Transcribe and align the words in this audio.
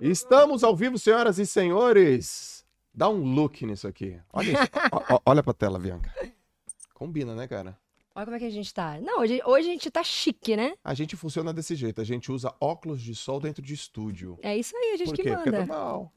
Estamos 0.00 0.64
ao 0.64 0.74
vivo, 0.74 0.98
senhoras 0.98 1.38
e 1.38 1.46
senhores. 1.46 2.64
Dá 2.94 3.08
um 3.08 3.22
look 3.34 3.64
nisso 3.64 3.86
aqui. 3.88 4.20
Olha 4.32 4.50
isso. 4.52 4.62
O- 5.10 5.14
o- 5.16 5.22
olha 5.26 5.42
pra 5.42 5.52
tela, 5.54 5.78
Bianca. 5.78 6.12
Combina, 6.94 7.34
né, 7.34 7.46
cara? 7.48 7.78
Olha 8.14 8.26
como 8.26 8.36
é 8.36 8.38
que 8.40 8.44
a 8.44 8.50
gente 8.50 8.72
tá. 8.74 9.00
Não, 9.00 9.20
hoje, 9.20 9.40
hoje 9.46 9.68
a 9.68 9.72
gente 9.72 9.90
tá 9.90 10.02
chique, 10.04 10.54
né? 10.56 10.74
A 10.84 10.92
gente 10.92 11.16
funciona 11.16 11.52
desse 11.52 11.74
jeito. 11.74 12.00
A 12.00 12.04
gente 12.04 12.30
usa 12.30 12.54
óculos 12.60 13.00
de 13.00 13.14
sol 13.14 13.40
dentro 13.40 13.62
de 13.62 13.72
estúdio. 13.72 14.38
É 14.42 14.56
isso 14.56 14.76
aí, 14.76 14.92
a 14.92 14.96
gente 14.98 15.08
Por 15.08 15.16
que 15.16 15.22
quê? 15.22 15.34
Porque 15.34 15.48
é 15.48 15.52
manda. 15.52 15.66
normal. 15.66 16.12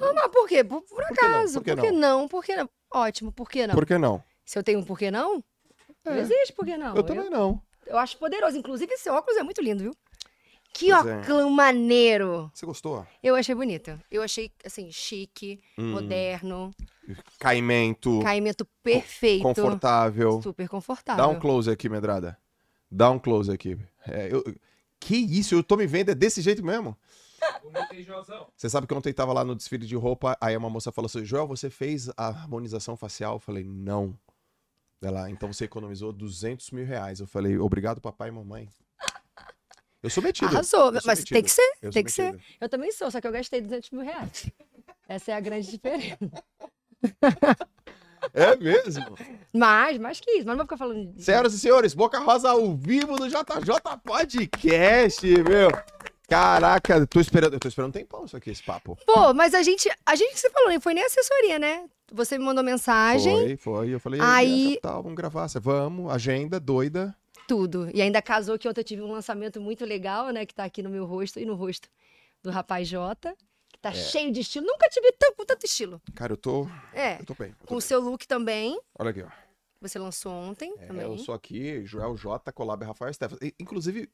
Não, 0.00 0.14
mas 0.14 0.28
por 0.28 0.48
quê? 0.48 0.64
Por, 0.64 0.80
por 0.82 1.06
que 1.08 1.20
não? 1.22 1.28
acaso. 1.28 1.54
Por 1.60 1.64
que 1.64 1.74
Por 1.76 1.82
que 1.84 1.90
não? 1.92 2.28
Por 2.28 2.44
que 2.44 2.56
não? 2.56 2.70
Ótimo, 2.94 3.32
por 3.32 3.50
que 3.50 3.66
não? 3.66 3.74
Por 3.74 3.86
que 3.86 3.98
não? 3.98 4.24
Se 4.44 4.58
eu 4.58 4.62
tenho 4.62 4.78
um 4.80 4.84
por 4.84 4.98
que 4.98 5.10
não, 5.10 5.44
não 6.04 6.12
É. 6.14 6.20
existe 6.20 6.52
por 6.54 6.64
que 6.64 6.76
não. 6.78 6.96
Eu 6.96 7.02
também 7.02 7.28
não. 7.28 7.60
eu 7.86 7.98
acho 7.98 8.16
poderoso. 8.16 8.56
Inclusive, 8.56 8.92
esse 8.94 9.10
óculos 9.10 9.38
é 9.38 9.42
muito 9.42 9.60
lindo, 9.60 9.82
viu? 9.82 9.92
Que 10.72 10.90
Pois 10.90 11.06
é. 11.06 11.18
óculos 11.20 11.52
maneiro. 11.52 12.50
Você 12.54 12.64
gostou? 12.64 13.06
Eu 13.22 13.34
achei 13.36 13.54
bonito. 13.54 13.98
Eu 14.10 14.22
achei, 14.22 14.50
assim, 14.64 14.90
chique, 14.90 15.60
Hum. 15.78 15.92
moderno, 15.92 16.70
Caimento, 17.38 18.20
caimento 18.22 18.64
perfeito. 18.82 19.42
confortável. 19.42 20.40
Super 20.40 20.68
confortável. 20.68 21.22
Dá 21.24 21.28
um 21.28 21.38
close 21.38 21.70
aqui, 21.70 21.88
Medrada. 21.88 22.38
Dá 22.90 23.10
um 23.10 23.18
close 23.18 23.50
aqui. 23.52 23.78
É, 24.06 24.28
eu- 24.32 24.42
Que 24.98 25.16
isso? 25.16 25.54
Eu 25.56 25.62
tô 25.64 25.76
me 25.76 25.84
vendo 25.86 26.10
é 26.10 26.14
desse 26.14 26.40
jeito 26.40 26.64
mesmo? 26.64 26.96
Você 28.56 28.70
sabe 28.70 28.86
que 28.86 28.94
ontem 28.94 29.12
tava 29.12 29.32
lá 29.32 29.44
no 29.44 29.54
desfile 29.56 29.84
de 29.84 29.96
roupa, 29.96 30.36
aí 30.40 30.56
uma 30.56 30.70
moça 30.70 30.92
falou 30.92 31.06
assim: 31.06 31.24
Joel, 31.24 31.46
você 31.46 31.68
fez 31.68 32.08
a 32.16 32.28
harmonização 32.28 32.96
facial? 32.96 33.34
Eu 33.34 33.38
falei: 33.40 33.64
não. 33.64 34.16
Ela, 35.02 35.28
então 35.28 35.52
você 35.52 35.64
economizou 35.64 36.12
200 36.12 36.70
mil 36.70 36.86
reais. 36.86 37.18
Eu 37.18 37.26
falei: 37.26 37.58
obrigado, 37.58 38.00
papai 38.00 38.28
e 38.28 38.32
mamãe. 38.32 38.68
Eu 40.02 40.10
sou 40.10 40.22
metido. 40.22 40.48
Arrasou. 40.48 40.86
Eu 40.86 41.00
Mas 41.04 41.20
metido. 41.20 41.34
tem 41.34 41.42
que 41.42 41.50
ser, 41.50 41.72
Eu 41.80 41.90
tem 41.90 42.02
que 42.04 42.10
ser. 42.12 42.32
metido. 42.32 42.42
Eu 42.60 42.68
também 42.68 42.90
sou, 42.92 43.10
só 43.10 43.20
que 43.20 43.26
eu 43.26 43.32
gastei 43.32 43.60
200 43.60 43.90
mil 43.90 44.02
reais. 44.02 44.50
Essa 45.08 45.32
é 45.32 45.34
a 45.34 45.40
grande 45.40 45.70
diferença. 45.70 46.18
É 48.32 48.54
mesmo? 48.56 49.16
Mais, 49.52 49.98
mais 49.98 50.20
que 50.20 50.30
isso. 50.30 50.46
Mas 50.46 50.56
não 50.56 50.56
vou 50.58 50.64
ficar 50.64 50.76
falando 50.76 51.12
de... 51.12 51.22
Senhoras 51.22 51.52
e 51.54 51.58
senhores, 51.58 51.92
Boca 51.92 52.18
Rosa 52.20 52.50
ao 52.50 52.74
vivo 52.76 53.16
no 53.16 53.28
JJ 53.28 53.98
Podcast, 54.04 55.26
meu. 55.26 55.70
Caraca, 56.28 56.94
eu 56.96 57.06
tô 57.06 57.20
esperando, 57.20 57.54
eu 57.54 57.60
tô 57.60 57.68
esperando 57.68 57.90
um 57.90 57.92
tempão 57.92 58.24
isso 58.24 58.36
aqui, 58.36 58.50
esse 58.50 58.62
papo. 58.62 58.96
Pô, 59.04 59.34
mas 59.34 59.52
a 59.54 59.62
gente, 59.62 59.90
a 60.06 60.14
gente 60.16 60.32
que 60.32 60.40
você 60.40 60.48
falou, 60.50 60.70
não 60.72 60.80
foi 60.80 60.94
nem 60.94 61.04
assessoria, 61.04 61.58
né? 61.58 61.84
Você 62.12 62.38
me 62.38 62.44
mandou 62.44 62.62
mensagem, 62.64 63.34
Foi, 63.34 63.56
foi. 63.56 63.88
Eu 63.90 64.00
falei, 64.00 64.20
Aí- 64.20 64.28
aí, 64.46 64.68
capital, 64.76 65.02
vamos 65.02 65.16
gravar. 65.16 65.48
Você, 65.48 65.58
vamos, 65.60 66.10
agenda, 66.12 66.58
doida. 66.60 67.14
Tudo. 67.46 67.88
E 67.94 68.00
ainda 68.02 68.20
casou 68.22 68.58
que 68.58 68.68
ontem 68.68 68.80
eu 68.80 68.84
tive 68.84 69.02
um 69.02 69.12
lançamento 69.12 69.60
muito 69.60 69.84
legal, 69.84 70.30
né? 70.30 70.44
Que 70.46 70.54
tá 70.54 70.64
aqui 70.64 70.82
no 70.82 70.90
meu 70.90 71.04
rosto 71.04 71.38
e 71.38 71.44
no 71.44 71.54
rosto 71.54 71.88
do 72.42 72.50
rapaz 72.50 72.86
Jota. 72.88 73.34
Que 73.72 73.78
É. 73.78 73.80
tá 73.80 73.92
cheio 73.92 74.30
de 74.32 74.40
estilo. 74.40 74.66
Nunca 74.66 74.88
tive 74.88 75.12
tanto, 75.12 75.36
com 75.36 75.44
tanto 75.44 75.64
estilo. 75.66 76.00
Cara, 76.14 76.32
eu 76.32 76.36
tô. 76.36 76.66
É. 76.92 77.20
Eu 77.20 77.24
tô 77.26 77.34
bem. 77.34 77.48
eu 77.50 77.56
tô 77.60 77.66
Com 77.66 77.76
o 77.76 77.80
seu 77.80 78.00
look 78.00 78.26
também. 78.26 78.78
Olha 78.98 79.10
aqui, 79.10 79.22
ó. 79.22 79.28
Você 79.80 79.98
lançou 79.98 80.32
ontem 80.32 80.72
É, 80.78 80.86
também. 80.86 81.02
eu 81.04 81.18
sou 81.18 81.34
aqui, 81.34 81.84
Joel 81.84 82.16
J, 82.16 82.52
Collab 82.52 82.84
Rafael 82.84 83.12
Stefan. 83.12 83.36
Inclusive, 83.58 84.08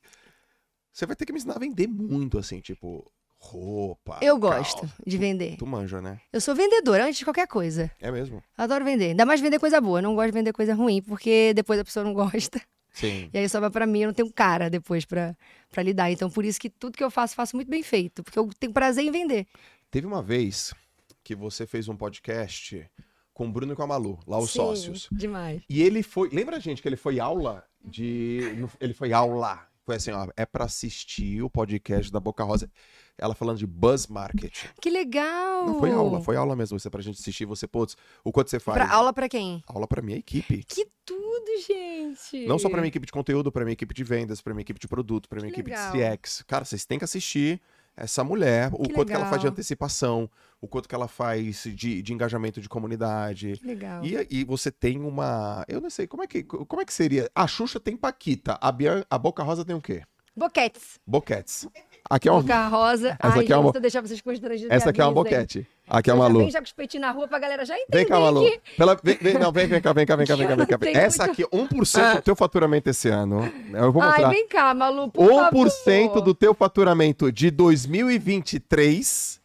você 0.90 1.04
vai 1.04 1.14
ter 1.14 1.26
que 1.26 1.32
me 1.32 1.36
ensinar 1.38 1.56
a 1.56 1.58
vender 1.58 1.86
muito, 1.86 2.38
assim, 2.38 2.60
tipo, 2.60 3.10
roupa. 3.36 4.18
Eu 4.22 4.38
gosto 4.38 4.80
calça. 4.80 4.94
de 5.06 5.18
vender. 5.18 5.56
Tu 5.58 5.66
manja, 5.66 6.00
né? 6.00 6.20
Eu 6.32 6.40
sou 6.40 6.54
vendedora 6.54 7.04
antes 7.04 7.18
de 7.18 7.24
qualquer 7.24 7.46
coisa. 7.46 7.90
É 8.00 8.10
mesmo? 8.10 8.42
Adoro 8.56 8.84
vender. 8.84 9.10
Ainda 9.10 9.26
mais 9.26 9.40
vender 9.42 9.58
coisa 9.58 9.78
boa. 9.80 10.00
Não 10.00 10.14
gosto 10.14 10.28
de 10.28 10.32
vender 10.32 10.52
coisa 10.54 10.74
ruim, 10.74 11.02
porque 11.02 11.52
depois 11.54 11.78
a 11.78 11.84
pessoa 11.84 12.02
não 12.04 12.14
gosta. 12.14 12.60
Sim. 12.92 13.30
E 13.32 13.38
aí 13.38 13.48
sobra 13.48 13.70
pra 13.70 13.86
mim, 13.86 14.00
eu 14.00 14.08
não 14.08 14.14
tenho 14.14 14.32
cara 14.32 14.68
depois 14.68 15.04
pra, 15.04 15.36
pra 15.70 15.82
lidar. 15.82 16.10
Então, 16.10 16.30
por 16.30 16.44
isso 16.44 16.60
que 16.60 16.68
tudo 16.70 16.96
que 16.96 17.04
eu 17.04 17.10
faço, 17.10 17.34
faço 17.34 17.54
muito 17.54 17.68
bem 17.68 17.82
feito. 17.82 18.22
Porque 18.24 18.38
eu 18.38 18.48
tenho 18.58 18.72
prazer 18.72 19.04
em 19.04 19.10
vender. 19.10 19.46
Teve 19.90 20.06
uma 20.06 20.22
vez 20.22 20.74
que 21.22 21.34
você 21.34 21.66
fez 21.66 21.88
um 21.88 21.96
podcast 21.96 22.88
com 23.32 23.46
o 23.46 23.52
Bruno 23.52 23.72
e 23.72 23.76
com 23.76 23.82
a 23.82 23.86
Malu, 23.86 24.18
lá 24.26 24.38
os 24.38 24.50
Sim, 24.50 24.58
sócios. 24.58 25.08
Demais. 25.12 25.62
E 25.68 25.82
ele 25.82 26.02
foi. 26.02 26.28
Lembra, 26.30 26.58
gente, 26.58 26.82
que 26.82 26.88
ele 26.88 26.96
foi 26.96 27.20
aula 27.20 27.64
de. 27.84 28.66
Ele 28.80 28.94
foi 28.94 29.12
aula. 29.12 29.68
Foi 29.84 29.96
assim, 29.96 30.10
ó. 30.10 30.28
É 30.36 30.44
pra 30.44 30.66
assistir 30.66 31.40
o 31.42 31.48
podcast 31.48 32.12
da 32.12 32.20
Boca 32.20 32.44
Rosa. 32.44 32.70
Ela 33.16 33.34
falando 33.34 33.58
de 33.58 33.66
buzz 33.66 34.06
marketing. 34.06 34.68
Que 34.80 34.90
legal! 34.90 35.66
Não 35.66 35.78
foi 35.78 35.90
aula, 35.90 36.20
foi 36.20 36.36
aula 36.36 36.54
mesmo. 36.54 36.78
Você 36.78 36.90
pra 36.90 37.00
gente 37.00 37.18
assistir, 37.18 37.46
você, 37.46 37.66
putz, 37.66 37.96
o 38.22 38.30
quanto 38.30 38.50
você 38.50 38.60
faz. 38.60 38.76
Pra, 38.76 38.94
aula 38.94 39.12
pra 39.12 39.28
quem? 39.28 39.62
Aula 39.66 39.88
pra 39.88 40.02
minha 40.02 40.18
equipe. 40.18 40.62
Que 40.64 40.86
tudo, 41.06 41.27
gente! 41.66 42.46
Não 42.46 42.58
só 42.58 42.68
pra 42.68 42.80
minha 42.80 42.88
equipe 42.88 43.06
de 43.06 43.12
conteúdo, 43.12 43.50
pra 43.52 43.64
minha 43.64 43.72
equipe 43.72 43.94
de 43.94 44.04
vendas, 44.04 44.40
pra 44.40 44.52
minha 44.54 44.62
equipe 44.62 44.78
de 44.80 44.88
produto, 44.88 45.28
pra 45.28 45.40
minha 45.40 45.52
Que 45.52 45.60
equipe 45.60 45.70
legal. 45.70 45.92
de 45.92 46.16
CX. 46.18 46.42
Cara, 46.46 46.64
vocês 46.64 46.84
têm 46.84 46.98
que 46.98 47.04
assistir 47.04 47.60
essa 47.96 48.22
mulher, 48.22 48.70
o 48.72 48.84
Que 48.84 48.92
quanto 48.94 49.08
que 49.08 49.14
ela 49.14 49.24
faz 49.24 49.40
de 49.40 49.46
legal. 49.46 49.52
antecipação, 49.52 50.30
o 50.60 50.68
quanto 50.68 50.88
que 50.88 50.94
ela 50.94 51.08
faz 51.08 51.64
de, 51.64 52.00
de 52.00 52.12
engajamento 52.12 52.60
de 52.60 52.68
comunidade. 52.68 53.54
Que 53.58 53.66
legal. 53.66 54.04
E 54.04 54.16
aí 54.16 54.44
você 54.44 54.70
tem 54.70 54.98
uma. 55.00 55.64
Eu 55.68 55.80
não 55.80 55.90
sei, 55.90 56.06
como 56.06 56.22
é 56.22 56.26
que, 56.26 56.42
como 56.44 56.80
é 56.80 56.84
que 56.84 56.92
seria? 56.92 57.28
A 57.34 57.46
Xuxa 57.46 57.80
tem 57.80 57.96
Paquita, 57.96 58.56
a, 58.60 58.70
Bian... 58.70 59.04
a 59.10 59.18
Boca 59.18 59.42
Rosa 59.42 59.64
tem 59.64 59.74
o 59.74 59.80
quê? 59.80 60.02
Boquetes. 60.36 61.00
Boquetes. 61.04 61.66
Aqui 62.10 62.28
é 62.28 62.32
uma. 62.32 62.40
Boca 62.40 62.66
rosa. 62.68 63.08
Essa 63.20 63.34
Ai, 63.34 63.40
aqui 63.44 63.52
é 63.52 63.56
uma 63.56 63.72
deixar 63.72 64.00
vocês 64.00 64.20
constrangidos. 64.20 64.70
Essa 64.74 64.90
aqui 64.90 65.00
é 65.00 65.04
uma 65.04 65.12
boquete. 65.12 65.66
Aqui 65.86 66.10
é 66.10 66.14
uma 66.14 66.26
Lu. 66.26 66.38
venho 66.40 66.50
já 66.50 66.58
com 66.58 66.64
os 66.64 66.72
peitinhos 66.72 67.06
na 67.06 67.12
rua 67.12 67.26
pra 67.28 67.38
galera 67.38 67.64
já 67.64 67.74
entender 67.74 67.96
Vem 67.98 68.06
cá, 68.06 68.20
Malu. 68.20 68.42
que- 68.42 68.60
Pela... 68.76 68.94
Vem, 69.02 69.16
vem, 69.20 69.34
não, 69.34 69.50
vem, 69.50 69.66
vem 69.66 69.80
cá, 69.80 69.92
vem 69.92 70.04
cá, 70.06 70.16
vem 70.16 70.26
cá, 70.26 70.36
vem 70.36 70.46
cá, 70.46 70.54
vem 70.56 70.66
cá. 70.92 71.00
Essa 71.00 71.24
aqui, 71.24 71.44
1% 71.46 72.16
do 72.16 72.22
teu 72.22 72.36
faturamento 72.36 72.90
esse 72.90 73.08
ano. 73.08 73.50
Eu 73.72 73.90
vou 73.92 74.02
Ai, 74.02 74.08
mostrar. 74.10 74.28
vem 74.30 74.46
cá, 74.48 74.74
Malu, 74.74 75.10
por 75.10 75.26
1% 75.30 76.06
favor. 76.08 76.20
do 76.20 76.34
teu 76.34 76.52
faturamento 76.54 77.30
de 77.32 77.50
2023 77.50 79.38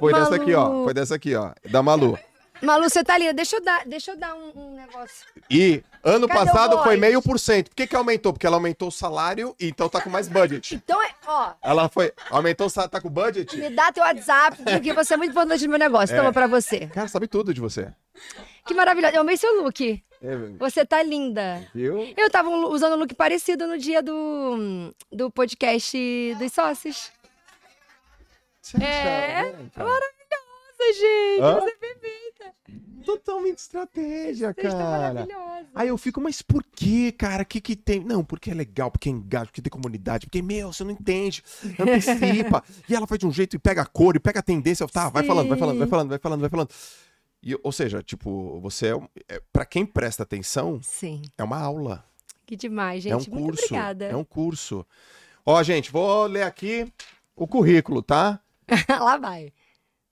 foi 0.00 0.12
dessa 0.12 0.34
aqui, 0.34 0.52
ó. 0.54 0.68
Malu. 0.68 0.84
Foi 0.84 0.94
dessa 0.94 1.14
aqui, 1.14 1.34
ó. 1.36 1.52
Da 1.70 1.82
Malu. 1.82 2.18
Malu, 2.62 2.88
você 2.88 3.02
tá 3.04 3.18
linda. 3.18 3.34
Deixa 3.34 3.56
eu 3.56 3.60
dar, 3.62 3.84
deixa 3.86 4.12
eu 4.12 4.16
dar 4.16 4.34
um, 4.34 4.52
um 4.54 4.74
negócio. 4.76 5.26
E 5.50 5.82
ano 6.02 6.26
Cadê 6.28 6.40
passado 6.40 6.82
foi 6.82 6.96
meio 6.96 7.20
por 7.20 7.38
cento. 7.38 7.68
Por 7.68 7.76
que, 7.76 7.86
que 7.86 7.96
aumentou? 7.96 8.32
Porque 8.32 8.46
ela 8.46 8.56
aumentou 8.56 8.88
o 8.88 8.92
salário 8.92 9.54
e 9.60 9.68
então 9.68 9.88
tá 9.88 10.00
com 10.00 10.08
mais 10.08 10.28
budget. 10.28 10.74
Então, 10.76 11.02
é, 11.02 11.10
ó, 11.26 11.52
Ela 11.62 11.88
foi. 11.88 12.12
Aumentou 12.30 12.66
o 12.66 12.70
salário, 12.70 12.90
tá 12.92 13.00
com 13.00 13.10
budget? 13.10 13.56
me 13.56 13.70
dá 13.70 13.92
teu 13.92 14.02
WhatsApp, 14.02 14.62
porque 14.62 14.92
você 14.92 15.14
é 15.14 15.16
muito 15.16 15.32
importante 15.32 15.64
no 15.64 15.70
meu 15.70 15.78
negócio. 15.78 16.14
É. 16.14 16.18
Toma 16.18 16.32
pra 16.32 16.46
você. 16.46 16.86
Cara, 16.86 17.08
sabe 17.08 17.26
tudo 17.26 17.52
de 17.52 17.60
você. 17.60 17.92
Que 18.66 18.72
maravilhoso. 18.72 19.14
Eu 19.14 19.20
amei 19.20 19.36
seu 19.36 19.62
look. 19.62 20.02
É, 20.22 20.36
Você 20.58 20.86
tá 20.86 21.02
linda. 21.02 21.68
viu? 21.74 22.14
Eu 22.16 22.30
tava 22.30 22.48
usando 22.48 22.94
um 22.94 22.98
look 23.00 23.14
parecido 23.14 23.66
no 23.66 23.76
dia 23.76 24.00
do, 24.02 24.94
do 25.12 25.30
podcast 25.30 25.98
dos 26.38 26.52
sócios. 26.52 27.12
Você 28.62 28.82
É, 28.82 29.40
acha, 29.40 29.54
gente, 30.92 31.42
Hã? 31.42 31.60
você 31.60 31.70
é 31.70 31.76
perfeita. 31.76 32.54
Totalmente 33.04 33.58
estratégia, 33.58 34.52
Vocês 34.54 34.66
estão 34.72 34.78
cara. 34.78 35.26
Aí 35.74 35.88
eu 35.88 35.98
fico, 35.98 36.20
mas 36.22 36.40
por 36.40 36.64
que, 36.64 37.12
cara? 37.12 37.42
O 37.42 37.46
que 37.46 37.60
que 37.60 37.76
tem? 37.76 38.02
Não, 38.02 38.24
porque 38.24 38.50
é 38.50 38.54
legal, 38.54 38.90
porque 38.90 39.10
engaja, 39.10 39.46
porque 39.46 39.60
tem 39.60 39.70
comunidade, 39.70 40.26
porque, 40.26 40.40
meu, 40.40 40.72
você 40.72 40.84
não 40.84 40.90
entende, 40.90 41.42
antecipa. 41.78 42.64
e 42.88 42.94
ela 42.94 43.06
faz 43.06 43.18
de 43.18 43.26
um 43.26 43.32
jeito 43.32 43.56
e 43.56 43.58
pega 43.58 43.82
a 43.82 43.86
cor 43.86 44.16
e 44.16 44.20
pega 44.20 44.40
a 44.40 44.42
tendência. 44.42 44.86
Tá, 44.88 45.10
vai 45.10 45.22
falando, 45.22 45.48
vai 45.48 45.58
falando, 45.58 45.78
vai 45.78 45.86
falando, 45.88 46.08
vai 46.08 46.18
falando, 46.18 46.40
vai 46.40 46.50
falando. 46.50 46.70
E, 47.42 47.54
ou 47.62 47.72
seja, 47.72 48.02
tipo, 48.02 48.58
você 48.60 48.94
é, 48.94 49.34
é 49.36 49.42
para 49.52 49.66
quem 49.66 49.84
presta 49.84 50.22
atenção, 50.22 50.80
Sim, 50.82 51.20
é 51.36 51.44
uma 51.44 51.58
aula, 51.58 52.02
que 52.46 52.56
demais, 52.56 53.02
gente. 53.02 53.12
é 53.12 53.16
um 53.16 53.18
Muito 53.18 53.48
curso, 53.50 53.64
obrigada. 53.66 54.04
é 54.06 54.16
um 54.16 54.24
curso. 54.24 54.86
Ó, 55.44 55.62
gente, 55.62 55.92
vou 55.92 56.24
ler 56.26 56.44
aqui 56.44 56.90
o 57.36 57.46
currículo, 57.46 58.02
tá? 58.02 58.40
Lá 58.88 59.18
vai. 59.18 59.52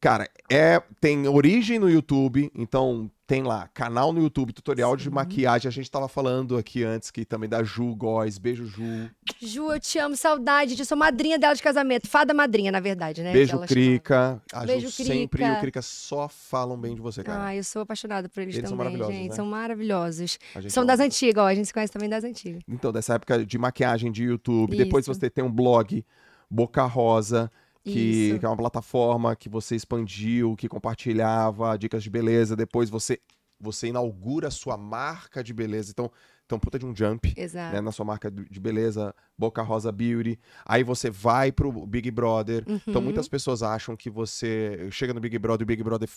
Cara, 0.02 0.28
é, 0.50 0.82
tem 1.00 1.28
origem 1.28 1.78
no 1.78 1.88
YouTube, 1.88 2.50
então 2.56 3.08
tem 3.24 3.44
lá 3.44 3.68
canal 3.68 4.12
no 4.12 4.20
YouTube, 4.20 4.52
tutorial 4.52 4.96
de 4.96 5.04
Sim. 5.04 5.10
maquiagem. 5.10 5.68
A 5.68 5.70
gente 5.70 5.88
tava 5.88 6.08
falando 6.08 6.56
aqui 6.56 6.82
antes 6.82 7.12
que 7.12 7.24
também 7.24 7.48
da 7.48 7.62
Ju 7.62 7.94
Góes, 7.94 8.36
beijo 8.36 8.66
Ju, 8.66 9.08
Ju, 9.40 9.72
eu 9.72 9.78
te 9.78 10.00
amo, 10.00 10.16
saudade. 10.16 10.76
Eu 10.76 10.84
sou 10.84 10.98
madrinha 10.98 11.38
dela 11.38 11.54
de 11.54 11.62
casamento. 11.62 12.08
Fada 12.08 12.34
madrinha, 12.34 12.72
na 12.72 12.80
verdade, 12.80 13.22
né? 13.22 13.32
beijo 13.32 13.54
ela 13.54 13.64
Crica. 13.64 14.42
A 14.52 14.66
Beijo, 14.66 14.88
Ju 14.88 14.90
sempre 14.90 15.22
e 15.22 15.28
Crica. 15.28 15.52
o 15.52 15.60
Crica 15.60 15.80
só 15.82 16.28
falam 16.28 16.76
bem 16.76 16.96
de 16.96 17.00
você, 17.00 17.22
cara. 17.22 17.40
Ai, 17.44 17.60
eu 17.60 17.64
sou 17.64 17.82
apaixonada 17.82 18.28
por 18.28 18.40
eles, 18.40 18.56
Eles 18.56 18.68
são 18.68 18.76
também, 18.76 18.92
maravilhosos, 18.96 19.16
gente. 19.20 19.30
né? 19.30 19.36
São 19.36 19.46
maravilhosos. 19.46 20.38
São 20.68 20.82
ama. 20.82 20.88
das 20.88 20.98
antigas, 20.98 21.44
ó. 21.44 21.46
A 21.46 21.54
gente 21.54 21.66
se 21.66 21.72
conhece 21.72 21.92
também 21.92 22.08
das 22.08 22.24
antigas. 22.24 22.60
Então, 22.66 22.90
dessa 22.90 23.14
época 23.14 23.46
de 23.46 23.56
maquiagem 23.56 24.10
de 24.10 24.24
YouTube. 24.24 24.76
Depois 24.76 25.04
Isso. 25.04 25.14
você 25.14 25.30
tem 25.30 25.44
um 25.44 25.52
blog, 25.52 26.04
Boca 26.50 26.84
Rosa, 26.86 27.48
que, 27.84 28.38
que 28.38 28.44
é 28.44 28.48
uma 28.48 28.56
plataforma 28.56 29.34
que 29.34 29.48
você 29.48 29.74
expandiu, 29.76 30.54
que 30.56 30.68
compartilhava 30.68 31.76
dicas 31.76 32.02
de 32.02 32.10
beleza. 32.10 32.54
Depois 32.56 32.88
você, 32.88 33.20
você 33.58 33.88
inaugura 33.88 34.48
a 34.48 34.50
sua 34.50 34.76
marca 34.76 35.42
de 35.42 35.52
beleza. 35.52 35.90
Então, 35.90 36.10
então 36.46 36.58
puta 36.58 36.78
de 36.78 36.84
um 36.86 36.94
jump. 36.94 37.32
Né, 37.72 37.80
na 37.80 37.90
sua 37.92 38.04
marca 38.04 38.30
de 38.30 38.60
beleza, 38.60 39.14
Boca 39.38 39.62
Rosa 39.62 39.90
Beauty. 39.90 40.38
Aí 40.64 40.84
você 40.84 41.10
vai 41.10 41.50
pro 41.50 41.72
Big 41.86 42.10
Brother. 42.10 42.64
Então 42.86 43.00
Uhum. 43.00 43.02
muitas 43.02 43.28
pessoas 43.28 43.62
acham 43.62 43.96
que 43.96 44.10
você 44.10 44.88
chega 44.90 45.14
no 45.14 45.20
Big 45.20 45.38
Brother, 45.38 45.64
o 45.64 45.66
Big 45.66 45.82
Brother 45.82 46.08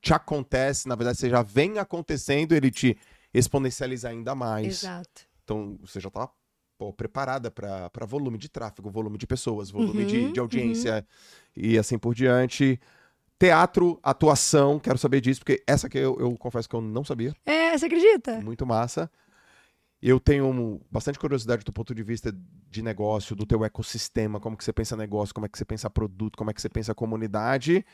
te 0.00 0.14
acontece, 0.14 0.88
na 0.88 0.94
verdade 0.94 1.18
você 1.18 1.28
já 1.28 1.42
vem 1.42 1.78
acontecendo, 1.78 2.52
ele 2.52 2.70
te 2.70 2.96
exponencializa 3.34 4.08
ainda 4.08 4.34
mais. 4.34 4.66
Exato. 4.84 5.22
Então 5.42 5.76
você 5.82 6.00
já 6.00 6.08
tá 6.08 6.28
pô, 6.78 6.92
preparada 6.92 7.50
para 7.50 8.06
volume 8.06 8.38
de 8.38 8.48
tráfego, 8.48 8.90
volume 8.90 9.18
de 9.18 9.26
pessoas, 9.26 9.70
volume 9.70 10.00
Uhum, 10.00 10.06
de, 10.06 10.32
de 10.32 10.40
audiência 10.40 11.06
e 11.56 11.78
assim 11.78 11.98
por 11.98 12.14
diante. 12.14 12.80
Teatro, 13.38 13.98
atuação, 14.02 14.78
quero 14.78 14.96
saber 14.96 15.20
disso, 15.20 15.40
porque 15.40 15.62
essa 15.66 15.86
aqui 15.86 15.98
eu, 15.98 16.16
eu 16.18 16.36
confesso 16.36 16.68
que 16.68 16.74
eu 16.76 16.80
não 16.80 17.04
sabia. 17.04 17.34
É, 17.44 17.76
você 17.76 17.86
acredita? 17.86 18.40
Muito 18.40 18.64
massa. 18.64 19.10
Eu 20.00 20.20
tenho 20.20 20.80
bastante 20.90 21.18
curiosidade 21.18 21.64
do 21.64 21.72
ponto 21.72 21.94
de 21.94 22.02
vista 22.02 22.30
de 22.70 22.82
negócio, 22.82 23.34
do 23.34 23.46
teu 23.46 23.64
ecossistema, 23.64 24.38
como 24.38 24.56
que 24.56 24.62
você 24.62 24.72
pensa 24.72 24.96
negócio, 24.96 25.34
como 25.34 25.46
é 25.46 25.48
que 25.48 25.56
você 25.56 25.64
pensa 25.64 25.88
produto, 25.88 26.36
como 26.36 26.50
é 26.50 26.54
que 26.54 26.60
você 26.60 26.68
pensa 26.68 26.94
comunidade. 26.94 27.84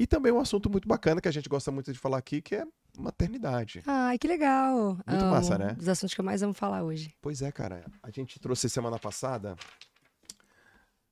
E 0.00 0.06
também 0.06 0.32
um 0.32 0.40
assunto 0.40 0.70
muito 0.70 0.88
bacana 0.88 1.20
que 1.20 1.28
a 1.28 1.30
gente 1.30 1.46
gosta 1.46 1.70
muito 1.70 1.92
de 1.92 1.98
falar 1.98 2.16
aqui, 2.16 2.40
que 2.40 2.54
é 2.54 2.64
maternidade. 2.98 3.82
Ai, 3.86 4.16
que 4.18 4.26
legal. 4.26 4.94
Muito 5.06 5.22
Amo. 5.22 5.30
massa, 5.30 5.58
né? 5.58 5.74
Dos 5.74 5.90
assuntos 5.90 6.14
que 6.14 6.20
eu 6.22 6.24
mais 6.24 6.42
amo 6.42 6.54
falar 6.54 6.82
hoje. 6.82 7.14
Pois 7.20 7.42
é, 7.42 7.52
cara. 7.52 7.84
A 8.02 8.10
gente 8.10 8.40
trouxe 8.40 8.70
semana 8.70 8.98
passada. 8.98 9.54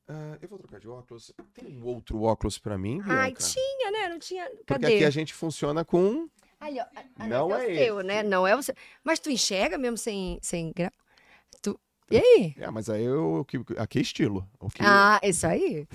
Ah, 0.08 0.38
eu 0.40 0.48
vou 0.48 0.58
trocar 0.58 0.80
de 0.80 0.88
óculos. 0.88 1.30
Tem 1.52 1.78
um 1.78 1.84
outro 1.84 2.22
óculos 2.22 2.56
pra 2.56 2.78
mim, 2.78 3.02
Bianca? 3.02 3.20
Ai, 3.20 3.34
tinha, 3.34 3.90
né? 3.90 4.08
Não 4.08 4.18
tinha. 4.18 4.46
Porque 4.48 4.64
Cadê? 4.64 4.86
aqui 4.86 5.04
a 5.04 5.10
gente 5.10 5.34
funciona 5.34 5.84
com. 5.84 6.26
Ali, 6.58 6.78
ó. 6.80 7.26
Não 7.26 7.54
é 7.54 7.66
o 7.66 7.76
seu, 7.76 8.00
né? 8.00 8.22
Não 8.22 8.46
é 8.46 8.56
o 8.56 8.62
seu. 8.62 8.74
Mas 9.04 9.20
tu 9.20 9.28
enxerga 9.30 9.76
mesmo 9.76 9.98
sem, 9.98 10.38
sem 10.40 10.72
grau? 10.74 10.90
Tu... 11.60 11.78
E 12.10 12.16
aí? 12.16 12.54
É, 12.56 12.70
mas 12.70 12.88
aí 12.88 13.04
eu. 13.04 13.44
que- 13.46 13.62
Aqui 13.76 13.98
é 13.98 14.02
estilo. 14.02 14.48
O 14.58 14.70
que... 14.70 14.80
Ah, 14.82 15.20
isso 15.22 15.46
aí. 15.46 15.86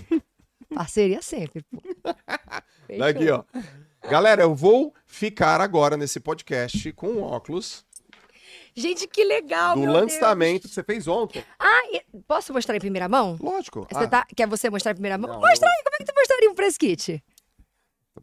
Parceria 0.76 1.22
sempre, 1.22 1.64
pô. 1.64 1.82
Daqui, 2.98 3.30
ó. 3.30 3.44
Galera, 4.10 4.44
eu 4.44 4.54
vou 4.54 4.94
ficar 5.06 5.62
agora 5.62 5.96
nesse 5.96 6.20
podcast 6.20 6.92
com 6.94 7.08
um 7.08 7.24
óculos 7.24 7.86
Gente, 8.76 9.08
que 9.08 9.24
legal, 9.24 9.76
do 9.76 9.82
meu 9.82 9.94
lançamento 9.94 10.68
que 10.68 10.74
você 10.74 10.84
fez 10.84 11.08
ontem. 11.08 11.44
Ah, 11.60 11.82
e- 11.92 12.04
posso 12.28 12.52
mostrar 12.52 12.76
em 12.76 12.80
primeira 12.80 13.08
mão? 13.08 13.38
Lógico. 13.40 13.88
Você 13.92 14.06
Ah, 14.06 14.08
tá... 14.08 14.28
Quer 14.36 14.48
você 14.48 14.70
mostrar 14.70 14.92
em 14.92 14.96
primeira 14.96 15.18
mão? 15.18 15.30
Não, 15.32 15.40
Mostra 15.40 15.68
eu- 15.68 15.72
aí, 15.72 15.84
como 15.84 15.96
é 15.96 15.98
que 16.00 16.06
tu 16.06 16.14
mostraria 16.16 16.50
um 16.50 16.56
press 16.56 16.78
kit? 16.78 17.24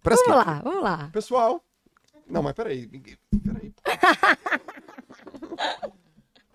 press 0.02 0.20
Vamos 0.26 0.44
kit. 0.44 0.50
lá, 0.50 0.61
vamos 0.62 0.82
lá. 0.82 1.08
Pessoal. 1.12 1.64
Não, 2.26 2.43
mas 2.43 2.52
peraí. 2.52 2.88
Peraí. 2.88 3.73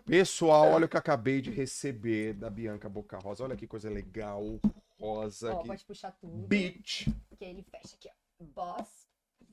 Pessoal, 0.06 0.71
olha 0.71 0.86
o 0.86 0.89
que 0.89 0.95
eu 0.95 1.00
acabei 1.00 1.42
de 1.42 1.50
receber 1.50 2.33
da 2.33 2.50
Bianca 2.50 2.88
Boca 2.88 3.18
Rosa. 3.18 3.44
Olha 3.44 3.56
que 3.56 3.65
coisa 3.65 3.89
legal. 3.89 4.59
Rosa. 5.00 5.53
Ó, 5.53 5.62
que... 5.62 5.68
pode 5.68 5.86
puxar 5.86 6.12
tudo. 6.12 6.47
Beach. 6.47 7.06
Que 7.38 7.45
ele 7.45 7.63
fecha 7.63 7.95
aqui, 7.95 8.09
ó. 8.09 8.44
Boss 8.44 9.07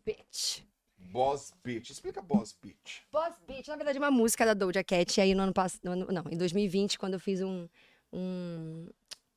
Bitch. 0.05 0.63
Boss 0.99 1.53
Beach. 1.65 1.91
Explica 1.91 2.23
Boss 2.23 2.57
Beach. 2.61 3.03
Boss 3.11 3.35
Bitch, 3.47 3.69
na 3.69 3.77
verdade, 3.77 3.99
é 3.99 4.01
uma 4.01 4.11
música 4.11 4.45
da 4.45 4.55
Doja 4.55 4.85
Cat. 4.85 5.19
E 5.19 5.21
aí, 5.21 5.35
no 5.35 5.43
ano 5.43 5.53
passado. 5.53 5.81
Não, 5.85 6.25
em 6.31 6.37
2020, 6.37 6.99
quando 6.99 7.15
eu 7.15 7.21
fiz 7.21 7.41
um, 7.41 7.69
um, 8.13 8.89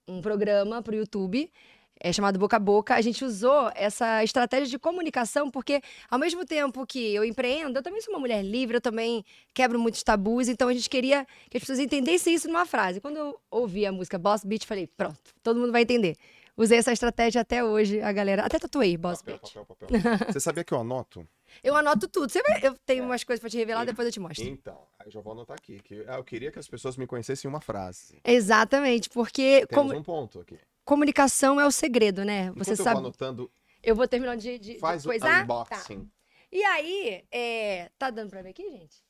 um 0.08 0.22
programa 0.22 0.82
pro 0.82 0.96
YouTube. 0.96 1.52
É 2.00 2.12
chamado 2.12 2.38
Boca 2.38 2.58
a 2.58 2.60
Boca, 2.60 2.94
a 2.94 3.02
gente 3.02 3.24
usou 3.24 3.72
essa 3.74 4.24
estratégia 4.24 4.68
de 4.68 4.78
comunicação, 4.78 5.50
porque 5.50 5.82
ao 6.10 6.20
mesmo 6.20 6.46
tempo 6.46 6.86
que 6.86 7.16
eu 7.16 7.24
empreendo, 7.24 7.80
eu 7.80 7.84
também 7.84 8.02
sou 8.02 8.14
uma 8.14 8.20
mulher 8.20 8.44
livre, 8.44 8.78
eu 8.78 8.82
também 8.82 9.24
quebro 9.54 9.80
muitos 9.80 10.04
tabus, 10.04 10.48
então 10.50 10.68
a 10.68 10.74
gente 10.74 10.90
queria 10.90 11.26
que 11.50 11.58
as 11.58 11.62
pessoas 11.62 11.80
entendessem 11.80 12.34
isso 12.36 12.48
numa 12.48 12.66
frase. 12.66 13.00
Quando 13.00 13.18
eu 13.18 13.40
ouvi 13.50 13.86
a 13.86 13.92
música 13.92 14.18
Boss 14.20 14.44
Bitch, 14.44 14.66
falei, 14.66 14.88
pronto, 14.88 15.18
todo 15.42 15.60
mundo 15.60 15.72
vai 15.72 15.84
entender. 15.84 16.16
Usei 16.58 16.78
essa 16.78 16.92
estratégia 16.94 17.42
até 17.42 17.64
hoje, 17.64 18.00
a 18.02 18.12
galera. 18.14 18.46
Até 18.46 18.58
tatuei 18.60 18.96
Boss 18.98 19.22
Papel, 19.22 19.40
Bitch. 19.42 19.54
papel, 19.54 19.66
papel. 19.90 20.28
Você 20.32 20.40
sabia 20.40 20.64
que 20.64 20.74
eu 20.74 20.80
anoto? 20.80 21.28
Eu 21.64 21.74
anoto 21.76 22.08
tudo. 22.10 22.30
Você 22.30 22.42
vai- 22.44 22.60
eu 22.64 22.76
tenho 22.86 23.06
umas 23.06 23.24
coisas 23.24 23.40
pra 23.40 23.50
te 23.50 23.56
revelar, 23.56 23.86
depois 23.86 24.06
eu 24.06 24.12
te 24.12 24.20
mostro. 24.20 24.44
Então, 24.44 24.78
eu 25.06 25.10
já 25.12 25.22
vou 25.22 25.32
anotar 25.32 25.56
aqui. 25.58 25.80
Que 25.82 26.04
eu 26.06 26.24
queria 26.26 26.52
que 26.52 26.60
as 26.60 26.68
pessoas 26.68 26.98
me 26.98 27.08
conhecessem 27.08 27.48
em 27.48 27.54
uma 27.54 27.62
frase. 27.62 28.20
Exatamente, 28.26 29.10
porque 29.10 29.66
Temos 29.68 29.88
comu- 29.88 30.00
um 30.00 30.04
ponto 30.04 30.40
aqui. 30.42 30.58
Comunicação 30.86 31.60
é 31.60 31.66
o 31.66 31.72
segredo, 31.72 32.24
né? 32.24 32.46
Enquanto 32.46 32.64
Você 32.64 32.72
eu 32.74 32.78
sabe. 32.78 32.92
vou 32.92 33.00
anotando, 33.00 33.52
Eu 33.84 33.96
vou 33.96 34.08
terminando 34.08 34.40
de, 34.40 34.58
de, 34.60 34.74
de 34.76 34.80
faz 34.80 35.06
o 35.06 35.10
coisar. 35.10 35.46
Tá. 35.46 35.54
unboxing. 35.56 36.10
E 36.52 36.64
aí, 36.64 37.26
é... 37.32 37.90
tá 37.98 38.10
dando 38.10 38.30
pra 38.30 38.42
ver 38.42 38.50
aqui, 38.50 38.70
gente? 38.70 39.04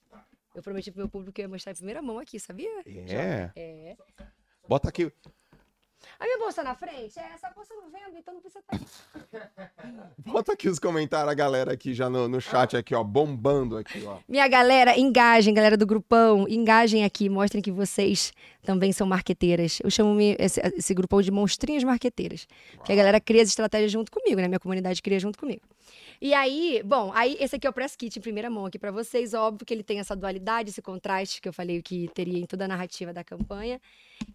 Eu 0.56 0.63
prometi 0.63 0.89
pro 0.89 1.01
meu 1.01 1.10
público 1.10 1.33
que 1.33 1.42
eu 1.42 1.44
ia 1.44 1.50
mostrar 1.50 1.74
em 1.74 1.75
primeira 1.75 2.01
mão 2.01 2.18
aqui, 2.18 2.39
sabia? 2.39 2.81
É. 2.86 3.51
É. 3.56 3.98
Bota 4.68 4.88
aqui. 4.89 5.12
A 6.19 6.24
minha 6.24 6.38
bolsa 6.38 6.63
na 6.63 6.75
frente? 6.75 7.19
É, 7.19 7.31
essa 7.34 7.50
bolsa 7.50 7.74
eu 7.74 7.81
não 7.81 7.90
vendo, 7.90 8.18
então 8.18 8.34
não 8.34 8.42
precisa 8.42 8.60
estar. 8.60 8.80
Bota 10.25 10.54
aqui 10.54 10.69
os 10.69 10.80
comentários, 10.80 11.31
a 11.31 11.34
galera 11.34 11.74
aqui 11.74 11.94
já 11.94 12.10
no, 12.10 12.28
no 12.28 12.40
chat 12.42 12.75
aqui, 12.75 12.96
ó, 12.96 13.04
bombando 13.04 13.78
aqui, 13.78 14.04
ó. 14.06 14.18
Minha 14.28 14.48
galera, 14.48 14.98
engajem, 14.98 15.54
galera 15.54 15.78
do 15.78 15.86
grupão, 15.86 16.48
engajem 16.48 17.04
aqui, 17.04 17.30
mostrem 17.30 17.62
que 17.62 17.72
vocês 17.72 18.31
também 18.63 18.92
são 18.92 19.06
marqueteiras. 19.06 19.80
Eu 19.84 19.90
chamo 19.90 20.19
esse, 20.19 20.60
esse 20.75 20.94
grupão 20.94 21.22
de 21.22 21.31
monstrinhas 21.31 21.84
marqueteiras. 21.84 22.48
Que 22.84 22.92
a 22.92 22.96
galera 22.96 23.19
cria 23.19 23.42
as 23.44 23.50
estratégias 23.50 23.92
junto 23.92 24.12
comigo, 24.12 24.42
né? 24.42 24.48
Minha 24.48 24.60
comunidade 24.60 25.02
cria 25.02 25.19
junto 25.19 25.38
comigo. 25.38 25.62
E 26.22 26.34
aí, 26.34 26.81
bom, 26.84 27.12
aí 27.13 27.38
esse 27.40 27.56
aqui 27.56 27.68
é 27.68 27.69
o 27.69 27.74
press 27.74 27.96
kit 27.96 28.18
em 28.18 28.22
primeira 28.22 28.50
mão 28.50 28.66
aqui 28.66 28.80
pra 28.80 28.92
vocês. 28.92 29.34
Óbvio 29.34 29.66
que 29.66 29.74
ele 29.74 29.84
tem 29.84 30.00
essa 30.00 30.16
dualidade, 30.16 30.69
esse 30.69 30.81
contraste 30.81 31.42
que 31.42 31.48
eu 31.48 31.54
falei 31.54 31.81
que 31.81 32.10
teria 32.13 32.40
em 32.40 32.46
toda 32.46 32.66
a 32.66 32.68
narrativa 32.68 33.13
da 33.13 33.24
campanha. 33.24 33.80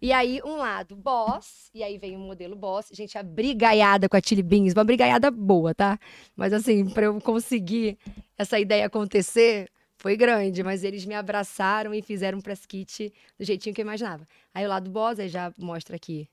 E 0.01 0.11
aí, 0.11 0.41
um 0.43 0.57
lado, 0.57 0.95
boss, 0.95 1.69
e 1.73 1.83
aí 1.83 1.97
vem 1.97 2.15
o 2.15 2.19
modelo 2.19 2.55
boss. 2.55 2.89
Gente, 2.91 3.17
a 3.17 3.23
brigaiada 3.23 4.09
com 4.09 4.17
a 4.17 4.21
Chili 4.21 4.43
Beans, 4.43 4.73
uma 4.73 4.83
brigaiada 4.83 5.29
boa, 5.29 5.73
tá? 5.75 5.99
Mas 6.35 6.53
assim, 6.53 6.89
pra 6.89 7.05
eu 7.05 7.21
conseguir 7.21 7.97
essa 8.37 8.59
ideia 8.59 8.85
acontecer, 8.87 9.69
foi 9.97 10.17
grande, 10.17 10.63
mas 10.63 10.83
eles 10.83 11.05
me 11.05 11.13
abraçaram 11.13 11.93
e 11.93 12.01
fizeram 12.01 12.39
um 12.39 12.41
press 12.41 12.65
kit 12.65 13.13
do 13.37 13.45
jeitinho 13.45 13.75
que 13.75 13.81
eu 13.81 13.85
imaginava. 13.85 14.27
Aí 14.53 14.65
o 14.65 14.69
lado 14.69 14.89
boss, 14.89 15.19
aí 15.19 15.29
já 15.29 15.53
mostra 15.57 15.95
aqui 15.95 16.27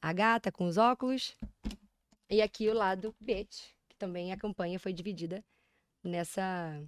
a 0.00 0.12
gata 0.12 0.52
com 0.52 0.66
os 0.66 0.76
óculos. 0.76 1.34
E 2.30 2.42
aqui 2.42 2.68
o 2.68 2.74
lado 2.74 3.14
bitch, 3.18 3.70
que 3.88 3.96
também 3.96 4.32
a 4.32 4.36
campanha 4.36 4.78
foi 4.78 4.92
dividida 4.92 5.42
nessa 6.04 6.82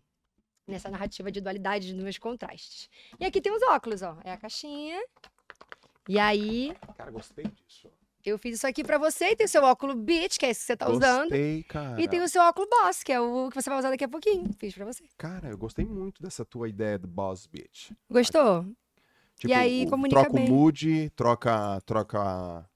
nessa 0.69 0.88
narrativa 0.88 1.32
de 1.32 1.41
dualidade 1.41 1.93
dos 1.93 2.02
meus 2.02 2.19
contrastes. 2.19 2.88
E 3.19 3.25
aqui 3.25 3.41
tem 3.41 3.52
os 3.52 3.62
óculos, 3.62 4.02
ó. 4.02 4.17
É 4.23 4.32
a 4.32 4.37
caixinha. 4.37 5.02
E 6.10 6.18
aí, 6.18 6.74
Cara, 6.96 7.08
gostei 7.12 7.44
disso. 7.44 7.88
eu 8.24 8.36
fiz 8.36 8.56
isso 8.56 8.66
aqui 8.66 8.82
pra 8.82 8.98
você 8.98 9.26
e 9.26 9.36
tem 9.36 9.46
o 9.46 9.48
seu 9.48 9.62
óculo 9.62 9.94
bitch, 9.94 10.38
que 10.38 10.44
é 10.46 10.50
esse 10.50 10.58
que 10.62 10.66
você 10.66 10.76
tá 10.76 10.90
usando. 10.90 11.28
Gostei, 11.28 11.62
cara. 11.62 12.02
E 12.02 12.08
tem 12.08 12.20
o 12.20 12.28
seu 12.28 12.42
óculo 12.42 12.66
boss, 12.68 13.04
que 13.04 13.12
é 13.12 13.20
o 13.20 13.48
que 13.48 13.54
você 13.54 13.70
vai 13.70 13.78
usar 13.78 13.90
daqui 13.90 14.02
a 14.02 14.08
pouquinho. 14.08 14.50
Fiz 14.58 14.74
pra 14.74 14.84
você. 14.84 15.04
Cara, 15.16 15.48
eu 15.50 15.56
gostei 15.56 15.84
muito 15.84 16.20
dessa 16.20 16.44
tua 16.44 16.68
ideia 16.68 16.98
do 16.98 17.06
Boss 17.06 17.46
Bitch. 17.46 17.92
Gostou? 18.10 18.66
Tipo, 19.36 19.54
aí, 19.54 19.84
o- 19.86 19.90
comunica 19.90 20.20
troca 20.22 20.36
bem. 20.36 20.48
o 20.48 20.50
mood, 20.52 21.10
troca, 21.14 21.80
troca 21.86 22.68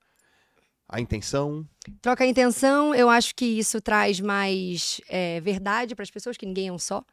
a 0.89 1.01
intenção. 1.01 1.69
Troca 2.01 2.23
a 2.23 2.27
intenção, 2.29 2.95
eu 2.95 3.11
acho 3.11 3.35
que 3.35 3.45
isso 3.47 3.81
traz 3.81 4.21
mais 4.21 5.01
é, 5.09 5.41
verdade 5.41 5.97
para 5.97 6.05
as 6.05 6.11
pessoas, 6.11 6.37
que 6.37 6.47
ninguém 6.47 6.69
é 6.69 6.73
um 6.73 6.79
só. 6.79 7.05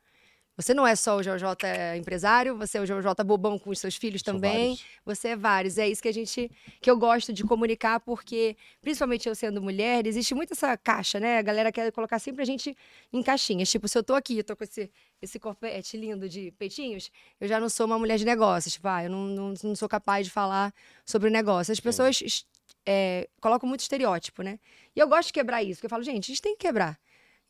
Você 0.58 0.74
não 0.74 0.86
é 0.86 0.96
só 0.96 1.17
o 1.17 1.22
JJ 1.24 1.98
empresário, 1.98 2.55
você 2.58 2.77
é 2.77 2.81
o 2.81 2.86
JJ 2.86 3.24
bobão 3.25 3.58
com 3.58 3.70
os 3.70 3.79
seus 3.79 3.96
filhos 3.96 4.22
São 4.24 4.36
também. 4.36 4.51
vários. 4.75 4.86
Você 5.05 5.27
é 5.29 5.36
vários. 5.36 5.77
É 5.77 5.88
isso 5.88 6.01
que 6.01 6.08
a 6.10 6.13
gente 6.13 6.51
que 6.81 6.91
eu 6.91 6.98
gosto 6.98 7.31
de 7.34 7.43
comunicar, 7.43 8.00
porque, 8.01 8.55
principalmente 8.81 9.27
eu 9.27 9.34
sendo 9.34 9.62
mulher, 9.62 10.05
existe 10.05 10.36
muito 10.36 10.53
essa 10.53 10.77
caixa, 10.77 11.20
né? 11.20 11.38
A 11.38 11.41
galera 11.41 11.72
quer 11.72 11.91
colocar 11.91 12.20
sempre 12.20 12.41
a 12.41 12.46
gente 12.46 12.75
em 13.12 13.24
caixinhas. 13.24 13.70
Tipo, 13.72 13.88
se 13.88 13.98
eu 13.98 14.03
tô 14.03 14.13
aqui, 14.13 14.38
eu 14.38 14.43
tô 14.43 14.55
com 14.55 14.63
esse, 14.63 14.91
esse 15.22 15.39
corpete 15.39 15.98
lindo 15.98 16.27
de 16.29 16.51
peitinhos, 16.51 17.10
eu 17.39 17.48
já 17.48 17.60
não 17.60 17.70
sou 17.70 17.86
uma 17.86 17.98
mulher 17.98 18.17
de 18.17 18.25
negócios. 18.25 18.74
Tipo, 18.74 18.88
ah, 18.89 19.03
eu 19.03 19.10
não, 19.10 19.25
não, 19.27 19.53
não 19.63 19.75
sou 19.75 19.89
capaz 19.89 20.27
de 20.27 20.31
falar 20.31 20.74
sobre 21.05 21.29
negócio. 21.29 21.72
As 21.72 21.79
pessoas 21.79 22.22
es- 22.22 22.46
é, 22.86 23.27
colocam 23.39 23.67
muito 23.67 23.81
estereótipo, 23.81 24.41
né? 24.43 24.60
E 24.96 25.00
eu 25.00 25.08
gosto 25.08 25.27
de 25.27 25.34
quebrar 25.34 25.63
isso, 25.63 25.75
porque 25.77 25.86
eu 25.86 25.89
falo, 25.89 26.03
gente, 26.03 26.25
a 26.25 26.27
gente 26.27 26.41
tem 26.41 26.55
que 26.55 26.67
quebrar. 26.67 27.00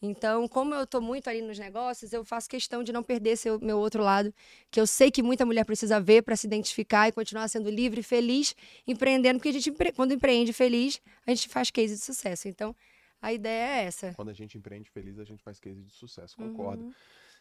Então, 0.01 0.47
como 0.47 0.73
eu 0.73 0.87
tô 0.87 0.99
muito 0.99 1.29
ali 1.29 1.41
nos 1.41 1.59
negócios, 1.59 2.11
eu 2.11 2.25
faço 2.25 2.49
questão 2.49 2.83
de 2.83 2.91
não 2.91 3.03
perder 3.03 3.37
seu, 3.37 3.59
meu 3.59 3.77
outro 3.77 4.01
lado, 4.01 4.33
que 4.71 4.79
eu 4.79 4.87
sei 4.87 5.11
que 5.11 5.21
muita 5.21 5.45
mulher 5.45 5.63
precisa 5.63 5.99
ver 5.99 6.23
para 6.23 6.35
se 6.35 6.47
identificar 6.47 7.07
e 7.07 7.11
continuar 7.11 7.47
sendo 7.47 7.69
livre 7.69 7.99
e 7.99 8.03
feliz, 8.03 8.55
empreendendo, 8.87 9.37
porque 9.37 9.49
a 9.49 9.53
gente, 9.53 9.71
quando 9.95 10.13
empreende 10.13 10.53
feliz, 10.53 10.99
a 11.27 11.29
gente 11.29 11.47
faz 11.47 11.69
case 11.69 11.93
de 11.93 12.01
sucesso. 12.01 12.47
Então, 12.47 12.75
a 13.21 13.31
ideia 13.31 13.81
é 13.81 13.83
essa. 13.83 14.13
Quando 14.15 14.29
a 14.29 14.33
gente 14.33 14.57
empreende 14.57 14.89
feliz, 14.89 15.19
a 15.19 15.23
gente 15.23 15.43
faz 15.43 15.59
case 15.59 15.83
de 15.83 15.93
sucesso. 15.93 16.35
Concordo. 16.35 16.85
Uhum. 16.85 16.93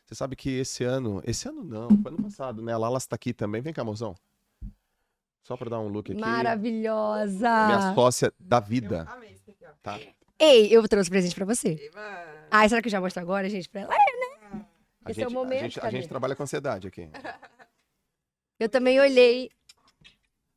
Você 0.05 0.15
sabe 0.15 0.37
que 0.37 0.51
esse 0.51 0.85
ano. 0.85 1.23
Esse 1.25 1.49
ano 1.49 1.65
não, 1.65 1.89
foi 1.89 2.13
ano 2.13 2.23
passado, 2.23 2.61
né? 2.61 2.73
A 2.73 2.77
Lala 2.77 2.99
está 2.99 3.17
aqui 3.17 3.33
também. 3.33 3.63
Vem 3.63 3.73
cá, 3.73 3.83
mozão. 3.83 4.15
Só 5.43 5.57
pra 5.57 5.71
dar 5.71 5.81
um 5.81 5.89
look 5.89 6.13
aqui. 6.13 6.21
Maravilhosa! 6.21 7.67
Minha 7.67 7.95
sócia 7.95 8.33
da 8.39 8.61
vida. 8.61 9.07
Amei 9.09 9.31
esse 9.31 9.40
aqui, 9.40 9.40
ó. 9.40 9.40
Tá? 9.83 9.99
Ei, 10.39 10.69
eu 10.75 10.87
trouxe 10.89 11.11
presente 11.11 11.35
para 11.35 11.45
você. 11.45 11.71
Eba! 11.87 12.47
Ah, 12.51 12.69
será 12.69 12.81
que 12.81 12.89
eu 12.89 12.93
já 12.93 13.01
mostro 13.01 13.21
agora, 13.23 13.49
gente? 13.49 13.69
Pra 13.69 13.83
ela? 13.83 13.95
É, 13.95 13.97
né? 13.99 14.65
A 15.05 15.11
Esse 15.11 15.23
é 15.23 15.27
o 15.27 15.29
gente, 15.31 15.35
momento, 15.35 15.59
a 15.61 15.63
gente, 15.63 15.81
a 15.81 15.91
gente 15.91 16.09
trabalha 16.09 16.35
com 16.37 16.43
ansiedade 16.43 16.87
aqui. 16.89 17.09
Eu 18.59 18.69
também 18.69 19.01
olhei. 19.01 19.51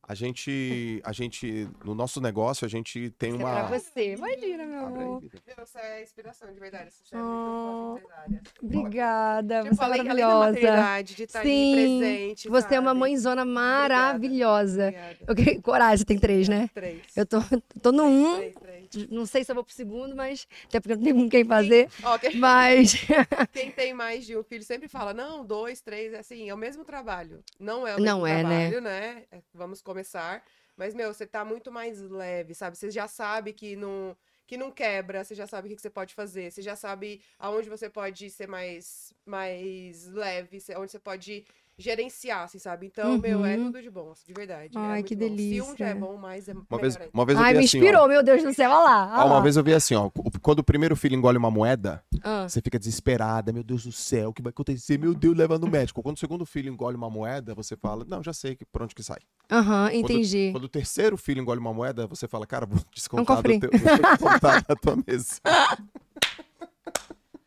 A 0.06 0.14
gente, 0.16 1.02
a 1.06 1.14
gente, 1.14 1.70
no 1.86 1.96
nosso 1.96 2.20
negócio, 2.20 2.66
a 2.66 2.68
gente 2.70 3.10
tem 3.12 3.30
Isso 3.36 3.42
é 3.42 3.46
uma. 3.46 3.68
pra 3.68 3.80
você. 3.80 4.16
Imagina, 4.16 4.66
meu 4.66 4.86
Abre 4.86 5.02
amor. 5.02 5.24
você 5.58 5.80
é 5.80 6.04
inspiração, 6.04 6.52
de 6.54 6.60
verdade. 6.60 6.92
Você 6.92 7.16
é 7.16 7.20
Oh, 7.24 7.96
empresária. 7.98 8.42
Obrigada, 8.62 9.64
Tipo, 9.64 9.76
você 9.76 9.82
é 9.84 9.88
maravilhosa. 9.88 11.04
de 11.06 11.24
estar 11.24 11.40
ali 11.40 11.50
Sim, 11.50 11.74
presente, 12.00 12.50
Você 12.50 12.76
é 12.76 12.80
uma 12.82 12.90
sabe? 12.90 13.00
mãezona 13.00 13.46
maravilhosa. 13.46 14.88
Obrigada. 14.90 15.18
Eu 15.26 15.36
queria... 15.36 15.62
Coragem, 15.62 15.98
você 16.00 16.06
tem 16.06 16.20
três, 16.20 16.50
né? 16.50 16.70
Três. 16.74 17.02
Eu 17.16 17.26
tô, 17.26 17.38
tô 17.82 17.92
no 17.94 18.04
um, 18.04 18.36
Três, 18.36 18.56
três. 18.56 18.73
Não 19.10 19.26
sei 19.26 19.44
se 19.44 19.52
eu 19.52 19.56
vou 19.56 19.64
pro 19.64 19.74
segundo, 19.74 20.16
mas 20.16 20.48
até 20.66 20.80
porque 20.80 20.94
eu 20.94 20.98
não 20.98 21.04
tenho 21.04 21.16
com 21.16 21.30
quem 21.30 21.46
fazer. 21.46 21.90
Ó, 22.04 22.18
quem, 22.18 22.38
Mas 22.38 22.94
quem 23.52 23.72
tem 23.72 23.94
mais 23.94 24.26
de 24.26 24.38
um 24.38 24.44
filho 24.44 24.64
sempre 24.64 24.88
fala, 24.88 25.14
não, 25.14 25.46
dois, 25.46 25.82
três, 25.82 26.14
é 26.14 26.20
assim, 26.20 26.50
é 26.50 26.54
o 26.54 26.58
mesmo 26.58 26.84
trabalho. 26.84 27.44
Não 27.60 27.88
é 27.88 27.96
o 27.96 28.02
mesmo 28.02 28.06
Não 28.20 28.28
é, 28.28 28.44
né? 28.44 28.70
trabalho, 28.70 28.82
né? 28.82 29.26
É, 29.32 29.42
Vamos 29.54 29.82
começar. 29.82 30.44
Mas, 30.76 30.94
meu, 30.94 31.14
você 31.14 31.26
tá 31.26 31.46
muito 31.46 31.72
mais 31.72 32.02
leve, 32.02 32.54
sabe? 32.56 32.78
Você 32.78 32.90
já 32.90 33.08
sabe 33.08 33.54
que 33.54 33.76
não, 33.76 34.18
que 34.48 34.58
não 34.58 34.72
quebra, 34.72 35.24
você 35.24 35.36
já 35.36 35.46
sabe 35.46 35.72
o 35.72 35.76
que 35.76 35.82
você 35.82 35.90
pode 35.90 36.14
fazer, 36.16 36.52
você 36.52 36.62
já 36.62 36.76
sabe 36.76 37.22
aonde 37.38 37.70
você 37.70 37.90
pode 37.90 38.30
ser 38.32 38.48
mais, 38.48 39.14
mais 39.26 40.08
leve, 40.08 40.60
onde 40.78 40.92
você 40.92 41.00
pode 41.00 41.46
gerenciar, 41.78 42.44
assim, 42.44 42.60
sabe? 42.60 42.86
Então, 42.86 43.18
meu, 43.18 43.44
é 43.44 43.58
Uhum. 43.58 43.66
tudo 43.72 43.82
de 43.82 43.90
bom, 43.90 44.12
assim, 44.12 44.24
de 44.28 44.34
verdade. 44.34 44.78
é 44.78 44.80
Ai, 44.80 44.94
muito 45.02 45.08
que 45.08 45.16
bom. 45.16 45.22
Se 45.38 45.62
um 45.62 45.76
já 45.76 45.88
é 45.88 45.94
delícia. 45.94 45.96
bom, 45.96 46.18
mais 46.18 46.48
é 46.48 46.54
Uma 46.54 46.80
vez, 46.80 46.98
uma 47.12 47.26
vez 47.26 47.40
eu 47.40 47.44
Ai, 47.46 47.54
vi 47.54 47.60
me 47.60 47.66
assim, 47.66 47.78
ó. 47.78 47.82
inspirou, 47.84 48.08
meu 48.08 48.24
Deus 48.24 48.44
do 48.44 48.54
céu, 48.54 48.70
olha 48.72 48.84
lá. 48.84 49.04
Ah, 49.12 49.18
olha 49.20 49.26
uma 49.26 49.36
lá. 49.36 49.42
vez 49.42 49.58
eu 49.58 49.64
vi 49.64 49.74
assim, 49.74 49.96
ó. 49.96 50.10
Quando 50.42 50.60
o 50.60 50.64
primeiro 50.64 50.96
filho 50.96 51.16
engole 51.16 51.38
uma 51.38 51.50
moeda, 51.50 52.04
Ah, 52.24 52.48
você 52.48 52.62
fica 52.62 52.78
desesperada, 52.78 53.52
meu 53.52 53.64
Deus 53.64 53.84
do 53.86 53.92
céu, 53.92 54.30
o 54.30 54.34
que 54.34 54.42
vai 54.42 54.52
acontecer? 54.52 54.98
Meu 55.00 55.14
Deus, 55.16 55.36
leva 55.36 55.58
no 55.58 55.68
médico. 55.68 56.02
Quando 56.04 56.16
o 56.16 56.20
segundo 56.20 56.46
filho 56.46 56.72
engole 56.72 56.96
uma 56.96 57.10
moeda, 57.10 57.54
você 57.56 57.76
fala, 57.76 58.06
não, 58.08 58.22
já 58.24 58.34
sei 58.34 58.56
que 58.56 58.66
por 58.66 58.82
onde 58.84 58.94
que 58.96 59.04
sai. 59.04 59.20
Aham, 59.52 59.90
Quando- 59.90 59.96
entendi. 59.96 60.50
Quando 60.52 60.64
o 60.66 60.70
terceiro 60.70 61.18
filho 61.18 61.42
engole 61.42 61.60
uma 61.60 61.74
moeda, 61.74 62.06
você 62.08 62.28
fala, 62.28 62.46
cara, 62.46 62.66
vou 62.66 62.80
descontar, 62.94 63.42
do 63.42 63.60
teu, 63.60 63.70
vou 63.72 63.98
descontar 63.98 64.64
da 64.66 64.76
tua 64.76 64.96
mesa. 65.08 65.42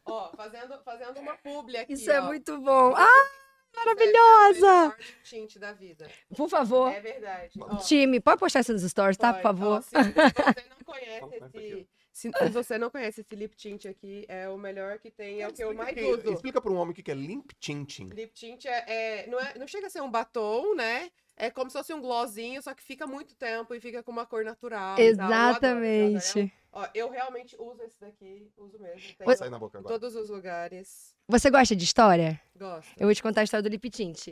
Ó, 0.05 0.31
fazendo, 0.37 0.79
fazendo 0.85 1.21
uma 1.21 1.37
publi 1.37 1.77
aqui, 1.79 1.93
Isso 1.95 2.11
é 2.11 2.21
ó. 2.21 2.27
muito 2.27 2.61
bom. 2.61 2.93
Ah, 2.97 3.07
É 3.07 3.46
maravilhosa! 3.77 4.67
melhor 4.67 4.97
tinte 5.23 5.59
da 5.59 5.73
vida. 5.73 6.11
por 6.37 6.49
favor. 6.49 6.93
É 6.93 7.01
verdade. 7.01 7.59
Ó, 7.61 7.77
Time, 7.77 8.21
pode 8.21 8.41
postar 8.41 8.61
isso 8.61 8.73
nos 8.73 8.83
stories, 8.83 9.17
tá? 9.17 9.33
Por 9.35 9.43
favor. 9.43 9.79
Ó, 9.79 9.81
se 9.81 9.91
você 9.91 10.65
não 10.69 10.85
conhece 10.85 11.37
esse... 11.55 11.89
Se, 12.17 12.31
se 12.31 12.49
você 12.49 12.79
não 12.79 12.89
conhece 12.89 13.21
esse 13.21 13.37
lip 13.37 13.55
tint 13.55 13.85
aqui, 13.85 14.25
é 14.27 14.49
o 14.49 14.57
melhor 14.57 14.99
que 14.99 15.11
tem, 15.11 15.43
é 15.43 15.49
o 15.49 15.53
que 15.53 15.63
eu 15.63 15.75
mais 15.75 15.95
uso. 15.99 16.33
Explica 16.33 16.63
pra 16.63 16.73
um 16.73 16.77
homem 16.77 16.93
o 16.93 16.95
que 16.95 17.11
é 17.11 17.15
limp 17.15 17.51
tinting. 17.61 18.07
Lip 18.07 18.33
tint 18.33 18.65
é, 18.65 18.85
é- 18.89 19.27
não, 19.27 19.39
é, 19.39 19.59
não 19.59 19.67
chega 19.67 19.89
a 19.89 19.91
ser 19.91 20.01
um 20.01 20.11
batom, 20.11 20.75
né? 20.75 21.11
É 21.37 21.51
como 21.51 21.71
se 21.71 21.77
fosse 21.77 21.93
um 21.93 22.01
glossinho, 22.01 22.63
só 22.63 22.73
que 22.73 22.83
fica 22.83 23.07
muito 23.07 23.35
tempo 23.35 23.75
e 23.75 23.81
fica 23.81 24.03
com 24.03 24.11
uma 24.11 24.25
cor 24.25 24.43
natural. 24.45 24.97
tal. 24.97 25.05
Eu 25.05 25.13
adoro, 25.13 25.33
eu 25.33 25.35
adoro. 25.35 25.85
Exatamente. 25.85 26.53
Ó, 26.73 26.87
eu 26.95 27.11
realmente 27.11 27.57
uso 27.59 27.83
esse 27.83 28.01
daqui, 28.01 28.51
uso 28.57 28.79
mesmo. 28.79 29.01
Vai 29.25 29.37
sair 29.37 29.51
na 29.51 29.59
boca 29.59 29.79
em 29.79 29.81
agora. 29.81 29.99
todos 29.99 30.17
os 30.17 30.31
lugares. 30.31 31.15
Você 31.29 31.51
gosta 31.51 31.77
de 31.77 31.85
história? 31.85 32.41
Gosto. 32.55 32.91
Eu 32.99 33.07
vou 33.07 33.15
te 33.15 33.23
contar 33.23 33.43
a 33.43 33.45
história 33.45 33.63
do 33.63 33.69
Lip 33.69 33.89
Tint. 33.91 34.29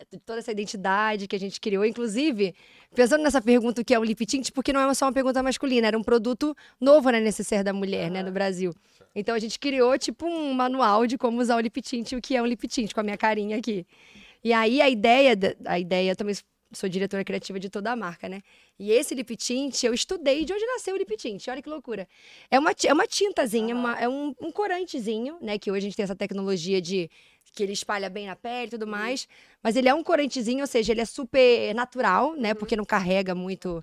É 0.00 0.04
Toda 0.24 0.38
essa 0.38 0.52
identidade 0.52 1.26
que 1.26 1.34
a 1.34 1.40
gente 1.40 1.60
criou, 1.60 1.84
inclusive, 1.84 2.54
pensando 2.94 3.22
nessa 3.22 3.42
pergunta 3.42 3.80
o 3.80 3.84
que 3.84 3.92
é 3.92 3.98
o 3.98 4.04
lip 4.04 4.24
tint, 4.24 4.52
porque 4.52 4.72
não 4.72 4.80
é 4.80 4.94
só 4.94 5.06
uma 5.06 5.12
pergunta 5.12 5.42
masculina, 5.42 5.88
era 5.88 5.98
um 5.98 6.04
produto 6.04 6.56
novo 6.80 7.10
na 7.10 7.18
necessaire 7.18 7.64
da 7.64 7.72
mulher, 7.72 8.08
né, 8.08 8.22
no 8.22 8.30
Brasil. 8.30 8.72
Então 9.12 9.34
a 9.34 9.40
gente 9.40 9.58
criou 9.58 9.98
tipo 9.98 10.24
um 10.24 10.54
manual 10.54 11.04
de 11.04 11.18
como 11.18 11.40
usar 11.40 11.56
o 11.56 11.60
lip 11.60 11.82
tint 11.82 12.12
e 12.12 12.16
o 12.16 12.20
que 12.20 12.36
é 12.36 12.42
um 12.42 12.46
lip 12.46 12.68
tint, 12.68 12.94
com 12.94 13.00
a 13.00 13.02
minha 13.02 13.16
carinha 13.16 13.56
aqui. 13.56 13.84
E 14.42 14.52
aí 14.52 14.80
a 14.80 14.88
ideia, 14.88 15.36
a 15.66 15.78
ideia, 15.78 16.12
eu 16.12 16.16
também 16.16 16.34
sou 16.72 16.88
diretora 16.88 17.24
criativa 17.24 17.58
de 17.58 17.70
toda 17.70 17.90
a 17.92 17.96
marca, 17.96 18.28
né? 18.28 18.42
E 18.78 18.92
esse 18.92 19.14
lip 19.14 19.34
tint, 19.36 19.82
eu 19.84 19.94
estudei 19.94 20.44
de 20.44 20.52
onde 20.52 20.64
nasceu 20.66 20.94
o 20.94 20.98
lip 20.98 21.16
tint, 21.16 21.48
olha 21.48 21.62
que 21.62 21.68
loucura. 21.68 22.06
É 22.50 22.58
uma, 22.58 22.72
é 22.86 22.92
uma 22.92 23.06
tintazinha, 23.06 23.74
uma- 23.74 23.98
é 23.98 24.08
um, 24.08 24.34
um 24.40 24.52
corantezinho, 24.52 25.38
né? 25.40 25.58
Que 25.58 25.70
hoje 25.70 25.78
a 25.78 25.88
gente 25.88 25.96
tem 25.96 26.04
essa 26.04 26.14
tecnologia 26.16 26.80
de 26.80 27.10
que 27.54 27.62
ele 27.62 27.72
espalha 27.72 28.08
bem 28.10 28.26
na 28.26 28.36
pele 28.36 28.66
e 28.66 28.70
tudo 28.70 28.86
mais. 28.86 29.26
Mas 29.62 29.74
ele 29.76 29.88
é 29.88 29.94
um 29.94 30.04
corantezinho, 30.04 30.60
ou 30.60 30.66
seja, 30.66 30.92
ele 30.92 31.00
é 31.00 31.04
super 31.04 31.74
natural, 31.74 32.34
né? 32.36 32.54
Porque 32.54 32.76
não 32.76 32.84
carrega 32.84 33.34
muito. 33.34 33.82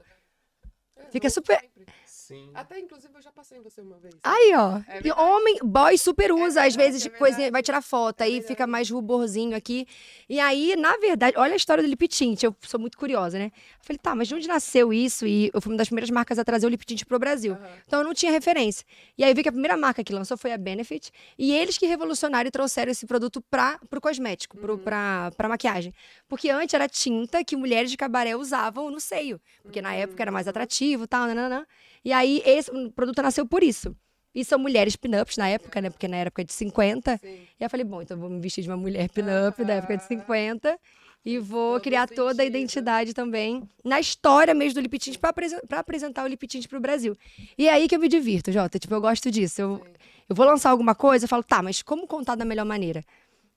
É, 0.95 1.05
Fica 1.11 1.29
super- 1.29 1.59
sempre. 1.59 1.85
Sim. 2.27 2.49
Até, 2.55 2.79
inclusive, 2.79 3.13
eu 3.15 3.21
já 3.21 3.31
passei 3.31 3.59
em 3.59 3.61
você 3.61 3.81
uma 3.81 3.99
vez. 3.99 4.15
Aí, 4.23 4.51
ó. 4.55 4.79
É 4.87 4.99
e 5.03 5.11
homem, 5.11 5.59
boy 5.63 5.95
super 5.95 6.31
usa, 6.31 6.63
às 6.63 6.75
verdade, 6.75 6.77
vezes, 6.77 7.05
é 7.05 7.09
coisinha, 7.09 7.35
verdade. 7.37 7.51
vai 7.51 7.61
tirar 7.61 7.81
foto, 7.83 8.21
É 8.21 8.23
aí 8.23 8.31
verdade. 8.31 8.47
fica 8.47 8.65
mais 8.65 8.89
ruborzinho 8.89 9.55
aqui. 9.55 9.85
E 10.27 10.39
aí, 10.39 10.75
na 10.75 10.97
verdade, 10.97 11.37
olha 11.37 11.53
a 11.53 11.55
história 11.55 11.83
do 11.83 11.87
lip 11.87 12.07
tint, 12.07 12.41
eu 12.41 12.55
sou 12.61 12.79
muito 12.79 12.97
curiosa, 12.97 13.37
né? 13.37 13.51
Eu 13.53 13.83
falei, 13.83 13.99
tá, 13.99 14.15
mas 14.15 14.27
de 14.27 14.33
onde 14.33 14.47
nasceu 14.47 14.91
isso? 14.91 15.27
E 15.27 15.51
eu 15.53 15.61
fui 15.61 15.71
uma 15.71 15.77
das 15.77 15.87
primeiras 15.87 16.09
marcas 16.09 16.39
a 16.39 16.43
trazer 16.43 16.65
o 16.65 16.69
lip 16.69 16.83
tint 16.83 17.05
pro 17.05 17.19
Brasil. 17.19 17.53
Aham. 17.53 17.67
Então 17.85 17.99
eu 17.99 18.05
não 18.05 18.13
tinha 18.15 18.31
referência. 18.31 18.83
E 19.15 19.23
aí 19.23 19.29
eu 19.29 19.35
vi 19.35 19.43
que 19.43 19.49
a 19.49 19.51
primeira 19.51 19.77
marca 19.77 20.03
que 20.03 20.11
lançou 20.11 20.35
foi 20.35 20.51
a 20.51 20.57
Benefit. 20.57 21.11
E 21.37 21.51
eles 21.53 21.77
que 21.77 21.85
revolucionaram 21.85 22.47
e 22.47 22.51
trouxeram 22.51 22.91
esse 22.91 23.05
produto 23.05 23.39
para 23.39 23.79
o 23.95 24.01
cosmético, 24.01 24.57
pro, 24.57 24.79
pra, 24.79 25.31
pra 25.37 25.47
maquiagem. 25.47 25.93
Porque 26.27 26.49
antes 26.49 26.73
era 26.73 26.89
tinta 26.89 27.43
que 27.43 27.55
mulheres 27.55 27.91
de 27.91 27.97
cabaré 27.97 28.35
usavam 28.35 28.89
no 28.89 28.99
seio. 28.99 29.39
Porque 29.61 29.79
na 29.79 29.93
época 29.93 30.23
era 30.23 30.31
mais 30.31 30.47
atrativo 30.47 31.03
e 31.03 31.07
tal, 31.07 31.27
nananã. 31.27 31.67
E 32.05 32.13
aí 32.13 32.41
esse 32.45 32.69
o 32.71 32.91
produto 32.91 33.21
nasceu 33.21 33.45
por 33.47 33.63
isso. 33.63 33.95
E 34.33 34.43
são 34.45 34.59
mulheres 34.59 34.95
pin-ups 34.95 35.37
na 35.37 35.47
época, 35.49 35.81
né? 35.81 35.89
Porque 35.89 36.07
na 36.07 36.17
época 36.17 36.43
de 36.43 36.53
50. 36.53 37.17
Sim. 37.17 37.27
E 37.27 37.29
aí 37.31 37.45
eu 37.61 37.69
falei, 37.69 37.85
bom, 37.85 38.01
então 38.01 38.15
eu 38.15 38.21
vou 38.21 38.29
me 38.29 38.39
vestir 38.39 38.61
de 38.63 38.69
uma 38.69 38.77
mulher 38.77 39.09
pin-up 39.09 39.63
da 39.63 39.73
época 39.75 39.95
de 39.97 40.03
Aham. 40.03 40.07
50. 40.21 40.79
E 41.25 41.39
vou 41.39 41.73
Todo 41.75 41.83
criar 41.83 42.07
toda 42.07 42.29
a 42.29 42.35
sentido. 42.35 42.55
identidade 42.55 43.13
também 43.13 43.63
na 43.83 43.99
história 43.99 44.53
mesmo 44.53 44.75
do 44.75 44.81
lip 44.81 44.99
tint 44.99 45.17
pra, 45.17 45.31
apresen- 45.31 45.61
pra 45.67 45.79
apresentar 45.79 46.23
o 46.23 46.27
lip 46.27 46.45
tint 46.45 46.67
pro 46.67 46.79
Brasil. 46.79 47.15
E 47.57 47.67
é 47.67 47.73
aí 47.73 47.87
que 47.87 47.95
eu 47.95 47.99
me 47.99 48.07
divirto, 48.07 48.51
Jota. 48.51 48.77
Tipo, 48.77 48.93
eu 48.93 49.01
gosto 49.01 49.31
disso. 49.31 49.59
Eu, 49.59 49.81
eu 50.29 50.35
vou 50.35 50.45
lançar 50.45 50.69
alguma 50.69 50.93
coisa, 50.93 51.25
eu 51.25 51.29
falo, 51.29 51.41
tá, 51.41 51.63
mas 51.63 51.81
como 51.81 52.05
contar 52.05 52.35
da 52.35 52.45
melhor 52.45 52.65
maneira? 52.65 53.03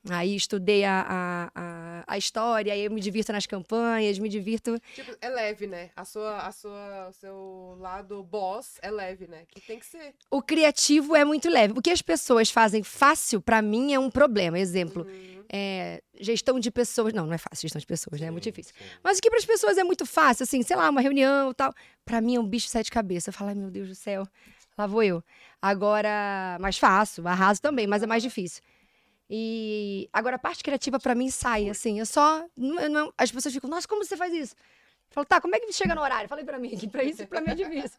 Aí 0.09 0.37
estudei 0.37 0.85
a, 0.85 1.51
a, 1.55 2.05
a, 2.07 2.17
história, 2.17 2.73
aí 2.73 2.85
eu 2.85 2.91
me 2.91 3.01
divirto 3.01 3.33
nas 3.33 3.47
campanhas, 3.47 4.19
me 4.19 4.29
divirto. 4.29 4.79
Tipo, 4.95 5.15
é 5.21 5.29
leve, 5.29 5.67
né? 5.67 5.91
A 5.97 6.05
sua, 6.05 6.39
a 6.39 6.53
sua, 6.53 7.09
o 7.09 7.13
seu 7.13 7.77
lado 7.81 8.23
boss 8.23 8.79
é 8.81 8.91
leve, 8.91 9.27
né? 9.27 9.43
Que 9.49 9.61
tem 9.61 9.79
que 9.79 9.85
ser. 9.85 10.15
O 10.31 10.41
criativo 10.41 11.17
é 11.17 11.25
muito 11.25 11.49
leve. 11.51 11.75
O 11.77 11.83
que 11.83 11.91
as 11.91 12.01
pessoas 12.01 12.49
fazem 12.49 12.83
fácil, 12.83 13.41
pra 13.41 13.61
mim, 13.61 13.93
é 13.93 13.99
um 13.99 14.09
problema. 14.09 14.59
Exemplo, 14.59 15.03
Uhum. 15.05 15.45
é, 15.53 16.01
gestão 16.19 16.61
de 16.61 16.71
pessoas. 16.71 17.13
Não, 17.13 17.27
não 17.27 17.35
é 17.35 17.39
fácil 17.39 17.63
gestão 17.63 17.81
de 17.81 17.87
pessoas, 17.87 18.21
né? 18.21 18.29
É 18.29 18.31
muito 18.31 18.45
difícil. 18.45 18.73
sim. 18.79 18.85
Mas 19.03 19.19
o 19.19 19.21
que 19.21 19.29
para 19.29 19.41
as 19.41 19.45
pessoas 19.47 19.77
é 19.77 19.85
muito 19.85 20.07
fácil, 20.07 20.45
assim, 20.45 20.63
sei 20.63 20.77
lá, 20.77 20.89
uma 20.89 21.01
reunião 21.01 21.51
e 21.51 21.55
tal. 21.55 21.75
Pra 22.05 22.21
mim 22.21 22.37
é 22.37 22.41
um 22.41 22.47
bicho 22.47 22.67
de 22.67 22.71
sete 22.73 22.91
cabeças. 22.91 23.27
Eu 23.27 23.33
falo, 23.33 23.51
ai 23.51 23.55
meu 23.57 23.71
Deus 23.71 23.89
do 23.89 23.95
céu, 23.97 24.27
lá 24.79 24.87
vou 24.87 25.03
eu. 25.03 25.23
Agora, 25.61 26.57
mais 26.61 26.79
fácil, 26.79 27.27
arraso 27.27 27.61
também, 27.61 27.87
mas 27.87 28.03
é 28.03 28.07
mais 28.07 28.23
difícil. 28.23 28.63
E 29.31 30.09
agora 30.13 30.37
a 30.37 30.39
parte 30.39 30.65
criativa 30.65 30.99
pra 30.99 31.15
mim 31.15 31.31
sai, 31.31 31.69
assim, 31.69 31.99
eu 31.99 32.07
só. 32.07 32.45
eu 32.57 32.89
não- 32.91 33.13
as 33.17 33.31
pessoas 33.31 33.53
ficam, 33.55 33.69
nossa, 33.69 33.87
como 33.87 34.05
você 34.05 34.17
faz 34.17 34.33
isso? 34.33 34.55
Eu 35.11 35.15
falo, 35.15 35.27
tá, 35.27 35.41
como 35.41 35.55
é 35.55 35.61
que 35.61 35.73
chega 35.73 35.95
no 35.95 36.01
horário? 36.03 36.29
Falei 36.29 36.45
pra 36.45 36.59
mim, 36.59 36.71
que 36.77 36.87
pra 36.89 37.03
isso 37.03 37.27
pra 37.27 37.41
mim 37.41 37.51
é 37.51 37.55
difícil. 37.55 37.99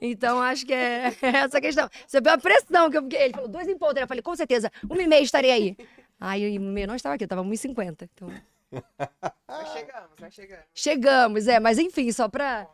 Então, 0.00 0.40
acho 0.40 0.64
que 0.66 0.72
é 0.72 1.12
essa 1.22 1.60
questão. 1.60 1.88
Você 2.06 2.20
vê 2.20 2.30
a 2.30 2.38
pressão 2.38 2.90
que 2.90 2.96
eu 2.98 3.02
fiquei. 3.02 3.22
Ele 3.22 3.34
falou, 3.34 3.48
dois 3.48 3.68
em 3.68 3.76
ponto. 3.78 3.98
Eu 3.98 4.06
falei, 4.06 4.22
com 4.22 4.34
certeza, 4.36 4.70
uma 4.88 5.02
e 5.02 5.06
meia 5.06 5.20
estarei 5.22 5.50
aí. 5.50 5.76
Aí, 6.20 6.54
e 6.54 6.58
meia 6.58 6.86
não 6.86 6.94
estava 6.94 7.14
aqui, 7.16 7.24
eu 7.24 7.28
tava 7.28 7.42
1h50. 7.42 8.08
Então, 8.14 8.28
Mas 9.48 9.68
chegamos, 9.72 10.10
vai 10.18 10.30
chegando. 10.30 10.62
chegamos, 10.74 11.46
é, 11.48 11.60
mas 11.60 11.78
enfim, 11.78 12.10
só 12.12 12.28
pra. 12.28 12.68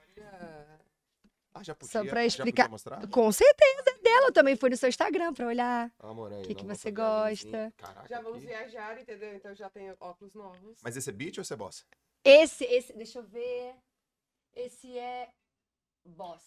Ah, 1.53 1.63
já 1.65 1.75
podia, 1.75 1.93
Só 1.93 2.05
pra 2.09 2.21
já 2.21 2.27
explicar- 2.27 2.65
podia 2.65 2.71
mostrar? 2.71 3.07
Com 3.09 3.33
certeza, 3.33 3.83
dela 4.03 4.27
eu 4.29 4.33
também 4.33 4.55
fui 4.57 4.71
no 4.71 4.77
seu 4.77 4.89
Instagram 4.89 5.33
pra 5.35 5.47
olhar. 5.47 5.93
Amor, 5.99 6.33
aí, 6.33 6.43
Que 6.45 6.55
que 6.55 6.65
você 6.65 6.91
gosta? 6.93 7.73
Caraca, 7.77 8.09
Já 8.09 8.21
vamos 8.21 8.39
aqui. 8.39 8.47
viajar, 8.47 9.01
entendeu? 9.01 9.35
Então 9.35 9.55
já 9.55 9.69
tenho 9.69 9.97
óculos 10.01 10.35
novos. 10.35 10.79
Mas 10.83 10.97
esse 10.97 11.11
é 11.11 11.13
beat 11.13 11.39
ou 11.39 11.43
esse 11.43 11.53
é 11.53 11.57
boss? 11.57 11.85
Esse, 12.25 12.65
esse, 12.65 12.93
deixa 12.93 13.19
eu 13.19 13.25
ver. 13.25 13.75
Esse 14.55 14.97
é 14.99 15.29
Boss. 16.05 16.43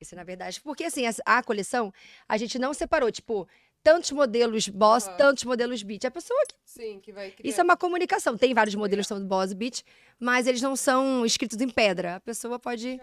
Esse, 0.00 0.14
na 0.14 0.24
verdade, 0.24 0.60
porque 0.60 0.84
assim, 0.84 1.06
as- 1.06 1.20
a, 1.24 1.42
coleção, 1.42 1.92
a 2.28 2.36
gente 2.36 2.58
não 2.58 2.72
separou, 2.74 3.10
tipo, 3.10 3.48
tantos 3.82 4.10
modelos 4.12 4.68
Boss, 4.68 5.06
Aham. 5.08 5.16
tantos 5.16 5.44
modelos 5.44 5.82
Beat. 5.82 6.04
A 6.04 6.10
pessoa 6.10 6.38
que. 6.48 6.54
Sim, 6.64 7.00
que 7.00 7.12
vai 7.12 7.30
criar. 7.30 7.48
Isso 7.48 7.60
é 7.60 7.64
uma 7.64 7.76
comunicação. 7.76 8.36
Tem 8.36 8.52
vários 8.54 8.74
modelos 8.74 9.06
que 9.06 9.14
são 9.14 9.26
Boss 9.26 9.52
e 9.52 9.54
Beat, 9.54 9.82
mas 10.18 10.46
eles 10.46 10.60
não 10.62 10.74
são 10.76 11.24
escritos 11.24 11.60
em 11.60 11.68
pedra. 11.68 12.16
A 12.16 12.20
pessoa 12.20 12.58
pode. 12.58 13.00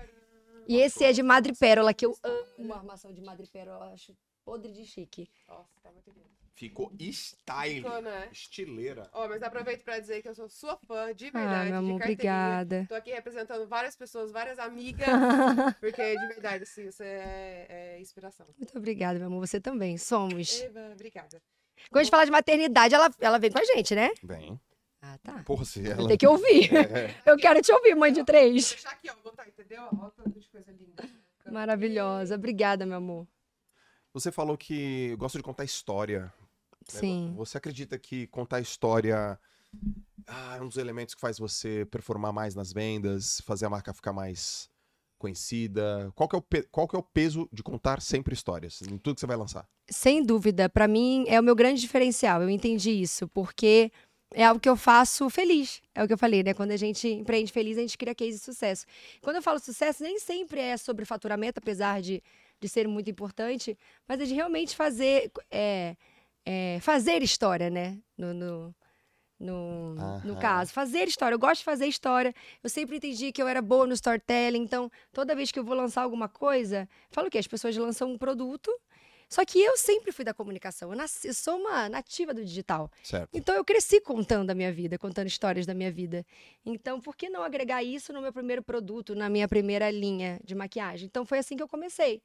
E 0.72 0.80
esse 0.80 1.04
é 1.04 1.12
de 1.12 1.22
madrepérola, 1.22 1.94
que 1.94 2.06
eu 2.06 2.18
amo 2.24 2.74
a 2.74 2.78
armação 2.78 3.12
de 3.12 3.22
madrepérola. 3.22 3.88
Eu 3.88 3.94
acho 3.94 4.16
podre 4.46 4.72
de 4.72 4.86
chique. 4.86 5.30
Nossa, 5.46 5.70
tá 5.84 5.92
muito 5.92 6.10
lindo. 6.12 6.32
Ficou 6.54 6.90
style. 6.98 7.82
Ficou, 7.82 8.02
né? 8.02 8.30
Estileira. 8.32 9.10
Ó, 9.12 9.28
mas 9.28 9.44
aproveito 9.44 9.84
pra 9.84 10.00
dizer 10.00 10.22
que 10.22 10.30
eu 10.30 10.34
sou 10.34 10.48
sua 10.48 10.78
fã, 10.78 11.14
de 11.14 11.28
Ah, 11.28 11.32
verdade, 11.32 11.70
meu 11.72 11.80
amor, 11.80 11.96
obrigada. 11.96 12.86
Tô 12.88 12.96
aqui 12.96 13.12
representando 13.12 13.68
várias 13.68 13.98
pessoas, 13.98 14.32
várias 14.32 14.58
amigas, 14.60 15.10
porque 15.82 16.16
de 16.18 16.28
verdade, 16.28 16.64
assim, 16.64 16.90
você 16.90 17.04
é, 17.04 17.66
é 17.70 18.00
inspiração. 18.00 18.48
Muito 18.58 18.78
obrigada, 18.78 19.20
meu 19.20 19.28
amor. 19.28 19.46
Você 19.46 19.60
também. 19.60 19.98
Somos. 19.98 20.62
Eva, 20.62 20.92
obrigada. 20.94 21.42
Quando 21.90 21.98
a 22.00 22.04
gente 22.04 22.12
fala 22.12 22.24
de 22.24 22.32
maternidade, 22.32 22.96
ela, 22.96 23.14
ela 23.20 23.40
vem 23.40 23.52
com 23.52 23.60
a 23.60 23.66
gente, 23.66 23.94
né? 23.94 24.10
Bem. 24.24 24.58
Ah, 25.02 25.18
tá. 25.24 25.44
Porra, 25.44 25.66
se 25.66 25.82
Vou 25.82 25.92
ela. 25.92 26.08
ter 26.08 26.18
que 26.18 26.28
ouvir. 26.28 26.70
É, 26.74 27.16
Eu 27.26 27.38
quero 27.38 27.62
te 27.62 27.72
ouvir, 27.72 27.96
mãe 27.96 28.12
de 28.12 28.20
Vou 28.20 28.26
três. 28.26 28.70
deixar 28.70 28.92
aqui, 28.92 29.10
ó. 29.10 29.14
Vou 29.16 29.24
botar, 29.32 29.48
entendeu? 29.48 29.82
Olha 29.94 30.08
o 30.08 30.12
tanto 30.12 30.40
de 30.40 30.48
coisa 30.50 30.72
linda. 30.72 31.04
Maravilhosa. 31.52 32.36
Obrigada, 32.36 32.86
meu 32.86 32.98
amor. 32.98 33.28
Você 34.14 34.32
falou 34.32 34.58
que 34.58 35.16
gosta 35.18 35.38
de 35.38 35.44
contar 35.44 35.64
história. 35.64 36.26
né? 36.26 36.32
Sim. 36.88 37.34
Você 37.36 37.58
acredita 37.58 37.98
que 37.98 38.28
contar 38.28 38.60
história 38.60 39.40
ah, 40.28 40.58
é 40.58 40.62
um 40.62 40.68
dos 40.68 40.78
elementos 40.78 41.16
que 41.16 41.22
faz 41.22 41.40
você 41.40 41.86
performar 41.90 42.32
mais 42.34 42.54
nas 42.56 42.72
vendas, 42.72 43.42
fazer 43.42 43.66
a 43.66 43.70
marca 43.70 43.94
ficar 43.94 44.14
mais 44.14 44.70
conhecida? 45.18 46.12
Qual 46.16 46.28
que 46.28 46.36
é 46.36 46.40
o, 46.40 46.42
pe- 46.42 46.68
qual 46.72 46.88
que 46.88 46.96
é 46.96 47.00
o 47.00 47.04
peso 47.04 47.48
de 47.54 47.64
contar 47.64 48.02
sempre 48.02 48.34
histórias 48.34 48.82
em 48.82 48.98
tudo 48.98 49.16
que 49.16 49.22
você 49.22 49.28
vai 49.28 49.38
lançar? 49.38 49.68
Sem 49.90 50.24
dúvida, 50.24 50.68
pra 50.70 50.88
mim 50.88 51.24
é 51.28 51.40
o 51.40 51.44
meu 51.44 51.56
grande 51.56 51.80
diferencial. 51.80 52.42
Eu 52.42 52.50
entendi 52.50 52.92
isso, 52.92 53.28
porque 53.30 53.92
é 54.34 54.46
algo 54.46 54.60
que 54.60 54.70
eu 54.70 54.78
faço 54.78 55.30
feliz. 55.30 55.82
É 55.94 56.04
o 56.04 56.08
que 56.08 56.14
eu 56.14 56.18
falei, 56.18 56.44
né? 56.44 56.54
Quando 56.54 56.72
a 56.72 56.78
gente 56.78 57.08
empreende 57.08 57.52
feliz, 57.52 57.78
a 57.78 57.82
gente 57.82 57.98
cria 57.98 58.16
case 58.16 58.38
de 58.38 58.44
sucesso. 58.44 58.86
Quando 59.22 59.38
eu 59.38 59.42
falo 59.42 59.60
sucesso, 59.60 60.04
nem 60.04 60.20
sempre 60.20 60.60
é 60.60 60.78
sobre 60.78 61.06
faturamento, 61.06 61.60
apesar 61.60 62.02
de, 62.02 62.24
de 62.60 62.70
ser 62.70 62.88
muito 62.88 63.10
importante, 63.10 63.78
mas 64.08 64.20
é 64.20 64.26
de 64.26 64.34
realmente 64.34 64.76
fazer, 64.76 65.32
é, 65.50 65.96
é, 66.46 66.80
fazer 66.82 67.22
história, 67.22 67.70
né? 67.70 67.98
No, 68.18 68.34
no, 68.34 68.76
no, 69.42 70.20
no 70.24 70.38
caso. 70.38 70.72
Fazer 70.72 71.08
história. 71.08 71.36
Eu 71.36 71.40
gosto 71.40 71.60
de 71.60 71.66
fazer 71.66 71.88
história. 71.88 72.34
Eu 72.64 72.70
sempre 72.70 72.98
entendi 72.98 73.32
que 73.32 73.42
eu 73.42 73.48
era 73.48 73.62
boa 73.62 73.88
no 73.88 73.94
storytelling. 73.94 74.62
Então, 74.62 74.90
toda 75.12 75.36
vez 75.36 75.52
que 75.52 75.60
eu 75.60 75.64
vou 75.64 75.76
lançar 75.76 76.04
alguma 76.04 76.30
coisa, 76.30 76.88
falo 77.10 77.28
o 77.28 77.32
quê? 77.32 77.40
As 77.40 77.48
pessoas 77.48 77.76
lançam 77.76 78.12
um 78.12 78.18
produto. 78.18 78.72
Só 79.32 79.46
que 79.46 79.62
eu 79.62 79.78
sempre 79.78 80.12
fui 80.12 80.26
da 80.26 80.34
comunicação. 80.34 80.92
Eu, 80.92 80.98
nasci, 80.98 81.30
eu 81.30 81.34
sou 81.34 81.56
uma 81.56 81.88
nativa 81.88 82.34
do 82.34 82.44
digital. 82.44 82.92
Certo. 83.02 83.30
Então 83.34 83.56
eu 83.56 83.64
cresci 83.64 84.02
contando 84.02 84.50
a 84.50 84.54
minha 84.54 84.74
vida, 84.74 84.98
contando 84.98 85.28
histórias 85.28 85.66
da 85.66 85.74
minha 85.74 85.90
vida. 85.90 86.26
Então 86.66 87.00
por 87.00 87.16
que 87.16 87.30
não 87.30 87.42
agregar 87.42 87.82
isso 87.82 88.12
no 88.12 88.22
meu 88.22 88.34
primeiro 88.34 88.62
produto, 88.62 89.16
na 89.16 89.30
minha 89.30 89.48
primeira 89.48 89.90
linha 89.90 90.38
de 90.44 90.54
maquiagem? 90.54 91.06
Então 91.06 91.26
foi 91.26 91.38
assim 91.38 91.56
que 91.56 91.64
eu 91.64 91.68
comecei, 91.68 92.22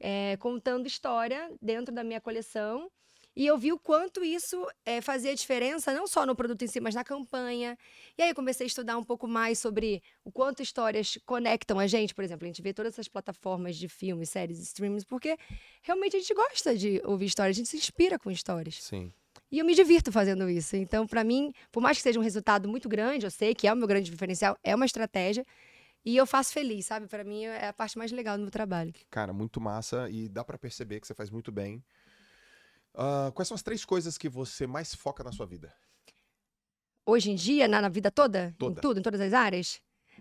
é, 0.00 0.38
contando 0.38 0.86
história 0.86 1.52
dentro 1.60 1.94
da 1.94 2.02
minha 2.02 2.20
coleção. 2.20 2.90
E 3.38 3.46
eu 3.46 3.56
vi 3.56 3.72
o 3.72 3.78
quanto 3.78 4.24
isso 4.24 4.66
é, 4.84 5.00
fazia 5.00 5.32
diferença, 5.32 5.94
não 5.94 6.08
só 6.08 6.26
no 6.26 6.34
produto 6.34 6.60
em 6.62 6.66
si, 6.66 6.80
mas 6.80 6.96
na 6.96 7.04
campanha. 7.04 7.78
E 8.18 8.22
aí 8.22 8.30
eu 8.30 8.34
comecei 8.34 8.64
a 8.64 8.66
estudar 8.66 8.98
um 8.98 9.04
pouco 9.04 9.28
mais 9.28 9.60
sobre 9.60 10.02
o 10.24 10.32
quanto 10.32 10.60
histórias 10.60 11.16
conectam 11.24 11.78
a 11.78 11.86
gente. 11.86 12.12
Por 12.12 12.24
exemplo, 12.24 12.46
a 12.46 12.48
gente 12.48 12.60
vê 12.60 12.74
todas 12.74 12.94
essas 12.94 13.06
plataformas 13.06 13.76
de 13.76 13.88
filmes, 13.88 14.28
séries, 14.28 14.58
streams, 14.58 15.06
porque 15.06 15.38
realmente 15.82 16.16
a 16.16 16.18
gente 16.18 16.34
gosta 16.34 16.76
de 16.76 17.00
ouvir 17.04 17.26
histórias, 17.26 17.56
a 17.56 17.58
gente 17.58 17.68
se 17.68 17.76
inspira 17.76 18.18
com 18.18 18.28
histórias. 18.28 18.82
Sim. 18.82 19.12
E 19.52 19.60
eu 19.60 19.64
me 19.64 19.72
divirto 19.72 20.10
fazendo 20.10 20.50
isso. 20.50 20.74
Então, 20.74 21.06
pra 21.06 21.22
mim, 21.22 21.52
por 21.70 21.80
mais 21.80 21.96
que 21.96 22.02
seja 22.02 22.18
um 22.18 22.22
resultado 22.24 22.68
muito 22.68 22.88
grande, 22.88 23.24
eu 23.24 23.30
sei 23.30 23.54
que 23.54 23.68
é 23.68 23.72
o 23.72 23.76
meu 23.76 23.86
grande 23.86 24.10
diferencial, 24.10 24.58
é 24.64 24.74
uma 24.74 24.84
estratégia. 24.84 25.46
E 26.04 26.16
eu 26.16 26.26
faço 26.26 26.52
feliz, 26.52 26.86
sabe? 26.86 27.06
Pra 27.06 27.22
mim 27.22 27.44
é 27.44 27.68
a 27.68 27.72
parte 27.72 27.96
mais 27.98 28.10
legal 28.10 28.36
do 28.36 28.42
meu 28.42 28.50
trabalho. 28.50 28.92
Cara, 29.08 29.32
muito 29.32 29.60
massa 29.60 30.10
e 30.10 30.28
dá 30.28 30.42
pra 30.42 30.58
perceber 30.58 30.98
que 30.98 31.06
você 31.06 31.14
faz 31.14 31.30
muito 31.30 31.52
bem. 31.52 31.84
Ah, 32.94 33.30
quais 33.34 33.48
são 33.48 33.54
as 33.54 33.62
três 33.62 33.84
coisas 33.84 34.18
que 34.18 34.28
você 34.28 34.66
mais 34.66 34.94
foca 34.94 35.22
na 35.22 35.32
sua 35.32 35.46
vida? 35.46 35.72
Hoje 37.06 37.30
em 37.30 37.34
dia, 37.34 37.66
na, 37.66 37.80
na 37.80 37.88
vida 37.88 38.10
toda, 38.10 38.54
Toda. 38.58 38.78
em 38.78 38.82
tudo, 38.82 39.00
em 39.00 39.02
todas 39.02 39.20
as 39.20 39.32
áreas, 39.32 39.80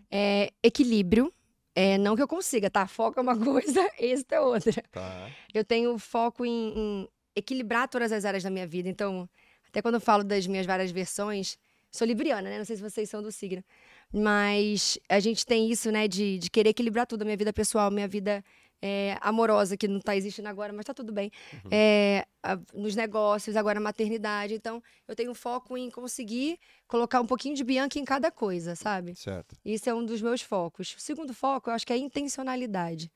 é 0.10 0.52
equilíbrio. 0.64 1.34
É, 1.76 1.98
não 1.98 2.16
que 2.16 2.22
eu 2.22 2.28
consiga, 2.28 2.70
tá? 2.70 2.88
Foco 2.88 3.20
é 3.20 3.22
uma 3.22 3.38
coisa, 3.44 3.88
êxito 4.00 4.34
é 4.34 4.42
outra. 4.42 4.82
Tá. 4.92 5.30
Eu 5.54 5.64
tenho 5.64 5.98
foco 6.00 6.46
em, 6.46 6.74
em 6.76 7.10
equilibrar 7.36 7.88
todas 7.88 8.12
as 8.12 8.26
áreas 8.26 8.42
da 8.44 8.50
minha 8.50 8.66
vida. 8.66 8.90
Então, 8.90 9.30
até 9.68 9.82
quando 9.82 9.96
eu 9.96 10.02
falo 10.02 10.24
das 10.24 10.48
minhas 10.48 10.66
várias 10.66 10.90
versões, 10.90 11.58
sou 11.92 12.08
libriana, 12.08 12.50
né? 12.50 12.58
Não 12.58 12.66
sei 12.66 12.78
se 12.78 12.82
vocês 12.82 13.10
são 13.10 13.22
do 13.22 13.32
signo. 13.32 13.64
Mas 14.12 14.98
a 15.10 15.20
gente 15.20 15.46
tem 15.46 15.70
isso, 15.70 15.92
né, 15.92 16.08
de, 16.08 16.38
de 16.40 16.50
querer 16.50 16.70
equilibrar 16.70 17.06
tudo, 17.06 17.24
a 17.24 17.26
minha 17.26 17.38
vida 17.38 17.52
pessoal, 17.52 17.92
minha 17.92 18.08
vida 18.08 18.44
é, 18.82 19.18
amorosa, 19.22 19.76
que 19.76 19.88
não 19.88 20.00
tá 20.00 20.16
existindo 20.16 20.48
agora, 20.48 20.72
mas 20.72 20.86
tá 20.86 20.94
tudo 20.94 21.12
bem. 21.12 21.32
Uhum. 21.54 21.70
É, 21.72 22.26
a- 22.44 22.60
nos 22.74 22.96
negócios, 22.96 23.56
agora 23.56 23.80
a 23.80 23.82
maternidade. 23.82 24.54
Então, 24.54 24.82
eu 25.08 25.16
tenho 25.16 25.34
foco 25.34 25.78
em 25.78 25.90
conseguir 25.90 26.60
colocar 26.88 27.20
um 27.22 27.26
pouquinho 27.26 27.56
de 27.56 27.64
Bianca 27.64 27.98
em 28.00 28.06
cada 28.06 28.32
coisa, 28.32 28.76
sabe? 28.76 29.16
Certo. 29.16 29.56
Isso 29.66 29.90
é 29.90 29.94
um 29.94 30.06
dos 30.06 30.22
meus 30.22 30.42
focos. 30.42 30.96
O 30.98 31.02
segundo 31.02 31.34
foco, 31.34 31.70
eu 31.70 31.74
acho 31.74 31.86
que 31.86 31.94
é 31.94 31.96
a 31.96 32.00
intencionalidade. 32.00 33.12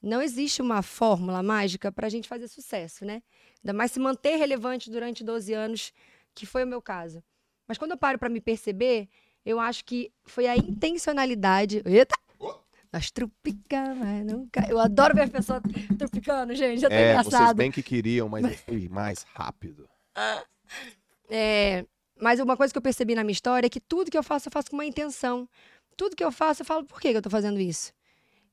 Não 0.00 0.22
existe 0.22 0.62
uma 0.62 0.80
fórmula 0.82 1.42
mágica 1.42 1.90
para 1.90 2.06
a 2.06 2.10
gente 2.10 2.28
fazer 2.28 2.46
sucesso, 2.46 3.04
né? 3.04 3.22
Ainda 3.64 3.72
mais 3.72 3.90
se 3.90 3.98
manter 3.98 4.36
relevante 4.36 4.90
durante 4.90 5.24
12 5.24 5.52
anos, 5.52 5.92
que 6.34 6.46
foi 6.46 6.62
o 6.62 6.66
meu 6.66 6.80
caso. 6.80 7.22
Mas 7.66 7.76
quando 7.78 7.90
eu 7.92 7.98
paro 7.98 8.18
para 8.18 8.28
me 8.28 8.40
perceber, 8.40 9.08
eu 9.44 9.58
acho 9.58 9.84
que 9.84 10.12
foi 10.24 10.46
a 10.46 10.56
intencionalidade. 10.56 11.82
Eita! 11.84 12.16
Nós 12.92 13.10
trupicamos, 13.10 13.98
mas 13.98 14.24
nunca. 14.24 14.66
Eu 14.68 14.78
adoro 14.78 15.14
ver 15.14 15.22
a 15.22 15.28
pessoa 15.28 15.60
trupicando, 15.98 16.54
gente. 16.54 16.80
Já 16.80 16.88
tá 16.88 16.94
É, 16.94 17.14
vocês 17.14 17.26
engraçado. 17.26 17.56
bem 17.56 17.70
que 17.70 17.82
queriam, 17.82 18.28
mas 18.28 18.44
eu 18.44 18.56
fui 18.58 18.88
mais 18.88 19.24
rápido. 19.34 19.88
É, 21.28 21.84
mas 22.20 22.40
uma 22.40 22.56
coisa 22.56 22.72
que 22.72 22.78
eu 22.78 22.82
percebi 22.82 23.14
na 23.14 23.22
minha 23.22 23.32
história 23.32 23.66
é 23.66 23.70
que 23.70 23.80
tudo 23.80 24.10
que 24.10 24.16
eu 24.18 24.22
faço, 24.22 24.48
eu 24.48 24.52
faço 24.52 24.70
com 24.70 24.76
uma 24.76 24.84
intenção. 24.86 25.48
Tudo 25.96 26.16
que 26.16 26.24
eu 26.24 26.32
faço, 26.32 26.62
eu 26.62 26.66
falo, 26.66 26.84
por 26.84 27.00
que 27.00 27.10
que 27.10 27.16
eu 27.16 27.22
tô 27.22 27.30
fazendo 27.30 27.60
isso? 27.60 27.92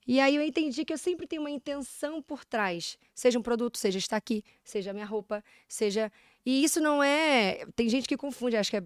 E 0.07 0.19
aí 0.19 0.35
eu 0.35 0.43
entendi 0.43 0.85
que 0.85 0.93
eu 0.93 0.97
sempre 0.97 1.25
tenho 1.25 1.41
uma 1.41 1.49
intenção 1.49 2.21
por 2.21 2.45
trás. 2.45 2.97
Seja 3.13 3.39
um 3.39 3.41
produto, 3.41 3.77
seja 3.77 3.97
estar 3.97 4.17
aqui, 4.17 4.43
seja 4.63 4.93
minha 4.93 5.05
roupa, 5.05 5.43
seja. 5.67 6.11
E 6.45 6.63
isso 6.63 6.79
não 6.79 7.01
é. 7.01 7.65
Tem 7.75 7.89
gente 7.89 8.07
que 8.07 8.15
confunde, 8.15 8.55
acho 8.55 8.69
que 8.69 8.77
é 8.77 8.83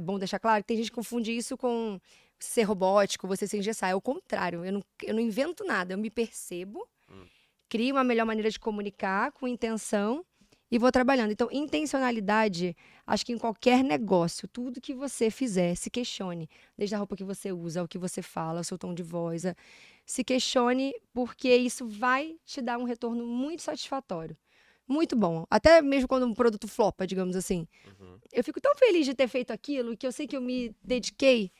bom 0.00 0.18
deixar 0.18 0.38
claro, 0.38 0.62
tem 0.62 0.76
gente 0.76 0.90
que 0.90 0.94
confunde 0.94 1.34
isso 1.34 1.56
com 1.56 1.98
ser 2.40 2.62
robótico, 2.62 3.26
você 3.28 3.46
se 3.46 3.56
engessar. 3.58 3.90
É 3.90 3.94
o 3.94 4.00
contrário. 4.00 4.64
Eu 4.64 4.72
não, 4.72 4.82
eu 5.02 5.14
não 5.14 5.20
invento 5.20 5.64
nada, 5.64 5.94
eu 5.94 5.98
me 5.98 6.10
percebo, 6.10 6.86
crio 7.68 7.94
uma 7.94 8.04
melhor 8.04 8.26
maneira 8.26 8.50
de 8.50 8.58
comunicar 8.58 9.30
com 9.32 9.46
intenção 9.46 10.24
e 10.70 10.78
vou 10.78 10.90
trabalhando. 10.92 11.32
Então, 11.32 11.48
intencionalidade, 11.50 12.76
acho 13.06 13.26
que 13.26 13.32
em 13.32 13.38
qualquer 13.38 13.82
negócio, 13.82 14.46
tudo 14.48 14.80
que 14.80 14.94
você 14.94 15.30
fizer, 15.30 15.74
se 15.74 15.90
questione. 15.90 16.48
Desde 16.78 16.94
a 16.94 16.98
roupa 16.98 17.16
que 17.16 17.24
você 17.24 17.52
usa, 17.52 17.82
o 17.82 17.88
que 17.88 17.98
você 17.98 18.22
fala, 18.22 18.60
o 18.60 18.64
seu 18.64 18.78
tom 18.78 18.94
de 18.94 19.02
voz. 19.02 19.44
a- 19.46 19.54
Se 20.06 20.24
questione, 20.24 20.92
porque 21.12 21.54
isso 21.54 21.86
vai 21.86 22.36
te 22.44 22.60
dar 22.62 22.78
um 22.78 22.84
retorno 22.84 23.24
muito 23.26 23.62
satisfatório. 23.62 24.36
Muito 24.88 25.14
bom. 25.14 25.44
Até 25.48 25.80
mesmo 25.82 26.08
quando 26.08 26.26
um 26.26 26.34
produto 26.34 26.66
flopa, 26.66 27.06
digamos 27.06 27.36
assim. 27.36 27.66
Eu 28.32 28.42
fico 28.42 28.60
tão 28.60 28.74
feliz 28.76 29.06
de 29.06 29.14
ter 29.14 29.28
feito 29.28 29.52
aquilo, 29.52 29.96
que 29.96 30.06
eu 30.06 30.10
sei 30.12 30.26
que 30.26 30.36
eu 30.36 30.40
me 30.40 30.74
dediquei, 30.82 31.50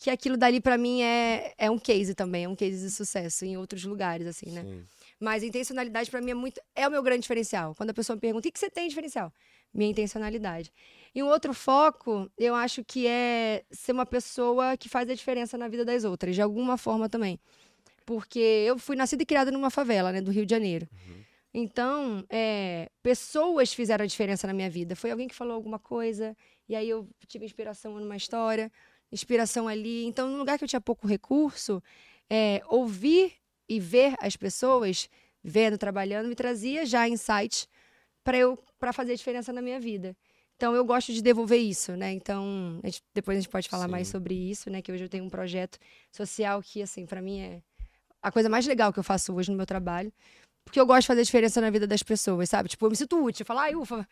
que 0.00 0.08
aquilo 0.08 0.38
dali 0.38 0.62
pra 0.62 0.78
mim 0.78 1.02
é, 1.02 1.52
é 1.58 1.70
um 1.70 1.78
case 1.78 2.14
também, 2.14 2.44
é 2.44 2.48
um 2.48 2.56
case 2.56 2.82
de 2.82 2.90
sucesso 2.90 3.44
em 3.44 3.58
outros 3.58 3.84
lugares, 3.84 4.26
assim, 4.26 4.50
né? 4.50 4.62
Sim. 4.62 4.82
Mas 5.20 5.42
a 5.42 5.46
intencionalidade 5.46 6.10
pra 6.10 6.22
mim 6.22 6.30
é 6.30 6.34
muito 6.34 6.58
é 6.74 6.88
o 6.88 6.90
meu 6.90 7.02
grande 7.02 7.20
diferencial. 7.20 7.74
Quando 7.74 7.90
a 7.90 7.94
pessoa 7.94 8.16
me 8.16 8.20
pergunta: 8.20 8.48
"O 8.48 8.50
que 8.50 8.58
você 8.58 8.70
tem 8.70 8.84
de 8.84 8.88
diferencial?" 8.88 9.30
Minha 9.74 9.90
intencionalidade. 9.90 10.72
E 11.14 11.22
um 11.22 11.28
outro 11.28 11.52
foco, 11.52 12.30
eu 12.38 12.54
acho 12.54 12.82
que 12.82 13.06
é 13.06 13.62
ser 13.70 13.92
uma 13.92 14.06
pessoa 14.06 14.74
que 14.74 14.88
faz 14.88 15.08
a 15.08 15.14
diferença 15.14 15.58
na 15.58 15.68
vida 15.68 15.84
das 15.84 16.02
outras, 16.02 16.34
de 16.34 16.40
alguma 16.40 16.78
forma 16.78 17.06
também. 17.06 17.38
Porque 18.06 18.38
eu 18.40 18.78
fui 18.78 18.96
nascida 18.96 19.22
e 19.22 19.26
criada 19.26 19.50
numa 19.52 19.68
favela, 19.68 20.10
né, 20.10 20.22
do 20.22 20.30
Rio 20.30 20.46
de 20.46 20.50
Janeiro. 20.50 20.88
Então, 21.52 22.24
é, 22.30 22.88
pessoas 23.02 23.72
fizeram 23.74 24.04
a 24.04 24.06
diferença 24.06 24.46
na 24.46 24.52
minha 24.52 24.70
vida. 24.70 24.96
Foi 24.96 25.10
alguém 25.10 25.28
que 25.28 25.34
falou 25.34 25.54
alguma 25.54 25.78
coisa, 25.78 26.34
e 26.68 26.74
aí 26.74 26.88
eu 26.88 27.08
tive 27.28 27.44
inspiração 27.44 27.98
numa 28.00 28.16
história, 28.16 28.72
inspiração 29.12 29.68
ali. 29.68 30.04
Então, 30.04 30.28
num 30.28 30.38
lugar 30.38 30.58
que 30.58 30.64
eu 30.64 30.68
tinha 30.68 30.80
pouco 30.80 31.06
recurso, 31.06 31.82
é, 32.28 32.62
ouvir 32.66 33.32
e 33.68 33.78
ver 33.80 34.14
as 34.20 34.36
pessoas 34.36 35.08
vendo, 35.42 35.78
trabalhando, 35.78 36.28
me 36.28 36.34
trazia 36.34 36.84
já 36.84 37.08
insights 37.08 37.68
para 38.22 38.36
eu 38.36 38.58
para 38.78 38.92
fazer 38.92 39.12
a 39.12 39.16
diferença 39.16 39.52
na 39.52 39.62
minha 39.62 39.78
vida. 39.80 40.16
Então 40.56 40.74
eu 40.74 40.84
gosto 40.84 41.12
de 41.12 41.22
devolver 41.22 41.58
isso, 41.58 41.96
né? 41.96 42.12
Então, 42.12 42.80
a 42.82 42.86
gente- 42.86 43.02
depois 43.14 43.38
a 43.38 43.40
gente 43.40 43.50
pode 43.50 43.68
falar 43.68 43.88
mais 43.88 44.08
Sim. 44.08 44.12
sobre 44.12 44.34
isso, 44.34 44.68
né, 44.68 44.82
que 44.82 44.92
hoje 44.92 45.04
eu 45.04 45.08
tenho 45.08 45.24
um 45.24 45.30
projeto 45.30 45.78
social 46.12 46.62
que 46.62 46.82
assim, 46.82 47.06
para 47.06 47.22
mim 47.22 47.40
é 47.40 47.62
a 48.22 48.30
coisa 48.30 48.48
mais 48.48 48.66
legal 48.66 48.92
que 48.92 48.98
eu 48.98 49.02
faço 49.02 49.34
hoje 49.34 49.50
no 49.50 49.56
meu 49.56 49.64
trabalho, 49.64 50.12
porque 50.64 50.78
eu 50.78 50.84
gosto 50.84 51.02
de 51.02 51.06
fazer 51.06 51.20
a 51.22 51.24
diferença 51.24 51.60
na 51.60 51.70
vida 51.70 51.86
das 51.86 52.02
pessoas, 52.02 52.50
sabe? 52.50 52.68
Tipo, 52.68 52.86
eu 52.86 52.90
me 52.90 52.96
sinto 52.96 53.22
útil, 53.24 53.46
falar, 53.46 53.62
ai, 53.62 53.74
ufa, 53.74 54.06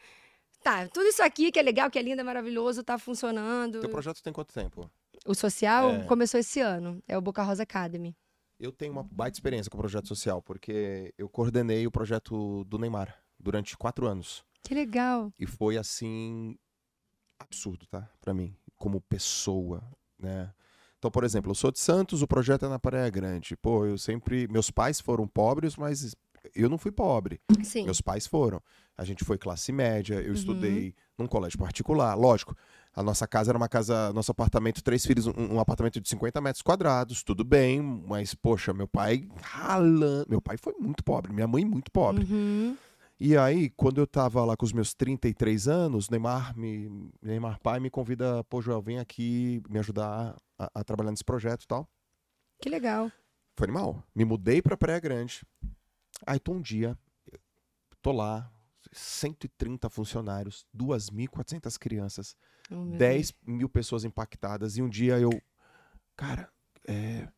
tá, 0.63 0.87
tudo 0.89 1.07
isso 1.07 1.23
aqui 1.23 1.51
que 1.51 1.59
é 1.59 1.63
legal, 1.63 1.91
que 1.91 1.99
é 1.99 2.03
lindo, 2.03 2.21
é 2.21 2.25
maravilhoso, 2.25 2.83
tá 2.83 2.99
funcionando. 2.99 3.81
Teu 3.81 3.89
projeto 3.91 4.23
tem 4.23 4.33
quanto 4.33 4.53
tempo? 4.53 4.91
O 5.27 5.35
social 5.35 5.91
É. 5.91 6.05
começou 6.05 6.39
esse 6.41 6.61
ano, 6.61 7.03
é 7.07 7.17
o 7.17 7.21
Boca 7.21 7.43
Rosa 7.43 7.63
Academy. 7.63 8.17
Eu 8.59 8.73
tenho 8.73 8.93
uma 8.93 9.03
baita 9.05 9.37
experiência 9.37 9.71
com 9.71 9.77
o 9.77 9.81
projeto 9.81 10.09
social, 10.09 10.43
porque 10.43 11.13
eu 11.17 11.29
coordenei 11.29 11.87
o 11.87 11.91
projeto 11.91 12.65
do 12.65 12.79
Neymar 12.79 13.17
durante 13.39 13.77
quatro 13.77 14.07
anos. 14.07 14.45
Que 14.63 14.75
legal. 14.75 15.33
E 15.39 15.47
foi 15.47 15.77
assim 15.77 16.57
absurdo, 17.39 17.87
tá? 17.87 18.09
Pra 18.21 18.35
mim, 18.35 18.55
como 18.77 19.01
pessoa, 19.01 19.83
né? 20.19 20.53
Então, 20.99 21.11
por 21.11 21.23
exemplo, 21.23 21.51
eu 21.53 21.55
sou 21.55 21.71
de 21.71 21.79
Santos, 21.79 22.23
o 22.23 22.27
projeto 22.27 22.65
é 22.67 22.69
na 22.69 22.79
Praia 22.79 23.09
Grande. 23.09 23.57
Pô, 23.57 23.87
eu 23.87 23.97
sempre, 23.97 24.49
meus 24.49 24.69
pais 24.71 25.01
foram 25.01 25.29
pobres, 25.29 25.77
mas 25.77 26.17
eu 26.55 26.69
não 26.69 26.77
fui 26.77 26.91
pobre. 26.91 27.41
Sim. 27.63 27.85
Meus 27.85 28.01
pais 28.01 28.27
foram. 28.27 28.61
A 28.99 29.05
gente 29.05 29.25
foi 29.25 29.39
classe 29.39 29.71
média, 29.71 30.17
eu 30.17 30.29
Uhum. 30.29 30.33
estudei 30.35 30.95
num 31.17 31.27
colégio 31.29 31.57
particular. 31.59 32.15
Lógico, 32.17 32.55
a 32.93 33.01
nossa 33.03 33.29
casa 33.29 33.53
era 33.53 33.57
uma 33.57 33.69
casa, 33.69 34.13
nosso 34.13 34.33
apartamento, 34.33 34.83
três 34.83 35.07
filhos, 35.07 35.27
um, 35.29 35.33
um 35.55 35.61
apartamento 35.61 36.01
de 36.01 36.09
50 36.09 36.41
metros 36.41 36.63
quadrados, 36.63 37.23
tudo 37.23 37.45
bem, 37.45 37.81
mas, 37.81 38.35
poxa, 38.35 38.75
meu 38.75 38.89
pai 38.89 39.29
ralando. 39.41 40.27
Meu 40.29 40.43
pai 40.43 40.57
foi 40.57 40.75
muito 40.81 41.05
pobre, 41.05 41.33
minha 41.33 41.47
mãe 41.47 41.65
muito 41.65 41.93
pobre. 41.93 42.25
Uhum. 42.25 42.77
E 43.21 43.37
aí, 43.37 43.71
quando 43.71 44.01
eu 44.01 44.07
tava 44.07 44.45
lá 44.45 44.57
com 44.57 44.65
os 44.65 44.73
meus 44.73 44.95
33 44.95 45.69
anos, 45.69 46.09
Neymar, 46.11 46.57
me, 46.59 47.11
Neymar 47.23 47.61
pai 47.61 47.79
me 47.81 47.91
convida, 47.91 48.43
pô, 48.45 48.61
Joel, 48.61 48.83
vem 48.83 48.99
aqui 48.99 49.63
me 49.69 49.79
ajudar 49.79 50.37
a, 50.59 50.71
a 50.81 50.85
trabalhar 50.85 51.11
nesse 51.11 51.25
projeto 51.25 51.63
e 51.63 51.67
tal. 51.69 51.89
Que 52.61 52.69
legal. 52.69 53.11
Foi 53.57 53.67
animal. 53.67 54.03
Me 54.15 54.25
mudei 54.25 54.61
pra 54.63 54.77
Praia 54.77 55.01
Grande. 55.01 55.43
Aí 56.27 56.39
tô 56.41 56.53
um 56.53 56.61
dia, 56.61 56.97
tô 58.03 58.13
lá, 58.13 58.51
130 58.93 59.89
funcionários, 59.89 60.67
2.400 60.75 61.79
crianças, 61.79 62.37
Oh, 62.71 62.85
meu 62.85 62.99
10 62.99 63.35
mil 63.47 63.69
pessoas 63.69 64.05
impactadas. 64.05 64.77
E 64.77 64.83
um 64.83 64.89
dia 64.89 65.19
eu, 65.19 65.31
cara, 66.17 66.51
é, 66.87 67.29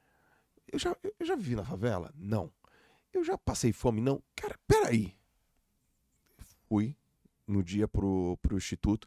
eu, 0.73 0.79
já, 0.79 0.97
eu 1.19 1.27
já 1.27 1.37
vivi 1.37 1.55
na 1.55 1.65
favela? 1.65 2.13
Não. 2.17 2.53
Eu 3.13 3.25
já 3.25 3.37
passei 3.39 3.73
fome? 3.73 4.01
Não. 4.01 4.23
Cara, 4.35 4.59
peraí. 4.67 5.17
Fui 6.69 6.97
no 7.47 7.63
dia 7.63 7.89
pro, 7.89 8.37
pro 8.43 8.57
instituto. 8.57 9.07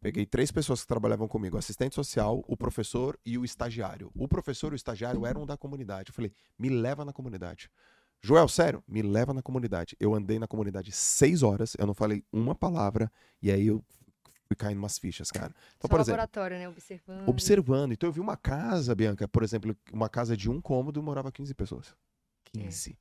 Peguei 0.00 0.24
três 0.24 0.52
pessoas 0.52 0.82
que 0.82 0.86
trabalhavam 0.86 1.26
comigo: 1.26 1.56
assistente 1.56 1.94
social, 1.94 2.44
o 2.46 2.56
professor 2.56 3.18
e 3.24 3.36
o 3.36 3.44
estagiário. 3.44 4.10
O 4.14 4.28
professor 4.28 4.72
e 4.72 4.74
o 4.74 4.76
estagiário 4.76 5.26
eram 5.26 5.44
da 5.44 5.56
comunidade. 5.56 6.10
Eu 6.10 6.14
falei: 6.14 6.32
me 6.58 6.68
leva 6.68 7.04
na 7.04 7.12
comunidade. 7.12 7.70
Joel, 8.20 8.48
sério, 8.48 8.82
me 8.86 9.02
leva 9.02 9.32
na 9.32 9.42
comunidade. 9.42 9.96
Eu 10.00 10.14
andei 10.14 10.38
na 10.38 10.46
comunidade 10.46 10.92
seis 10.92 11.42
horas, 11.42 11.76
eu 11.78 11.86
não 11.86 11.94
falei 11.94 12.24
uma 12.32 12.54
palavra, 12.54 13.10
e 13.40 13.50
aí 13.50 13.66
eu 13.66 13.84
fui 14.46 14.56
caindo 14.56 14.78
umas 14.78 14.98
fichas, 14.98 15.30
cara. 15.30 15.54
Então, 15.76 15.82
Só 15.82 15.88
por 15.88 16.00
exemplo, 16.00 16.20
laboratório, 16.20 16.58
né? 16.58 16.68
Observando. 16.68 17.28
observando. 17.28 17.92
Então 17.92 18.08
eu 18.08 18.12
vi 18.12 18.20
uma 18.20 18.36
casa, 18.36 18.94
Bianca, 18.94 19.28
por 19.28 19.42
exemplo, 19.42 19.76
uma 19.92 20.08
casa 20.08 20.36
de 20.36 20.50
um 20.50 20.60
cômodo 20.60 21.02
morava 21.02 21.30
15 21.30 21.54
pessoas. 21.54 21.94
É. 22.56 22.60
15. 22.60 22.98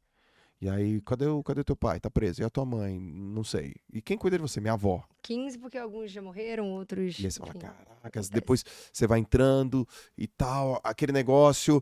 E 0.59 0.67
aí, 0.67 0.99
cadê 1.01 1.27
o, 1.27 1.43
cadê 1.43 1.63
teu 1.63 1.75
pai? 1.75 1.99
Tá 1.99 2.09
preso. 2.09 2.41
E 2.41 2.43
a 2.43 2.49
tua 2.49 2.65
mãe? 2.65 2.99
Não 2.99 3.43
sei. 3.43 3.75
E 3.93 4.01
quem 4.01 4.17
cuida 4.17 4.37
de 4.37 4.41
você? 4.41 4.59
Minha 4.59 4.73
avó. 4.73 5.03
15, 5.21 5.59
porque 5.59 5.77
alguns 5.77 6.11
já 6.11 6.19
morreram, 6.19 6.71
outros. 6.71 7.19
E 7.19 7.25
aí 7.25 7.31
você 7.31 7.39
fala, 7.39 7.53
caracas, 7.53 8.27
depois 8.27 8.65
você 8.91 9.05
vai 9.05 9.19
entrando 9.19 9.87
e 10.17 10.25
tal, 10.25 10.81
aquele 10.83 11.11
negócio, 11.11 11.81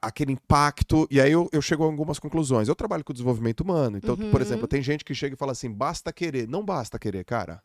aquele 0.00 0.32
impacto. 0.32 1.06
E 1.10 1.20
aí 1.20 1.32
eu, 1.32 1.48
eu 1.52 1.60
chego 1.62 1.82
a 1.82 1.86
algumas 1.86 2.18
conclusões. 2.18 2.68
Eu 2.68 2.74
trabalho 2.74 3.04
com 3.04 3.12
desenvolvimento 3.12 3.60
humano. 3.60 3.96
Então, 3.96 4.16
por 4.16 4.24
Uhum. 4.24 4.40
exemplo, 4.40 4.68
tem 4.68 4.82
gente 4.82 5.04
que 5.04 5.14
chega 5.14 5.34
e 5.34 5.38
fala 5.38 5.52
assim: 5.52 5.70
basta 5.70 6.12
querer. 6.12 6.48
Não 6.48 6.64
basta 6.64 6.98
querer, 6.98 7.24
cara. 7.24 7.62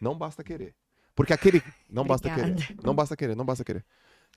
Não 0.00 0.16
basta 0.16 0.42
querer. 0.44 0.74
Porque 1.14 1.32
aquele. 1.32 1.62
Não 1.88 2.04
basta 2.04 2.28
querer. 2.28 2.76
Não 2.82 2.94
basta 2.94 3.16
querer, 3.16 3.36
não 3.36 3.44
basta 3.44 3.64
querer. 3.64 3.84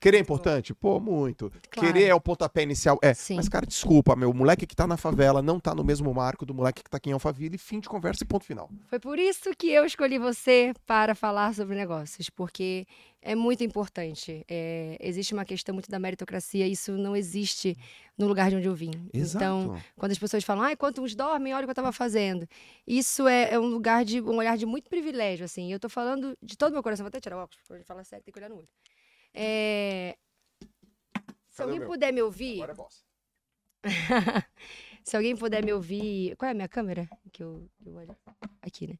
Querer 0.00 0.18
é 0.18 0.20
importante? 0.20 0.74
Pô, 0.74 1.00
muito. 1.00 1.50
Claro. 1.70 1.92
Querer 1.92 2.06
é 2.06 2.14
o 2.14 2.20
pontapé 2.20 2.62
inicial. 2.62 2.98
É. 3.02 3.14
Sim. 3.14 3.36
Mas, 3.36 3.48
cara, 3.48 3.66
desculpa, 3.66 4.14
meu. 4.14 4.30
O 4.30 4.34
moleque 4.34 4.66
que 4.66 4.76
tá 4.76 4.86
na 4.86 4.96
favela 4.96 5.42
não 5.42 5.58
tá 5.58 5.74
no 5.74 5.84
mesmo 5.84 6.12
marco 6.14 6.46
do 6.46 6.54
moleque 6.54 6.82
que 6.82 6.90
tá 6.90 6.96
aqui 6.96 7.10
em 7.10 7.12
Alphaville. 7.12 7.58
Fim 7.58 7.80
de 7.80 7.88
conversa 7.88 8.24
e 8.24 8.26
ponto 8.26 8.44
final. 8.44 8.70
Foi 8.86 8.98
por 8.98 9.18
isso 9.18 9.50
que 9.56 9.70
eu 9.70 9.84
escolhi 9.84 10.18
você 10.18 10.72
para 10.86 11.14
falar 11.14 11.54
sobre 11.54 11.74
negócios, 11.74 12.30
porque 12.30 12.86
é 13.20 13.34
muito 13.34 13.64
importante. 13.64 14.44
É, 14.48 14.96
existe 15.00 15.34
uma 15.34 15.44
questão 15.44 15.74
muito 15.74 15.90
da 15.90 15.98
meritocracia, 15.98 16.66
isso 16.66 16.92
não 16.92 17.16
existe 17.16 17.76
no 18.16 18.26
lugar 18.26 18.50
de 18.50 18.56
onde 18.56 18.66
eu 18.66 18.74
vim. 18.74 18.92
Então, 19.12 19.74
Exato. 19.74 19.84
quando 19.96 20.12
as 20.12 20.18
pessoas 20.18 20.44
falam, 20.44 20.64
ai, 20.64 20.76
quanto 20.76 21.02
uns 21.02 21.14
dormem, 21.14 21.52
olha 21.52 21.64
o 21.64 21.66
que 21.66 21.70
eu 21.70 21.72
estava 21.72 21.92
fazendo. 21.92 22.48
Isso 22.86 23.26
é, 23.26 23.54
é 23.54 23.58
um 23.58 23.66
lugar 23.66 24.04
de 24.04 24.20
um 24.20 24.36
olhar 24.36 24.56
de 24.56 24.66
muito 24.66 24.88
privilégio, 24.88 25.44
assim. 25.44 25.72
Eu 25.72 25.80
tô 25.80 25.88
falando 25.88 26.36
de 26.42 26.56
todo 26.56 26.72
meu 26.72 26.82
coração, 26.82 27.04
vou 27.04 27.08
até 27.08 27.20
tirar 27.20 27.36
o 27.36 27.40
óculos, 27.40 27.62
quando 27.66 27.78
ele 27.78 27.84
fala 27.84 28.04
sério, 28.04 28.24
tem 28.24 28.32
que 28.32 28.38
olhar 28.38 28.48
no 28.48 28.56
olho. 28.56 28.68
É, 29.40 30.16
Se 31.48 31.62
alguém 31.62 31.80
puder 31.80 32.12
me 32.12 32.20
ouvir, 32.20 32.56
Agora 32.56 32.72
é 32.72 32.74
bossa. 32.74 33.04
se 35.04 35.16
alguém 35.16 35.36
puder 35.36 35.64
me 35.64 35.72
ouvir. 35.72 36.34
Qual 36.36 36.48
é 36.48 36.50
a 36.50 36.54
minha 36.54 36.68
câmera? 36.68 37.08
Que 37.32 37.44
eu, 37.44 37.70
eu 37.86 37.94
olho. 37.94 38.16
Aqui, 38.60 38.88
né? 38.88 38.98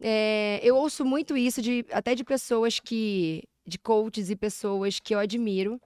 É, 0.00 0.58
eu 0.64 0.74
ouço 0.74 1.04
muito 1.04 1.36
isso 1.36 1.62
de 1.62 1.86
até 1.92 2.16
de 2.16 2.24
pessoas 2.24 2.80
que. 2.80 3.44
de 3.64 3.78
coaches 3.78 4.28
e 4.28 4.34
pessoas 4.34 4.98
que 4.98 5.14
eu 5.14 5.20
admiro. 5.20 5.80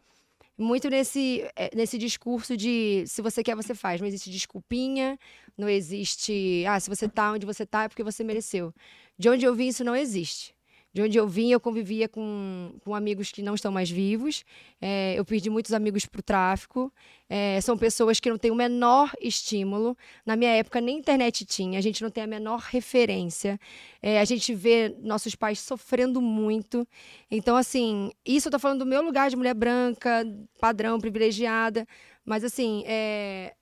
Muito 0.57 0.88
nesse, 0.88 1.47
é, 1.55 1.75
nesse 1.77 1.99
discurso 1.99 2.57
de 2.57 3.05
se 3.07 3.20
você 3.20 3.42
quer, 3.42 3.55
você 3.55 3.75
faz. 3.75 4.01
Não 4.01 4.09
existe 4.09 4.31
desculpinha, 4.31 5.18
não 5.59 5.68
existe. 5.68 6.64
Ah, 6.66 6.81
se 6.81 6.88
você 6.88 7.07
tá 7.07 7.33
onde 7.33 7.44
você 7.44 7.66
tá 7.66 7.85
é 7.85 7.88
porque 7.88 8.05
você 8.05 8.25
mereceu. 8.25 8.73
De 9.18 9.29
onde 9.29 9.44
eu 9.44 9.55
vim, 9.55 9.68
isso 9.68 9.85
não 9.85 9.94
existe. 9.94 10.54
De 10.94 11.02
onde 11.02 11.18
eu 11.18 11.26
vim, 11.26 11.50
eu 11.50 11.59
convivia 11.59 12.09
com, 12.09 12.72
com 12.85 12.94
amigos 12.94 13.33
que 13.33 13.42
não 13.42 13.57
estão 13.57 13.72
mais 13.72 13.90
vivos. 13.90 14.44
É, 14.80 15.18
eu 15.18 15.24
perdi 15.24 15.50
muitos 15.50 15.72
amigos 15.72 16.07
pro 16.07 16.22
tráfico. 16.22 16.92
É, 17.28 17.61
são 17.61 17.76
pessoas 17.76 18.20
que 18.20 18.30
não 18.30 18.38
têm 18.38 18.52
o 18.52 18.54
menor 18.54 19.12
estímulo. 19.20 19.98
Na 20.24 20.37
minha 20.37 20.52
época, 20.52 20.80
nem 20.80 20.96
internet 20.96 21.44
tinha. 21.44 21.80
A 21.80 21.83
gente 21.83 22.00
não 22.00 22.11
tem 22.11 22.22
a 22.22 22.28
menor 22.28 22.61
referência. 22.61 23.59
É, 24.00 24.20
a 24.20 24.24
gente 24.24 24.54
vê 24.54 24.94
nossos 25.00 25.35
pais 25.35 25.59
sofrendo 25.59 26.22
muito. 26.22 26.87
Então, 27.28 27.57
assim, 27.57 28.12
isso 28.24 28.46
eu 28.46 28.52
tô 28.52 28.61
falando 28.61 28.78
do 28.78 28.87
meu 28.87 29.02
lugar 29.02 29.28
de 29.28 29.35
mulher 29.35 29.54
branca, 29.54 30.24
padrão, 30.61 31.00
privilegiada. 31.00 31.88
Mas, 32.24 32.44
assim, 32.44 32.85
é... 32.87 33.52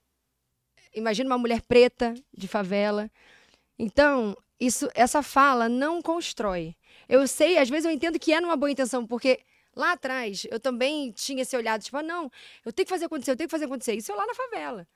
imagina 0.93 1.31
uma 1.31 1.39
mulher 1.39 1.63
preta 1.63 2.13
de 2.31 2.47
favela. 2.47 3.09
Então, 3.79 4.37
isso, 4.59 4.87
essa 4.93 5.23
fala 5.23 5.67
não 5.67 5.99
constrói. 5.99 6.75
Eu 7.07 7.27
sei, 7.27 7.57
às 7.57 7.69
vezes 7.69 7.85
eu 7.85 7.91
entendo 7.91 8.19
que 8.19 8.33
é 8.33 8.39
numa 8.41 8.55
boa 8.55 8.71
intenção, 8.71 9.05
porque 9.05 9.39
lá 9.75 9.93
atrás 9.93 10.45
eu 10.49 10.59
também 10.59 11.11
tinha 11.11 11.41
esse 11.43 11.55
olhado, 11.55 11.83
tipo, 11.83 11.97
ah, 11.97 12.03
não, 12.03 12.31
eu 12.65 12.71
tenho 12.73 12.85
que 12.85 12.89
fazer 12.89 13.05
acontecer, 13.05 13.31
eu 13.31 13.35
tenho 13.35 13.47
que 13.47 13.51
fazer 13.51 13.65
acontecer. 13.65 13.93
Isso 13.95 14.11
eu 14.11 14.15
lá 14.15 14.25
na 14.25 14.33
favela. 14.35 14.87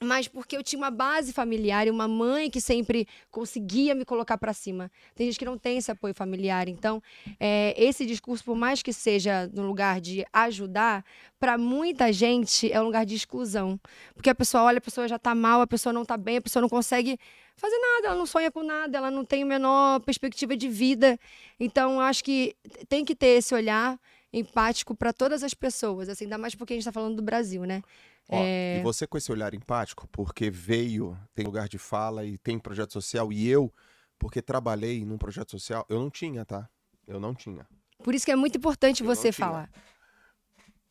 Mas 0.00 0.28
porque 0.28 0.56
eu 0.56 0.62
tinha 0.62 0.78
uma 0.78 0.90
base 0.90 1.32
familiar 1.32 1.86
e 1.86 1.90
uma 1.90 2.06
mãe 2.06 2.48
que 2.48 2.60
sempre 2.60 3.06
conseguia 3.30 3.94
me 3.94 4.04
colocar 4.04 4.38
para 4.38 4.52
cima. 4.52 4.90
Tem 5.14 5.26
gente 5.26 5.38
que 5.38 5.44
não 5.44 5.58
tem 5.58 5.78
esse 5.78 5.90
apoio 5.90 6.14
familiar. 6.14 6.68
Então, 6.68 7.02
é, 7.40 7.74
esse 7.76 8.06
discurso, 8.06 8.44
por 8.44 8.56
mais 8.56 8.80
que 8.80 8.92
seja 8.92 9.50
no 9.52 9.66
lugar 9.66 10.00
de 10.00 10.24
ajudar, 10.32 11.04
para 11.40 11.58
muita 11.58 12.12
gente 12.12 12.72
é 12.72 12.80
um 12.80 12.84
lugar 12.84 13.04
de 13.04 13.16
exclusão. 13.16 13.78
Porque 14.14 14.30
a 14.30 14.34
pessoa 14.34 14.64
olha, 14.64 14.78
a 14.78 14.82
pessoa 14.82 15.08
já 15.08 15.16
está 15.16 15.34
mal, 15.34 15.60
a 15.60 15.66
pessoa 15.66 15.92
não 15.92 16.02
está 16.02 16.16
bem, 16.16 16.36
a 16.36 16.42
pessoa 16.42 16.60
não 16.60 16.68
consegue 16.68 17.18
fazer 17.56 17.76
nada, 17.76 18.08
ela 18.08 18.16
não 18.16 18.26
sonha 18.26 18.52
com 18.52 18.62
nada, 18.62 18.96
ela 18.96 19.10
não 19.10 19.24
tem 19.24 19.42
a 19.42 19.46
menor 19.46 20.00
perspectiva 20.00 20.56
de 20.56 20.68
vida. 20.68 21.18
Então, 21.58 22.00
acho 22.00 22.22
que 22.22 22.54
tem 22.88 23.04
que 23.04 23.16
ter 23.16 23.38
esse 23.38 23.52
olhar 23.52 23.98
empático 24.32 24.94
para 24.94 25.12
todas 25.12 25.42
as 25.42 25.54
pessoas, 25.54 26.08
assim, 26.08 26.24
ainda 26.24 26.38
mais 26.38 26.54
porque 26.54 26.72
a 26.72 26.76
gente 26.76 26.82
está 26.82 26.92
falando 26.92 27.16
do 27.16 27.22
Brasil, 27.22 27.64
né? 27.64 27.82
Ó, 28.28 28.36
É. 28.36 28.78
E 28.78 28.82
você 28.82 29.06
com 29.06 29.16
esse 29.16 29.32
olhar 29.32 29.54
empático, 29.54 30.06
porque 30.08 30.50
veio, 30.50 31.18
tem 31.34 31.44
lugar 31.46 31.68
de 31.68 31.78
fala 31.78 32.24
e 32.26 32.36
tem 32.38 32.58
projeto 32.58 32.92
social, 32.92 33.32
e 33.32 33.48
eu, 33.48 33.72
porque 34.18 34.42
trabalhei 34.42 35.04
num 35.04 35.16
projeto 35.16 35.50
social, 35.52 35.86
eu 35.88 35.98
não 35.98 36.10
tinha, 36.10 36.44
tá? 36.44 36.68
Eu 37.06 37.18
não 37.18 37.34
tinha. 37.34 37.66
Por 38.04 38.14
isso 38.14 38.26
que 38.26 38.32
é 38.32 38.36
muito 38.36 38.58
importante 38.58 39.00
Eu 39.02 39.06
você 39.06 39.32
falar. 39.32 39.70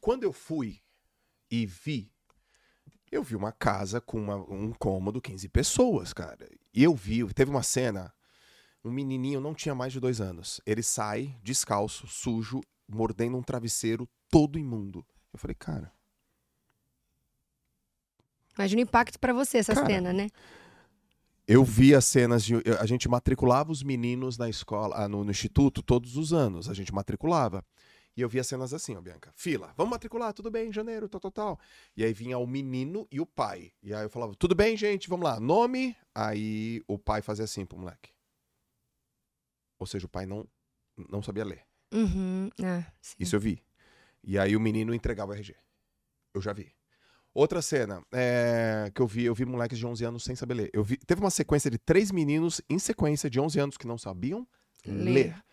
Quando 0.02 0.24
eu 0.24 0.34
fui 0.34 0.80
e 1.50 1.66
vi, 1.66 2.12
eu 3.12 3.24
vi 3.24 3.36
uma 3.36 3.52
casa 3.52 4.02
com 4.02 4.20
uma- 4.20 4.36
um 4.52 4.74
cômodo, 4.74 5.22
15 5.22 5.48
pessoas, 5.48 6.12
cara. 6.14 6.50
E 6.74 6.84
eu 6.84 6.94
vi, 6.96 7.24
teve 7.34 7.52
uma 7.52 7.64
cena, 7.64 8.14
um 8.84 8.92
menininho, 8.92 9.40
não 9.40 9.54
tinha 9.54 9.76
mais 9.76 9.94
de 9.94 10.00
dois 10.00 10.20
anos. 10.20 10.60
Ele 10.66 10.82
sai 10.84 11.38
descalço, 11.44 12.08
sujo, 12.08 12.62
mordendo 12.88 13.38
um 13.38 13.44
travesseiro 13.44 14.08
todo 14.30 14.58
imundo. 14.58 15.06
Eu 15.34 15.40
falei, 15.40 15.56
cara, 15.56 15.92
Imagina 18.58 18.82
o 18.82 18.84
impacto 18.84 19.20
para 19.20 19.34
você 19.34 19.60
essa 19.60 19.76
Cara, 19.76 19.86
cena, 19.86 20.12
né? 20.12 20.30
Eu 21.48 21.64
vi 21.64 21.94
as 21.94 22.06
cenas 22.06 22.44
de. 22.44 22.56
A 22.80 22.86
gente 22.86 23.08
matriculava 23.08 23.72
os 23.72 23.84
meninos 23.84 24.38
na 24.38 24.50
escola, 24.50 24.96
ah, 24.98 25.08
no, 25.08 25.24
no 25.24 25.32
instituto, 25.32 25.84
todos 25.84 26.18
os 26.18 26.34
anos. 26.34 26.68
A 26.68 26.74
gente 26.74 26.94
matriculava. 26.94 27.64
E 28.16 28.22
eu 28.22 28.28
via 28.28 28.44
cenas 28.44 28.74
assim, 28.74 28.96
ó, 28.96 29.02
Bianca. 29.02 29.32
Fila, 29.36 29.72
vamos 29.78 29.92
matricular, 29.92 30.34
tudo 30.34 30.50
bem, 30.50 30.70
em 30.70 30.74
janeiro, 30.74 31.08
tal, 31.08 31.22
tal, 31.22 31.32
tal. 31.32 31.60
E 31.96 32.04
aí 32.04 32.12
vinha 32.14 32.40
o 32.40 32.48
menino 32.48 33.08
e 33.12 33.22
o 33.22 33.28
pai. 33.28 33.72
E 33.84 33.94
aí 33.94 34.04
eu 34.04 34.10
falava, 34.10 34.34
tudo 34.34 34.56
bem, 34.56 34.76
gente, 34.76 35.08
vamos 35.08 35.24
lá, 35.24 35.40
nome. 35.40 35.96
Aí 36.16 36.82
o 36.88 36.98
pai 36.98 37.22
fazia 37.22 37.46
assim 37.46 37.64
pro 37.64 37.78
moleque. 37.78 38.10
Ou 39.78 39.86
seja, 39.86 40.08
o 40.08 40.10
pai 40.10 40.26
não, 40.26 40.48
não 41.08 41.22
sabia 41.22 41.46
ler. 41.46 41.67
Uhum. 41.94 42.50
Ah, 42.64 42.84
sim. 43.02 43.16
Isso 43.20 43.36
eu 43.36 43.40
vi. 43.40 43.64
E 44.24 44.38
aí 44.38 44.56
o 44.56 44.60
menino 44.60 44.94
entregava 44.94 45.32
o 45.32 45.36
RG. 45.36 45.56
Eu 46.34 46.42
já 46.42 46.54
vi. 46.54 46.72
Outra 47.34 47.62
cena 47.62 48.02
é, 48.12 48.92
que 48.94 49.02
eu 49.02 49.08
vi, 49.08 49.24
eu 49.26 49.36
vi 49.36 49.46
moleques 49.46 49.78
de 49.78 49.86
11 49.86 50.04
anos 50.04 50.24
sem 50.24 50.36
saber 50.36 50.56
ler. 50.56 50.70
Eu 50.74 50.84
vi, 50.84 50.98
teve 50.98 51.22
uma 51.22 51.30
sequência 51.30 51.70
de 51.70 51.78
três 51.78 52.12
meninos 52.12 52.62
em 52.70 52.80
sequência 52.80 53.30
de 53.30 53.40
11 53.40 53.60
anos 53.60 53.78
que 53.78 53.86
não 53.88 53.98
sabiam 53.98 54.48
Ler. 54.86 55.14
ler. 55.14 55.44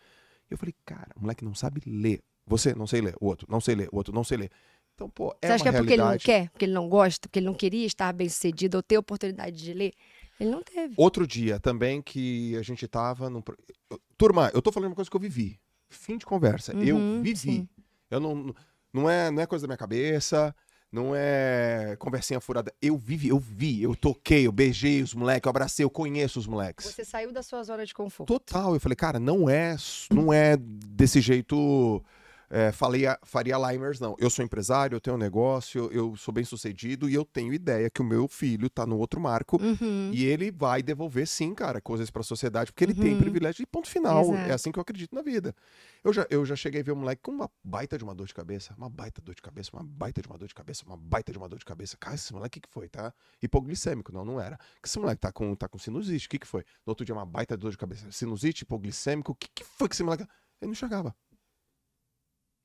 Eu 0.50 0.56
falei, 0.56 0.74
cara, 0.84 1.08
o 1.16 1.20
moleque 1.20 1.44
não 1.44 1.54
sabe 1.54 1.82
ler. 1.86 2.22
Você 2.46 2.74
não 2.74 2.86
sei 2.86 3.00
ler, 3.00 3.14
o 3.20 3.26
outro 3.26 3.46
não 3.50 3.60
sei 3.60 3.74
ler, 3.74 3.88
o 3.92 3.96
outro 3.96 4.14
não 4.14 4.24
sei 4.24 4.38
ler. 4.38 4.50
Então, 4.94 5.10
pô, 5.10 5.34
é 5.42 5.46
Você 5.48 5.52
acha 5.54 5.64
que 5.64 5.68
é 5.68 5.72
porque 5.72 5.92
ele 5.92 5.96
não 6.02 6.04
realidade. 6.08 6.24
quer, 6.24 6.50
porque 6.50 6.64
ele 6.64 6.72
não 6.72 6.88
gosta, 6.88 7.28
porque 7.28 7.38
ele 7.38 7.46
não 7.46 7.54
queria 7.54 7.86
estar 7.86 8.12
bem 8.12 8.28
sucedido 8.28 8.76
ou 8.76 8.82
ter 8.82 8.96
oportunidade 8.96 9.56
de 9.56 9.72
ler? 9.72 9.92
Ele 10.38 10.50
não 10.50 10.62
teve. 10.62 10.94
Outro 10.96 11.26
dia 11.26 11.58
também 11.58 12.00
que 12.00 12.56
a 12.56 12.62
gente 12.62 12.86
tava 12.88 13.28
num... 13.28 13.42
Turma, 14.16 14.50
eu 14.54 14.62
tô 14.62 14.70
falando 14.70 14.90
uma 14.90 14.94
coisa 14.94 15.10
que 15.10 15.16
eu 15.16 15.20
vivi. 15.20 15.58
Fim 15.88 16.16
de 16.18 16.26
conversa. 16.26 16.72
eu 16.74 16.96
Uhum, 16.96 17.22
vivi. 17.22 17.38
sim. 17.38 17.68
Eu 18.10 18.20
não... 18.20 18.54
Não 18.92 19.10
é, 19.10 19.28
não 19.28 19.42
é 19.42 19.46
coisa 19.46 19.64
da 19.64 19.68
minha 19.68 19.76
cabeça, 19.76 20.54
não 20.92 21.12
é 21.16 21.96
conversinha 21.98 22.40
furada. 22.40 22.72
Eu 22.80 22.96
vivi, 22.96 23.26
eu 23.30 23.40
vi, 23.40 23.82
eu 23.82 23.96
toquei, 23.96 24.46
eu 24.46 24.52
beijei 24.52 25.02
os 25.02 25.12
moleques, 25.12 25.44
eu 25.44 25.50
abracei, 25.50 25.84
eu 25.84 25.90
conheço 25.90 26.38
os 26.38 26.46
moleques. 26.46 26.86
Você 26.86 27.04
saiu 27.04 27.32
da 27.32 27.42
sua 27.42 27.64
zona 27.64 27.84
de 27.84 27.92
conforto. 27.92 28.32
Total. 28.32 28.72
Eu 28.72 28.78
falei, 28.78 28.94
cara, 28.94 29.18
não 29.18 29.50
é, 29.50 29.74
não 30.12 30.32
é 30.32 30.56
desse 30.56 31.20
jeito. 31.20 32.00
É, 32.56 32.70
falei 32.70 33.04
a, 33.04 33.18
Faria 33.24 33.56
Limers, 33.58 33.98
não. 33.98 34.14
Eu 34.16 34.30
sou 34.30 34.44
empresário, 34.44 34.94
eu 34.94 35.00
tenho 35.00 35.16
um 35.16 35.18
negócio, 35.18 35.90
eu 35.92 36.14
sou 36.14 36.32
bem 36.32 36.44
sucedido 36.44 37.08
e 37.10 37.14
eu 37.14 37.24
tenho 37.24 37.52
ideia 37.52 37.90
que 37.90 38.00
o 38.00 38.04
meu 38.04 38.28
filho 38.28 38.70
tá 38.70 38.86
no 38.86 38.96
outro 38.96 39.20
marco 39.20 39.60
Uhum. 39.60 40.12
e 40.14 40.24
ele 40.24 40.52
vai 40.52 40.80
devolver, 40.80 41.26
sim, 41.26 41.52
cara, 41.52 41.80
coisas 41.80 42.10
pra 42.12 42.22
sociedade, 42.22 42.70
porque 42.70 42.84
ele 42.84 42.94
tem 42.94 43.14
Uhum. 43.14 43.18
privilégio 43.18 43.62
e 43.64 43.66
ponto 43.66 43.88
final. 43.88 44.22
Exato. 44.22 44.38
É 44.50 44.52
assim 44.52 44.70
que 44.70 44.78
eu 44.78 44.82
acredito 44.82 45.12
na 45.16 45.20
vida. 45.22 45.52
Eu 46.04 46.12
já, 46.12 46.24
eu 46.30 46.46
já 46.46 46.54
cheguei 46.54 46.80
a 46.80 46.84
ver 46.84 46.92
um 46.92 46.96
moleque 46.96 47.22
com 47.22 47.32
uma 47.32 47.50
baita 47.64 47.98
de 47.98 48.04
uma 48.04 48.14
dor 48.14 48.26
de 48.28 48.34
cabeça, 48.34 48.72
uma 48.78 48.88
baita 48.88 49.20
dor 49.20 49.34
de 49.34 49.42
cabeça, 49.42 49.70
uma 49.72 49.82
baita 49.82 50.22
de 50.22 50.28
uma 50.28 50.38
dor 50.38 50.46
de 50.46 50.54
cabeça, 50.54 50.84
uma 50.86 50.96
baita 50.96 51.32
de 51.32 51.38
uma 51.38 51.48
dor 51.48 51.58
de 51.58 51.64
cabeça. 51.64 51.96
Cara, 51.96 52.14
esse 52.14 52.32
moleque, 52.32 52.58
o 52.58 52.60
que, 52.62 52.68
que 52.68 52.72
foi, 52.72 52.88
tá? 52.88 53.12
Hipoglicêmico, 53.42 54.12
não, 54.12 54.24
não 54.24 54.40
era. 54.40 54.56
Que 54.80 54.86
esse 54.88 54.98
moleque 55.00 55.20
tá 55.20 55.32
com, 55.32 55.54
tá 55.56 55.66
com 55.66 55.76
sinusite, 55.78 56.26
o 56.26 56.30
que, 56.30 56.38
que 56.38 56.46
foi? 56.46 56.62
No 56.86 56.92
outro 56.92 57.04
dia, 57.04 57.14
uma 57.14 57.26
baita 57.26 57.56
dor 57.56 57.72
de 57.72 57.78
cabeça. 57.78 58.06
Sinusite, 58.12 58.62
hipoglicêmico, 58.62 59.32
o 59.32 59.34
que, 59.34 59.48
que 59.52 59.64
foi 59.64 59.88
que 59.88 59.94
esse 59.96 60.04
moleque. 60.04 60.22
Ele 60.62 60.68
não 60.68 60.72
enxergava. 60.72 61.14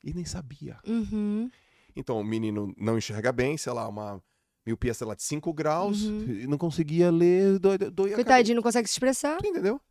E 0.03 0.13
nem 0.13 0.25
sabia. 0.25 0.77
Uhum. 0.87 1.49
Então, 1.95 2.19
o 2.19 2.23
menino 2.23 2.73
não 2.77 2.97
enxerga 2.97 3.31
bem, 3.31 3.57
sei 3.57 3.73
lá, 3.73 3.87
uma 3.87 4.21
miopia, 4.65 4.93
sei 4.93 5.05
lá, 5.07 5.15
de 5.15 5.23
5 5.23 5.51
graus, 5.53 6.03
Uhum. 6.03 6.25
e 6.29 6.47
não 6.47 6.57
conseguia 6.57 7.11
ler, 7.11 7.59
doi, 7.59 7.77
doi 7.77 8.11
a 8.11 8.15
Coitadinho, 8.15 8.55
não 8.55 8.63
consegue 8.63 8.87
se 8.87 8.93
expressar. 8.93 9.37
Tu 9.37 9.47
entendeu? 9.47 9.81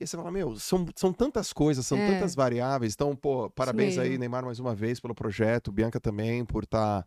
E 0.00 0.06
você 0.06 0.16
fala, 0.16 0.30
meu, 0.30 0.56
são, 0.58 0.86
são 0.96 1.12
tantas 1.12 1.52
coisas, 1.52 1.86
são 1.86 1.98
É. 1.98 2.12
tantas 2.14 2.34
variáveis. 2.34 2.94
Então, 2.94 3.14
pô, 3.14 3.48
parabéns 3.50 3.98
aí. 3.98 4.18
Neymar, 4.18 4.44
mais 4.44 4.58
uma 4.58 4.74
vez 4.74 4.98
pelo 4.98 5.14
projeto. 5.14 5.70
Bianca 5.70 6.00
também, 6.00 6.44
por 6.44 6.64
estar 6.64 7.06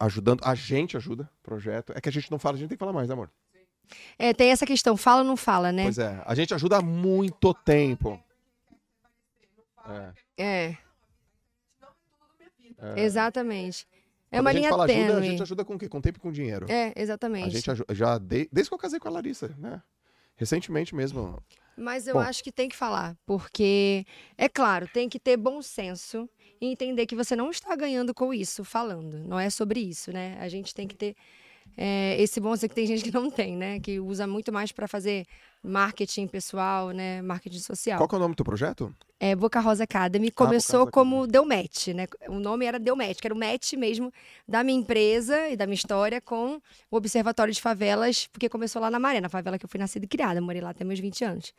ajudando. 0.00 0.42
A 0.44 0.54
gente 0.54 0.96
ajuda 0.96 1.30
o 1.40 1.42
projeto. 1.42 1.92
É 1.96 2.00
que 2.00 2.08
a 2.08 2.12
gente 2.12 2.30
não 2.30 2.38
fala, 2.38 2.56
a 2.56 2.58
gente 2.58 2.68
tem 2.68 2.76
que 2.76 2.80
falar 2.80 2.92
mais, 2.92 3.08
né, 3.08 3.14
amor? 3.14 3.30
É, 4.18 4.34
tem 4.34 4.50
essa 4.50 4.66
questão, 4.66 4.96
fala 4.96 5.22
ou 5.22 5.26
não 5.26 5.36
fala, 5.36 5.72
né? 5.72 5.84
Pois 5.84 5.98
é. 5.98 6.22
A 6.26 6.34
gente 6.34 6.52
ajuda 6.52 6.76
há 6.78 6.82
muito 6.82 7.54
tempo. 7.54 8.20
É, 9.86 10.12
É, 10.36 10.76
é. 12.78 13.00
exatamente. 13.02 13.86
É 14.30 14.36
Quando 14.36 14.40
uma 14.44 14.50
a 14.50 14.52
gente 14.52 14.60
linha 14.60 14.70
fala 14.70 14.84
ajuda, 14.84 15.02
a 15.02 15.06
tênue. 15.16 15.28
gente 15.30 15.42
ajuda 15.42 15.64
com 15.64 15.74
o 15.74 15.78
quê? 15.78 15.88
Com 15.88 16.00
tempo 16.00 16.18
e 16.18 16.20
com 16.20 16.30
dinheiro. 16.30 16.66
É, 16.70 16.88
A 16.88 17.00
exatamente. 17.00 17.50
gente 17.50 17.70
aju- 17.70 17.84
já, 17.90 18.18
de- 18.18 18.48
desde 18.52 18.68
que 18.70 18.74
eu 18.74 18.78
casei 18.78 19.00
com 19.00 19.08
a 19.08 19.10
Larissa, 19.10 19.54
né? 19.58 19.82
Recentemente 20.36 20.94
mesmo. 20.94 21.42
Mas 21.76 22.06
eu 22.08 22.14
Bom. 22.14 22.20
acho 22.20 22.42
que 22.42 22.50
tem 22.52 22.68
que 22.68 22.76
falar, 22.76 23.16
porque, 23.24 24.04
é 24.36 24.48
claro, 24.48 24.88
tem 24.92 25.08
que 25.08 25.18
ter 25.18 25.36
bom 25.36 25.62
senso 25.62 26.28
e 26.60 26.66
entender 26.66 27.06
que 27.06 27.14
você 27.14 27.36
não 27.36 27.50
está 27.50 27.74
ganhando 27.76 28.12
com 28.12 28.34
isso 28.34 28.64
falando. 28.64 29.18
Não 29.24 29.38
é 29.38 29.48
sobre 29.48 29.80
isso, 29.80 30.12
né? 30.12 30.36
A 30.40 30.48
gente 30.48 30.74
tem 30.74 30.86
que 30.88 30.96
ter 30.96 31.14
é, 31.76 32.20
esse 32.20 32.40
bom 32.40 32.54
senso 32.56 32.68
que 32.68 32.74
tem 32.74 32.86
gente 32.86 33.02
que 33.02 33.12
não 33.12 33.30
tem, 33.30 33.56
né? 33.56 33.80
Que 33.80 34.00
usa 34.00 34.26
muito 34.26 34.52
mais 34.52 34.72
para 34.72 34.88
fazer 34.88 35.26
marketing 35.62 36.26
pessoal, 36.26 36.90
né? 36.90 37.22
Marketing 37.22 37.58
social. 37.58 37.98
Qual 37.98 38.08
que 38.08 38.14
é 38.14 38.18
o 38.18 38.20
nome 38.20 38.34
do 38.34 38.36
teu 38.36 38.44
projeto? 38.44 38.94
É, 39.20 39.34
Boca 39.34 39.60
Rosa 39.60 39.84
Academy 39.84 40.28
Boca 40.28 40.44
começou 40.44 40.80
Rosa 40.80 40.92
como 40.92 41.26
Deu 41.26 41.44
Match, 41.44 41.88
né? 41.88 42.06
O 42.28 42.38
nome 42.38 42.64
era 42.64 42.78
Deu 42.78 42.94
Match, 42.94 43.18
que 43.20 43.26
era 43.26 43.34
o 43.34 43.38
match 43.38 43.72
mesmo 43.74 44.12
da 44.46 44.62
minha 44.62 44.78
empresa 44.78 45.48
e 45.48 45.56
da 45.56 45.66
minha 45.66 45.74
história 45.74 46.20
com 46.20 46.60
o 46.90 46.96
Observatório 46.96 47.52
de 47.52 47.60
Favelas, 47.60 48.28
porque 48.28 48.48
começou 48.48 48.80
lá 48.80 48.90
na 48.90 48.98
Maré, 48.98 49.20
na 49.20 49.28
favela 49.28 49.58
que 49.58 49.64
eu 49.64 49.68
fui 49.68 49.78
nascida 49.80 50.04
e 50.04 50.08
criada, 50.08 50.40
morei 50.40 50.60
lá 50.60 50.70
até 50.70 50.84
meus 50.84 51.00
20 51.00 51.24
anos. 51.24 51.52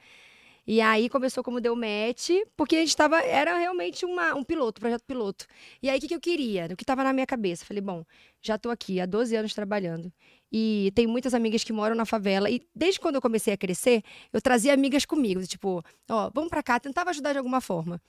E 0.66 0.82
aí 0.82 1.10
começou 1.10 1.44
como 1.44 1.60
Deu 1.60 1.76
Match, 1.76 2.30
porque 2.56 2.76
a 2.76 2.80
gente 2.80 2.96
tava, 2.96 3.20
era 3.22 3.58
realmente 3.58 4.06
uma, 4.06 4.36
um 4.36 4.44
piloto, 4.44 4.80
projeto 4.80 5.04
piloto. 5.04 5.46
E 5.82 5.90
aí 5.90 5.98
o 5.98 6.02
que, 6.02 6.08
que 6.08 6.16
eu 6.16 6.20
queria? 6.20 6.68
O 6.72 6.76
que 6.76 6.84
estava 6.84 7.04
na 7.04 7.12
minha 7.14 7.26
cabeça? 7.26 7.66
Falei, 7.66 7.82
bom, 7.82 8.04
já 8.42 8.56
estou 8.56 8.72
aqui 8.72 9.00
há 9.00 9.06
12 9.06 9.36
anos 9.36 9.54
trabalhando. 9.54 10.12
E 10.52 10.92
tem 10.96 11.08
muitas 11.08 11.34
amigas 11.34 11.64
que 11.64 11.74
moram 11.74 11.96
na 11.96 12.06
favela. 12.06 12.50
E 12.50 12.62
desde 12.76 13.00
quando 13.00 13.16
eu 13.16 13.22
comecei 13.22 13.54
a 13.54 13.58
crescer, 13.58 14.04
eu 14.32 14.42
trazia 14.42 14.74
amigas 14.74 15.06
comigo. 15.06 15.46
Tipo, 15.46 15.84
ó, 16.10 16.30
vamos 16.34 16.50
pra 16.50 16.64
cá, 16.64 16.80
tentava 16.80 17.10
ajudar 17.10 17.34
de 17.34 17.38
alguma 17.38 17.62
forma. 17.62 18.02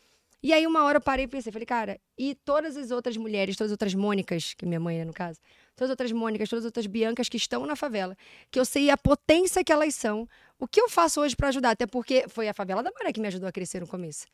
E 0.43 0.55
aí, 0.55 0.67
uma 0.67 0.85
hora 0.85 0.97
eu 0.97 1.03
parei 1.03 1.27
e 1.27 1.29
pensei, 1.29 1.53
falei, 1.53 1.67
cara, 1.67 2.01
e 2.17 2.35
todas 2.35 2.75
as 2.75 2.91
outras 2.91 3.15
mulheres, 3.15 3.57
todas 3.57 3.71
as 3.71 3.75
outras 3.75 3.95
Mônicas, 3.95 4.55
que 4.55 4.65
minha 4.65 4.81
mãe 4.81 4.99
é 4.99 5.05
no 5.05 5.13
caso, 5.13 5.39
todas 5.77 5.91
as 5.91 5.91
outras 5.91 6.13
Mônicas, 6.13 6.49
todas 6.49 6.65
as 6.65 6.69
outras 6.69 6.87
Biancas 6.87 7.29
que 7.29 7.37
estão 7.37 7.67
na 7.67 7.77
favela, 7.77 8.17
que 8.51 8.59
eu 8.59 8.65
sei 8.65 8.89
a 8.89 8.97
potência 8.97 9.63
que 9.63 9.71
elas 9.71 9.95
são, 9.95 10.27
o 10.61 10.69
que 10.69 10.81
eu 10.81 10.89
faço 10.89 11.21
hoje 11.21 11.35
pra 11.35 11.49
ajudar? 11.49 11.71
Até 11.71 11.87
porque 11.87 12.27
foi 12.29 12.49
a 12.49 12.55
favela 12.55 12.83
da 12.83 12.91
Maré 12.93 13.13
que 13.13 13.21
me 13.21 13.27
ajudou 13.29 13.49
a 13.49 13.53
crescer 13.53 13.81
no 13.81 13.87
começo. 13.87 14.27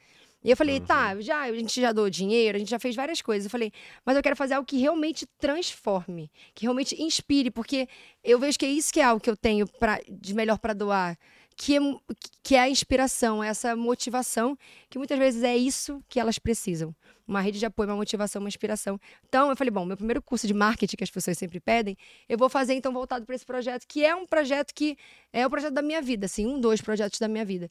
E 0.45 0.51
eu 0.51 0.57
falei, 0.57 0.81
tá, 0.81 1.19
já, 1.21 1.43
a 1.43 1.53
gente 1.53 1.81
já 1.81 1.93
doou 1.93 2.11
dinheiro, 2.11 2.57
a 2.57 2.59
gente 2.59 2.71
já 2.71 2.79
fez 2.79 2.95
várias 2.95 3.23
coisas. 3.23 3.47
Eu 3.47 3.51
falei, 3.51 3.73
mas 4.05 4.17
eu 4.17 4.23
quero 4.23 4.37
fazer 4.37 4.55
algo 4.55 4.67
que 4.67 4.77
realmente 4.77 5.27
transforme, 5.39 6.31
que 6.55 6.65
realmente 6.65 7.01
inspire, 7.03 7.51
porque 7.51 7.89
eu 8.23 8.39
vejo 8.39 8.59
que 8.59 8.67
é 8.67 8.71
isso 8.71 8.93
que 8.93 9.01
é 9.01 9.05
algo 9.05 9.21
que 9.21 9.31
eu 9.31 9.37
tenho 9.37 9.67
pra, 9.67 10.01
de 10.09 10.35
melhor 10.35 10.59
para 10.59 10.75
doar, 10.75 11.19
que 11.57 11.77
é, 11.77 11.81
que 12.43 12.55
é 12.55 12.61
a 12.61 12.69
inspiração, 12.69 13.43
essa 13.43 13.75
motivação, 13.75 14.57
que 14.91 14.99
muitas 14.99 15.19
vezes 15.19 15.43
é 15.43 15.57
isso 15.57 16.03
que 16.09 16.21
elas 16.21 16.39
precisam. 16.39 16.95
Uma 17.27 17.41
rede 17.41 17.59
de 17.59 17.67
apoio, 17.67 17.89
uma 17.89 17.97
motivação, 17.97 18.41
uma 18.41 18.49
inspiração. 18.49 19.01
Então, 19.27 19.49
eu 19.49 19.57
falei, 19.57 19.71
bom, 19.71 19.85
meu 19.85 19.97
primeiro 19.97 20.23
curso 20.23 20.47
de 20.47 20.55
marketing 20.55 20.97
que 20.97 21.03
as 21.03 21.11
pessoas 21.11 21.37
sempre 21.39 21.59
pedem, 21.59 21.97
eu 22.29 22.39
vou 22.39 22.49
fazer 22.49 22.75
então 22.75 22.93
voltado 22.93 23.25
para 23.25 23.35
esse 23.35 23.45
projeto, 23.45 23.87
que 23.89 24.05
é 24.05 24.15
um 24.15 24.27
projeto 24.27 24.73
que 24.75 24.97
é 25.33 25.47
o 25.47 25.51
projeto 25.51 25.73
da 25.73 25.83
minha 25.83 26.03
vida, 26.03 26.27
assim, 26.27 26.47
um, 26.47 26.61
dois 26.61 26.81
projetos 26.81 27.19
da 27.19 27.27
minha 27.27 27.45
vida. 27.45 27.71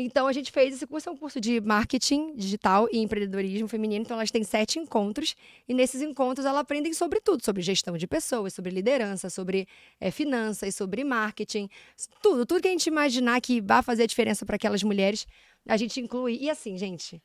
Então, 0.00 0.28
a 0.28 0.32
gente 0.32 0.52
fez 0.52 0.74
esse 0.76 0.86
curso, 0.86 1.08
é 1.08 1.12
um 1.12 1.16
curso 1.16 1.40
de 1.40 1.60
marketing 1.60 2.36
digital 2.36 2.88
e 2.92 2.98
empreendedorismo 2.98 3.66
feminino. 3.66 4.02
Então, 4.02 4.16
elas 4.16 4.30
têm 4.30 4.44
sete 4.44 4.78
encontros. 4.78 5.34
E 5.68 5.74
nesses 5.74 6.00
encontros, 6.00 6.46
elas 6.46 6.60
aprendem 6.60 6.94
sobre 6.94 7.20
tudo: 7.20 7.44
sobre 7.44 7.62
gestão 7.62 7.96
de 7.98 8.06
pessoas, 8.06 8.54
sobre 8.54 8.70
liderança, 8.70 9.28
sobre 9.28 9.66
eh, 10.00 10.12
finanças, 10.12 10.76
sobre 10.76 11.02
marketing. 11.02 11.68
Tudo, 12.22 12.46
tudo 12.46 12.62
que 12.62 12.68
a 12.68 12.70
gente 12.70 12.86
imaginar 12.86 13.40
que 13.40 13.60
vai 13.60 13.82
fazer 13.82 14.04
a 14.04 14.06
diferença 14.06 14.46
para 14.46 14.54
aquelas 14.54 14.84
mulheres, 14.84 15.26
a 15.66 15.76
gente 15.76 15.98
inclui. 16.00 16.38
E 16.40 16.48
assim, 16.48 16.78
gente, 16.78 17.20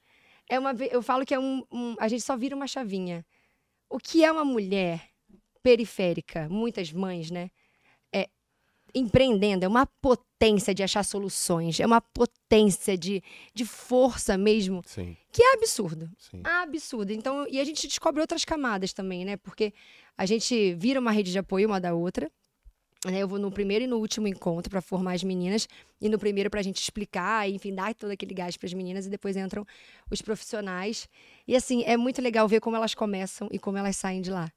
é 0.49 0.57
uma, 0.57 0.71
eu 0.91 1.03
falo 1.03 1.25
que 1.27 1.33
é 1.35 1.39
um, 1.39 1.63
um- 1.71 1.95
a 1.99 2.07
gente 2.07 2.23
só 2.23 2.35
vira 2.35 2.55
uma 2.55 2.65
chavinha. 2.67 3.23
O 3.89 3.99
que 3.99 4.23
é 4.25 4.31
uma 4.31 4.43
mulher 4.45 5.09
periférica, 5.61 6.49
muitas 6.49 6.91
mães, 6.91 7.29
né? 7.29 7.51
Empreendendo, 8.95 9.65
é 9.65 9.67
uma 9.67 9.85
potência 9.85 10.73
de 10.73 10.83
achar 10.83 11.03
soluções, 11.03 11.79
é 11.79 11.85
uma 11.85 11.99
potência 12.01 12.95
de, 12.97 13.23
de 13.53 13.65
força 13.65 14.37
mesmo, 14.37 14.81
Sim, 14.85 15.17
que 15.31 15.41
é 15.41 15.53
absurdo. 15.55 16.09
sim. 16.17 16.41
Absurdo. 16.43 17.11
Então, 17.11 17.47
e 17.49 17.59
a 17.59 17.63
gente 17.63 17.87
descobre 17.87 18.21
outras 18.21 18.45
camadas 18.45 18.93
também, 18.93 19.25
né? 19.25 19.35
Porque 19.37 19.73
a 20.15 20.25
gente 20.27 20.73
vira 20.75 20.99
uma 20.99 21.11
rede 21.11 21.31
de 21.31 21.39
apoio 21.39 21.67
uma 21.67 21.79
da 21.81 21.93
outra. 21.95 22.29
né? 23.05 23.17
Eu 23.19 23.27
vou 23.27 23.39
no 23.39 23.51
primeiro 23.51 23.83
e 23.83 23.87
no 23.87 23.97
último 23.97 24.27
encontro 24.27 24.69
para 24.69 24.79
formar 24.81 25.13
as 25.13 25.23
meninas, 25.23 25.67
e 25.99 26.07
no 26.07 26.19
primeiro 26.19 26.49
para 26.51 26.59
a 26.59 26.63
gente 26.63 26.79
explicar, 26.81 27.49
e, 27.49 27.55
enfim, 27.55 27.73
dar 27.73 27.95
todo 27.95 28.11
aquele 28.11 28.33
gás 28.35 28.55
para 28.55 28.67
as 28.67 28.73
meninas, 28.73 29.07
e 29.07 29.09
depois 29.09 29.35
entram 29.35 29.65
os 30.11 30.21
profissionais. 30.21 31.09
E 31.47 31.55
assim, 31.55 31.83
é 31.85 31.97
muito 31.97 32.21
legal 32.21 32.47
ver 32.47 32.59
como 32.61 32.75
elas 32.75 32.93
começam 32.93 33.47
e 33.51 33.57
como 33.57 33.77
elas 33.77 33.95
saem 33.97 34.21
de 34.21 34.29
lá. 34.29 34.51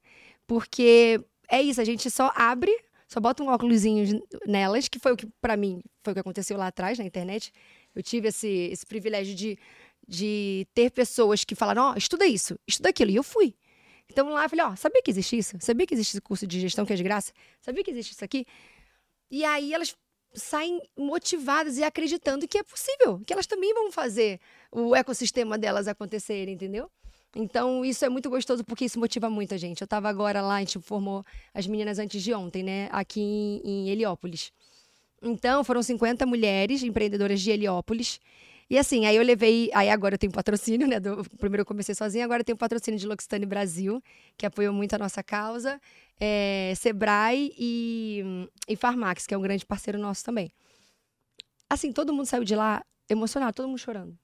Porque 0.47 1.21
é 1.49 1.63
isso, 1.63 1.81
a 1.81 1.85
gente 1.85 2.11
só 2.11 2.31
abre, 2.37 2.71
só 3.07 3.21
bota 3.21 3.43
um 3.43 3.49
óculosinho 3.49 4.21
nelas, 4.47 4.89
que 4.89 4.99
foi 4.99 5.13
o 5.13 5.17
que, 5.17 5.27
para 5.41 5.57
mim, 5.57 5.81
foi 6.03 6.13
o 6.13 6.15
que 6.15 6.21
aconteceu 6.21 6.57
lá 6.57 6.67
atrás 6.67 6.99
na 6.99 7.05
internet. 7.05 7.53
Eu 7.95 8.03
tive 8.03 8.29
esse, 8.29 8.49
esse 8.49 8.85
privilégio 8.85 9.35
de, 9.35 9.59
de 10.07 10.67
ter 10.75 10.91
pessoas 10.91 11.45
que 11.45 11.55
falaram, 11.55 11.91
ó, 11.91 11.95
estuda 11.97 12.27
isso, 12.27 12.59
estuda 12.67 12.89
aquilo. 12.89 13.11
E 13.11 13.17
eu 13.17 13.23
fui. 13.23 13.55
Então 14.11 14.29
lá 14.31 14.45
eu 14.45 14.49
falei, 14.49 14.65
ó, 14.65 14.77
sabia 14.77 15.03
que 15.03 15.11
existe 15.11 15.39
isso? 15.39 15.57
Sabia 15.61 15.87
que 15.87 15.95
existe 15.95 16.13
esse 16.13 16.21
curso 16.21 16.47
de 16.47 16.61
gestão 16.61 16.85
que 16.85 16.93
é 16.93 16.97
de 16.97 17.03
graça? 17.03 17.33
Sabia 17.61 17.83
que 17.83 17.91
existe 17.91 18.13
isso 18.13 18.25
aqui? 18.25 18.45
E 19.31 19.45
aí 19.45 19.73
elas 19.73 19.97
saem 20.35 20.81
motivadas 20.97 21.79
e 21.79 21.83
acreditando 21.83 22.47
que 22.47 22.59
é 22.59 22.63
possível, 22.63 23.21
que 23.27 23.33
elas 23.33 23.47
também 23.47 23.73
vão 23.73 23.91
fazer 23.91 24.41
o 24.71 24.95
ecossistema 24.95 25.57
delas 25.57 25.89
acontecer, 25.89 26.49
entendeu? 26.49 26.91
Então, 27.39 27.85
isso 27.85 28.03
é 28.03 28.09
muito 28.09 28.31
gostoso 28.31 28.65
porque 28.65 28.87
isso 28.87 28.99
motiva 28.99 29.29
muito 29.29 29.53
a 29.53 29.59
gente. 29.59 29.83
Eu 29.83 29.87
tava 29.87 30.09
agora 30.09 30.41
lá, 30.41 30.55
a 30.57 30.61
gente 30.61 30.79
formou 30.81 31.23
as 31.53 31.67
meninas 31.67 31.99
antes 31.99 32.23
de 32.23 32.33
ontem, 32.33 32.63
né? 32.63 32.89
Aqui 32.91 33.21
em, 33.21 33.61
em 33.63 33.89
Heliópolis. 33.91 34.53
Então, 35.23 35.63
foram 35.63 35.83
50 35.83 36.25
mulheres 36.25 36.83
empreendedoras 36.83 37.41
de 37.41 37.51
Heliópolis. 37.51 38.19
E 38.71 38.79
assim, 38.79 39.05
aí 39.05 39.17
eu 39.17 39.23
levei. 39.23 39.71
Aí 39.75 39.91
agora 39.91 40.15
eu 40.15 40.19
tenho 40.19 40.33
patrocínio, 40.33 40.89
né? 40.89 40.99
do- 40.99 41.23
primeiro 41.39 41.61
eu 41.61 41.67
comecei 41.67 41.95
sozinha, 41.95 42.25
agora 42.25 42.41
eu 42.41 42.45
tenho 42.45 42.57
patrocínio 42.57 42.99
de 42.99 43.07
L'Occitane 43.07 43.45
Brasil, 43.45 44.03
que 44.37 44.47
apoiou 44.47 44.73
muito 44.73 44.95
a 44.95 44.99
nossa 44.99 45.23
causa. 45.23 45.79
é, 46.19 46.73
Sebrae 46.75 47.53
e, 47.59 48.49
e 48.67 48.77
Farmax, 48.77 49.27
que 49.27 49.35
é 49.35 49.39
um 49.39 49.43
grande 49.43 49.67
parceiro 49.67 49.99
nosso 49.99 50.25
também. 50.25 50.51
Assim, 51.69 51.93
todo 51.93 52.15
mundo 52.15 52.27
saiu 52.27 52.45
de 52.45 52.55
lá 52.57 52.83
emocionado, 53.11 53.55
todo 53.55 53.69
mundo 53.69 53.79
chorando. 53.79 54.17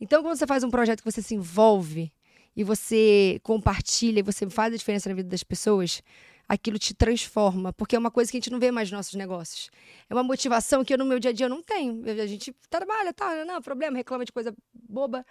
Então, 0.00 0.22
quando 0.22 0.36
você 0.36 0.46
faz 0.46 0.64
um 0.64 0.70
projeto 0.70 1.00
que 1.02 1.10
você 1.10 1.22
se 1.22 1.34
envolve 1.34 2.10
e 2.56 2.64
você 2.64 3.40
compartilha 3.42 4.20
e 4.20 4.22
você 4.22 4.48
faz 4.48 4.72
a 4.72 4.76
diferença 4.76 5.08
na 5.08 5.14
vida 5.14 5.28
das 5.28 5.42
pessoas, 5.42 6.02
aquilo 6.48 6.78
te 6.78 6.92
transforma, 6.92 7.72
porque 7.72 7.96
é 7.96 7.98
uma 7.98 8.10
coisa 8.10 8.30
que 8.30 8.36
a 8.36 8.40
gente 8.40 8.50
não 8.50 8.58
vê 8.58 8.70
mais 8.70 8.90
nos 8.90 8.98
nossos 8.98 9.14
negócios. 9.14 9.70
É 10.08 10.14
uma 10.14 10.22
motivação 10.22 10.84
que 10.84 10.92
eu 10.92 10.98
no 10.98 11.04
meu 11.04 11.18
dia 11.18 11.30
a 11.30 11.34
dia 11.34 11.48
não 11.48 11.62
tenho. 11.62 12.02
A 12.10 12.26
gente 12.26 12.54
trabalha, 12.68 13.12
tá, 13.12 13.44
não, 13.44 13.62
problema, 13.62 13.96
reclama 13.96 14.24
de 14.24 14.32
coisa 14.32 14.54
boba. 14.74 15.24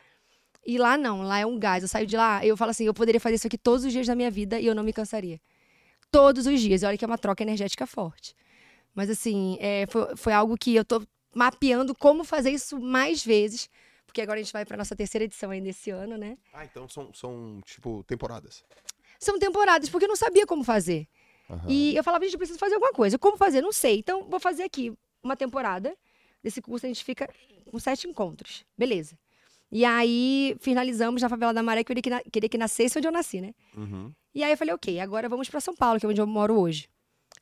E 0.65 0.77
lá 0.77 0.97
não, 0.97 1.21
lá 1.21 1.39
é 1.39 1.45
um 1.45 1.60
gás. 1.60 1.84
Eu 1.84 1.89
saio 1.89 2.07
de 2.07 2.17
lá, 2.17 2.45
eu 2.45 2.57
falo 2.57 2.71
assim, 2.71 2.86
eu 2.86 2.93
poderia 2.93 3.19
fazer 3.19 3.36
isso 3.36 3.47
aqui 3.47 3.57
todos 3.57 3.86
os 3.86 3.91
dias 3.91 4.07
da 4.07 4.15
minha 4.15 4.31
vida 4.31 4.60
e 4.60 4.65
eu 4.65 4.73
não 4.73 4.84
me 4.84 4.93
cansaria. 4.93 5.39
Todos 6.12 6.45
os 6.45 6.60
dias. 6.60 6.81
E 6.81 6.86
olha 6.86 6.97
que 6.97 7.05
é 7.05 7.07
uma 7.07 7.17
troca 7.17 7.43
energética 7.43 7.86
forte. 7.86 8.36
Mas 8.93 9.10
assim, 9.10 9.57
é, 9.60 9.86
foi, 9.88 10.15
foi 10.15 10.34
algo 10.34 10.57
que 10.57 10.75
eu 10.75 10.84
tô 10.84 11.01
mapeando 11.34 11.95
como 11.95 12.23
fazer 12.23 12.51
isso 12.51 12.79
mais 12.79 13.23
vezes. 13.23 13.69
Porque 14.12 14.21
agora 14.21 14.41
a 14.41 14.43
gente 14.43 14.52
vai 14.52 14.65
para 14.65 14.76
nossa 14.76 14.93
terceira 14.93 15.24
edição 15.24 15.52
ainda 15.52 15.69
esse 15.69 15.89
ano, 15.89 16.17
né? 16.17 16.38
Ah, 16.54 16.65
então 16.65 16.86
são, 16.89 17.13
são 17.13 17.62
tipo, 17.63 18.04
temporadas. 18.04 18.62
São 19.17 19.39
temporadas, 19.39 19.88
porque 19.89 20.04
eu 20.04 20.10
não 20.10 20.17
sabia 20.17 20.45
como 20.45 20.65
fazer. 20.65 21.08
Aham. 21.50 21.65
E 21.69 21.95
eu 21.95 22.04
falava, 22.04 22.26
gente, 22.26 22.34
eu 22.34 22.38
preciso 22.38 22.60
fazer 22.60 22.74
alguma 22.76 22.91
coisa. 22.91 23.17
Como 23.17 23.38
fazer? 23.38 23.62
Não 23.62 23.71
sei. 23.71 24.00
Então, 24.00 24.26
vou 24.30 24.38
fazer 24.38 24.63
aqui 24.63 24.91
uma 25.24 25.38
temporada. 25.38 25.95
Desse 26.43 26.62
curso 26.62 26.86
a 26.86 26.89
gente 26.89 27.06
fica 27.06 27.30
com 27.71 27.80
sete 27.80 28.06
encontros. 28.06 28.65
Beleza. 28.78 29.17
E 29.71 29.86
aí, 29.86 30.58
finalizamos 30.60 31.21
na 31.21 31.30
Favela 31.30 31.54
da 31.54 31.63
Maré, 31.63 31.82
que 31.86 31.93
eu 31.93 31.95
queria 31.95 32.02
que, 32.04 32.10
na- 32.10 32.32
queria 32.32 32.50
que 32.50 32.58
nascesse 32.58 32.97
onde 32.97 33.08
eu 33.08 33.13
nasci, 33.13 33.39
né? 33.39 33.54
Uhum. 33.78 34.12
E 34.36 34.43
aí 34.43 34.52
eu 34.52 34.58
falei, 34.58 34.74
ok, 34.74 35.00
agora 35.00 35.30
vamos 35.30 35.47
para 35.50 35.62
São 35.62 35.74
Paulo, 35.74 36.02
que 36.02 36.06
é 36.06 36.10
onde 36.10 36.19
eu 36.19 36.28
moro 36.28 36.60
hoje. 36.60 36.89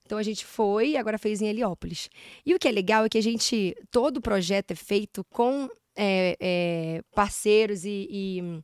Então 0.05 0.19
a 0.19 0.23
gente 0.23 0.45
foi 0.45 0.89
e 0.89 0.97
agora 0.97 1.17
fez 1.17 1.41
em 1.41 1.47
Heliópolis. 1.47 2.10
E 2.45 2.53
o 2.53 2.60
que 2.60 2.67
é 2.67 2.71
legal 2.71 3.05
é 3.05 3.10
que 3.10 3.17
a 3.17 3.23
gente, 3.23 3.75
todo 3.89 4.17
o 4.17 4.21
projeto 4.21 4.69
é 4.71 4.75
feito 4.75 5.23
com 5.32 5.67
é, 6.01 6.38
é, 6.39 7.01
parceiros 7.13 7.83
e. 7.83 8.07
e, 8.09 8.62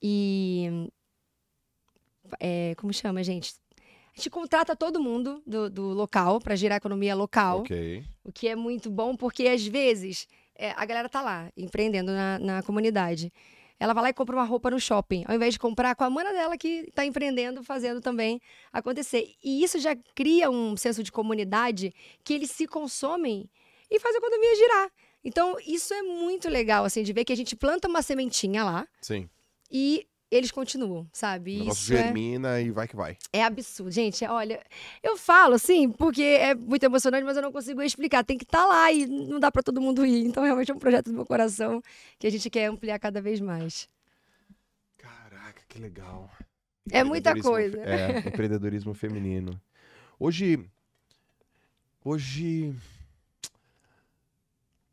e- 0.00 0.88
é, 2.38 2.74
como 2.76 2.92
chama, 2.92 3.24
gente? 3.24 3.54
A 4.14 4.16
gente 4.16 4.30
contrata 4.30 4.76
todo 4.76 5.02
mundo 5.02 5.42
do, 5.44 5.68
do 5.68 5.88
local 5.88 6.40
para 6.40 6.54
gerar 6.54 6.76
economia 6.76 7.14
local. 7.14 7.60
Ok. 7.60 8.04
O 8.22 8.30
que 8.32 8.46
é 8.46 8.54
muito 8.54 8.88
bom, 8.88 9.16
porque 9.16 9.48
às 9.48 9.66
vezes 9.66 10.28
é, 10.54 10.70
a 10.76 10.84
galera 10.84 11.08
tá 11.08 11.20
lá, 11.20 11.50
empreendendo 11.56 12.12
na, 12.12 12.38
na 12.38 12.62
comunidade. 12.62 13.32
Ela 13.80 13.94
vai 13.94 14.02
lá 14.04 14.08
e 14.10 14.12
compra 14.12 14.36
uma 14.36 14.44
roupa 14.44 14.70
no 14.70 14.78
shopping, 14.78 15.24
ao 15.26 15.34
invés 15.34 15.54
de 15.54 15.58
comprar 15.58 15.96
com 15.96 16.04
a 16.04 16.10
mana 16.10 16.32
dela 16.32 16.56
que 16.56 16.88
tá 16.94 17.04
empreendendo, 17.04 17.64
fazendo 17.64 18.00
também 18.00 18.40
acontecer. 18.72 19.32
E 19.42 19.64
isso 19.64 19.78
já 19.80 19.96
cria 20.14 20.50
um 20.50 20.76
senso 20.76 21.02
de 21.02 21.10
comunidade 21.10 21.92
que 22.22 22.34
eles 22.34 22.50
se 22.50 22.66
consomem 22.68 23.48
e 23.90 23.98
faz 23.98 24.14
a 24.14 24.18
economia 24.18 24.54
girar. 24.54 24.90
Então, 25.24 25.56
isso 25.66 25.92
é 25.92 26.02
muito 26.02 26.48
legal, 26.48 26.84
assim, 26.84 27.02
de 27.02 27.12
ver 27.12 27.24
que 27.24 27.32
a 27.32 27.36
gente 27.36 27.54
planta 27.54 27.88
uma 27.88 28.02
sementinha 28.02 28.64
lá 28.64 28.88
Sim. 29.02 29.28
e 29.70 30.06
eles 30.30 30.50
continuam, 30.50 31.08
sabe? 31.12 31.56
O 31.56 31.58
negócio 31.60 31.82
isso 31.82 31.94
é... 31.94 32.04
germina 32.04 32.60
e 32.60 32.70
vai 32.70 32.86
que 32.86 32.94
vai. 32.94 33.18
É 33.32 33.42
absurdo, 33.42 33.90
gente. 33.90 34.24
Olha, 34.24 34.64
eu 35.02 35.16
falo 35.16 35.54
assim 35.54 35.90
porque 35.90 36.22
é 36.22 36.54
muito 36.54 36.84
emocionante, 36.84 37.24
mas 37.24 37.36
eu 37.36 37.42
não 37.42 37.50
consigo 37.50 37.82
explicar. 37.82 38.24
Tem 38.24 38.38
que 38.38 38.44
estar 38.44 38.64
lá 38.64 38.92
e 38.92 39.06
não 39.06 39.40
dá 39.40 39.50
pra 39.50 39.62
todo 39.62 39.80
mundo 39.80 40.06
ir. 40.06 40.24
Então, 40.24 40.44
realmente 40.44 40.70
é 40.70 40.74
um 40.74 40.78
projeto 40.78 41.06
do 41.06 41.14
meu 41.14 41.26
coração 41.26 41.82
que 42.18 42.26
a 42.26 42.30
gente 42.30 42.48
quer 42.48 42.66
ampliar 42.66 42.98
cada 43.00 43.20
vez 43.20 43.40
mais. 43.40 43.88
Caraca, 44.96 45.62
que 45.68 45.80
legal. 45.80 46.30
É 46.90 47.02
muita 47.02 47.38
coisa. 47.40 47.80
É, 47.82 48.20
empreendedorismo 48.20 48.94
feminino. 48.94 49.60
Hoje. 50.18 50.64
Hoje. 52.04 52.72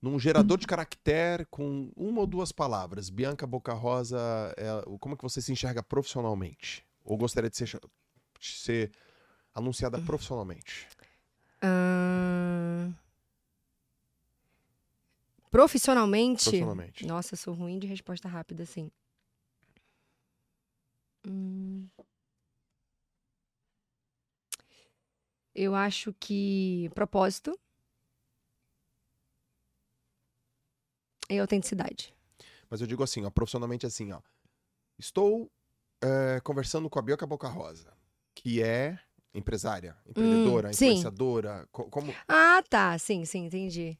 Num 0.02 0.20
gerador 0.20 0.58
de 0.60 0.68
caractere 0.68 1.46
com 1.46 1.92
uma 1.96 2.22
ou 2.22 2.28
duas 2.28 2.52
palavras, 2.52 3.10
Bianca 3.10 3.48
Boca 3.48 3.74
Rosa, 3.74 4.20
é, 4.56 4.68
como 5.00 5.16
é 5.16 5.18
que 5.18 5.24
você 5.24 5.42
se 5.42 5.52
enxerga 5.52 5.82
profissionalmente? 5.82 6.86
Ou 7.04 7.18
gostaria 7.18 7.50
de 7.50 7.58
ser, 7.58 7.80
de 8.40 8.48
ser 8.48 8.92
anunciada 9.56 10.00
profissionalmente? 10.00 10.88
Ahn, 11.64 12.94
Profissionalmente. 15.50 16.44
Profissionalmente. 16.44 17.06
Nossa, 17.06 17.36
sou 17.36 17.54
ruim 17.54 17.80
de 17.80 17.88
resposta 17.88 18.28
rápida, 18.28 18.64
assim. 18.64 18.92
Hum. 21.26 21.88
Eu 25.56 25.74
acho 25.74 26.14
que 26.20 26.92
propósito 26.94 27.58
e 31.30 31.40
autenticidade. 31.40 32.14
Mas 32.70 32.82
eu 32.82 32.88
digo 32.88 33.04
assim, 33.04 33.24
ó, 33.26 33.30
profissionalmente 33.30 33.86
assim, 33.86 34.12
ó. 34.12 34.20
Estou 35.00 35.50
é, 36.02 36.40
conversando 36.42 36.90
com 36.90 37.00
a 37.00 37.02
Bianca 37.02 37.26
Boca 37.26 37.48
Rosa, 37.48 37.94
que 38.36 38.62
é 38.62 39.00
empresária, 39.34 39.96
empreendedora, 40.06 40.68
Hum, 40.70 40.72
influenciadora, 40.72 41.68
co- 41.72 41.90
como 41.90 42.14
Ah, 42.28 42.62
tá. 42.70 42.98
Sim, 42.98 43.24
sim, 43.26 43.46
entendi. 43.46 43.98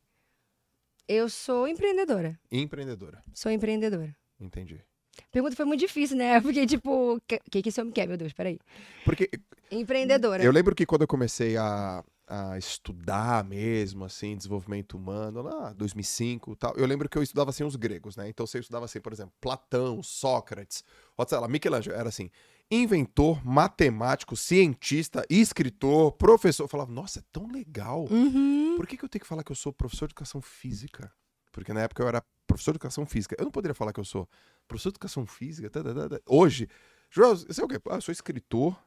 Eu 1.08 1.30
sou 1.30 1.68
empreendedora. 1.68 2.38
empreendedora. 2.52 3.24
Sou 3.34 3.52
empreendedora. 3.52 4.16
Entendi. 4.40 4.84
A 5.20 5.28
pergunta 5.32 5.56
foi 5.56 5.66
muito 5.66 5.80
difícil, 5.80 6.18
né? 6.18 6.40
Porque, 6.42 6.66
tipo, 6.66 7.16
o 7.16 7.22
que, 7.22 7.40
que 7.50 7.62
que 7.62 7.70
esse 7.70 7.80
homem 7.80 7.94
quer, 7.94 8.08
meu 8.08 8.18
Deus? 8.18 8.34
Peraí. 8.34 8.60
Porque 9.06 9.30
Empreendedora. 9.72 10.44
eu 10.44 10.52
lembro 10.52 10.76
que 10.76 10.86
quando 10.86 11.04
eu 11.04 11.08
comecei 11.08 11.56
a, 11.58 12.04
a 12.28 12.58
estudar 12.58 13.44
mesmo, 13.46 14.04
assim, 14.04 14.36
desenvolvimento 14.36 14.98
humano, 14.98 15.42
lá, 15.42 15.72
2005 15.74 16.52
e 16.52 16.56
tal, 16.58 16.74
eu 16.76 16.86
lembro 16.86 17.08
que 17.08 17.18
eu 17.18 17.24
estudava, 17.24 17.52
assim, 17.52 17.64
os 17.64 17.78
gregos, 17.78 18.18
né? 18.18 18.28
Então, 18.28 18.46
você 18.46 18.60
estudava, 18.60 18.86
assim, 18.86 19.00
por 19.00 19.14
exemplo, 19.14 19.34
Platão, 19.40 20.04
Sócrates, 20.04 20.84
ou 21.16 21.26
sei 21.28 21.38
lá, 21.38 21.48
Michelangelo, 21.48 21.96
era 21.96 22.10
assim, 22.10 22.30
inventor, 22.70 23.44
matemático, 23.46 24.36
cientista, 24.36 25.26
escritor, 25.30 26.12
professor. 26.12 26.64
Eu 26.64 26.68
falava, 26.68 26.92
nossa, 26.92 27.20
é 27.20 27.24
tão 27.32 27.48
legal. 27.48 28.06
Uhum. 28.12 28.76
Por 28.76 28.86
que, 28.86 28.98
que 28.98 29.06
eu 29.06 29.10
tenho 29.10 29.22
que 29.22 29.28
falar 29.28 29.44
que 29.44 29.52
eu 29.52 29.56
sou 29.56 29.72
professor 29.72 30.08
de 30.08 30.12
educação 30.12 30.42
física? 30.42 31.12
Porque 31.52 31.74
na 31.74 31.82
época 31.82 32.04
eu 32.04 32.08
era 32.08 32.24
professor 32.46 32.72
de 32.72 32.78
educação 32.78 33.06
física. 33.06 33.36
Eu 33.40 33.46
não 33.46 33.52
poderia 33.52 33.74
falar 33.74 33.94
que 33.94 34.00
eu 34.00 34.06
sou 34.06 34.28
professor 34.68 34.90
de 34.90 34.96
educação 34.96 35.26
física. 35.26 35.70
tá, 35.70 35.82
tá, 35.82 35.94
tá, 35.94 36.10
tá. 36.10 36.20
Hoje, 36.28 36.68
Joel, 37.10 37.38
você 37.38 37.62
é 37.62 37.64
o 37.64 37.68
quê? 37.68 37.80
Ah, 37.90 37.96
eu 37.96 38.02
sou 38.02 38.12
escritor, 38.12 38.78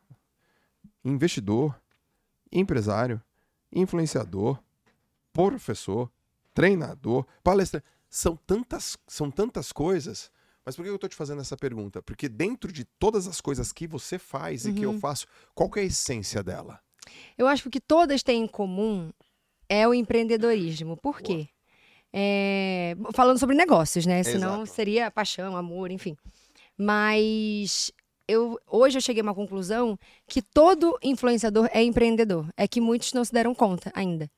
investidor, 1.03 1.75
empresário, 2.53 3.21
influenciador, 3.73 4.59
professor, 5.33 6.11
treinador, 6.55 7.25
palestrante. 7.43 7.87
São 8.09 8.37
tantas, 8.37 8.97
são 9.07 9.31
tantas 9.31 9.73
coisas. 9.73 10.31
Mas 10.65 10.77
por 10.77 10.83
que 10.83 10.89
eu 10.91 10.99
tô 10.99 11.09
te 11.09 11.17
fazendo 11.17 11.41
essa 11.41 11.57
pergunta? 11.57 12.03
Porque 12.03 12.29
dentro 12.29 12.73
de 12.73 12.85
todas 12.85 13.27
as 13.27 13.41
coisas 13.41 13.73
que 13.73 13.87
você 13.87 14.19
faz 14.19 14.67
e 14.67 14.73
que 14.73 14.85
eu 14.85 14.91
Uhum. 14.91 15.01
faço, 15.01 15.27
qual 15.55 15.71
é 15.77 15.81
a 15.81 15.85
essência 15.85 16.43
dela? 16.43 16.81
Eu 17.39 17.47
acho 17.47 17.63
que 17.63 17.69
o 17.69 17.71
que 17.71 17.81
todas 17.81 18.23
têm 18.23 18.43
em 18.45 18.47
comum 18.49 19.11
é 19.69 19.87
o 19.89 19.95
empreendedorismo. 19.95 20.97
Por 20.97 21.21
quê? 21.21 21.49
É, 22.13 22.97
Falando 23.15 23.39
sobre 23.39 23.55
negócios, 23.57 24.05
né? 24.05 24.23
Senão 24.23 24.63
Exato. 24.63 24.75
seria 24.75 25.11
paixão, 25.11 25.57
amor, 25.57 25.91
enfim. 25.93 26.17
Mas 26.77 27.93
eu, 28.31 28.59
hoje 28.67 28.99
eu 28.99 29.03
cheguei 29.03 29.21
a 29.21 29.25
uma 29.25 29.35
conclusão 29.35 29.99
que 30.27 30.41
todo 30.41 30.99
influenciador 31.03 31.69
é 31.73 31.83
empreendedor. 31.83 32.47
É 32.57 32.69
que 32.69 32.81
muitos 32.81 33.13
não 33.13 33.25
se 33.25 33.33
deram 33.33 33.55
conta 33.55 33.91
ainda. 33.95 34.31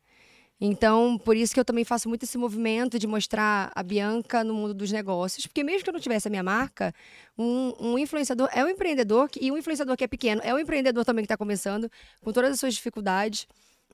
Então, 0.64 1.18
por 1.18 1.36
isso 1.36 1.52
que 1.52 1.58
eu 1.58 1.64
também 1.64 1.84
faço 1.84 2.08
muito 2.08 2.22
esse 2.22 2.38
movimento 2.38 2.96
de 2.96 3.06
mostrar 3.08 3.72
a 3.74 3.82
Bianca 3.82 4.44
no 4.44 4.54
mundo 4.54 4.72
dos 4.72 4.92
negócios. 4.92 5.44
Porque 5.44 5.64
mesmo 5.64 5.82
que 5.82 5.90
eu 5.90 5.92
não 5.92 5.98
tivesse 6.00 6.28
a 6.28 6.30
minha 6.30 6.42
marca, 6.42 6.94
um, 7.36 7.74
um 7.80 7.98
influenciador 7.98 8.48
é 8.52 8.64
um 8.64 8.68
empreendedor, 8.68 9.28
e 9.40 9.50
um 9.50 9.58
influenciador 9.58 9.96
que 9.96 10.04
é 10.04 10.06
pequeno 10.06 10.40
é 10.44 10.54
um 10.54 10.60
empreendedor 10.60 11.04
também 11.04 11.24
que 11.24 11.26
está 11.26 11.36
começando, 11.36 11.90
com 12.22 12.32
todas 12.32 12.52
as 12.52 12.60
suas 12.60 12.74
dificuldades. 12.74 13.48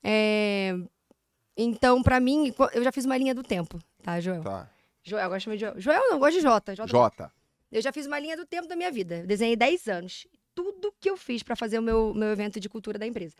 É, 0.04 0.74
Então, 1.56 2.02
pra 2.02 2.20
mim, 2.20 2.54
eu 2.74 2.84
já 2.84 2.92
fiz 2.92 3.06
uma 3.06 3.16
linha 3.16 3.34
do 3.34 3.42
tempo, 3.42 3.78
tá, 4.02 4.20
Joel? 4.20 4.42
Tá. 4.42 4.68
Joel, 5.02 5.40
chama 5.40 5.56
de 5.56 5.60
Joel. 5.62 5.80
Joel 5.80 6.00
não, 6.00 6.12
eu 6.12 6.18
gosto 6.18 6.36
de 6.36 6.42
Jota. 6.42 6.76
Jota. 6.76 6.90
Jota. 6.90 7.32
Eu 7.70 7.82
já 7.82 7.92
fiz 7.92 8.06
uma 8.06 8.18
linha 8.18 8.36
do 8.36 8.46
tempo 8.46 8.66
da 8.66 8.74
minha 8.76 8.90
vida. 8.90 9.18
Eu 9.18 9.26
desenhei 9.26 9.56
10 9.56 9.88
anos. 9.88 10.26
Tudo 10.54 10.92
que 11.00 11.08
eu 11.08 11.16
fiz 11.16 11.42
pra 11.42 11.54
fazer 11.54 11.78
o 11.78 11.82
meu, 11.82 12.12
meu 12.14 12.28
evento 12.28 12.58
de 12.58 12.68
cultura 12.68 12.98
da 12.98 13.06
empresa. 13.06 13.34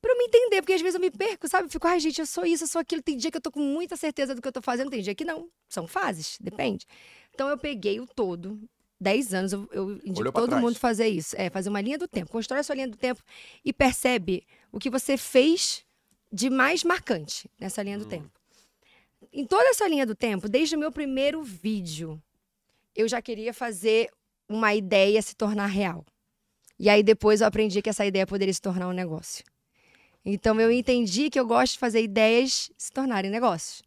Pra 0.00 0.12
eu 0.12 0.18
me 0.18 0.24
entender, 0.24 0.62
porque 0.62 0.72
às 0.72 0.80
vezes 0.80 0.94
eu 0.94 1.00
me 1.00 1.10
perco, 1.10 1.48
sabe? 1.48 1.66
Eu 1.66 1.70
fico, 1.70 1.86
ai, 1.86 2.00
gente, 2.00 2.20
eu 2.20 2.26
sou 2.26 2.44
isso, 2.46 2.64
eu 2.64 2.68
sou 2.68 2.80
aquilo. 2.80 3.02
Tem 3.02 3.16
dia 3.16 3.30
que 3.30 3.36
eu 3.36 3.40
tô 3.40 3.50
com 3.50 3.60
muita 3.60 3.96
certeza 3.96 4.34
do 4.34 4.40
que 4.40 4.48
eu 4.48 4.52
tô 4.52 4.62
fazendo, 4.62 4.90
tem 4.90 5.02
dia 5.02 5.14
que 5.14 5.24
não. 5.24 5.48
São 5.68 5.86
fases, 5.86 6.38
depende. 6.40 6.86
Então 7.34 7.48
eu 7.48 7.58
peguei 7.58 8.00
o 8.00 8.06
todo. 8.06 8.60
10 9.02 9.32
anos, 9.32 9.52
eu, 9.52 9.68
eu 9.72 9.92
indico 10.04 10.20
Olhou 10.20 10.32
todo 10.32 10.48
trás. 10.50 10.62
mundo 10.62 10.78
fazer 10.78 11.08
isso. 11.08 11.34
É, 11.38 11.48
fazer 11.48 11.70
uma 11.70 11.80
linha 11.80 11.96
do 11.96 12.06
tempo. 12.06 12.30
Constrói 12.30 12.60
a 12.60 12.62
sua 12.62 12.74
linha 12.74 12.88
do 12.88 12.98
tempo 12.98 13.22
e 13.64 13.72
percebe 13.72 14.46
o 14.70 14.78
que 14.78 14.90
você 14.90 15.16
fez 15.16 15.84
de 16.30 16.50
mais 16.50 16.84
marcante 16.84 17.50
nessa 17.58 17.82
linha 17.82 17.98
do 17.98 18.04
tempo. 18.04 18.30
Em 19.32 19.46
toda 19.46 19.68
essa 19.70 19.88
linha 19.88 20.04
do 20.06 20.14
tempo, 20.14 20.48
desde 20.48 20.76
o 20.76 20.78
meu 20.78 20.92
primeiro 20.92 21.42
vídeo, 21.42 22.22
eu 23.00 23.08
já 23.08 23.20
queria 23.20 23.52
fazer 23.52 24.08
uma 24.48 24.74
ideia 24.74 25.20
se 25.22 25.34
tornar 25.34 25.66
real. 25.66 26.04
E 26.78 26.88
aí 26.88 27.02
depois 27.02 27.40
eu 27.40 27.46
aprendi 27.46 27.82
que 27.82 27.90
essa 27.90 28.04
ideia 28.06 28.26
poderia 28.26 28.54
se 28.54 28.60
tornar 28.60 28.88
um 28.88 28.92
negócio. 28.92 29.44
Então 30.24 30.60
eu 30.60 30.70
entendi 30.70 31.30
que 31.30 31.38
eu 31.38 31.46
gosto 31.46 31.74
de 31.74 31.78
fazer 31.78 32.02
ideias 32.02 32.70
se 32.76 32.90
tornarem 32.92 33.30
negócios. 33.30 33.82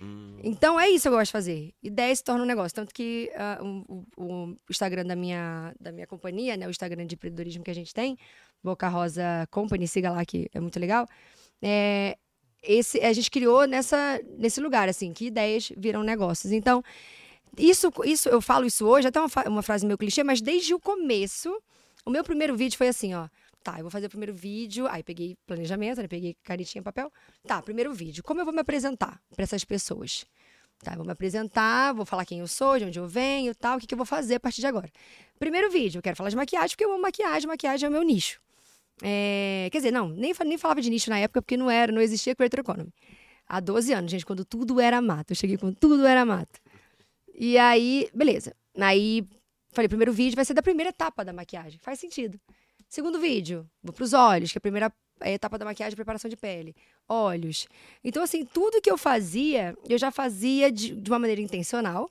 Hum. 0.00 0.38
Então 0.42 0.78
é 0.78 0.88
isso 0.90 1.02
que 1.04 1.08
eu 1.08 1.12
gosto 1.12 1.26
de 1.26 1.32
fazer. 1.32 1.72
Ideia 1.82 2.14
se 2.14 2.24
torna 2.24 2.42
um 2.42 2.46
negócio. 2.46 2.74
Tanto 2.74 2.92
que 2.92 3.30
o, 3.60 4.04
o- 4.16 4.26
o 4.52 4.56
Instagram 4.68 5.04
da 5.04 5.14
minha, 5.16 5.74
da 5.80 5.92
minha 5.92 6.06
companhia, 6.06 6.56
né? 6.56 6.66
O 6.66 6.70
Instagram 6.70 7.06
de 7.06 7.14
empreendedorismo 7.14 7.62
que 7.62 7.70
a 7.70 7.74
gente 7.74 7.94
tem, 7.94 8.16
Boca 8.62 8.88
Rosa 8.88 9.46
Company, 9.50 9.86
siga 9.86 10.10
lá 10.10 10.24
que 10.24 10.48
é 10.52 10.60
muito 10.60 10.78
legal. 10.80 11.06
É, 11.60 12.16
esse, 12.62 13.00
a 13.00 13.12
gente 13.12 13.30
criou 13.30 13.66
nessa, 13.66 14.20
nesse 14.38 14.60
lugar, 14.60 14.88
assim, 14.88 15.12
que 15.12 15.26
ideias 15.26 15.72
viram 15.76 16.02
negócios. 16.02 16.52
Então, 16.52 16.82
isso, 17.56 17.92
isso 18.04 18.28
eu 18.28 18.40
falo 18.40 18.66
isso 18.66 18.86
hoje, 18.86 19.08
até 19.08 19.20
uma, 19.20 19.28
uma 19.46 19.62
frase 19.62 19.86
meio 19.86 19.98
clichê, 19.98 20.24
mas 20.24 20.40
desde 20.40 20.74
o 20.74 20.80
começo, 20.80 21.54
o 22.04 22.10
meu 22.10 22.24
primeiro 22.24 22.56
vídeo 22.56 22.76
foi 22.76 22.88
assim, 22.88 23.14
ó. 23.14 23.28
Tá, 23.62 23.78
eu 23.78 23.82
vou 23.82 23.90
fazer 23.90 24.06
o 24.06 24.10
primeiro 24.10 24.34
vídeo. 24.34 24.88
Aí 24.88 25.04
peguei 25.04 25.36
planejamento, 25.46 26.00
né? 26.00 26.08
Peguei 26.08 26.36
canetinha, 26.42 26.82
papel. 26.82 27.12
Tá, 27.46 27.62
primeiro 27.62 27.94
vídeo. 27.94 28.22
Como 28.24 28.40
eu 28.40 28.44
vou 28.44 28.52
me 28.52 28.60
apresentar 28.60 29.20
para 29.30 29.44
essas 29.44 29.64
pessoas? 29.64 30.24
Tá, 30.82 30.96
vou 30.96 31.04
me 31.04 31.12
apresentar, 31.12 31.92
vou 31.92 32.04
falar 32.04 32.24
quem 32.24 32.40
eu 32.40 32.48
sou, 32.48 32.76
de 32.76 32.86
onde 32.86 32.98
eu 32.98 33.06
venho, 33.06 33.54
tal, 33.54 33.76
o 33.76 33.80
que, 33.80 33.86
que 33.86 33.94
eu 33.94 33.96
vou 33.96 34.04
fazer 34.04 34.34
a 34.34 34.40
partir 34.40 34.60
de 34.60 34.66
agora. 34.66 34.90
Primeiro 35.38 35.70
vídeo, 35.70 35.98
eu 35.98 36.02
quero 36.02 36.16
falar 36.16 36.28
de 36.28 36.34
maquiagem, 36.34 36.70
porque 36.70 36.84
eu 36.84 36.90
amo 36.90 37.00
maquiagem, 37.00 37.46
maquiagem 37.46 37.86
é 37.86 37.88
o 37.88 37.92
meu 37.92 38.02
nicho. 38.02 38.40
É, 39.00 39.68
quer 39.70 39.78
dizer, 39.78 39.92
não, 39.92 40.08
nem, 40.08 40.34
nem 40.44 40.58
falava 40.58 40.80
de 40.80 40.90
nicho 40.90 41.08
na 41.08 41.18
época, 41.20 41.40
porque 41.40 41.56
não 41.56 41.70
era, 41.70 41.92
não 41.92 42.00
existia 42.00 42.34
Creator 42.34 42.60
Economy. 42.60 42.92
Há 43.48 43.60
12 43.60 43.92
anos, 43.92 44.10
gente, 44.10 44.26
quando 44.26 44.44
tudo 44.44 44.80
era 44.80 45.00
mato. 45.00 45.30
Eu 45.30 45.36
cheguei 45.36 45.56
quando 45.56 45.76
tudo 45.76 46.04
era 46.04 46.24
mato. 46.24 46.60
E 47.34 47.58
aí, 47.58 48.08
beleza. 48.14 48.54
Aí, 48.78 49.26
falei, 49.70 49.88
primeiro 49.88 50.12
vídeo 50.12 50.36
vai 50.36 50.44
ser 50.44 50.54
da 50.54 50.62
primeira 50.62 50.90
etapa 50.90 51.24
da 51.24 51.32
maquiagem. 51.32 51.78
Faz 51.80 51.98
sentido. 51.98 52.40
Segundo 52.88 53.18
vídeo, 53.18 53.66
vou 53.82 53.92
pros 53.92 54.12
olhos, 54.12 54.52
que 54.52 54.58
é 54.58 54.60
a 54.60 54.62
primeira 54.62 54.92
etapa 55.24 55.56
da 55.56 55.64
maquiagem, 55.64 55.96
preparação 55.96 56.28
de 56.28 56.36
pele. 56.36 56.74
Olhos. 57.08 57.66
Então, 58.04 58.22
assim, 58.22 58.44
tudo 58.44 58.82
que 58.82 58.90
eu 58.90 58.98
fazia, 58.98 59.76
eu 59.88 59.96
já 59.96 60.10
fazia 60.10 60.70
de, 60.70 60.94
de 60.94 61.10
uma 61.10 61.18
maneira 61.18 61.40
intencional. 61.40 62.10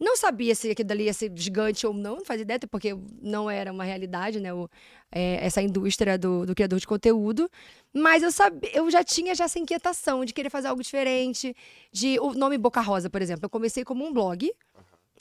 Não 0.00 0.16
sabia 0.16 0.54
se 0.54 0.70
aquilo 0.70 0.88
dali 0.88 1.04
ia 1.04 1.12
ser 1.12 1.30
gigante 1.34 1.86
ou 1.86 1.92
não, 1.92 2.16
não 2.16 2.24
fazia 2.24 2.42
ideia, 2.42 2.58
porque 2.70 2.96
não 3.20 3.50
era 3.50 3.70
uma 3.70 3.84
realidade, 3.84 4.40
né? 4.40 4.50
O, 4.52 4.66
é, 5.12 5.44
essa 5.44 5.60
indústria 5.60 6.16
do, 6.16 6.46
do 6.46 6.54
criador 6.54 6.80
de 6.80 6.86
conteúdo. 6.86 7.50
Mas 7.92 8.22
eu, 8.22 8.32
sabia, 8.32 8.70
eu 8.72 8.90
já 8.90 9.04
tinha 9.04 9.34
já 9.34 9.44
essa 9.44 9.58
inquietação 9.58 10.24
de 10.24 10.32
querer 10.32 10.48
fazer 10.48 10.68
algo 10.68 10.82
diferente. 10.82 11.54
De 11.92 12.18
o 12.18 12.32
nome 12.32 12.56
Boca 12.56 12.80
Rosa, 12.80 13.10
por 13.10 13.20
exemplo. 13.20 13.44
Eu 13.44 13.50
comecei 13.50 13.84
como 13.84 14.06
um 14.06 14.10
blog, 14.10 14.50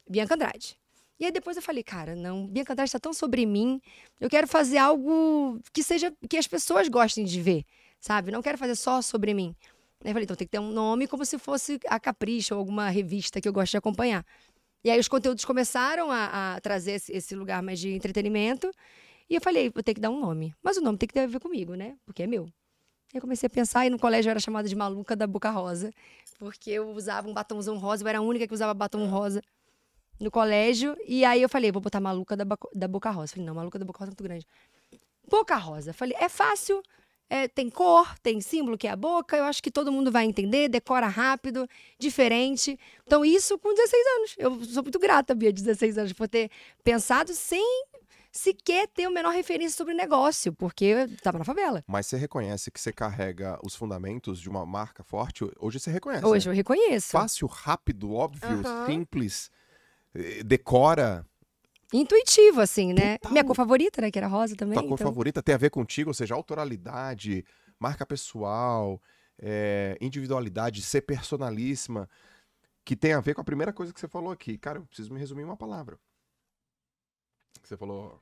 Bianca 0.09 0.35
Andrade. 0.35 0.77
E 1.19 1.25
aí 1.25 1.31
depois 1.31 1.57
eu 1.57 1.61
falei, 1.61 1.83
cara, 1.83 2.15
não, 2.15 2.47
Bianca 2.47 2.71
Andrade 2.71 2.87
está 2.87 2.99
tão 2.99 3.11
sobre 3.11 3.45
mim. 3.45 3.81
Eu 4.17 4.29
quero 4.29 4.47
fazer 4.47 4.77
algo 4.77 5.59
que 5.73 5.83
seja 5.83 6.13
que 6.29 6.37
as 6.37 6.47
pessoas 6.47 6.87
gostem 6.87 7.25
de 7.25 7.41
ver, 7.41 7.65
sabe? 7.99 8.31
Não 8.31 8.41
quero 8.41 8.57
fazer 8.57 8.75
só 8.75 9.01
sobre 9.01 9.33
mim. 9.33 9.53
Aí 10.05 10.11
eu 10.11 10.13
falei, 10.13 10.23
então 10.23 10.37
tem 10.37 10.47
que 10.47 10.51
ter 10.51 10.59
um 10.59 10.71
nome 10.71 11.05
como 11.05 11.25
se 11.25 11.37
fosse 11.37 11.77
a 11.89 11.99
Capricho 11.99 12.53
ou 12.53 12.59
alguma 12.59 12.89
revista 12.89 13.41
que 13.41 13.47
eu 13.49 13.51
gosto 13.51 13.71
de 13.71 13.77
acompanhar. 13.77 14.25
E 14.83 14.89
aí 14.89 14.99
os 14.99 15.07
conteúdos 15.07 15.43
começaram 15.43 16.11
a, 16.11 16.55
a 16.55 16.61
trazer 16.61 16.93
esse, 16.93 17.11
esse 17.11 17.35
lugar 17.35 17.61
mais 17.61 17.79
de 17.79 17.93
entretenimento. 17.93 18.71
E 19.29 19.35
eu 19.35 19.41
falei, 19.41 19.69
vou 19.69 19.83
ter 19.83 19.93
que 19.93 19.99
dar 19.99 20.09
um 20.09 20.19
nome. 20.19 20.55
Mas 20.63 20.77
o 20.77 20.81
nome 20.81 20.97
tem 20.97 21.07
que 21.07 21.13
ter 21.13 21.21
a 21.21 21.27
ver 21.27 21.39
comigo, 21.39 21.75
né? 21.75 21.97
Porque 22.05 22.23
é 22.23 22.27
meu. 22.27 22.45
Aí 22.45 23.17
eu 23.17 23.21
comecei 23.21 23.47
a 23.47 23.49
pensar, 23.49 23.85
e 23.85 23.89
no 23.89 23.99
colégio 23.99 24.29
eu 24.29 24.31
era 24.31 24.39
chamada 24.39 24.67
de 24.67 24.75
maluca 24.75 25.15
da 25.15 25.25
boca 25.25 25.49
rosa, 25.49 25.91
porque 26.37 26.69
eu 26.69 26.89
usava 26.91 27.27
um 27.27 27.33
batomzão 27.33 27.77
rosa, 27.77 28.03
eu 28.03 28.07
era 28.07 28.19
a 28.19 28.21
única 28.21 28.47
que 28.47 28.53
usava 28.53 28.73
batom 28.73 29.05
rosa 29.07 29.41
no 30.19 30.29
colégio. 30.31 30.95
E 31.07 31.25
aí 31.25 31.41
eu 31.41 31.49
falei, 31.49 31.71
vou 31.71 31.81
botar 31.81 31.99
maluca 31.99 32.37
da, 32.37 32.45
da 32.73 32.87
boca 32.87 33.09
rosa. 33.09 33.33
Falei, 33.33 33.45
não, 33.45 33.55
maluca 33.55 33.77
da 33.79 33.85
boca 33.85 33.99
rosa 33.99 34.09
é 34.09 34.13
muito 34.13 34.23
grande. 34.23 34.45
Boca 35.27 35.55
rosa. 35.55 35.91
Falei, 35.93 36.15
é 36.19 36.29
fácil, 36.29 36.81
é, 37.29 37.47
tem 37.47 37.69
cor, 37.69 38.17
tem 38.19 38.41
símbolo 38.41 38.77
que 38.77 38.87
é 38.87 38.91
a 38.91 38.95
boca, 38.95 39.37
eu 39.37 39.43
acho 39.43 39.61
que 39.61 39.69
todo 39.69 39.91
mundo 39.91 40.11
vai 40.11 40.25
entender, 40.25 40.67
decora 40.67 41.07
rápido, 41.07 41.67
diferente. 41.99 42.77
Então, 43.05 43.23
isso 43.23 43.57
com 43.59 43.73
16 43.73 44.07
anos. 44.17 44.35
Eu 44.37 44.63
sou 44.65 44.83
muito 44.83 44.97
grata, 44.97 45.35
Bia, 45.35 45.53
de 45.53 45.61
16 45.61 45.97
anos, 45.97 46.13
por 46.13 46.27
ter 46.27 46.49
pensado 46.83 47.33
sem 47.33 47.85
sequer 48.31 48.87
ter 48.87 49.05
a 49.05 49.09
menor 49.09 49.31
referência 49.31 49.77
sobre 49.77 49.93
o 49.93 49.97
negócio, 49.97 50.53
porque 50.53 50.85
eu 50.85 51.17
tava 51.17 51.37
na 51.37 51.45
favela. 51.45 51.83
Mas 51.87 52.07
você 52.07 52.17
reconhece 52.17 52.71
que 52.71 52.79
você 52.79 52.91
carrega 52.91 53.59
os 53.63 53.75
fundamentos 53.75 54.39
de 54.39 54.49
uma 54.49 54.65
marca 54.65 55.03
forte? 55.03 55.43
Hoje 55.59 55.79
você 55.79 55.91
reconhece. 55.91 56.25
Hoje 56.25 56.47
né? 56.47 56.53
eu 56.53 56.55
reconheço. 56.55 57.11
Fácil, 57.11 57.47
rápido, 57.47 58.13
óbvio, 58.13 58.61
Aham. 58.65 58.85
simples, 58.85 59.51
eh, 60.15 60.43
decora. 60.43 61.25
Intuitivo, 61.93 62.61
assim, 62.61 62.93
né? 62.93 63.17
Total. 63.17 63.31
Minha 63.31 63.43
cor 63.43 63.55
favorita, 63.55 64.01
né? 64.01 64.11
Que 64.11 64.19
era 64.19 64.27
rosa 64.27 64.55
também. 64.55 64.73
Tua 64.75 64.83
cor 64.87 64.93
então- 64.93 65.07
favorita 65.07 65.41
tem 65.41 65.55
a 65.55 65.57
ver 65.57 65.69
contigo, 65.71 66.09
ou 66.09 66.13
seja, 66.13 66.35
autoralidade, 66.35 67.43
marca 67.79 68.05
pessoal, 68.05 69.01
eh, 69.39 69.97
individualidade, 69.99 70.81
ser 70.81 71.01
personalíssima, 71.01 72.07
que 72.85 72.95
tem 72.95 73.13
a 73.13 73.19
ver 73.19 73.33
com 73.33 73.41
a 73.41 73.43
primeira 73.43 73.73
coisa 73.73 73.93
que 73.93 73.99
você 73.99 74.07
falou 74.07 74.31
aqui. 74.31 74.57
Cara, 74.57 74.79
eu 74.79 74.85
preciso 74.85 75.11
me 75.13 75.19
resumir 75.19 75.41
em 75.41 75.45
uma 75.45 75.57
palavra. 75.57 75.97
Você 77.63 77.75
falou 77.77 78.21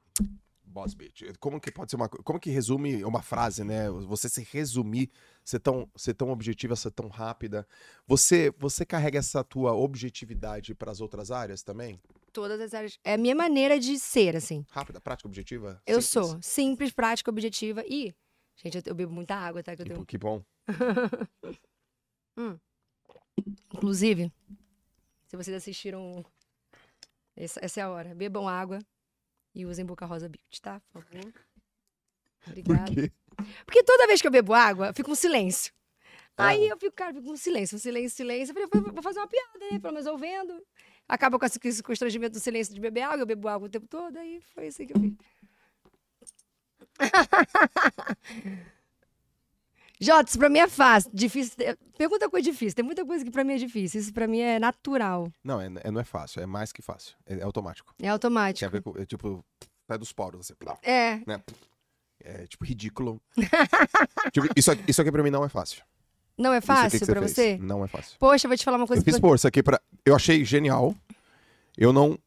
boss 0.64 0.94
bitch. 0.94 1.24
Como 1.40 1.60
que 1.60 1.72
pode 1.72 1.90
ser 1.92 1.96
uma 1.96 2.10
co- 2.10 2.22
como 2.24 2.40
que 2.40 2.50
resume 2.50 3.04
uma 3.06 3.22
frase, 3.22 3.64
né? 3.64 3.90
Você 3.90 4.28
se 4.30 4.44
resumir, 4.52 5.10
ser 5.44 5.60
tão 5.60 5.90
ser 5.96 6.14
tão 6.14 6.30
objetiva, 6.30 6.76
ser 6.76 6.92
tão 6.92 7.08
rápida. 7.08 7.66
Você 8.06 8.54
você 8.58 8.86
carrega 8.86 9.20
essa 9.20 9.44
tua 9.44 9.74
objetividade 9.74 10.76
para 10.76 10.92
as 10.92 11.00
outras 11.00 11.32
áreas 11.32 11.64
também? 11.64 12.00
Todas 12.38 12.62
as 12.62 12.72
áreas. 12.72 13.00
É 13.04 13.16
a 13.16 13.18
minha 13.18 13.34
maneira 13.34 13.80
de 13.80 13.98
ser, 13.98 14.36
assim. 14.36 14.64
Rápida, 14.70 15.02
prática, 15.02 15.28
objetiva? 15.28 15.82
Eu 15.88 16.00
Simples? 16.04 16.30
sou 16.30 16.40
simples, 16.44 16.92
prática, 16.92 17.32
objetiva 17.32 17.84
e. 17.88 18.14
Gente, 18.58 18.78
eu, 18.78 18.84
eu 18.86 18.94
bebo 18.94 19.12
muita 19.12 19.34
água, 19.34 19.64
tá? 19.64 19.76
Que 19.76 19.82
eu 19.82 19.86
tenho... 19.88 20.06
que 20.06 20.20
bom. 20.20 20.46
Inclusive, 23.74 24.32
se 25.26 25.36
vocês 25.36 25.58
assistiram. 25.58 26.24
Essa, 27.36 27.60
essa 27.66 27.80
é 27.80 27.84
a 27.84 27.90
hora. 27.90 28.14
Bebam 28.14 28.48
água 28.48 28.78
e 29.56 29.66
usem 29.66 29.84
Boca 29.84 30.06
Rosa 30.06 30.30
Beauty, 30.30 30.62
tá? 30.62 30.80
Por 30.94 31.04
favor. 31.04 31.34
Obrigada. 32.46 32.94
quê? 32.94 33.12
Porque 33.66 33.84
toda 33.84 34.06
vez 34.06 34.22
que 34.22 34.28
eu 34.28 34.32
bebo 34.32 34.54
água, 34.54 34.94
fica 34.94 35.10
um 35.10 35.16
silêncio. 35.16 35.74
Aí 36.38 36.68
eu 36.68 36.78
fico, 36.78 36.96
cara, 36.96 37.16
fico 37.16 37.32
um 37.32 37.36
silêncio, 37.36 37.76
um 37.76 37.80
silêncio, 37.80 38.16
silêncio. 38.16 38.56
Eu 38.56 38.68
falei, 38.68 38.92
vou- 38.94 39.02
fazer 39.02 39.18
uma 39.20 39.28
piada, 39.28 39.58
né? 39.72 39.80
Pelo 39.80 39.94
menos 39.94 40.06
eu 40.06 40.16
vendo. 40.20 40.64
Acaba 41.08 41.40
com 41.40 41.46
esse, 41.46 41.82
constrangimento 41.84 42.34
do 42.34 42.40
silêncio 42.40 42.74
de 42.74 42.80
beber 42.82 43.02
água, 43.04 43.20
eu 43.22 43.26
bebo 43.26 43.48
água 43.48 43.68
o 43.68 43.70
tempo 43.72 43.88
todo, 43.88 44.18
aí 44.18 44.42
foi 44.54 44.68
isso 44.68 44.82
aí 44.82 44.88
que 44.88 44.94
eu 44.94 45.00
fiz. 45.00 45.14
Jota, 50.00 50.30
isso 50.30 50.38
pra 50.38 50.48
mim 50.50 50.60
é 50.60 50.68
fácil. 50.68 51.10
Difícil. 51.14 51.56
Pergunta 51.98 52.30
coisa 52.30 52.44
difícil. 52.52 52.76
Tem 52.76 52.86
muita 52.86 53.04
coisa 53.04 53.26
que 53.26 53.32
pra 53.32 53.44
mim 53.44 53.54
é 53.54 53.58
difícil. 53.58 54.00
Isso 54.00 54.14
pra 54.14 54.28
mim 54.28 54.40
é 54.40 54.60
natural. 54.60 55.32
Não, 55.44 55.60
é, 55.60 55.66
é- 55.84 55.90
não 55.92 56.00
é 56.00 56.04
fácil, 56.04 56.40
é 56.42 56.46
mais 56.46 56.72
que 56.72 56.82
fácil. 56.84 57.16
É, 57.26 57.40
é 57.40 57.42
automático. 57.44 57.94
É 57.98 58.02
Tem 58.02 58.10
a 58.10 58.14
automático. 58.14 58.70
ver 58.72 58.82
com, 58.84 58.94
é, 59.00 59.06
tipo, 59.06 59.44
sai 59.88 59.98
dos 59.98 60.12
poros, 60.14 60.42
assim, 60.52 60.54
É. 60.84 61.16
né? 61.26 61.42
É, 62.24 62.46
tipo, 62.46 62.64
ridículo. 62.66 63.20
Tipo, 64.34 64.48
isso, 64.56 64.72
isso 64.88 65.02
aqui 65.02 65.12
pra 65.12 65.24
mim 65.24 65.30
não 65.32 65.44
é 65.46 65.50
fácil. 65.50 65.84
Não 66.38 66.54
é 66.54 66.62
fácil 66.62 67.00
fez, 67.06 67.32
você? 67.32 67.58
Não 67.58 67.84
é 67.84 67.88
fácil. 67.88 68.16
Poxa, 68.20 68.46
eu 68.46 68.50
vou 68.50 68.58
te 68.58 68.64
falar 68.64 68.78
uma 68.78 68.86
coisa 68.88 69.02
Eu 69.02 69.06
fiz 69.06 69.18
força 69.20 69.48
aqui 69.48 69.64
pra. 69.64 69.82
Eu 70.06 70.16
achei 70.16 70.46
genial. 70.46 70.96
Eu 71.78 71.92
não. 71.92 72.18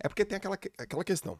É 0.00 0.08
porque 0.08 0.24
tem 0.24 0.36
aquela, 0.36 0.56
que- 0.56 0.72
aquela 0.78 1.04
questão. 1.04 1.38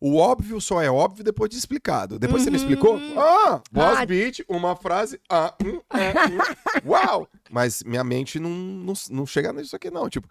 O 0.00 0.16
óbvio 0.16 0.60
só 0.60 0.82
é 0.82 0.90
óbvio 0.90 1.24
depois 1.24 1.48
de 1.50 1.56
explicado. 1.56 2.18
Depois 2.18 2.42
você 2.42 2.50
me 2.50 2.56
explicou? 2.56 2.98
Ah! 3.16 3.62
Boss 3.72 3.98
Ah. 4.00 4.04
beat, 4.04 4.40
uma 4.48 4.76
frase. 4.76 5.20
Ah, 5.30 5.54
hum, 5.64 5.80
é, 5.96 6.10
hum, 6.10 6.90
uau! 6.90 7.28
Mas 7.50 7.82
minha 7.84 8.04
mente 8.04 8.38
não, 8.38 8.50
não, 8.50 8.92
não 9.10 9.24
chega 9.26 9.52
nisso 9.52 9.74
aqui, 9.74 9.90
não. 9.90 10.08
Tipo, 10.10 10.28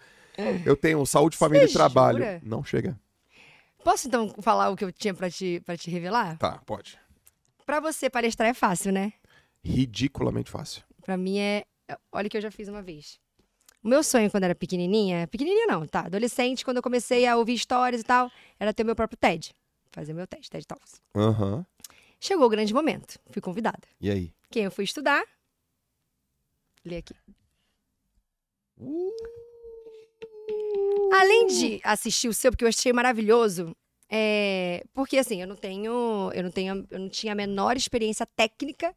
eu 0.66 0.76
tenho 0.76 1.04
saúde, 1.06 1.38
família 1.38 1.66
e 1.66 1.68
Você 1.70 1.74
trabalho. 1.74 2.20
jura? 2.20 2.42
Não 2.44 2.64
chega. 2.64 3.00
Posso 3.84 4.08
então 4.08 4.34
falar 4.42 4.70
o 4.70 4.76
que 4.76 4.86
eu 4.86 4.92
tinha 4.92 5.14
pra 5.14 5.30
te, 5.30 5.62
pra 5.66 5.76
te 5.76 5.90
revelar? 5.90 6.38
Tá, 6.38 6.60
pode. 6.66 7.00
Pra 7.66 7.80
você, 7.80 8.10
palestrar 8.10 8.50
é 8.50 8.54
fácil, 8.54 8.92
né? 8.92 9.14
Ridiculamente 9.64 10.52
fácil. 10.52 10.84
Pra 11.02 11.18
mim 11.18 11.40
é. 11.40 11.66
Olha 12.12 12.28
o 12.28 12.30
que 12.30 12.38
eu 12.38 12.42
já 12.42 12.52
fiz 12.52 12.68
uma 12.68 12.82
vez. 12.82 13.20
O 13.84 13.88
meu 13.88 14.04
sonho 14.04 14.32
quando 14.32 14.44
era 14.46 14.56
pequenininha, 14.56 15.28
pequenininha 15.28 15.68
não, 15.68 15.86
tá? 15.86 16.02
Adolescente, 16.02 16.64
quando 16.64 16.78
eu 16.78 16.84
comecei 16.84 17.26
a 17.28 17.36
ouvir 17.36 17.54
histórias 17.54 18.02
e 18.02 18.04
tal, 18.04 18.32
era 18.60 18.74
ter 18.74 18.84
meu 18.84 18.96
próprio 18.96 19.18
TED. 19.18 19.54
Fazer 19.92 20.14
meu 20.14 20.26
TED, 20.26 20.50
TED 20.50 20.66
Talks. 20.66 21.02
Aham. 21.16 21.66
Chegou 22.20 22.46
o 22.46 22.50
grande 22.50 22.74
momento. 22.74 23.20
Fui 23.30 23.42
convidada. 23.42 23.82
E 24.00 24.10
aí? 24.10 24.34
Quem 24.50 24.64
eu 24.64 24.72
fui 24.72 24.86
estudar? 24.86 25.24
Lê 26.86 26.98
aqui. 26.98 27.14
Além 31.14 31.48
de 31.48 31.82
assistir 31.84 32.28
o 32.28 32.34
seu, 32.34 32.52
porque 32.52 32.64
eu 32.64 32.70
achei 32.70 32.94
maravilhoso, 32.94 33.76
é, 34.10 34.84
porque 34.94 35.18
assim, 35.18 35.42
eu 35.42 35.48
não 35.48 35.56
tenho, 35.56 36.32
eu 36.34 36.44
não 36.44 36.52
tenho, 36.52 36.88
eu 36.90 37.00
não 37.00 37.10
tinha 37.10 37.34
a 37.34 37.36
menor 37.36 37.76
experiência 37.76 38.26
técnica 38.26 38.96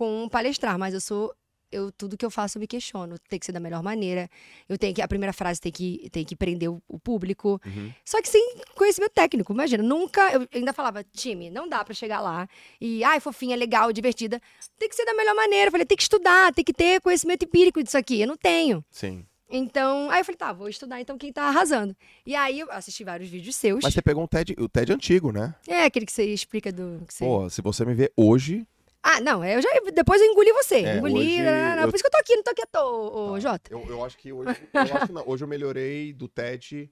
com 0.00 0.26
palestrar, 0.30 0.78
mas 0.78 0.94
eu 0.94 1.00
sou 1.00 1.30
eu 1.70 1.92
tudo 1.92 2.16
que 2.16 2.24
eu 2.24 2.30
faço 2.30 2.56
eu 2.56 2.60
me 2.60 2.66
questiono. 2.66 3.16
Tem 3.28 3.38
que 3.38 3.44
ser 3.44 3.52
da 3.52 3.60
melhor 3.60 3.82
maneira. 3.82 4.30
Eu 4.66 4.78
tenho 4.78 4.94
que 4.94 5.02
a 5.02 5.06
primeira 5.06 5.30
frase 5.30 5.60
tem 5.60 5.70
que 5.70 6.08
tem 6.10 6.24
que 6.24 6.34
prender 6.34 6.70
o, 6.70 6.82
o 6.88 6.98
público. 6.98 7.60
Uhum. 7.66 7.92
Só 8.02 8.22
que 8.22 8.28
sem 8.30 8.56
conhecimento 8.74 9.12
técnico. 9.12 9.52
Imagina, 9.52 9.82
nunca 9.82 10.22
eu 10.32 10.48
ainda 10.54 10.72
falava, 10.72 11.04
time, 11.04 11.50
não 11.50 11.68
dá 11.68 11.84
pra 11.84 11.92
chegar 11.92 12.22
lá 12.22 12.48
e 12.80 13.04
ai, 13.04 13.20
fofinha, 13.20 13.54
legal, 13.54 13.92
divertida. 13.92 14.40
Tem 14.78 14.88
que 14.88 14.96
ser 14.96 15.04
da 15.04 15.12
melhor 15.12 15.34
maneira. 15.34 15.66
Eu 15.66 15.70
falei, 15.70 15.84
tem 15.84 15.98
que 15.98 16.02
estudar, 16.02 16.50
tem 16.54 16.64
que 16.64 16.72
ter 16.72 16.98
conhecimento 17.02 17.44
empírico 17.44 17.82
disso 17.82 17.98
aqui. 17.98 18.22
Eu 18.22 18.26
não 18.26 18.38
tenho. 18.38 18.82
Sim. 18.90 19.26
Então, 19.52 20.08
aí 20.10 20.20
eu 20.20 20.24
falei, 20.24 20.38
tá, 20.38 20.52
vou 20.52 20.68
estudar 20.68 21.00
então 21.00 21.18
quem 21.18 21.30
tá 21.30 21.42
arrasando. 21.42 21.94
E 22.24 22.34
aí 22.34 22.60
eu 22.60 22.70
assisti 22.70 23.02
vários 23.02 23.28
vídeos 23.28 23.56
seus. 23.56 23.82
Mas 23.82 23.92
você 23.92 24.00
pegou 24.00 24.22
um 24.22 24.26
TED, 24.26 24.54
o 24.58 24.68
TED 24.68 24.92
antigo, 24.92 25.32
né? 25.32 25.54
É 25.66 25.84
aquele 25.84 26.06
que 26.06 26.12
você 26.12 26.24
explica 26.24 26.72
do 26.72 27.04
que 27.06 27.12
você... 27.12 27.24
Pô, 27.24 27.50
se 27.50 27.60
você 27.60 27.84
me 27.84 27.92
ver 27.92 28.12
hoje, 28.16 28.64
Ah, 29.02 29.20
não, 29.20 29.42
eu 29.44 29.62
já 29.62 29.68
depois 29.94 30.20
eu 30.20 30.26
engoli 30.28 30.52
você. 30.52 30.76
É, 30.76 30.96
engoli, 30.98 31.14
hoje 31.14 31.42
né, 31.42 31.76
né, 31.76 31.82
eu- 31.84 31.88
por 31.88 31.94
isso 31.94 32.04
que 32.04 32.08
eu 32.08 32.10
tô 32.12 32.18
aqui, 32.18 32.36
não 32.36 32.42
tô 32.42 32.50
aqui 32.50 32.62
à 32.62 32.66
toa, 32.66 33.30
ô, 33.30 33.32
Tá. 33.34 33.40
Jota. 33.40 33.72
Eu, 33.72 33.86
eu 33.88 34.04
acho 34.04 34.18
que 34.18 34.32
hoje. 34.32 34.54
Eu 34.74 34.80
acho 34.96 35.12
não, 35.12 35.22
hoje 35.26 35.42
eu 35.44 35.48
melhorei 35.48 36.12
do 36.12 36.28
TED. 36.28 36.90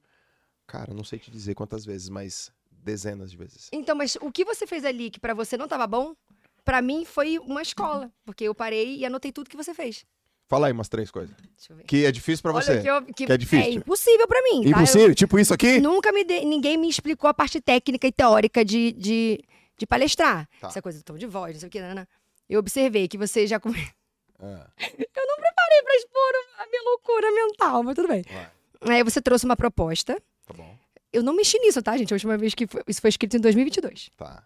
Cara, 0.66 0.92
não 0.94 1.04
sei 1.04 1.18
te 1.18 1.30
dizer 1.30 1.54
quantas 1.54 1.84
vezes, 1.84 2.08
mas 2.08 2.50
dezenas 2.70 3.30
de 3.30 3.36
vezes. 3.36 3.68
Então, 3.72 3.94
mas 3.96 4.16
o 4.20 4.30
que 4.32 4.44
você 4.44 4.66
fez 4.66 4.84
ali 4.84 5.10
que 5.10 5.20
pra 5.20 5.34
você 5.34 5.56
não 5.56 5.68
tava 5.68 5.86
bom, 5.86 6.14
pra 6.64 6.80
mim 6.80 7.04
foi 7.04 7.38
uma 7.38 7.60
escola, 7.62 8.10
porque 8.24 8.44
eu 8.44 8.54
parei 8.54 8.96
e 8.96 9.04
anotei 9.06 9.32
tudo 9.32 9.48
que 9.50 9.56
você 9.56 9.74
fez. 9.74 10.04
Fala 10.46 10.66
aí 10.68 10.72
umas 10.72 10.88
três 10.88 11.10
coisas. 11.10 11.34
Deixa 11.56 11.72
eu 11.74 11.76
ver. 11.76 11.84
Que 11.84 12.06
é 12.06 12.12
difícil 12.12 12.42
pra 12.42 12.52
você. 12.52 12.80
Que, 12.80 12.86
eu, 12.88 13.02
que, 13.04 13.26
que 13.26 13.32
é 13.32 13.36
difícil. 13.36 13.72
impossível 13.72 14.26
pra 14.26 14.40
mim, 14.42 14.62
tá? 14.62 14.70
Impossível? 14.78 15.14
Tipo 15.14 15.38
isso 15.38 15.52
aqui? 15.52 15.76
Eu- 15.76 15.82
nunca 15.82 16.10
me 16.10 16.24
de- 16.24 16.42
ninguém 16.46 16.78
me 16.78 16.88
explicou 16.88 17.28
a 17.28 17.34
parte 17.34 17.60
técnica 17.60 18.06
e 18.06 18.12
teórica 18.12 18.64
de, 18.64 18.92
de, 18.92 19.44
de 19.78 19.86
palestrar. 19.86 20.48
Tá. 20.60 20.68
Essa 20.68 20.82
coisa 20.82 20.98
do 20.98 21.04
tom 21.04 21.16
de 21.16 21.26
voz, 21.26 21.54
não 21.54 21.60
sei 21.60 21.68
o 21.68 21.70
que, 21.72 21.80
Nana. 21.80 22.06
Eu 22.48 22.58
observei 22.60 23.06
que 23.08 23.16
você 23.16 23.46
já 23.46 23.58
come... 23.60 23.78
Ah, 24.40 24.66
pra 24.76 25.96
expor 25.96 26.32
a 26.58 26.66
minha 26.66 26.82
loucura 26.84 27.30
mental, 27.30 27.82
mas 27.82 27.94
tudo 27.94 28.08
bem. 28.08 28.24
Aí 28.82 29.02
você 29.02 29.20
trouxe 29.20 29.44
uma 29.44 29.56
proposta. 29.56 30.20
tá 30.46 30.54
bom. 30.54 30.76
Eu 31.12 31.22
não 31.22 31.34
mexi 31.34 31.58
nisso, 31.58 31.82
tá, 31.82 31.96
gente? 31.96 32.12
A 32.12 32.16
última 32.16 32.36
vez 32.36 32.54
que 32.54 32.66
foi- 32.66 32.82
isso 32.86 33.00
foi 33.00 33.08
escrito 33.08 33.36
em 33.36 33.40
2022. 33.40 34.10
Tá. 34.16 34.44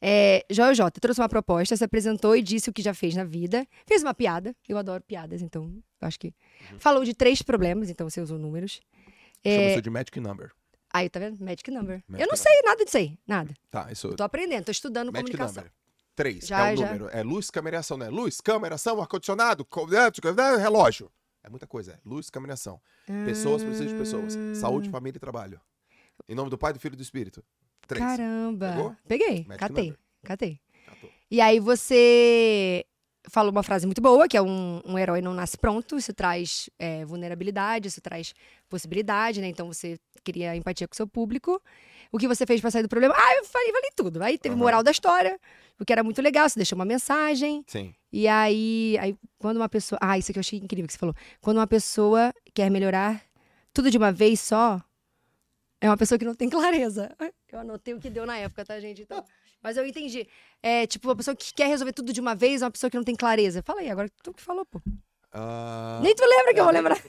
É, 0.00 0.44
Joel 0.50 0.74
J 0.74 1.00
trouxe 1.00 1.20
uma 1.20 1.28
proposta, 1.28 1.76
se 1.76 1.84
apresentou 1.84 2.34
e 2.36 2.42
disse 2.42 2.70
o 2.70 2.72
que 2.72 2.80
já 2.82 2.94
fez 2.94 3.14
na 3.14 3.24
vida. 3.24 3.66
Fez 3.86 4.02
uma 4.02 4.14
piada. 4.14 4.54
Eu 4.68 4.78
adoro 4.78 5.02
piadas, 5.02 5.42
então 5.42 5.64
eu 6.00 6.08
acho 6.08 6.18
que. 6.18 6.28
Uhum. 6.70 6.78
Falou 6.78 7.04
de 7.04 7.14
três 7.14 7.42
problemas, 7.42 7.90
então 7.90 8.08
você 8.08 8.20
usou 8.20 8.38
números. 8.38 8.80
Chama 9.44 9.54
É, 9.56 9.80
de 9.80 9.90
Magic 9.90 10.18
Number. 10.20 10.52
Aí, 10.92 11.08
tá 11.08 11.18
vendo? 11.20 11.42
Magic 11.42 11.70
Number. 11.70 12.02
Magic 12.06 12.22
eu 12.22 12.26
não 12.26 12.36
number. 12.36 12.38
sei 12.38 12.62
nada 12.62 12.84
disso 12.84 12.96
aí, 12.98 13.18
nada. 13.26 13.54
Tá, 13.70 13.90
isso. 13.90 14.08
Eu 14.08 14.16
tô 14.16 14.22
aprendendo, 14.24 14.64
tô 14.66 14.70
estudando 14.72 15.12
Magic 15.12 15.30
comunicação. 15.30 15.62
Number. 15.62 15.72
Três. 16.14 16.46
Já, 16.46 16.68
é 16.70 16.74
o 16.74 16.76
já. 16.76 16.86
número. 16.86 17.08
É 17.10 17.22
luz, 17.22 17.50
câmera 17.50 17.76
e 17.76 17.80
ação, 17.80 17.96
né? 17.96 18.08
Luz, 18.10 18.40
câmera, 18.40 18.74
ação, 18.74 19.00
ar-condicionado, 19.00 19.64
co- 19.64 19.86
né, 19.86 20.56
relógio. 20.60 21.10
É 21.42 21.48
muita 21.48 21.66
coisa. 21.66 21.92
É 21.92 21.98
luz, 22.04 22.28
câmera 22.28 22.52
e 22.52 22.54
ação. 22.54 22.80
Pessoas 23.24 23.64
precisam 23.64 23.86
de 23.88 23.94
pessoas. 23.94 24.36
Saúde, 24.58 24.90
família 24.90 25.16
e 25.16 25.20
trabalho. 25.20 25.60
Em 26.28 26.34
nome 26.34 26.50
do 26.50 26.58
Pai, 26.58 26.72
do 26.74 26.78
Filho 26.78 26.92
e 26.92 26.96
do 26.96 27.02
Espírito. 27.02 27.42
Três. 27.88 28.04
Caramba. 28.04 28.70
Pegou? 28.72 28.96
Peguei, 29.08 29.44
Magic 29.48 29.58
catei, 29.58 29.84
number. 29.86 29.98
catei. 30.22 30.60
Catou. 30.86 31.10
E 31.30 31.40
aí 31.40 31.58
você 31.58 32.84
falou 33.28 33.50
uma 33.50 33.62
frase 33.62 33.86
muito 33.86 34.00
boa, 34.00 34.28
que 34.28 34.36
é 34.36 34.42
um, 34.42 34.80
um 34.84 34.98
herói 34.98 35.20
não 35.20 35.34
nasce 35.34 35.56
pronto. 35.56 35.96
Isso 35.96 36.12
traz 36.12 36.68
é, 36.78 37.04
vulnerabilidade, 37.04 37.88
isso 37.88 38.00
traz 38.00 38.34
possibilidade, 38.68 39.40
né? 39.40 39.48
Então 39.48 39.66
você 39.66 39.98
cria 40.24 40.56
empatia 40.56 40.88
com 40.88 40.94
o 40.94 40.96
seu 40.96 41.06
público. 41.06 41.60
O 42.10 42.18
que 42.18 42.28
você 42.28 42.44
fez 42.44 42.60
pra 42.60 42.70
sair 42.70 42.82
do 42.82 42.88
problema? 42.88 43.14
Ah, 43.16 43.36
eu 43.36 43.44
falei, 43.44 43.72
falei 43.72 43.90
tudo. 43.94 44.22
Aí 44.22 44.36
teve 44.36 44.54
Aham. 44.54 44.62
moral 44.62 44.82
da 44.82 44.90
história, 44.90 45.38
o 45.80 45.84
que 45.84 45.92
era 45.92 46.04
muito 46.04 46.20
legal. 46.20 46.48
Você 46.48 46.58
deixou 46.58 46.76
uma 46.76 46.84
mensagem. 46.84 47.64
Sim. 47.66 47.94
E 48.12 48.28
aí, 48.28 48.98
aí, 49.00 49.16
quando 49.38 49.56
uma 49.56 49.68
pessoa. 49.68 49.98
Ah, 50.02 50.18
isso 50.18 50.30
aqui 50.30 50.38
eu 50.38 50.42
achei 50.42 50.58
incrível 50.58 50.86
que 50.86 50.92
você 50.92 50.98
falou. 50.98 51.14
Quando 51.40 51.56
uma 51.56 51.66
pessoa 51.66 52.34
quer 52.52 52.70
melhorar 52.70 53.22
tudo 53.72 53.90
de 53.90 53.96
uma 53.96 54.12
vez 54.12 54.40
só, 54.40 54.82
é 55.80 55.88
uma 55.88 55.96
pessoa 55.96 56.18
que 56.18 56.24
não 56.24 56.34
tem 56.34 56.48
clareza. 56.48 57.10
Eu 57.52 57.58
anotei 57.58 57.92
o 57.92 58.00
que 58.00 58.08
deu 58.08 58.24
na 58.24 58.38
época, 58.38 58.64
tá, 58.64 58.80
gente? 58.80 59.02
Então, 59.02 59.22
mas 59.62 59.76
eu 59.76 59.86
entendi. 59.86 60.26
É 60.62 60.86
tipo, 60.86 61.08
uma 61.08 61.16
pessoa 61.16 61.34
que 61.36 61.52
quer 61.54 61.66
resolver 61.68 61.92
tudo 61.92 62.12
de 62.12 62.20
uma 62.20 62.34
vez 62.34 62.62
uma 62.62 62.70
pessoa 62.70 62.90
que 62.90 62.96
não 62.96 63.04
tem 63.04 63.14
clareza. 63.16 63.62
Fala 63.62 63.80
aí, 63.80 63.90
agora 63.90 64.08
tu 64.22 64.32
que 64.34 64.42
falou, 64.42 64.64
pô. 64.66 64.80
Ah, 65.32 66.00
Nem 66.02 66.14
tu 66.14 66.24
lembra 66.24 66.52
que 66.54 66.60
eu 66.60 66.64
vou 66.64 66.72
lembrar. 66.72 67.02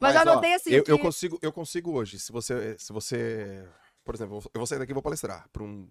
Mas, 0.00 0.14
eu 0.16 0.20
ó, 0.20 0.22
anotei 0.22 0.54
assim. 0.54 0.70
Eu, 0.70 0.84
que- 0.84 0.90
eu 0.92 0.98
consigo, 0.98 1.38
eu 1.40 1.52
consigo 1.52 1.92
hoje. 1.92 2.18
Se 2.18 2.30
você, 2.32 2.76
se 2.78 2.92
você, 2.92 3.66
por 4.04 4.14
exemplo, 4.14 4.36
eu 4.52 4.58
vou 4.58 4.66
sair 4.66 4.78
daqui 4.78 4.92
e 4.92 4.94
vou 4.94 5.02
palestrar 5.02 5.48
para 5.50 5.62
um, 5.62 5.88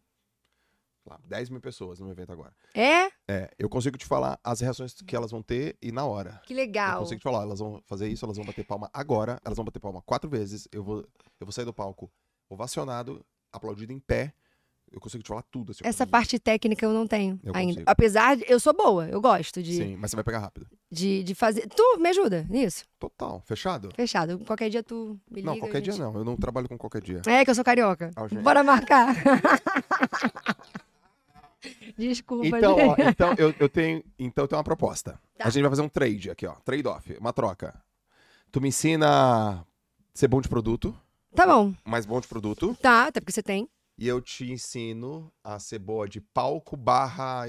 lá, 1.05 1.19
10 1.25 1.49
mil 1.49 1.59
pessoas 1.61 1.99
no 1.99 2.11
evento 2.11 2.31
agora. 2.31 2.53
É? 2.75 3.07
É, 3.27 3.49
eu 3.57 3.67
consigo 3.69 3.97
te 3.97 4.05
falar 4.05 4.39
as 4.43 4.59
reações 4.59 4.93
que 4.93 5.15
elas 5.15 5.31
vão 5.31 5.41
ter 5.41 5.75
e 5.81 5.91
na 5.91 6.05
hora. 6.05 6.41
Que 6.45 6.53
Eu 6.53 6.57
legal. 6.57 6.99
consigo 6.99 7.19
te 7.19 7.23
falar, 7.23 7.41
elas 7.43 7.59
vão 7.59 7.81
fazer 7.87 8.07
isso, 8.07 8.23
elas 8.25 8.37
vão 8.37 8.45
bater 8.45 8.63
palma 8.65 8.89
agora, 8.93 9.39
elas 9.43 9.55
vão 9.55 9.65
bater 9.65 9.79
palma 9.79 10.01
quatro 10.03 10.29
vezes. 10.29 10.67
Eu 10.71 10.83
vou, 10.83 10.99
eu 11.39 11.45
vou 11.45 11.51
sair 11.51 11.65
do 11.65 11.73
palco 11.73 12.11
ovacionado, 12.49 13.25
aplaudido 13.51 13.91
em 13.91 13.99
pé. 13.99 14.33
Eu 14.93 14.99
consigo 14.99 15.23
te 15.23 15.27
falar 15.27 15.41
tudo. 15.51 15.71
Assim, 15.71 15.81
Essa 15.83 16.05
parte 16.05 16.37
técnica 16.37 16.85
eu 16.85 16.93
não 16.93 17.07
tenho 17.07 17.39
Eu 17.43 17.51
ainda. 17.55 17.73
consigo. 17.73 17.89
Apesar 17.89 18.37
de. 18.37 18.45
Eu 18.47 18.59
sou 18.59 18.73
boa, 18.73 19.07
eu 19.09 19.19
gosto 19.19 19.61
de, 19.63 19.73
Sim, 19.75 19.95
mas 19.97 20.11
você 20.11 20.15
vai 20.15 20.23
pegar 20.23 20.37
rápido. 20.39 20.67
de, 20.91 21.23
de 21.23 21.33
fazer. 21.33 21.67
Tu 21.67 21.97
me 21.99 22.09
ajuda 22.09 22.45
nisso? 22.47 22.85
Total. 22.99 23.41
Fechado? 23.45 23.89
Fechado. 23.95 24.37
Qualquer 24.45 24.69
dia 24.69 24.83
tu 24.83 25.19
me 25.31 25.37
liga. 25.41 25.47
não, 25.51 25.57
qualquer 25.59 25.79
a 25.79 25.81
dia 25.81 25.93
gente- 25.93 26.01
não. 26.01 26.15
Eu 26.15 26.23
não 26.23 26.37
trabalho 26.37 26.69
com 26.69 26.77
qualquer 26.77 27.01
dia. 27.01 27.21
É 27.25 27.43
que 27.43 27.49
eu 27.49 27.55
sou 27.55 27.63
carioca. 27.63 28.11
Ah, 28.15 28.27
gente. 28.27 28.43
Bora 28.43 28.63
marcar. 28.63 29.15
Desculpa, 31.97 32.45
Então, 32.47 32.75
ó, 32.75 32.95
gente. 32.95 33.09
então 33.09 33.33
eu, 33.37 33.53
eu 33.59 33.69
tenho, 33.69 34.03
então 34.19 34.43
eu 34.43 34.47
tenho 34.47 34.57
uma 34.57 34.63
proposta. 34.63 35.19
Tá. 35.37 35.45
A 35.47 35.49
gente 35.49 35.61
vai 35.61 35.69
fazer 35.71 35.81
um 35.81 35.89
trade 35.89 36.29
aqui, 36.29 36.45
ó. 36.45 36.53
Trade-off, 36.65 37.15
uma 37.19 37.31
troca. 37.31 37.73
Tu 38.51 38.59
me 38.59 38.67
ensina 38.69 39.07
a 39.07 39.65
ser 40.13 40.27
bom 40.27 40.41
de 40.41 40.49
produto, 40.49 40.95
Tá 41.33 41.45
bom. 41.47 41.73
mais 41.85 42.05
bom 42.05 42.19
de 42.19 42.27
produto, 42.27 42.75
Tá, 42.81 43.07
até 43.07 43.19
porque 43.19 43.31
você 43.31 43.41
tem. 43.43 43.67
E 43.97 44.07
eu 44.07 44.21
te 44.21 44.51
ensino 44.51 45.31
a 45.43 45.59
ser 45.59 45.79
boa 45.79 46.07
de 46.07 46.19
palco 46.21 46.75
barra. 46.77 47.43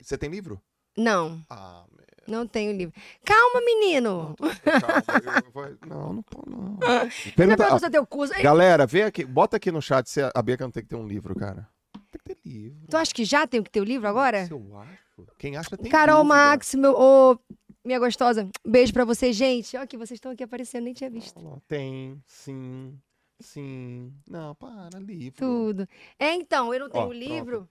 Você 0.00 0.16
tem 0.16 0.30
livro? 0.30 0.60
Não, 0.96 1.40
Ah, 1.48 1.84
meu. 1.92 2.38
não 2.38 2.46
tenho 2.46 2.72
livro. 2.76 2.94
Calma, 3.24 3.60
menino. 3.64 4.34
Calma, 4.64 5.42
eu 5.46 5.52
vou- 5.52 5.76
não, 5.86 6.12
não 6.14 6.22
tô, 6.22 6.42
não. 6.46 6.78
Pergunta, 7.36 7.68
fazer 7.68 7.90
teu 7.90 8.06
curso. 8.06 8.34
Galera, 8.42 8.86
vem 8.86 9.04
aqui, 9.04 9.24
bota 9.24 9.56
aqui 9.56 9.70
no 9.70 9.80
chat 9.80 10.08
se 10.10 10.20
a 10.34 10.42
Bianca 10.42 10.64
não 10.64 10.70
tem 10.70 10.82
que 10.82 10.88
ter 10.88 10.96
um 10.96 11.06
livro, 11.06 11.34
cara. 11.34 11.68
Tem 12.10 12.20
que 12.24 12.34
ter 12.34 12.38
livro. 12.48 12.86
Tu 12.88 12.96
acha 12.96 13.14
que 13.14 13.24
já 13.24 13.46
tem 13.46 13.62
que 13.62 13.70
ter 13.70 13.80
o 13.80 13.84
livro 13.84 14.08
agora? 14.08 14.46
Eu 14.50 14.76
acho. 14.78 15.26
Quem 15.38 15.56
acha 15.56 15.76
tem 15.76 15.90
Carol 15.90 16.18
dúvida. 16.24 16.34
Max, 16.34 16.74
meu. 16.74 16.94
Ô, 16.98 17.38
minha 17.84 17.98
gostosa. 17.98 18.48
Beijo 18.66 18.92
pra 18.92 19.04
você, 19.04 19.32
gente. 19.32 19.76
Ó, 19.76 19.86
que 19.86 19.96
vocês 19.96 20.16
estão 20.16 20.32
aqui 20.32 20.42
aparecendo, 20.42 20.84
nem 20.84 20.92
tinha 20.94 21.08
visto. 21.10 21.62
Tem, 21.68 22.20
sim, 22.26 22.98
sim. 23.40 24.12
Não, 24.28 24.54
para, 24.54 24.98
livro. 24.98 25.38
Tudo. 25.38 25.88
É, 26.18 26.34
então, 26.34 26.72
eu 26.72 26.80
não 26.80 26.90
tenho 26.90 27.08
Ó, 27.08 27.12
livro. 27.12 27.68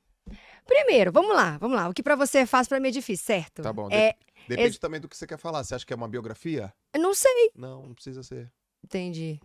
Primeiro, 0.66 1.12
vamos 1.12 1.36
lá, 1.36 1.58
vamos 1.58 1.76
lá. 1.76 1.90
O 1.90 1.94
que 1.94 2.04
pra 2.04 2.16
você 2.16 2.40
é 2.40 2.46
fácil, 2.46 2.70
pra 2.70 2.80
mim 2.80 2.90
é 2.90 2.92
difícil, 2.92 3.26
certo? 3.26 3.62
Tá 3.64 3.74
bom. 3.74 3.90
É, 3.92 4.16
Depende 4.48 4.68
ex- 4.70 4.78
também 4.78 5.00
do 5.02 5.08
que 5.10 5.18
você 5.18 5.26
quer 5.26 5.38
falar. 5.38 5.64
Você 5.64 5.74
acha 5.76 5.86
que 5.86 5.94
é 5.94 5.96
uma 5.96 6.08
biografia? 6.08 6.74
eu 6.94 7.02
não 7.02 7.14
sei. 7.16 7.52
Não, 7.56 7.88
não 7.88 7.94
precisa 7.96 8.22
ser. 8.22 8.52
Entendi. 8.84 9.40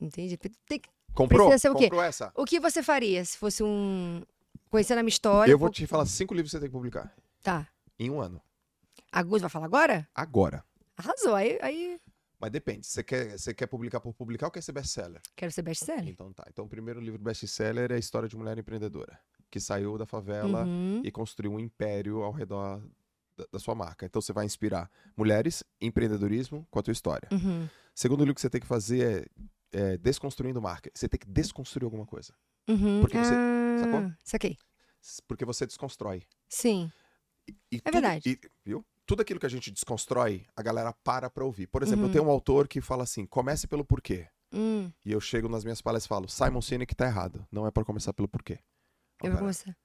Entendi. 0.00 0.36
Tem 0.36 0.80
que- 0.80 0.88
Comprou? 1.14 1.48
Precisa 1.48 1.58
ser 1.58 1.70
o 1.70 1.74
quê? 1.76 1.84
Comprou 1.84 2.02
essa? 2.02 2.30
O 2.34 2.44
que 2.44 2.60
você 2.60 2.82
faria 2.82 3.24
se 3.24 3.36
fosse 3.38 3.62
um. 3.62 4.22
Conhecendo 4.70 4.98
a 4.98 5.02
minha 5.02 5.08
história? 5.10 5.50
Eu 5.50 5.58
vou 5.58 5.70
te 5.70 5.86
falar 5.86 6.04
cinco 6.06 6.34
livros 6.34 6.50
que 6.50 6.56
você 6.56 6.60
tem 6.60 6.68
que 6.68 6.72
publicar. 6.76 7.14
Tá. 7.42 7.66
Em 7.98 8.10
um 8.10 8.20
ano. 8.20 8.40
Agus 9.12 9.40
vai 9.40 9.48
falar 9.50 9.66
agora? 9.66 10.06
Agora. 10.14 10.64
Arrasou. 10.96 11.34
Aí, 11.34 11.58
aí 11.62 11.98
Mas 12.38 12.50
depende. 12.50 12.86
Você 12.86 13.02
quer, 13.02 13.38
você 13.38 13.54
quer 13.54 13.66
publicar 13.66 14.00
por 14.00 14.12
publicar 14.12 14.46
ou 14.46 14.50
quer 14.52 14.60
ser 14.62 14.72
best-seller? 14.72 15.20
quero 15.34 15.50
ser 15.52 15.62
best-seller. 15.62 16.08
Então 16.08 16.32
tá. 16.32 16.44
Então 16.48 16.64
o 16.64 16.68
primeiro 16.68 17.00
livro 17.00 17.18
best-seller 17.18 17.90
é 17.92 17.94
a 17.94 17.98
história 17.98 18.28
de 18.28 18.36
mulher 18.36 18.58
empreendedora. 18.58 19.18
Que 19.50 19.58
saiu 19.60 19.96
da 19.96 20.04
favela 20.06 20.64
Uhum. 20.64 21.00
e 21.04 21.10
construiu 21.10 21.52
um 21.52 21.60
império 21.60 22.22
ao 22.22 22.32
redor 22.32 22.82
da, 23.36 23.46
da 23.52 23.58
sua 23.58 23.74
marca. 23.74 24.04
Então 24.04 24.20
você 24.20 24.32
vai 24.32 24.44
inspirar 24.44 24.90
mulheres, 25.16 25.64
empreendedorismo 25.80 26.66
com 26.70 26.78
a 26.78 26.82
tua 26.82 26.92
história. 26.92 27.28
Uhum. 27.32 27.68
Segundo 27.94 28.20
livro 28.20 28.34
que 28.34 28.40
você 28.40 28.50
tem 28.50 28.60
que 28.60 28.66
fazer 28.66 29.30
é, 29.72 29.92
é 29.92 29.96
Desconstruindo 29.96 30.60
Marca. 30.60 30.90
Você 30.94 31.08
tem 31.08 31.18
que 31.18 31.26
desconstruir 31.26 31.84
alguma 31.84 32.04
coisa. 32.04 32.34
Uhum. 32.68 33.00
Porque 33.00 33.16
você- 33.16 33.34
ah, 33.34 33.78
sacou? 33.80 34.12
Saquei. 34.24 34.58
Porque 35.26 35.44
você 35.44 35.64
desconstrói. 35.66 36.22
Sim. 36.48 36.90
E 37.72 37.76
É 37.76 37.78
tudo- 37.78 37.92
verdade. 37.92 38.28
e- 38.30 38.40
viu? 38.64 38.84
Tudo 39.06 39.22
aquilo 39.22 39.38
que 39.38 39.46
a 39.46 39.48
gente 39.48 39.70
desconstrói, 39.70 40.44
a 40.56 40.62
galera 40.62 40.92
para 41.04 41.30
pra 41.30 41.44
ouvir. 41.44 41.68
Por 41.68 41.82
exemplo, 41.82 42.02
Uhum. 42.02 42.08
eu 42.08 42.12
tenho 42.12 42.24
um 42.24 42.30
autor 42.30 42.66
que 42.66 42.80
fala 42.80 43.04
assim: 43.04 43.24
comece 43.24 43.66
pelo 43.68 43.84
porquê. 43.84 44.28
Hum, 44.52 44.90
E 45.04 45.12
eu 45.12 45.20
chego 45.20 45.48
nas 45.48 45.62
minhas 45.64 45.80
palestras 45.80 46.06
e 46.06 46.08
falo: 46.08 46.28
Simon 46.28 46.60
Sinek 46.60 46.94
tá 46.94 47.06
errado. 47.06 47.46
Não 47.50 47.66
é 47.66 47.70
pra 47.70 47.84
começar 47.84 48.12
pelo 48.12 48.26
porquê. 48.28 48.58
Eu 49.22 49.30
vou 49.30 49.40
começar. 49.40 49.76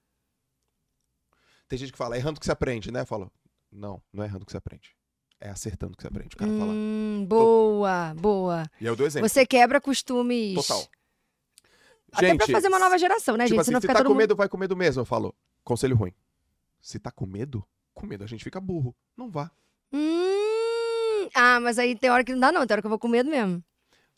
Tem 1.68 1.78
gente 1.78 1.92
que 1.92 1.98
fala: 1.98 2.16
é 2.16 2.20
errando 2.20 2.40
que 2.40 2.46
você 2.46 2.52
aprende, 2.52 2.92
né? 2.92 3.02
Eu 3.02 3.06
falo: 3.06 3.32
não, 3.72 4.02
não 4.12 4.24
é 4.24 4.28
errando 4.28 4.46
que 4.46 4.52
você 4.52 4.58
aprende. 4.58 4.96
É 5.40 5.50
acertando 5.50 5.96
que 5.96 6.04
você 6.04 6.08
aprende. 6.08 6.36
O 6.36 6.38
cara 6.38 6.52
fala. 6.52 6.72
Hum, 6.74 7.26
boa, 7.28 8.14
boa. 8.16 8.70
E 8.80 8.86
eu 8.86 8.96
dou 8.96 9.08
exemplo. 9.08 9.28
Você 9.28 9.46
quebra 9.46 9.80
costumes. 9.82 10.56
Total. 10.56 10.88
Até 12.14 12.36
pra 12.36 12.48
fazer 12.48 12.68
uma 12.68 12.78
nova 12.80 12.98
geração, 12.98 13.38
né, 13.38 13.46
tipo 13.46 13.56
gente? 13.64 13.76
assim, 13.76 13.82
se 13.82 13.88
tá 13.88 14.04
com 14.04 14.10
mundo. 14.10 14.18
medo, 14.18 14.36
vai 14.36 14.50
com 14.50 14.58
medo 14.58 14.76
mesmo. 14.76 15.02
Eu 15.02 15.06
falo: 15.06 15.34
conselho 15.64 15.96
ruim. 15.96 16.14
Se 16.82 17.00
tá 17.00 17.10
com 17.12 17.26
medo, 17.26 17.66
com 17.94 18.06
medo 18.08 18.24
a 18.24 18.28
gente 18.28 18.44
fica 18.44 18.60
burro. 18.60 18.96
Não 19.18 19.30
vá. 19.30 19.52
Hum, 19.94 21.30
ah, 21.34 21.60
mas 21.60 21.78
aí 21.80 21.96
tem 21.96 22.10
hora 22.10 22.24
que 22.24 22.32
não 22.34 22.40
dá, 22.40 22.52
não. 22.52 22.66
Tem 22.66 22.74
hora 22.76 22.82
que 22.82 22.86
eu 22.88 22.90
vou 22.90 23.00
com 23.00 23.08
medo 23.08 23.30
mesmo. 23.30 23.64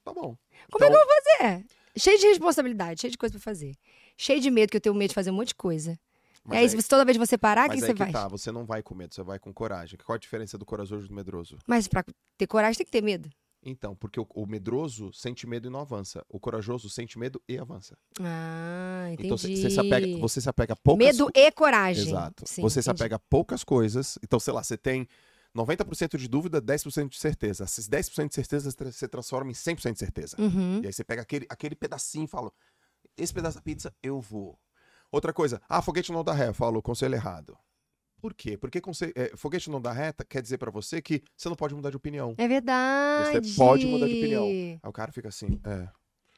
Tá 0.04 0.14
bom. 0.14 0.38
Como 0.72 0.84
é 0.86 0.88
que 0.90 0.94
Então- 0.94 1.02
eu 1.02 1.08
vou 1.08 1.16
fazer? 1.48 1.66
Cheio 1.98 2.20
de 2.20 2.28
responsabilidade, 2.28 3.02
cheio 3.02 3.12
de 3.12 3.18
coisa 3.18 3.34
pra 3.34 3.42
fazer. 3.42 3.76
Cheio 4.18 4.40
de 4.42 4.50
medo, 4.50 4.70
que 4.72 4.78
eu 4.78 4.82
tenho 4.82 4.96
medo 4.96 5.10
de 5.10 5.16
fazer 5.16 5.32
um 5.32 5.36
monte 5.36 5.50
de 5.50 5.56
coisa. 5.56 5.98
Mas 6.44 6.58
e 6.58 6.62
aí, 6.62 6.70
se 6.70 6.76
você, 6.76 6.88
toda 6.90 7.06
vez 7.06 7.18
que 7.18 7.26
você 7.26 7.38
parar, 7.38 7.68
o 7.68 7.70
que 7.70 7.76
mas 7.78 7.86
você 7.86 7.94
que 7.94 8.00
faz? 8.00 8.12
tá, 8.12 8.28
você 8.28 8.52
não 8.52 8.66
vai 8.66 8.84
com 8.84 8.94
medo, 8.94 9.14
você 9.16 9.24
vai 9.24 9.40
com 9.40 9.54
coragem. 9.54 9.98
Qual 10.04 10.16
a 10.16 10.20
diferença 10.20 10.58
do 10.58 10.66
corajoso 10.66 11.06
e 11.06 11.08
do 11.08 11.14
medroso? 11.16 11.58
Mas 11.66 11.88
pra 11.88 12.04
ter 12.38 12.48
coragem 12.48 12.78
tem 12.78 12.86
que 12.86 12.92
ter 12.92 13.02
medo. 13.02 13.30
Então, 13.66 13.95
porque 13.95 14.20
o, 14.20 14.28
o 14.36 14.45
medroso 14.45 15.11
sente 15.14 15.47
medo 15.47 15.68
e 15.68 15.72
não 15.72 15.80
avança. 15.80 16.26
O 16.30 16.39
corajoso 16.39 16.89
sente 16.89 17.18
medo 17.18 17.41
e 17.47 17.57
avança. 17.57 17.97
Ah, 18.20 19.07
entendi. 19.11 19.28
Então 19.28 19.38
você, 19.38 19.70
se 19.70 19.80
apega, 19.80 20.18
você 20.18 20.41
se 20.41 20.49
apega 20.49 20.74
a 20.74 20.76
poucas 20.76 21.05
Medo 21.05 21.32
e 21.34 21.51
coragem. 21.51 22.09
Exato. 22.09 22.43
Sim, 22.45 22.61
você 22.61 22.82
se 22.82 22.89
entendi. 22.89 23.01
apega 23.03 23.16
a 23.16 23.20
poucas 23.20 23.64
coisas. 23.64 24.20
Então, 24.22 24.39
sei 24.39 24.53
lá, 24.53 24.61
você 24.61 24.78
tem 24.78 25.07
90% 25.55 26.18
de 26.18 26.28
dúvida, 26.28 26.61
10% 26.61 27.09
de 27.09 27.20
certeza. 27.20 27.64
Esses 27.64 27.88
10% 27.88 28.28
de 28.28 28.36
certeza 28.36 28.72
você 28.72 29.07
transforma 29.07 29.51
em 29.51 29.53
100% 29.53 29.93
de 29.93 29.99
certeza. 29.99 30.36
Uhum. 30.39 30.82
E 30.84 30.88
aí 30.88 30.93
você 30.93 31.03
pega 31.03 31.22
aquele, 31.22 31.45
aquele 31.49 31.76
pedacinho 31.76 32.26
e 32.26 32.28
fala: 32.28 32.51
esse 33.18 33.34
pedaço 33.34 33.57
da 33.57 33.61
pizza 33.61 33.93
eu 34.01 34.20
vou. 34.20 34.59
Outra 35.11 35.32
coisa, 35.32 35.61
ah, 35.70 35.82
foguete 35.82 36.11
não 36.11 36.24
dá 36.24 36.34
ré. 36.34 36.49
Eu 36.49 36.53
falo, 36.53 36.82
conselho 36.82 37.14
errado. 37.14 37.55
Por 38.24 38.34
quê? 38.34 38.58
Porque 38.58 38.80
é, 39.16 39.36
foguete 39.36 39.70
não 39.70 39.82
dá 39.82 39.92
reta 39.92 40.24
quer 40.24 40.42
dizer 40.42 40.58
pra 40.58 40.72
você 40.72 41.02
que 41.02 41.22
você 41.36 41.50
não 41.50 41.58
pode 41.58 41.76
mudar 41.76 41.90
de 41.90 41.98
opinião. 41.98 42.34
É 42.38 42.48
verdade. 42.48 43.50
Você 43.50 43.58
pode 43.58 43.86
mudar 43.86 44.08
de 44.08 44.14
opinião. 44.14 44.46
Aí 44.46 44.80
o 44.82 44.94
cara 44.94 45.12
fica 45.12 45.28
assim, 45.28 45.60
é. 45.66 45.90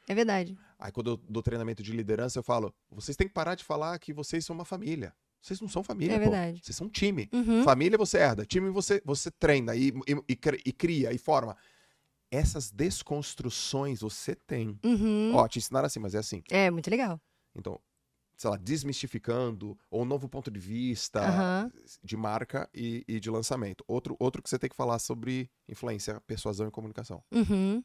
É 0.08 0.12
verdade. 0.12 0.58
Aí 0.80 0.90
quando 0.90 1.10
eu 1.10 1.16
dou 1.16 1.40
treinamento 1.44 1.84
de 1.84 1.92
liderança, 1.92 2.40
eu 2.40 2.42
falo: 2.42 2.74
vocês 2.90 3.16
têm 3.16 3.28
que 3.28 3.32
parar 3.32 3.54
de 3.54 3.62
falar 3.62 3.96
que 4.00 4.12
vocês 4.12 4.44
são 4.44 4.52
uma 4.56 4.64
família. 4.64 5.14
Vocês 5.40 5.60
não 5.60 5.68
são 5.68 5.84
família, 5.84 6.14
É 6.14 6.18
pô. 6.18 6.22
verdade. 6.28 6.60
Vocês 6.60 6.74
são 6.76 6.88
um 6.88 6.90
time. 6.90 7.30
Uhum. 7.32 7.62
Família 7.62 7.96
você 7.96 8.18
herda, 8.18 8.44
time 8.44 8.68
você, 8.68 9.00
você 9.04 9.30
treina 9.30 9.76
e, 9.76 9.92
e, 10.08 10.38
e 10.66 10.72
cria 10.72 11.12
e 11.12 11.18
forma. 11.18 11.56
Essas 12.32 12.72
desconstruções 12.72 14.00
você 14.00 14.34
tem. 14.34 14.76
Uhum. 14.84 15.36
Ó, 15.36 15.46
te 15.46 15.60
ensinaram 15.60 15.86
assim, 15.86 16.00
mas 16.00 16.16
é 16.16 16.18
assim. 16.18 16.42
É, 16.50 16.68
muito 16.68 16.90
legal. 16.90 17.20
Então, 17.54 17.80
sei 18.36 18.50
lá, 18.50 18.56
desmistificando, 18.56 19.78
ou 19.90 20.02
um 20.02 20.04
novo 20.04 20.28
ponto 20.28 20.50
de 20.50 20.60
vista 20.60 21.20
Aham. 21.22 21.72
de 22.02 22.16
marca 22.16 22.68
e, 22.74 23.04
e 23.08 23.18
de 23.18 23.30
lançamento. 23.30 23.84
Outro, 23.88 24.16
outro 24.20 24.42
que 24.42 24.50
você 24.50 24.58
tem 24.58 24.68
que 24.68 24.76
falar 24.76 24.98
sobre 24.98 25.50
influência, 25.68 26.20
persuasão 26.26 26.68
e 26.68 26.70
comunicação. 26.70 27.22
Uhum. 27.32 27.82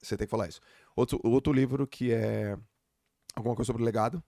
Você 0.00 0.16
tem 0.16 0.26
que 0.26 0.30
falar 0.30 0.48
isso. 0.48 0.60
Outro, 0.94 1.20
outro 1.24 1.52
livro 1.52 1.86
que 1.86 2.12
é 2.12 2.56
alguma 3.34 3.54
coisa 3.56 3.66
sobre 3.66 3.82
legado, 3.82 4.22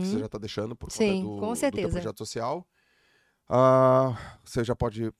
que 0.00 0.06
você 0.06 0.16
Uhum. 0.16 0.20
já 0.20 0.28
tá 0.28 0.38
deixando 0.38 0.76
por 0.76 0.90
Sim, 0.90 1.20
conta 1.20 1.26
do, 1.26 1.40
com 1.40 1.54
do 1.54 1.56
certeza. 1.56 1.90
projeto 1.90 2.18
social. 2.18 2.68
Ah, 3.48 4.38
você 4.44 4.64
já 4.64 4.76
pode. 4.76 5.04
Eu 5.04 5.14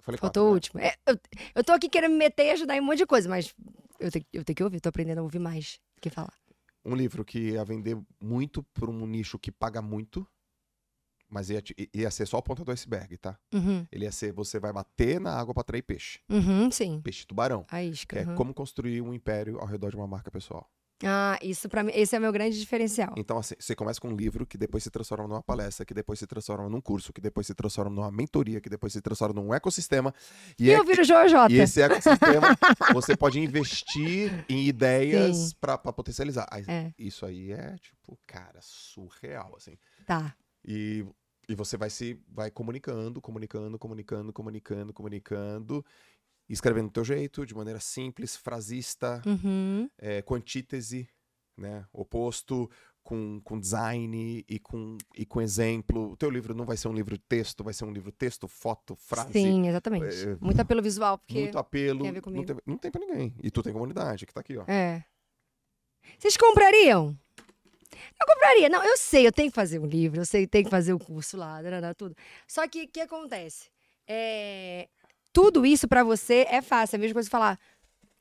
falei 0.00 0.18
Faltou 0.18 0.46
o 0.46 0.46
quatro, 0.46 0.52
né? 0.52 0.54
último. 0.54 0.80
É, 0.80 0.96
eu, 1.06 1.18
eu 1.56 1.64
tô 1.64 1.72
aqui 1.72 1.88
querendo 1.88 2.12
me 2.12 2.18
meter 2.18 2.46
e 2.46 2.50
ajudar 2.52 2.76
em 2.76 2.80
um 2.80 2.84
monte 2.84 2.98
de 2.98 3.06
coisa, 3.06 3.28
mas 3.28 3.54
eu 3.98 4.10
tenho, 4.10 4.24
eu 4.32 4.44
tenho 4.44 4.56
que 4.56 4.64
ouvir, 4.64 4.80
tô 4.80 4.88
aprendendo 4.88 5.18
a 5.18 5.22
ouvir 5.22 5.38
mais 5.38 5.80
do 5.96 6.00
que 6.00 6.10
falar. 6.10 6.39
Um 6.84 6.94
livro 6.94 7.24
que 7.24 7.50
ia 7.50 7.64
vender 7.64 7.98
muito 8.20 8.62
por 8.74 8.88
um 8.88 9.06
nicho 9.06 9.38
que 9.38 9.52
paga 9.52 9.82
muito, 9.82 10.26
mas 11.28 11.50
ia, 11.50 11.62
ia 11.94 12.10
ser 12.10 12.26
só 12.26 12.38
a 12.38 12.42
ponta 12.42 12.64
do 12.64 12.72
iceberg, 12.72 13.16
tá? 13.18 13.38
Uhum. 13.52 13.86
Ele 13.92 14.04
ia 14.04 14.12
ser 14.12 14.32
você 14.32 14.58
vai 14.58 14.72
bater 14.72 15.20
na 15.20 15.32
água 15.32 15.54
pra 15.54 15.60
atrair 15.60 15.82
peixe. 15.82 16.20
Uhum, 16.28 16.70
sim. 16.70 17.00
Peixe 17.02 17.26
tubarão. 17.26 17.64
A 17.70 17.82
isca. 17.82 18.18
É 18.18 18.26
uhum. 18.26 18.34
como 18.34 18.54
construir 18.54 19.00
um 19.00 19.14
império 19.14 19.58
ao 19.58 19.66
redor 19.66 19.90
de 19.90 19.96
uma 19.96 20.06
marca 20.06 20.30
pessoal. 20.30 20.68
Ah, 21.02 21.38
isso 21.42 21.68
para 21.68 21.82
mim, 21.82 21.92
esse 21.94 22.14
é 22.14 22.18
o 22.18 22.22
meu 22.22 22.30
grande 22.32 22.58
diferencial. 22.58 23.14
Então, 23.16 23.38
assim, 23.38 23.54
você 23.58 23.74
começa 23.74 24.00
com 24.00 24.08
um 24.08 24.16
livro 24.16 24.46
que 24.46 24.58
depois 24.58 24.82
se 24.82 24.90
transforma 24.90 25.26
numa 25.26 25.42
palestra, 25.42 25.84
que 25.86 25.94
depois 25.94 26.18
se 26.18 26.26
transforma 26.26 26.68
num 26.68 26.80
curso, 26.80 27.12
que 27.12 27.20
depois 27.20 27.46
se 27.46 27.54
transforma 27.54 27.90
numa 27.90 28.10
mentoria, 28.10 28.60
que 28.60 28.68
depois 28.68 28.92
se 28.92 29.00
transforma 29.00 29.40
num 29.40 29.54
ecossistema. 29.54 30.14
E, 30.58 30.66
E 30.66 30.70
é- 30.70 30.78
eu 30.78 30.84
viro 30.84 31.02
Jojota. 31.02 31.50
e 31.52 31.58
esse 31.60 31.80
ecossistema 31.80 32.48
você 32.92 33.16
pode 33.16 33.38
investir 33.40 34.44
em 34.48 34.66
ideias 34.66 35.52
pra 35.54 35.78
potencializar. 35.78 36.46
Aí, 36.50 36.64
É. 36.68 36.92
Isso 36.98 37.24
aí 37.24 37.52
é, 37.52 37.76
tipo, 37.78 38.18
cara, 38.26 38.58
surreal, 38.60 39.54
assim. 39.56 39.76
Tá. 40.06 40.34
E, 40.64 41.04
e 41.48 41.54
você 41.54 41.76
vai 41.76 41.88
se 41.90 42.18
vai 42.28 42.50
comunicando, 42.50 43.20
comunicando, 43.20 43.78
comunicando, 43.78 44.32
comunicando, 44.32 44.92
comunicando, 44.92 45.84
escrevendo 46.52 46.88
do 46.88 46.92
teu 46.92 47.04
jeito, 47.04 47.44
de 47.46 47.54
maneira 47.54 47.80
simples, 47.80 48.36
frasista, 48.36 49.22
Uhum. 49.26 49.88
é, 49.98 50.22
com 50.22 50.34
antítese, 50.34 51.08
né? 51.56 51.84
Oposto, 51.92 52.70
com, 53.02 53.40
com 53.42 53.58
design 53.58 54.44
e 54.48 54.58
com, 54.58 54.96
e 55.16 55.24
com 55.26 55.40
exemplo. 55.40 56.12
O 56.12 56.16
teu 56.16 56.30
livro 56.30 56.54
não 56.54 56.64
vai 56.64 56.76
ser 56.76 56.88
um 56.88 56.92
livro 56.92 57.16
texto, 57.18 57.64
vai 57.64 57.72
ser 57.74 57.84
um 57.84 57.92
livro 57.92 58.12
texto, 58.12 58.46
foto, 58.46 58.94
frase. 58.96 59.32
Sim, 59.32 59.68
exatamente. 59.68 60.28
é, 60.28 60.36
Muito 60.40 60.60
apelo 60.60 60.82
visual, 60.82 61.18
porque. 61.18 61.40
Muito 61.40 61.58
apelo. 61.58 62.00
tem 62.00 62.08
a 62.08 62.12
ver 62.12 62.22
não, 62.26 62.44
tem, 62.44 62.56
não 62.66 62.76
tem 62.78 62.90
pra 62.90 63.00
ninguém. 63.00 63.34
E 63.42 63.50
tu 63.50 63.62
tem 63.62 63.72
comunidade, 63.72 64.26
que 64.26 64.32
tá 64.34 64.40
aqui, 64.40 64.56
ó. 64.56 64.64
É. 64.66 65.04
Vocês 66.18 66.36
comprariam? 66.36 67.16
Eu 68.20 68.26
compraria. 68.26 68.68
Não, 68.68 68.82
eu 68.84 68.96
sei, 68.96 69.26
eu 69.26 69.32
tenho 69.32 69.50
que 69.50 69.54
fazer 69.54 69.78
um 69.78 69.86
livro, 69.86 70.20
eu 70.20 70.26
sei, 70.26 70.46
tem 70.46 70.62
que 70.64 70.70
fazer 70.70 70.92
o 70.92 70.98
curso 70.98 71.36
lá, 71.36 71.58
tudo. 71.96 72.14
Só 72.46 72.66
que 72.68 72.84
o 72.84 72.88
que 72.88 73.00
acontece? 73.00 73.68
É, 74.06 74.88
Tudo 75.32 75.64
isso 75.64 75.86
pra 75.88 76.02
você 76.02 76.46
é 76.48 76.60
fácil. 76.62 76.96
É 76.96 76.98
a 76.98 77.00
mesma 77.00 77.14
coisa 77.14 77.28
que 77.28 77.30
falar, 77.30 77.58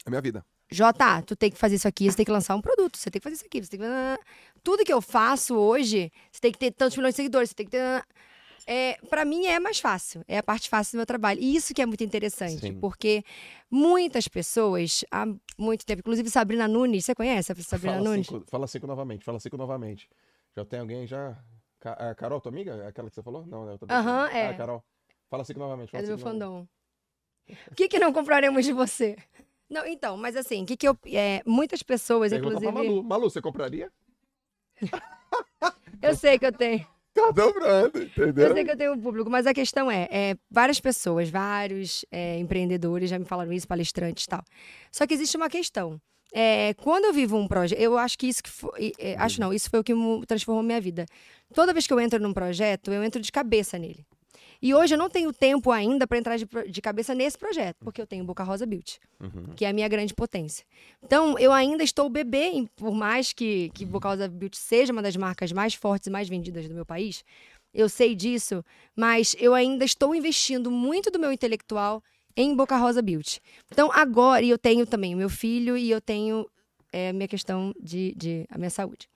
É 0.06 0.10
minha 0.10 0.22
vida. 0.22 0.46
Jota, 0.72 1.22
tu 1.24 1.36
tem 1.36 1.50
que 1.50 1.58
fazer 1.58 1.76
isso 1.78 1.88
aqui, 1.88 2.10
você 2.12 2.18
tem 2.18 2.26
que 2.26 2.32
lançar 2.32 2.56
um 2.56 2.62
produto, 2.62 2.96
você 2.96 3.10
tem 3.10 3.20
que 3.20 3.24
fazer 3.24 3.36
isso 3.38 3.46
aqui, 3.46 3.64
você 3.64 3.72
tem 3.72 3.80
que. 3.80 3.86
Tudo 4.64 4.86
que 4.86 4.94
eu 4.94 5.02
faço 5.02 5.56
hoje, 5.56 6.12
você 6.32 6.40
tem 6.40 6.52
que 6.52 6.60
ter 6.60 6.72
tantos 6.72 6.96
milhões 6.96 7.14
de 7.14 7.18
seguidores, 7.18 7.50
você 7.50 7.56
tem 7.56 7.66
que 7.66 7.72
ter. 7.72 8.06
É, 8.68 8.98
para 9.10 9.26
mim 9.26 9.48
é 9.48 9.60
mais 9.60 9.80
fácil, 9.80 10.24
é 10.28 10.38
a 10.38 10.44
parte 10.44 10.70
fácil 10.70 10.92
do 10.92 10.98
meu 10.98 11.06
trabalho. 11.08 11.40
E 11.42 11.56
isso 11.56 11.74
que 11.74 11.82
é 11.82 11.88
muito 11.88 12.04
interessante, 12.04 12.60
Sim. 12.62 12.80
porque 12.80 13.24
muitas 13.72 14.28
pessoas, 14.28 15.04
há 15.10 15.26
muito 15.58 15.84
tempo, 15.88 16.02
inclusive 16.02 16.30
Sabrina 16.30 16.68
Nunes, 16.68 17.04
você 17.06 17.16
conhece 17.16 17.52
a 17.52 17.56
Sabrina 17.56 17.94
Fala 17.96 18.04
Nunes? 18.08 18.28
cinco, 18.28 18.46
fala 18.48 18.68
cinco 18.68 18.86
novamente, 18.86 19.26
fala 19.26 19.40
cinco 19.40 19.58
novamente. 19.58 20.08
Já 20.56 20.64
tem 20.66 20.80
alguém 20.82 21.08
já. 21.08 21.36
Ca- 21.80 21.94
a 21.94 22.14
Carol, 22.14 22.40
tua 22.42 22.52
amiga? 22.52 22.88
Aquela 22.88 23.10
que 23.10 23.16
você 23.16 23.24
falou? 23.24 23.44
Não, 23.48 23.66
né? 23.66 23.76
Aham, 23.90 24.28
é. 24.30 24.50
Ah, 24.50 24.54
Carol. 24.54 24.84
Fala 25.32 25.44
cinco 25.44 25.60
novamente. 25.60 25.90
É 25.90 25.92
Fala 25.92 26.04
do 26.04 26.10
meu 26.10 26.20
fandom. 26.20 26.68
O 27.72 27.76
que, 27.76 27.88
que 27.88 28.00
não 28.00 28.12
compraremos 28.14 28.66
de 28.66 28.74
você? 28.74 29.16
Não, 29.70 29.86
então, 29.86 30.18
mas 30.18 30.36
assim, 30.36 30.64
o 30.64 30.66
que, 30.66 30.76
que 30.76 30.88
eu. 30.88 30.98
é, 31.08 31.42
muitas 31.46 31.84
pessoas, 31.84 32.32
Pergunta 32.32 32.60
pra 32.60 32.70
inclusive. 32.70 32.90
Malu. 32.90 33.04
Malu, 33.04 33.30
você 33.30 33.42
compraria? 33.42 33.92
Eu 36.02 36.16
sei 36.16 36.40
que 36.40 36.46
eu 36.46 36.52
tenho. 36.54 36.88
Tá 37.14 37.32
dobrando, 37.32 37.98
Eu 37.98 38.04
entendeu? 38.04 38.54
sei 38.54 38.64
que 38.64 38.72
eu 38.72 38.78
tenho 38.78 38.94
um 38.94 39.00
público, 39.00 39.30
mas 39.30 39.46
a 39.46 39.54
questão 39.54 39.92
é, 39.92 40.08
é, 40.10 40.38
várias 40.50 40.80
pessoas, 40.80 41.30
vários 41.30 42.06
é, 42.12 42.38
empreendedores 42.38 43.10
já 43.10 43.20
me 43.20 43.26
falaram 43.26 43.52
isso, 43.52 43.68
palestrantes 43.68 44.24
e 44.24 44.28
tal. 44.28 44.42
Só 44.92 45.06
que 45.06 45.14
existe 45.14 45.36
uma 45.36 45.50
questão. 45.50 46.00
É, 46.32 46.74
quando 46.76 47.06
eu 47.06 47.14
vivo 47.14 47.36
um 47.36 47.48
projeto, 47.48 47.80
eu 47.80 47.98
acho 47.98 48.18
que 48.18 48.28
isso 48.28 48.42
que 48.44 48.50
foi, 48.50 48.94
é, 49.00 49.16
acho 49.18 49.42
não, 49.42 49.52
isso 49.52 49.70
foi 49.70 49.80
o 49.80 49.84
que 49.84 49.94
transformou 50.28 50.64
minha 50.64 50.80
vida. 50.80 51.06
Toda 51.54 51.74
vez 51.74 51.88
que 51.88 51.94
eu 51.94 52.00
entro 52.00 52.20
num 52.22 52.32
projeto, 52.34 52.94
eu 52.94 53.04
entro 53.04 53.20
de 53.20 53.32
cabeça 53.32 53.78
nele. 53.78 54.06
E 54.62 54.74
hoje 54.74 54.94
eu 54.94 54.98
não 54.98 55.10
tenho 55.10 55.32
tempo 55.32 55.72
ainda 55.72 56.06
para 56.06 56.18
entrar 56.18 56.38
de, 56.38 56.46
de 56.70 56.82
cabeça 56.82 57.16
nesse 57.16 57.38
projeto, 57.38 57.78
porque 57.80 58.02
eu 58.02 58.06
tenho 58.08 58.24
Boca 58.26 58.44
Rosa 58.44 58.66
Beauty, 58.66 59.00
Uhum. 59.20 59.54
que 59.56 59.64
é 59.66 59.70
a 59.70 59.74
minha 59.74 59.88
grande 59.88 60.14
potência. 60.14 60.66
Então, 61.04 61.38
eu 61.40 61.52
ainda 61.54 61.84
estou 61.84 62.10
bebê, 62.10 62.66
por 62.76 62.94
mais 62.94 63.32
que, 63.32 63.70
que 63.74 63.86
Boca 63.86 64.10
Rosa 64.10 64.28
Beauty 64.28 64.58
seja 64.58 64.92
uma 64.92 65.02
das 65.02 65.16
marcas 65.16 65.52
mais 65.52 65.74
fortes 65.74 66.08
e 66.08 66.10
mais 66.12 66.28
vendidas 66.28 66.68
do 66.68 66.74
meu 66.76 66.86
país, 66.86 67.24
eu 67.74 67.88
sei 67.88 68.16
disso, 68.16 68.64
mas 68.96 69.36
eu 69.40 69.54
ainda 69.54 69.86
estou 69.86 70.14
investindo 70.16 70.70
muito 70.72 71.10
do 71.12 71.20
meu 71.20 71.32
intelectual 71.32 72.04
em 72.36 72.54
Boca 72.56 72.76
Rosa 72.78 73.02
Beauty. 73.02 73.40
Então, 73.72 73.90
agora, 73.94 74.44
e 74.44 74.50
eu 74.50 74.58
tenho 74.58 74.86
também 74.86 75.14
o 75.14 75.18
meu 75.18 75.30
filho 75.30 75.78
e 75.78 75.90
eu 75.90 76.02
tenho 76.02 76.50
é, 76.92 77.10
a 77.10 77.14
minha 77.14 77.28
questão 77.28 77.74
de, 77.80 78.14
de 78.16 78.46
a 78.50 78.58
minha 78.58 78.70
saúde. 78.70 79.08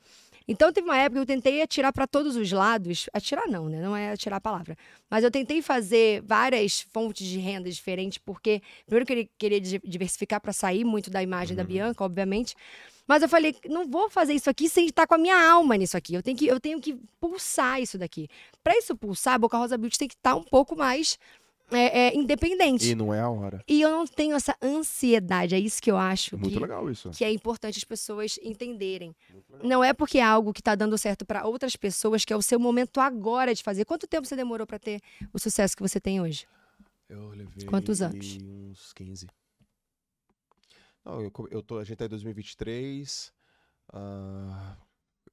Então, 0.47 0.73
teve 0.73 0.87
uma 0.87 0.97
época 0.97 1.15
que 1.15 1.31
eu 1.31 1.35
tentei 1.35 1.61
atirar 1.61 1.93
para 1.93 2.05
todos 2.05 2.35
os 2.35 2.51
lados. 2.51 3.09
Atirar 3.13 3.47
não, 3.47 3.69
né? 3.69 3.81
Não 3.81 3.95
é 3.95 4.11
atirar 4.11 4.37
a 4.37 4.41
palavra. 4.41 4.77
Mas 5.09 5.23
eu 5.23 5.31
tentei 5.31 5.61
fazer 5.61 6.21
várias 6.23 6.81
fontes 6.81 7.25
de 7.25 7.39
renda 7.39 7.69
diferentes, 7.69 8.17
porque 8.17 8.61
primeiro 8.85 9.03
eu 9.03 9.07
queria, 9.07 9.29
queria 9.37 9.61
di- 9.61 9.81
diversificar 9.83 10.41
para 10.41 10.51
sair 10.51 10.83
muito 10.83 11.09
da 11.09 11.23
imagem 11.23 11.55
da 11.55 11.63
Bianca, 11.63 12.03
obviamente. 12.03 12.55
Mas 13.07 13.21
eu 13.21 13.27
falei, 13.29 13.55
não 13.69 13.85
vou 13.89 14.09
fazer 14.09 14.33
isso 14.33 14.49
aqui 14.49 14.69
sem 14.69 14.85
estar 14.85 15.05
com 15.05 15.15
a 15.15 15.17
minha 15.17 15.51
alma 15.51 15.75
nisso 15.75 15.97
aqui. 15.97 16.13
Eu 16.13 16.23
tenho 16.23 16.37
que, 16.37 16.47
eu 16.47 16.59
tenho 16.59 16.79
que 16.79 16.97
pulsar 17.19 17.81
isso 17.81 17.97
daqui. 17.97 18.29
Para 18.63 18.77
isso 18.77 18.95
pulsar, 18.95 19.33
a 19.35 19.37
Boca 19.37 19.57
Rosa 19.57 19.77
Beauty 19.77 19.97
tem 19.97 20.07
que 20.07 20.15
estar 20.15 20.35
um 20.35 20.43
pouco 20.43 20.75
mais 20.75 21.17
é, 21.75 22.07
é, 22.09 22.15
independente. 22.15 22.89
E 22.89 22.95
não 22.95 23.13
é 23.13 23.19
a 23.19 23.29
hora. 23.29 23.63
E 23.67 23.81
eu 23.81 23.89
não 23.91 24.05
tenho 24.05 24.35
essa 24.35 24.55
ansiedade. 24.61 25.55
É 25.55 25.59
isso 25.59 25.81
que 25.81 25.89
eu 25.91 25.97
acho 25.97 26.37
Muito 26.37 26.53
que, 26.53 26.59
legal 26.59 26.89
isso. 26.89 27.09
que 27.11 27.23
é 27.23 27.31
importante 27.31 27.77
as 27.77 27.83
pessoas 27.83 28.39
entenderem. 28.41 29.15
Não 29.63 29.83
é 29.83 29.93
porque 29.93 30.17
é 30.17 30.23
algo 30.23 30.53
que 30.53 30.61
está 30.61 30.75
dando 30.75 30.97
certo 30.97 31.25
para 31.25 31.45
outras 31.45 31.75
pessoas 31.75 32.23
que 32.25 32.33
é 32.33 32.35
o 32.35 32.41
seu 32.41 32.59
momento 32.59 32.99
agora 32.99 33.53
de 33.53 33.63
fazer. 33.63 33.85
Quanto 33.85 34.07
tempo 34.07 34.27
você 34.27 34.35
demorou 34.35 34.65
para 34.65 34.79
ter 34.79 35.01
o 35.33 35.39
sucesso 35.39 35.75
que 35.75 35.81
você 35.83 35.99
tem 35.99 36.19
hoje? 36.21 36.45
Eu 37.09 37.29
levei 37.29 37.65
Quantos 37.65 38.01
anos? 38.01 38.37
uns 38.41 38.93
15. 38.93 39.27
Não, 41.05 41.21
eu, 41.21 41.31
eu 41.51 41.61
tô, 41.61 41.77
a 41.79 41.83
gente 41.83 41.97
tá 41.97 42.05
em 42.05 42.09
2023. 42.09 43.31
ah, 43.91 44.77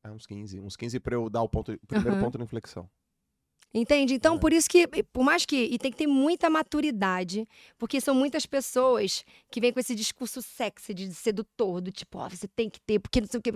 é 0.03 0.11
uns 0.11 0.26
15. 0.26 0.61
Uns 0.61 0.76
15 0.76 0.99
pra 1.01 1.14
eu 1.14 1.28
dar 1.30 1.43
o, 1.43 1.49
ponto, 1.49 1.72
o 1.72 1.86
primeiro 1.86 2.16
Aham. 2.16 2.24
ponto 2.24 2.38
de 2.38 2.45
inflexão. 2.45 2.88
Entende? 3.73 4.14
Então, 4.14 4.35
É. 4.35 4.39
por 4.39 4.53
isso 4.53 4.68
que, 4.68 4.87
por 5.12 5.23
mais 5.23 5.47
que. 5.47 5.57
E 5.57 5.79
tem 5.79 5.93
que 5.93 5.99
ter 5.99 6.07
muita 6.07 6.51
maturidade, 6.51 7.47
porque 7.79 8.01
são 8.01 8.14
muitas 8.14 8.45
pessoas 8.47 9.25
que 9.51 9.61
vêm 9.61 9.73
com 9.73 9.79
esse 9.81 9.95
discurso 9.95 10.43
sexy 10.43 10.93
de 10.93 11.14
sedutor, 11.14 11.81
do 11.81 11.93
tipo, 11.93 12.18
ó, 12.18 12.29
você 12.29 12.49
tem 12.49 12.68
que 12.68 12.81
ter, 12.81 12.99
porque 12.99 13.21
não 13.21 13.29
sei 13.29 13.39
o 13.39 13.43
que. 13.43 13.53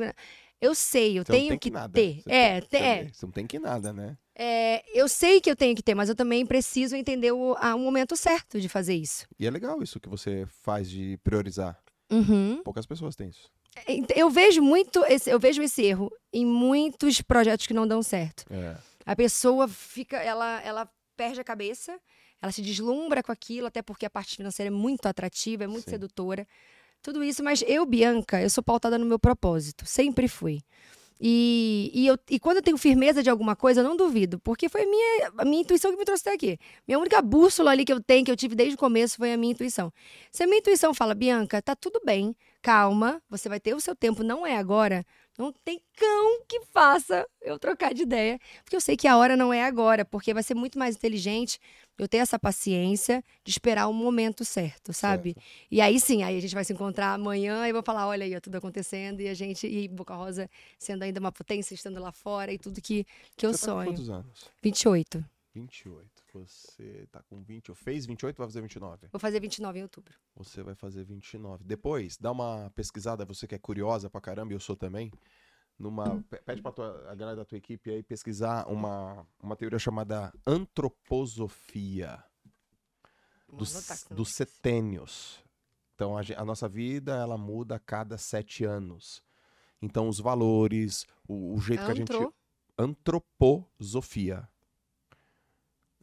Eu 0.60 0.74
sei, 0.74 1.18
eu 1.18 1.24
Você 1.24 1.32
não 1.32 1.38
tenho 1.38 1.48
tem 1.50 1.58
que, 1.58 1.70
nada. 1.70 1.92
ter. 1.92 2.22
Você 2.22 2.30
É, 2.30 2.60
tem- 2.60 2.82
é, 2.82 3.08
Você 3.12 3.26
não 3.26 3.32
tem 3.32 3.46
que 3.46 3.58
nada, 3.58 3.92
né? 3.92 4.16
é, 4.36 4.82
eu 4.98 5.08
sei 5.08 5.40
que 5.40 5.50
eu 5.50 5.56
tenho 5.56 5.74
que 5.74 5.82
ter, 5.82 5.94
mas 5.94 6.08
eu 6.08 6.14
também 6.14 6.46
preciso 6.46 6.94
entender 6.96 7.32
o, 7.32 7.54
a- 7.58 7.74
o 7.74 7.80
momento 7.80 8.16
certo 8.16 8.60
de 8.60 8.68
fazer 8.68 8.94
isso. 8.94 9.26
E 9.38 9.46
é 9.46 9.50
legal 9.50 9.82
isso 9.82 9.98
que 10.00 10.08
você 10.08 10.46
faz 10.62 10.88
de 10.88 11.18
priorizar. 11.24 11.76
Uhum. 12.10 12.62
Poucas 12.64 12.86
pessoas 12.86 13.16
têm 13.16 13.28
isso. 13.30 13.50
Ent- 13.88 14.12
Eu 14.16 14.30
vejo 14.30 14.62
muito, 14.62 15.04
esse, 15.06 15.28
eu 15.28 15.40
vejo 15.40 15.60
esse 15.60 15.82
erro 15.82 16.10
em 16.32 16.46
muitos 16.46 17.20
projetos 17.20 17.66
que 17.66 17.74
não 17.74 17.86
dão 17.86 18.00
certo. 18.02 18.44
É. 18.48 18.76
A 19.04 19.14
pessoa 19.14 19.68
fica, 19.68 20.16
ela, 20.16 20.60
ela 20.62 20.90
perde 21.16 21.40
a 21.40 21.44
cabeça, 21.44 21.98
ela 22.40 22.52
se 22.52 22.62
deslumbra 22.62 23.22
com 23.22 23.32
aquilo, 23.32 23.66
até 23.66 23.82
porque 23.82 24.06
a 24.06 24.10
parte 24.10 24.36
financeira 24.36 24.68
é 24.68 24.70
muito 24.70 25.06
atrativa, 25.06 25.64
é 25.64 25.66
muito 25.66 25.84
Sim. 25.84 25.90
sedutora. 25.90 26.46
Tudo 27.02 27.22
isso, 27.22 27.42
mas 27.42 27.62
eu, 27.66 27.84
Bianca, 27.84 28.40
eu 28.40 28.48
sou 28.48 28.62
pautada 28.62 28.96
no 28.96 29.04
meu 29.04 29.18
propósito, 29.18 29.84
sempre 29.86 30.26
fui. 30.26 30.60
E, 31.20 31.90
e, 31.94 32.06
eu, 32.06 32.18
e 32.28 32.40
quando 32.40 32.58
eu 32.58 32.62
tenho 32.62 32.76
firmeza 32.76 33.22
de 33.22 33.30
alguma 33.30 33.54
coisa, 33.54 33.80
eu 33.80 33.84
não 33.84 33.96
duvido, 33.96 34.38
porque 34.40 34.68
foi 34.68 34.82
a 34.82 34.86
minha, 34.86 35.32
a 35.38 35.44
minha 35.44 35.62
intuição 35.62 35.90
que 35.90 35.96
me 35.96 36.04
trouxe 36.04 36.22
até 36.22 36.34
aqui. 36.34 36.58
Minha 36.86 36.98
única 36.98 37.22
bússola 37.22 37.70
ali 37.70 37.84
que 37.84 37.92
eu 37.92 38.00
tenho, 38.00 38.24
que 38.24 38.30
eu 38.30 38.36
tive 38.36 38.54
desde 38.54 38.74
o 38.74 38.78
começo, 38.78 39.16
foi 39.16 39.32
a 39.32 39.36
minha 39.36 39.52
intuição. 39.52 39.92
Se 40.30 40.42
a 40.42 40.46
minha 40.46 40.58
intuição 40.58 40.92
fala, 40.92 41.14
Bianca, 41.14 41.62
tá 41.62 41.76
tudo 41.76 42.00
bem, 42.04 42.34
calma, 42.60 43.22
você 43.30 43.48
vai 43.48 43.60
ter 43.60 43.74
o 43.74 43.80
seu 43.80 43.94
tempo, 43.94 44.22
não 44.22 44.46
é 44.46 44.56
agora, 44.56 45.06
não 45.36 45.52
tem 45.52 45.80
cão 45.96 46.42
que 46.48 46.60
faça 46.72 47.26
eu 47.42 47.58
trocar 47.58 47.92
de 47.92 48.02
ideia, 48.02 48.38
porque 48.62 48.76
eu 48.76 48.80
sei 48.80 48.96
que 48.96 49.08
a 49.08 49.16
hora 49.16 49.36
não 49.36 49.52
é 49.52 49.64
agora, 49.64 50.04
porque 50.04 50.32
vai 50.32 50.42
ser 50.42 50.54
muito 50.54 50.78
mais 50.78 50.96
inteligente 50.96 51.58
eu 51.98 52.08
ter 52.08 52.18
essa 52.18 52.38
paciência 52.38 53.22
de 53.44 53.50
esperar 53.50 53.88
o 53.88 53.92
momento 53.92 54.44
certo, 54.44 54.92
sabe? 54.92 55.36
E 55.70 55.80
aí 55.80 56.00
sim, 56.00 56.22
aí 56.22 56.36
a 56.36 56.40
gente 56.40 56.54
vai 56.54 56.64
se 56.64 56.72
encontrar 56.72 57.14
amanhã 57.14 57.66
e 57.68 57.72
vou 57.72 57.82
falar, 57.82 58.06
olha 58.06 58.24
aí, 58.24 58.36
ó, 58.36 58.40
tudo 58.40 58.56
acontecendo 58.56 59.20
e 59.20 59.28
a 59.28 59.34
gente, 59.34 59.66
e 59.66 59.88
Boca 59.88 60.14
Rosa 60.14 60.48
sendo 60.78 61.02
ainda 61.02 61.20
uma 61.20 61.32
potência, 61.32 61.74
estando 61.74 62.00
lá 62.00 62.12
fora 62.12 62.52
e 62.52 62.58
tudo 62.58 62.80
que, 62.80 63.06
que 63.36 63.46
eu 63.46 63.52
você 63.52 63.66
tá 63.66 63.72
com 63.72 63.72
sonho. 63.72 63.90
quantos 63.90 64.10
anos? 64.10 64.50
28. 64.62 65.24
28. 65.54 66.13
Você 66.40 67.06
tá 67.12 67.22
com 67.22 67.42
20. 67.42 67.68
Eu 67.68 67.74
fez 67.74 68.04
28 68.06 68.36
vai 68.38 68.46
fazer 68.46 68.60
29? 68.62 69.08
Vou 69.12 69.20
fazer 69.20 69.40
29 69.40 69.78
em 69.78 69.82
outubro. 69.82 70.14
Você 70.36 70.62
vai 70.62 70.74
fazer 70.74 71.04
29. 71.04 71.64
Depois, 71.64 72.16
dá 72.16 72.32
uma 72.32 72.70
pesquisada, 72.74 73.24
você 73.24 73.46
que 73.46 73.54
é 73.54 73.58
curiosa 73.58 74.10
pra 74.10 74.20
caramba, 74.20 74.52
e 74.52 74.56
eu 74.56 74.60
sou 74.60 74.76
também. 74.76 75.10
Numa, 75.78 76.22
pe- 76.24 76.40
pede 76.42 76.62
pra 76.62 76.70
tua, 76.72 77.10
a 77.10 77.14
galera 77.14 77.36
da 77.38 77.44
tua 77.44 77.58
equipe 77.58 77.90
aí 77.90 78.02
pesquisar 78.02 78.66
uma, 78.68 79.26
uma 79.42 79.56
teoria 79.56 79.78
chamada 79.78 80.32
antroposofia 80.46 82.22
dos, 83.52 83.72
dos 84.14 84.28
setênios. 84.30 85.42
Então, 85.94 86.16
a, 86.16 86.22
a 86.36 86.44
nossa 86.44 86.68
vida, 86.68 87.14
ela 87.16 87.36
muda 87.38 87.76
a 87.76 87.78
cada 87.78 88.18
sete 88.18 88.64
anos. 88.64 89.22
Então, 89.80 90.08
os 90.08 90.18
valores, 90.18 91.06
o, 91.28 91.54
o 91.54 91.60
jeito 91.60 91.84
que 91.84 91.90
a 91.90 91.94
gente... 91.94 92.12
Antro, 92.12 92.34
Antroposofia. 92.76 94.48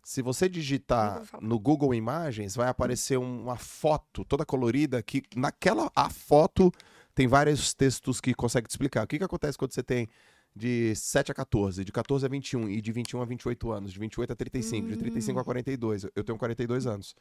Se 0.04 0.22
você 0.22 0.50
digitar 0.50 1.22
no 1.42 1.60
Google 1.60 1.94
Imagens, 1.94 2.56
vai 2.56 2.68
aparecer 2.68 3.18
um- 3.18 3.44
uma 3.44 3.56
foto 3.58 4.26
toda 4.26 4.46
colorida 4.46 5.02
que 5.04 5.22
naquela 5.36 5.92
a 5.96 6.10
foto 6.10 6.72
tem 7.14 7.28
vários 7.28 7.74
textos 7.74 8.20
que 8.20 8.34
conseguem 8.34 8.68
te 8.68 8.72
explicar. 8.72 9.04
O 9.04 9.08
que, 9.08 9.18
que 9.20 9.24
acontece 9.24 9.58
quando 9.58 9.74
você 9.74 9.84
tem 9.84 10.08
de 10.56 10.94
7 10.96 11.32
a 11.32 11.36
14, 11.36 11.86
de 11.86 11.92
14 11.92 12.26
a 12.26 12.30
21 12.30 12.68
e 12.70 12.82
de 12.82 12.92
21 12.92 13.22
a 13.22 13.26
28 13.26 13.72
anos, 13.72 13.94
de 13.94 14.00
28 14.00 14.34
a 14.34 14.36
35, 14.36 14.88
de 14.90 14.98
35 14.98 15.38
Hum. 15.38 15.42
a 15.42 15.46
42. 15.46 16.06
Eu 16.16 16.24
tenho 16.24 16.38
42 16.38 16.88
anos. 16.88 17.16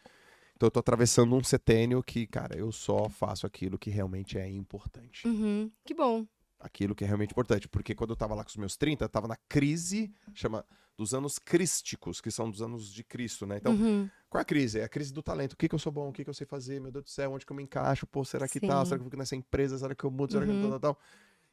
Então 0.56 0.66
eu 0.66 0.70
tô 0.70 0.80
atravessando 0.80 1.34
um 1.34 1.42
setênio 1.44 2.02
que, 2.02 2.26
cara, 2.26 2.56
eu 2.58 2.70
só 2.72 3.08
faço 3.08 3.46
aquilo 3.46 3.78
que 3.78 3.88
realmente 3.88 4.36
é 4.38 4.48
importante 4.48 5.26
Uhum, 5.26 5.70
que 5.84 5.94
bom. 5.94 6.26
Aquilo 6.60 6.94
que 6.94 7.02
é 7.02 7.06
realmente 7.06 7.30
importante. 7.32 7.66
Porque 7.68 7.94
quando 7.94 8.10
eu 8.10 8.16
tava 8.16 8.34
lá 8.34 8.44
com 8.44 8.50
os 8.50 8.56
meus 8.56 8.76
30, 8.76 9.04
eu 9.04 9.08
tava 9.08 9.26
na 9.26 9.36
crise, 9.48 10.12
chama 10.34 10.64
dos 10.96 11.14
anos 11.14 11.38
crísticos, 11.38 12.20
que 12.20 12.30
são 12.30 12.50
dos 12.50 12.60
anos 12.60 12.92
de 12.92 13.02
Cristo, 13.02 13.46
né? 13.46 13.56
Então, 13.56 13.72
Uhum. 13.72 14.08
qual 14.28 14.40
é 14.40 14.42
a 14.42 14.44
crise? 14.44 14.78
É 14.80 14.84
a 14.84 14.88
crise 14.88 15.12
do 15.12 15.22
talento. 15.22 15.54
O 15.54 15.56
que, 15.56 15.66
que 15.68 15.74
eu 15.74 15.78
sou 15.78 15.90
bom? 15.90 16.10
O 16.10 16.12
que, 16.12 16.22
que 16.22 16.28
eu 16.30 16.34
sei 16.34 16.46
fazer? 16.46 16.78
Meu 16.80 16.92
Deus 16.92 17.04
do 17.04 17.10
céu, 17.10 17.32
onde 17.32 17.46
que 17.46 17.50
eu 17.52 17.56
me 17.56 17.62
encaixo? 17.62 18.06
Pô, 18.06 18.22
será 18.24 18.46
que 18.46 18.60
tal? 18.60 18.84
Sim. 18.84 18.88
Será 18.90 18.98
que 18.98 19.02
eu 19.02 19.04
fico 19.06 19.16
nessa 19.16 19.34
empresa? 19.34 19.78
Será 19.78 19.94
que 19.94 20.04
eu 20.04 20.10
mudo? 20.10 20.32
Será 20.32 20.44
que 20.44 20.50
eu 20.52 20.54
Uhum. 20.56 20.60
tal, 20.60 20.70
tal, 20.78 20.94
tal? 20.94 21.02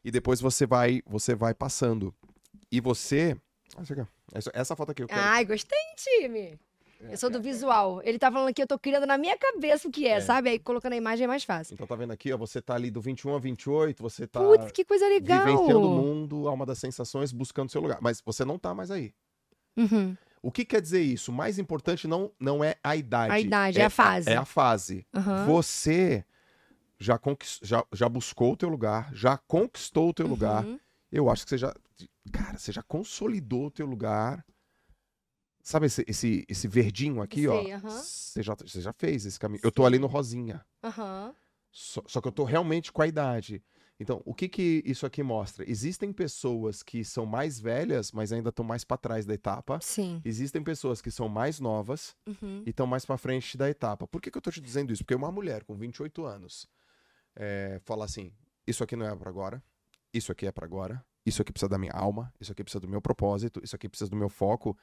E 0.03 0.11
depois 0.11 0.41
você 0.41 0.65
vai, 0.65 1.01
você 1.05 1.33
vai 1.33 1.53
passando. 1.53 2.13
E 2.71 2.81
você. 2.81 3.37
Ah. 3.77 4.07
Essa, 4.33 4.51
essa 4.53 4.75
foto 4.75 4.91
aqui, 4.91 5.03
eu 5.03 5.07
quero. 5.07 5.19
Ai, 5.21 5.45
gostei, 5.45 5.77
time. 5.95 6.59
Eu 6.99 7.17
sou 7.17 7.29
do 7.29 7.41
visual. 7.41 8.01
Ele 8.03 8.17
tá 8.17 8.31
falando 8.31 8.49
aqui, 8.49 8.61
eu 8.61 8.67
tô 8.67 8.77
criando 8.79 9.05
na 9.05 9.17
minha 9.17 9.37
cabeça 9.37 9.87
o 9.87 9.91
que 9.91 10.07
é, 10.07 10.13
É. 10.17 10.21
sabe? 10.21 10.49
Aí 10.49 10.59
colocando 10.59 10.93
a 10.93 10.95
imagem 10.97 11.25
é 11.25 11.27
mais 11.27 11.43
fácil. 11.43 11.73
Então 11.75 11.85
tá 11.85 11.95
vendo 11.95 12.11
aqui, 12.11 12.33
ó, 12.33 12.37
você 12.37 12.61
tá 12.61 12.75
ali 12.75 12.89
do 12.89 12.99
21 13.01 13.35
a 13.35 13.39
28, 13.39 14.01
você 14.01 14.25
tá 14.25 14.39
Putz, 14.39 14.71
que 14.71 14.83
coisa 14.83 15.07
legal. 15.07 15.45
vivenciando 15.45 15.87
o 15.87 15.95
mundo, 15.95 16.47
alma 16.47 16.65
das 16.65 16.79
sensações, 16.79 17.31
buscando 17.31 17.69
seu 17.71 17.81
lugar. 17.81 17.99
Mas 18.01 18.21
você 18.25 18.43
não 18.43 18.57
tá 18.57 18.73
mais 18.73 18.89
aí. 18.91 19.13
Uhum. 19.75 20.15
O 20.41 20.51
que 20.51 20.63
quer 20.65 20.81
dizer 20.81 21.01
isso? 21.01 21.31
O 21.31 21.33
mais 21.33 21.59
importante 21.59 22.07
não, 22.07 22.31
não 22.39 22.63
é 22.63 22.75
a 22.83 22.95
idade. 22.95 23.31
A 23.33 23.39
idade, 23.39 23.79
é 23.79 23.85
a 23.85 23.89
fase. 23.89 24.29
É 24.29 24.35
a 24.37 24.45
fase. 24.45 25.05
Aham. 25.13 25.45
Você 25.45 26.23
já, 26.99 27.17
conquist... 27.17 27.59
já, 27.65 27.83
já 27.93 28.07
buscou 28.07 28.53
o 28.53 28.57
teu 28.57 28.69
lugar, 28.69 29.09
já 29.13 29.37
conquistou 29.37 30.09
o 30.09 30.13
teu 30.13 30.27
lugar. 30.27 30.65
Uhum. 30.65 30.79
Eu 31.11 31.29
acho 31.29 31.43
que 31.43 31.49
você 31.49 31.57
já. 31.57 31.73
Cara, 32.31 32.57
você 32.57 32.71
já 32.71 32.83
consolidou 32.83 33.67
o 33.67 33.71
teu 33.71 33.85
lugar. 33.85 34.43
Sabe 35.67 35.87
esse, 35.87 36.01
esse, 36.07 36.45
esse 36.47 36.65
verdinho 36.65 37.21
aqui, 37.21 37.45
ó? 37.45 37.61
Sei, 37.61 37.73
aham. 37.73 37.89
Você 37.89 38.41
já, 38.41 38.55
você 38.55 38.79
já 38.79 38.93
fez 38.93 39.25
esse 39.25 39.37
caminho. 39.37 39.59
Eu 39.61 39.69
tô 39.69 39.85
ali 39.85 39.99
no 39.99 40.07
rosinha. 40.07 40.65
Aham. 40.81 41.35
Só, 41.69 42.01
só 42.07 42.21
que 42.21 42.27
eu 42.29 42.31
tô 42.31 42.45
realmente 42.45 42.89
com 42.89 43.01
a 43.01 43.07
idade. 43.07 43.61
Então, 43.99 44.21
o 44.23 44.33
que 44.33 44.47
que 44.47 44.81
isso 44.85 45.05
aqui 45.05 45.21
mostra? 45.21 45.69
Existem 45.69 46.13
pessoas 46.13 46.81
que 46.81 47.03
são 47.03 47.25
mais 47.25 47.59
velhas, 47.59 48.13
mas 48.13 48.31
ainda 48.31 48.47
estão 48.47 48.63
mais 48.63 48.85
para 48.85 48.95
trás 48.95 49.25
da 49.25 49.33
etapa. 49.33 49.77
Sim. 49.81 50.21
Existem 50.23 50.63
pessoas 50.63 51.01
que 51.01 51.11
são 51.11 51.27
mais 51.27 51.59
novas 51.59 52.15
Uhum. 52.25 52.63
e 52.65 52.69
estão 52.69 52.87
mais 52.87 53.05
para 53.05 53.17
frente 53.17 53.57
da 53.57 53.69
etapa. 53.69 54.07
Por 54.07 54.21
que, 54.21 54.31
que 54.31 54.37
eu 54.37 54.41
tô 54.41 54.49
te 54.49 54.61
dizendo 54.61 54.93
isso? 54.93 55.03
Porque 55.03 55.15
uma 55.15 55.33
mulher 55.33 55.65
com 55.65 55.75
28 55.75 56.23
anos 56.23 56.65
é, 57.35 57.81
fala 57.83 58.05
assim: 58.05 58.31
isso 58.65 58.85
aqui 58.85 58.95
não 58.95 59.05
é 59.05 59.13
para 59.13 59.29
agora, 59.29 59.61
isso 60.13 60.31
aqui 60.31 60.47
é 60.47 60.51
para 60.53 60.63
agora, 60.65 61.05
isso 61.25 61.41
aqui 61.41 61.51
precisa 61.51 61.67
da 61.67 61.77
minha 61.77 61.91
alma, 61.91 62.33
isso 62.39 62.53
aqui 62.53 62.63
precisa 62.63 62.79
do 62.79 62.87
meu 62.87 63.01
propósito, 63.01 63.59
isso 63.61 63.75
aqui 63.75 63.89
precisa 63.89 64.09
do 64.09 64.15
meu 64.15 64.29
foco. 64.29 64.77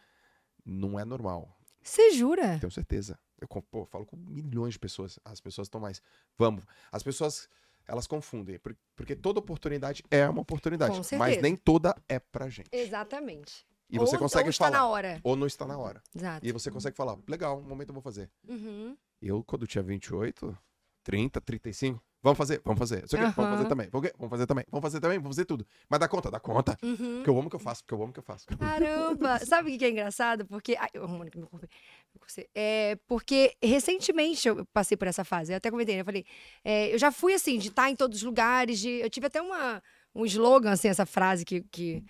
Não 0.65 0.99
é 0.99 1.05
normal. 1.05 1.57
Você 1.83 2.13
jura? 2.13 2.59
Tenho 2.59 2.71
certeza. 2.71 3.19
Eu 3.41 3.47
pô, 3.49 3.85
falo 3.85 4.07
com 4.07 4.17
milhões 4.17 4.73
de 4.75 4.79
pessoas. 4.79 5.19
As 5.25 5.41
pessoas 5.41 5.67
estão 5.67 5.81
mais. 5.81 6.01
Vamos. 6.39 6.65
As 6.91 7.03
pessoas, 7.03 7.49
elas 7.87 8.07
confundem. 8.07 8.59
por- 8.59 8.75
Porque 8.97 9.15
toda 9.15 9.39
oportunidade 9.39 10.03
é 10.11 10.27
uma 10.29 10.41
oportunidade. 10.41 10.97
Com 10.97 11.17
Mas 11.19 11.43
nem 11.43 11.55
toda 11.57 11.95
é 12.09 12.19
pra 12.19 12.49
gente. 12.49 12.69
Exatamente. 12.73 13.67
E 13.91 13.99
você 13.99 14.17
ou, 14.17 14.23
consegue 14.23 14.45
ou 14.45 14.51
está 14.51 14.65
falar. 14.67 14.79
na 14.79 14.87
hora. 14.89 15.21
Ou 15.23 15.37
não 15.37 15.47
está 15.47 15.67
na 15.67 15.77
hora. 15.77 16.03
Exato. 16.15 16.47
E 16.47 16.51
você 16.53 16.71
consegue 16.71 16.97
falar, 16.97 17.19
legal, 17.29 17.59
um 17.59 17.63
momento 17.63 17.91
eu 17.91 17.95
vou 17.95 18.03
fazer. 18.03 18.31
Uhum. 18.49 18.97
Eu, 19.21 19.45
quando 19.45 19.67
tinha 19.67 19.83
28, 19.83 20.57
30, 21.03 21.41
35, 21.41 22.03
vamos 22.25 22.39
fazer, 22.39 22.61
vamos 22.65 22.79
fazer. 22.79 23.05
Isso 23.05 23.15
aqui, 23.17 23.33
Vamos 23.37 23.51
fazer 23.53 23.69
também. 23.69 23.89
Vamos 23.93 24.31
fazer 24.31 24.47
também. 24.47 24.65
Vamos 24.71 24.83
fazer 24.83 25.01
também, 25.01 25.19
vamos 25.19 25.37
fazer 25.37 25.45
tudo. 25.45 25.67
Mas 25.89 26.01
dá 26.01 26.09
conta, 26.09 26.31
dá 26.31 26.41
conta. 26.41 26.77
Uhum. 26.83 26.97
Porque 26.97 27.31
eu 27.31 27.39
amo 27.39 27.47
o 27.47 27.51
que 27.51 27.57
eu 27.57 27.61
faço, 27.61 27.85
porque 27.85 27.95
eu 27.95 27.99
amo 28.03 28.11
o 28.11 28.13
que 28.13 28.21
eu 28.21 28.25
faço. 28.25 28.47
Caramba! 28.59 29.39
Sabe 29.45 29.69
o 29.69 29.73
que 29.73 29.79
que 29.79 29.85
é 29.85 29.91
engraçado? 29.91 30.47
Porque. 30.47 30.75
Ai, 30.79 30.89
eu 30.95 31.05
arrumando 31.05 31.31
corpo. 31.31 31.59
me 31.61 32.21
cocei. 32.21 32.49
É 32.55 32.97
porque 33.07 33.55
recentemente 33.63 34.49
eu 34.49 34.65
passei 34.73 34.97
por 34.97 35.07
essa 35.07 35.25
fase. 35.25 35.53
Eu 35.53 35.59
até 35.59 35.71
comentei, 35.71 35.95
né? 35.97 36.01
Eu 36.01 36.05
falei, 36.05 36.25
é, 36.65 36.95
eu 36.95 36.99
já 36.99 37.13
fui 37.13 37.35
assim, 37.35 37.59
de 37.59 37.69
estar 37.69 37.91
em 37.91 37.97
todos 37.97 38.19
os 38.19 38.23
lugares, 38.25 38.81
de. 38.81 38.89
Eu 38.89 39.11
tive 39.11 39.27
até 39.27 39.43
uma, 39.43 39.83
um 40.15 40.25
slogan, 40.25 40.73
assim, 40.73 40.89
essa 40.89 41.05
frase 41.05 41.45
que. 41.45 41.61
que 41.71 42.03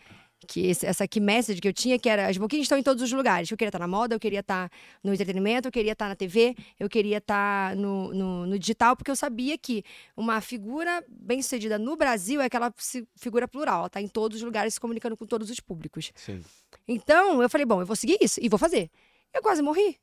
que 0.45 0.67
esse- 0.67 0.87
essa 0.87 1.09
key 1.09 1.19
message 1.21 1.61
que 1.61 1.67
eu 1.67 1.73
tinha, 1.73 1.99
que 1.99 2.09
era 2.09 2.29
as 2.29 2.37
boquinhas 2.37 2.65
estão 2.65 2.79
em 2.79 2.83
todos 2.83 3.03
os 3.03 3.11
lugares. 3.13 3.51
Eu 3.51 3.57
queria 3.57 3.71
estar 3.71 3.79
na 3.79 3.89
moda, 3.89 4.15
eu 4.15 4.21
queria 4.21 4.41
estar 4.41 4.71
no 5.03 5.13
entretenimento, 5.13 5.67
eu 5.69 5.73
queria 5.73 5.93
estar 5.93 6.09
na 6.09 6.15
TV, 6.15 6.55
eu 6.79 6.89
queria 6.89 7.19
estar 7.19 7.75
no, 7.75 8.13
no, 8.15 8.47
no 8.47 8.59
digital, 8.59 8.95
porque 8.97 9.11
eu 9.11 9.17
sabia 9.17 9.57
que 9.59 9.83
uma 10.17 10.41
figura 10.41 11.03
bem-sucedida 11.09 11.79
no 11.79 11.97
Brasil 11.97 12.41
é 12.41 12.45
aquela 12.45 12.73
fi- 12.77 13.07
figura 13.17 13.49
plural. 13.49 13.79
Ela 13.79 13.87
está 13.87 14.01
em 14.01 14.09
todos 14.09 14.37
os 14.39 14.43
lugares 14.45 14.75
se 14.75 14.81
comunicando 14.81 15.17
com 15.17 15.27
todos 15.27 15.51
os 15.51 15.59
públicos. 15.61 16.13
Sim. 16.15 16.41
Então, 16.87 17.43
eu 17.43 17.49
falei, 17.49 17.65
bom, 17.65 17.81
eu 17.81 17.87
vou 17.87 17.97
seguir 17.97 18.19
isso 18.21 18.39
e 18.43 18.49
vou 18.49 18.59
fazer. 18.59 18.91
Eu 19.33 19.43
quase 19.43 19.63
morri. 19.63 19.99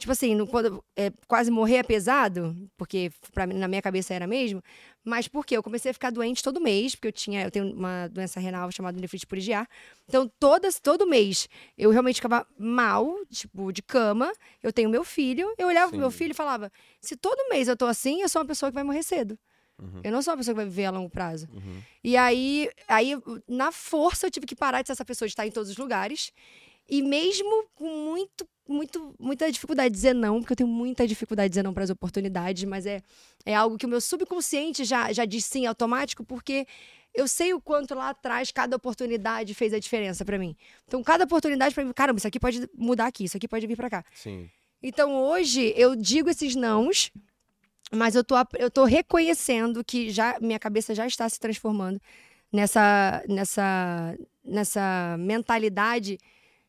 Tipo 0.00 0.12
assim, 0.12 0.34
no- 0.34 0.46
quando 0.46 0.82
é, 0.96 1.12
quase 1.28 1.50
morrer 1.50 1.76
é 1.76 1.82
pesado, 1.82 2.56
porque 2.76 3.12
pra 3.34 3.46
na 3.46 3.68
minha 3.68 3.82
cabeça 3.82 4.14
era 4.14 4.26
mesmo, 4.26 4.62
mas 5.04 5.28
porque 5.28 5.54
eu 5.56 5.62
comecei 5.62 5.90
a 5.90 5.94
ficar 5.94 6.10
doente 6.10 6.42
todo 6.42 6.60
mês, 6.60 6.94
porque 6.94 7.08
eu 7.08 7.12
tinha, 7.12 7.44
eu 7.44 7.50
tenho 7.50 7.72
uma 7.72 8.08
doença 8.08 8.40
renal 8.40 8.72
chamada 8.72 8.98
nefrite 8.98 9.26
purigiar. 9.26 9.68
Então, 10.08 10.26
todas, 10.40 10.80
todo 10.80 11.06
mês 11.06 11.48
eu 11.76 11.90
realmente 11.90 12.16
ficava 12.16 12.46
mal, 12.58 13.14
tipo, 13.30 13.70
de 13.70 13.82
cama. 13.82 14.32
Eu 14.62 14.72
tenho 14.72 14.88
meu 14.88 15.04
filho, 15.04 15.54
eu 15.58 15.68
olhava 15.68 15.90
pro 15.90 16.00
meu 16.00 16.10
Sim. 16.10 16.16
filho 16.16 16.30
e 16.32 16.34
falava: 16.34 16.72
se 17.00 17.14
todo 17.16 17.48
mês 17.50 17.68
eu 17.68 17.76
tô 17.76 17.84
assim, 17.86 18.22
eu 18.22 18.28
sou 18.28 18.40
uma 18.40 18.48
pessoa 18.48 18.70
que 18.70 18.74
vai 18.74 18.84
morrer 18.84 19.02
cedo. 19.02 19.38
Uhum. 19.78 20.00
Eu 20.02 20.12
não 20.12 20.22
sou 20.22 20.32
uma 20.32 20.38
pessoa 20.38 20.54
que 20.54 20.60
vai 20.60 20.66
viver 20.66 20.86
a 20.86 20.90
longo 20.90 21.08
prazo. 21.08 21.46
Uhum. 21.52 21.82
E 22.04 22.16
aí, 22.16 22.70
aí, 22.88 23.12
na 23.48 23.70
força, 23.70 24.26
eu 24.26 24.30
tive 24.30 24.46
que 24.46 24.56
parar 24.56 24.82
de 24.82 24.88
ser 24.88 24.92
essa 24.92 25.04
pessoa 25.04 25.26
de 25.28 25.32
estar 25.32 25.46
em 25.46 25.50
todos 25.50 25.70
os 25.70 25.76
lugares 25.76 26.32
E 26.90 27.02
mesmo 27.02 27.66
com 27.76 27.88
muito, 27.88 28.48
muito, 28.68 29.14
muita 29.16 29.50
dificuldade 29.50 29.90
de 29.90 29.94
dizer 29.94 30.12
não, 30.12 30.40
porque 30.40 30.54
eu 30.54 30.56
tenho 30.56 30.68
muita 30.68 31.06
dificuldade 31.06 31.48
de 31.48 31.52
dizer 31.52 31.62
não 31.62 31.72
para 31.72 31.84
as 31.84 31.90
oportunidades, 31.90 32.64
mas 32.64 32.84
é, 32.84 33.00
é 33.46 33.54
algo 33.54 33.78
que 33.78 33.86
o 33.86 33.88
meu 33.88 34.00
subconsciente 34.00 34.84
já, 34.84 35.12
já 35.12 35.24
diz 35.24 35.44
sim 35.44 35.66
automático, 35.66 36.24
porque 36.24 36.66
eu 37.14 37.28
sei 37.28 37.54
o 37.54 37.60
quanto 37.60 37.94
lá 37.94 38.10
atrás 38.10 38.50
cada 38.50 38.74
oportunidade 38.74 39.54
fez 39.54 39.72
a 39.72 39.78
diferença 39.78 40.24
para 40.24 40.36
mim. 40.36 40.56
Então, 40.88 41.00
cada 41.00 41.24
oportunidade 41.24 41.72
para 41.72 41.84
mim, 41.84 41.92
caramba, 41.92 42.18
isso 42.18 42.26
aqui 42.26 42.40
pode 42.40 42.68
mudar 42.76 43.06
aqui, 43.06 43.24
isso 43.24 43.36
aqui 43.36 43.46
pode 43.46 43.68
vir 43.68 43.76
para 43.76 43.88
cá. 43.88 44.04
Sim. 44.12 44.50
Então, 44.82 45.14
hoje, 45.14 45.72
eu 45.76 45.94
digo 45.94 46.28
esses 46.28 46.56
nãos, 46.56 47.12
mas 47.92 48.16
eu 48.16 48.24
tô, 48.24 48.34
eu 48.58 48.68
tô 48.68 48.84
reconhecendo 48.84 49.84
que 49.84 50.10
já 50.10 50.38
minha 50.40 50.58
cabeça 50.58 50.92
já 50.92 51.06
está 51.06 51.28
se 51.28 51.38
transformando 51.38 52.00
nessa, 52.52 53.22
nessa, 53.28 54.18
nessa 54.44 55.16
mentalidade 55.20 56.18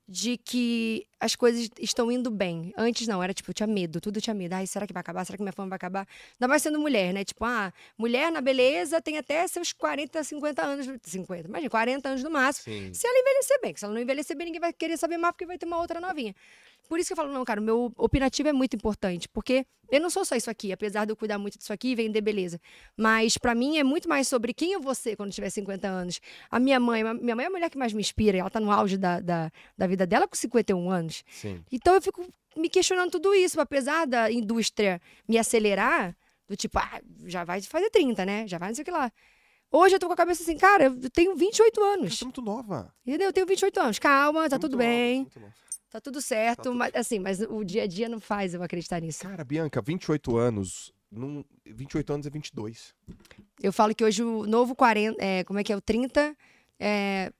de 0.07 0.37
que 0.37 1.07
as 1.21 1.35
coisas 1.35 1.69
estão 1.79 2.11
indo 2.11 2.31
bem. 2.31 2.73
Antes 2.75 3.07
não, 3.07 3.21
era 3.21 3.31
tipo, 3.31 3.51
eu 3.51 3.53
tinha 3.53 3.67
medo, 3.67 4.01
tudo 4.01 4.19
tinha 4.19 4.33
medo. 4.33 4.53
Ai, 4.53 4.65
será 4.65 4.87
que 4.87 4.91
vai 4.91 5.01
acabar? 5.01 5.23
Será 5.23 5.37
que 5.37 5.43
minha 5.43 5.53
fama 5.53 5.69
vai 5.69 5.75
acabar? 5.75 6.07
Ainda 6.33 6.47
mais 6.47 6.63
sendo 6.63 6.79
mulher, 6.79 7.13
né? 7.13 7.23
Tipo, 7.23 7.45
ah, 7.45 7.71
mulher 7.95 8.31
na 8.31 8.41
beleza 8.41 8.99
tem 8.99 9.19
até 9.19 9.47
seus 9.47 9.71
40, 9.71 10.23
50 10.23 10.61
anos. 10.63 10.87
50, 11.03 11.47
imagina, 11.47 11.69
40 11.69 12.09
anos 12.09 12.23
no 12.23 12.31
máximo. 12.31 12.73
Sim. 12.73 12.91
Se 12.91 13.07
ela 13.07 13.19
envelhecer 13.19 13.61
bem, 13.61 13.75
se 13.75 13.85
ela 13.85 13.93
não 13.93 14.01
envelhecer 14.01 14.35
bem, 14.35 14.45
ninguém 14.45 14.59
vai 14.59 14.73
querer 14.73 14.97
saber 14.97 15.17
mais 15.17 15.33
porque 15.33 15.45
vai 15.45 15.59
ter 15.59 15.67
uma 15.67 15.77
outra 15.77 16.01
novinha. 16.01 16.33
Por 16.89 16.99
isso 16.99 17.07
que 17.07 17.13
eu 17.13 17.17
falo, 17.17 17.31
não, 17.31 17.45
cara, 17.45 17.61
o 17.61 17.63
meu 17.63 17.93
opinativo 17.95 18.49
é 18.49 18.51
muito 18.53 18.75
importante, 18.75 19.29
porque 19.29 19.65
eu 19.91 19.99
não 19.99 20.09
sou 20.09 20.23
só 20.25 20.35
isso 20.35 20.49
aqui, 20.49 20.71
apesar 20.71 21.05
de 21.05 21.11
eu 21.11 21.15
cuidar 21.17 21.37
muito 21.37 21.57
disso 21.57 21.71
aqui 21.71 21.89
e 21.89 21.95
vender 21.95 22.21
beleza. 22.21 22.59
Mas 22.97 23.37
pra 23.37 23.53
mim 23.53 23.77
é 23.77 23.83
muito 23.83 24.07
mais 24.07 24.27
sobre 24.27 24.53
quem 24.53 24.71
eu 24.71 24.81
vou 24.81 24.95
ser 24.95 25.15
quando 25.15 25.31
tiver 25.31 25.49
50 25.49 25.87
anos. 25.87 26.19
A 26.49 26.59
minha 26.59 26.79
mãe, 26.79 27.03
minha 27.13 27.35
mãe 27.35 27.45
é 27.45 27.47
a 27.47 27.51
mulher 27.51 27.69
que 27.69 27.77
mais 27.77 27.93
me 27.93 28.01
inspira, 28.01 28.37
ela 28.37 28.49
tá 28.49 28.59
no 28.59 28.71
auge 28.71 28.97
da, 28.97 29.19
da, 29.19 29.51
da 29.77 29.87
vida 29.87 30.07
dela 30.07 30.27
com 30.27 30.35
51 30.35 30.89
anos. 30.89 31.10
Sim. 31.29 31.63
Então 31.71 31.93
eu 31.95 32.01
fico 32.01 32.25
me 32.55 32.69
questionando 32.69 33.11
tudo 33.11 33.33
isso, 33.33 33.59
apesar 33.59 34.05
da 34.07 34.31
indústria 34.31 35.01
me 35.27 35.37
acelerar, 35.37 36.15
do 36.47 36.55
tipo, 36.55 36.77
ah, 36.79 37.01
já 37.25 37.43
vai 37.43 37.61
fazer 37.61 37.89
30, 37.89 38.25
né? 38.25 38.47
Já 38.47 38.57
vai 38.57 38.69
não 38.69 38.75
sei 38.75 38.81
o 38.81 38.85
que 38.85 38.91
lá. 38.91 39.11
Hoje 39.71 39.95
eu 39.95 39.99
tô 39.99 40.07
com 40.07 40.13
a 40.13 40.17
cabeça 40.17 40.43
assim, 40.43 40.57
cara, 40.57 40.85
eu 40.85 41.09
tenho 41.09 41.33
28 41.35 41.79
Você 41.79 41.87
anos. 41.93 42.21
é 42.21 42.25
muito 42.25 42.41
nova. 42.41 42.93
Entendeu? 43.05 43.27
Eu 43.29 43.33
tenho 43.33 43.45
28 43.47 43.79
anos. 43.79 43.99
Calma, 43.99 44.49
tá 44.49 44.55
Muito 44.55 44.61
tudo 44.63 44.77
bem. 44.77 45.27
nova. 45.35 45.53
Tá 45.89 46.01
tudo 46.01 46.21
certo, 46.21 46.57
Tá 46.57 46.63
tudo- 46.63 46.75
mas 46.75 46.91
assim, 46.95 47.19
mas 47.19 47.39
o 47.41 47.63
dia 47.63 47.83
a 47.83 47.87
dia 47.87 48.09
não 48.09 48.19
faz 48.19 48.53
eu 48.53 48.61
acreditar 48.63 48.99
nisso. 49.01 49.21
Cara, 49.23 49.43
Bianca, 49.45 49.81
28 49.81 50.35
anos. 50.37 50.93
Num... 51.09 51.43
28 51.65 52.13
anos 52.13 52.25
é 52.27 52.29
22. 52.29 52.93
Eu 53.61 53.71
falo 53.73 53.93
que 53.95 54.03
hoje 54.03 54.23
o 54.23 54.45
novo 54.45 54.73
40, 54.75 55.17
é, 55.23 55.43
como 55.43 55.59
é 55.59 55.63
que 55.63 55.71
é 55.71 55.75
o 55.75 55.81
30 55.81 56.35
é 56.79 57.31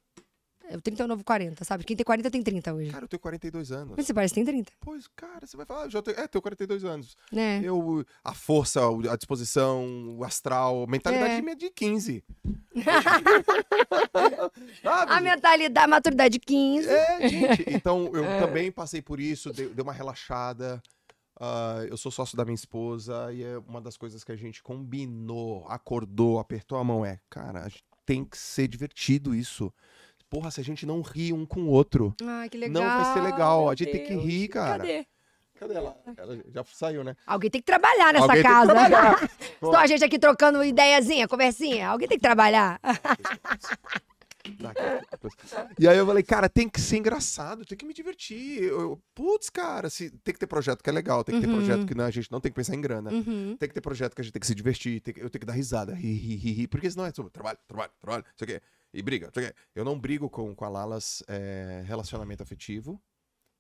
30 0.80 1.02
é 1.02 1.06
o 1.06 1.08
novo 1.08 1.24
40, 1.24 1.66
sabe? 1.66 1.84
Quem 1.84 1.96
tem 1.98 2.04
40 2.06 2.30
tem 2.32 2.42
30 2.44 2.74
hoje. 2.74 2.92
Cara, 2.92 3.06
eu 3.06 3.10
tenho 3.10 3.20
42 3.20 3.72
anos. 3.72 3.94
Mas 3.98 4.06
você 4.06 4.14
parece 4.14 4.34
que 4.34 4.40
tem 4.40 4.46
30, 4.46 4.72
Pois, 4.80 5.08
cara, 5.16 5.46
você 5.46 5.58
vai 5.58 5.66
falar, 5.66 5.90
já 5.90 6.02
tenho, 6.02 6.20
é, 6.20 6.28
tenho 6.28 6.42
42 6.42 6.84
anos. 6.86 7.18
né? 7.32 7.60
Eu, 7.64 8.06
a 8.24 8.34
força, 8.34 8.88
o- 8.88 9.10
a 9.10 9.16
disposição, 9.16 10.16
o 10.18 10.24
astral, 10.24 10.86
mentalidade 10.88 11.34
É. 11.36 11.42
minha 11.42 11.54
é 11.54 11.56
de 11.56 11.70
15. 11.72 12.24
Sabe? 14.82 15.12
A 15.12 15.22
mentalidade, 15.22 15.86
a 15.86 15.88
maturidade 15.88 16.40
15. 16.40 16.88
É, 16.90 17.28
gente. 17.28 17.64
Então, 17.68 18.06
eu 18.14 18.24
também 18.40 18.72
passei 18.72 19.02
por 19.02 19.20
isso, 19.20 19.52
dei, 19.54 19.68
dei 19.70 19.84
uma 19.84 19.94
relaxada. 19.94 20.82
Ah, 21.40 21.84
eu 21.90 21.98
sou 21.98 22.12
sócio 22.12 22.38
da 22.38 22.46
minha 22.46 22.56
esposa 22.56 23.32
e 23.34 23.44
é 23.44 23.58
uma 23.68 23.82
das 23.82 23.98
coisas 23.98 24.24
que 24.24 24.32
a 24.32 24.36
gente 24.36 24.62
combinou, 24.62 25.66
acordou, 25.68 26.40
apertou 26.40 26.78
a 26.78 26.84
mão 26.84 27.06
é, 27.06 27.20
cara, 27.30 27.66
a 27.66 27.70
tem 28.06 28.24
que 28.26 28.38
ser 28.38 28.68
divertido 28.68 29.34
isso. 29.34 29.74
Porra, 30.32 30.50
se 30.50 30.62
a 30.62 30.64
gente 30.64 30.86
não 30.86 31.02
ri 31.02 31.34
um 31.34 31.46
com 31.46 31.64
o 31.64 31.68
outro, 31.68 32.16
Ah, 32.24 32.48
que 32.50 32.58
legal. 32.58 32.82
não 32.82 33.04
vai 33.04 33.14
ser 33.14 33.20
legal. 33.20 33.70
A 33.70 33.76
gente 33.76 33.92
tem 33.92 34.06
que 34.06 34.16
rir, 34.16 34.48
cara. 34.48 34.78
Cadê? 34.78 35.06
Cadê 35.60 35.74
ela? 35.74 35.98
Ela 36.18 36.40
já 36.48 36.64
saiu, 36.74 37.04
né? 37.04 37.18
Alguém 37.28 37.50
tem 37.52 37.60
que 37.60 37.66
trabalhar 37.66 38.14
nessa 38.14 38.24
Alguém 38.24 38.42
tem 38.42 38.44
que 38.44 38.50
casa. 38.50 38.72
trabalhar. 38.74 39.30
Só 39.60 39.76
a 39.76 39.86
gente 39.88 40.06
aqui 40.06 40.18
trocando 40.18 40.64
ideiazinha, 40.64 41.28
conversinha. 41.28 41.90
Alguém 41.90 42.08
tem 42.08 42.18
que 42.18 42.22
trabalhar. 42.24 42.80
E 45.78 45.88
aí 45.88 45.98
eu 45.98 46.06
falei, 46.06 46.24
cara, 46.24 46.48
tem 46.50 46.68
que 46.68 46.80
ser 46.80 46.98
engraçado, 46.98 47.66
tem 47.66 47.78
que 47.78 47.86
me 47.86 47.94
divertir. 47.94 48.64
Eu- 48.64 49.00
putz, 49.14 49.50
cara, 49.50 49.90
se, 49.90 50.10
tem 50.10 50.34
que 50.34 50.40
ter 50.40 50.48
projeto 50.48 50.82
que 50.82 50.90
é 50.90 50.94
legal, 50.94 51.24
tem 51.26 51.36
que 51.36 51.42
ter 51.42 51.48
Uhum. 51.48 51.58
projeto 51.58 51.86
que 51.86 51.94
não, 51.94 52.06
a 52.06 52.10
gente 52.12 52.32
não 52.32 52.40
tem 52.42 52.52
que 52.52 52.56
pensar 52.56 52.74
em 52.74 52.82
grana. 52.82 53.12
Uhum. 53.12 53.56
Tem 53.60 53.68
que 53.70 53.76
ter 53.76 53.82
projeto 53.82 54.16
que 54.16 54.22
a 54.22 54.24
gente 54.24 54.34
tem 54.34 54.40
que 54.40 54.48
se 54.48 54.56
divertir, 54.56 55.00
tem 55.02 55.14
eu 55.18 55.30
tenho 55.30 55.40
que 55.42 55.46
dar 55.46 55.54
risada, 55.54 55.94
ri, 55.94 56.14
ri, 56.14 56.36
ri, 56.38 56.52
ri, 56.54 56.68
porque 56.68 56.90
senão 56.90 57.06
é 57.06 57.12
sobre 57.12 57.32
trabalho, 57.32 57.58
trabalho, 57.68 57.92
trabalho, 58.02 58.24
não 58.26 58.34
sei 58.38 58.46
o 58.46 58.48
quê. 58.60 58.62
E 58.94 59.02
briga, 59.02 59.32
não. 59.36 59.44
Eu 59.76 59.86
não 59.86 59.98
brigo 60.00 60.30
com, 60.30 60.54
com 60.54 60.66
a 60.66 60.70
Lalas 60.70 61.24
é, 61.28 61.84
relacionamento 61.86 62.44
afetivo. 62.44 63.02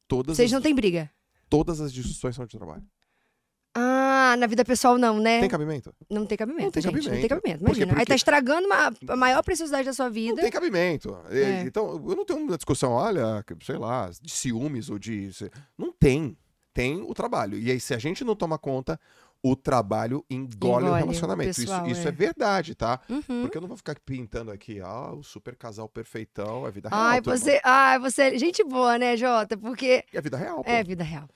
Todas 0.07 0.35
Vocês 0.37 0.49
as, 0.49 0.53
não 0.53 0.61
têm 0.61 0.75
briga? 0.75 1.09
todas 1.49 1.79
as 1.81 1.91
discussões 1.93 2.35
são 2.35 2.45
de 2.45 2.57
trabalho. 2.57 2.83
Ah, 3.73 4.35
na 4.37 4.47
vida 4.47 4.65
pessoal 4.65 4.97
não, 4.97 5.17
né? 5.19 5.39
Tem 5.39 5.49
cabimento? 5.49 5.93
Não 6.09 6.25
tem 6.25 6.37
cabimento, 6.37 6.65
Não 6.65 6.71
tem 6.71 6.81
gente. 6.81 6.93
Não 6.93 7.01
tem 7.01 7.09
cabimento. 7.11 7.29
cabimento. 7.29 7.63
Imagina. 7.63 7.91
Aí 7.93 7.95
Porque- 7.95 8.05
tá 8.07 8.15
estragando 8.15 8.67
uma, 8.67 8.93
a 9.07 9.15
maior 9.15 9.41
preciosidade 9.43 9.85
da 9.85 9.93
sua 9.93 10.05
Não 10.07 10.13
vida. 10.13 10.41
tem 10.41 10.51
cabimento. 10.51 11.17
É. 11.29 11.61
Então, 11.61 11.91
eu 12.09 12.15
não 12.15 12.25
tenho 12.25 12.39
uma 12.39 12.57
discussão, 12.57 12.91
olha, 12.91 13.45
sei 13.63 13.77
lá, 13.77 14.09
de 14.21 14.31
ciúmes 14.31 14.89
ou 14.89 14.99
de. 14.99 15.29
Não 15.77 15.91
tem. 15.93 16.37
Tem 16.73 17.01
o 17.01 17.13
trabalho. 17.13 17.57
E 17.57 17.71
aí, 17.71 17.79
se 17.79 17.93
a 17.93 17.97
gente 17.97 18.23
não 18.25 18.35
toma 18.35 18.57
conta, 18.57 18.99
o 19.43 19.55
trabalho 19.55 20.23
engole, 20.29 20.85
o 20.85 20.87
Engole 20.87 20.89
o 20.89 20.93
relacionamento. 20.93 21.49
Isso- 21.51 21.61
pessoal, 21.61 21.87
isso, 21.87 22.05
é. 22.05 22.09
é. 22.09 22.11
verdade, 22.11 22.75
tá? 22.75 22.99
Uhum. 23.09 23.41
Porque 23.41 23.57
eu 23.57 23.61
não 23.61 23.67
vou 23.67 23.77
ficar 23.77 23.97
pintando 24.05 24.51
aqui, 24.51 24.79
ah, 24.81 25.11
o 25.13 25.23
super 25.23 25.55
casal 25.55 25.89
perfeitão, 25.89 26.67
é 26.67 26.71
vida 26.71 26.89
real. 26.89 27.01
Ai, 27.01 27.21
você, 27.21 27.59
ai, 27.63 27.99
você 27.99 28.21
é 28.23 28.37
gente 28.37 28.63
boa, 28.63 28.97
né, 28.97 29.17
Jota? 29.17 29.57
Porque 29.57 30.03
É 30.13 30.21
vida 30.21 30.37
real, 30.37 30.63
pô. 30.63 30.69
é 30.69 30.83
vida 30.83 31.03
real. 31.03 31.27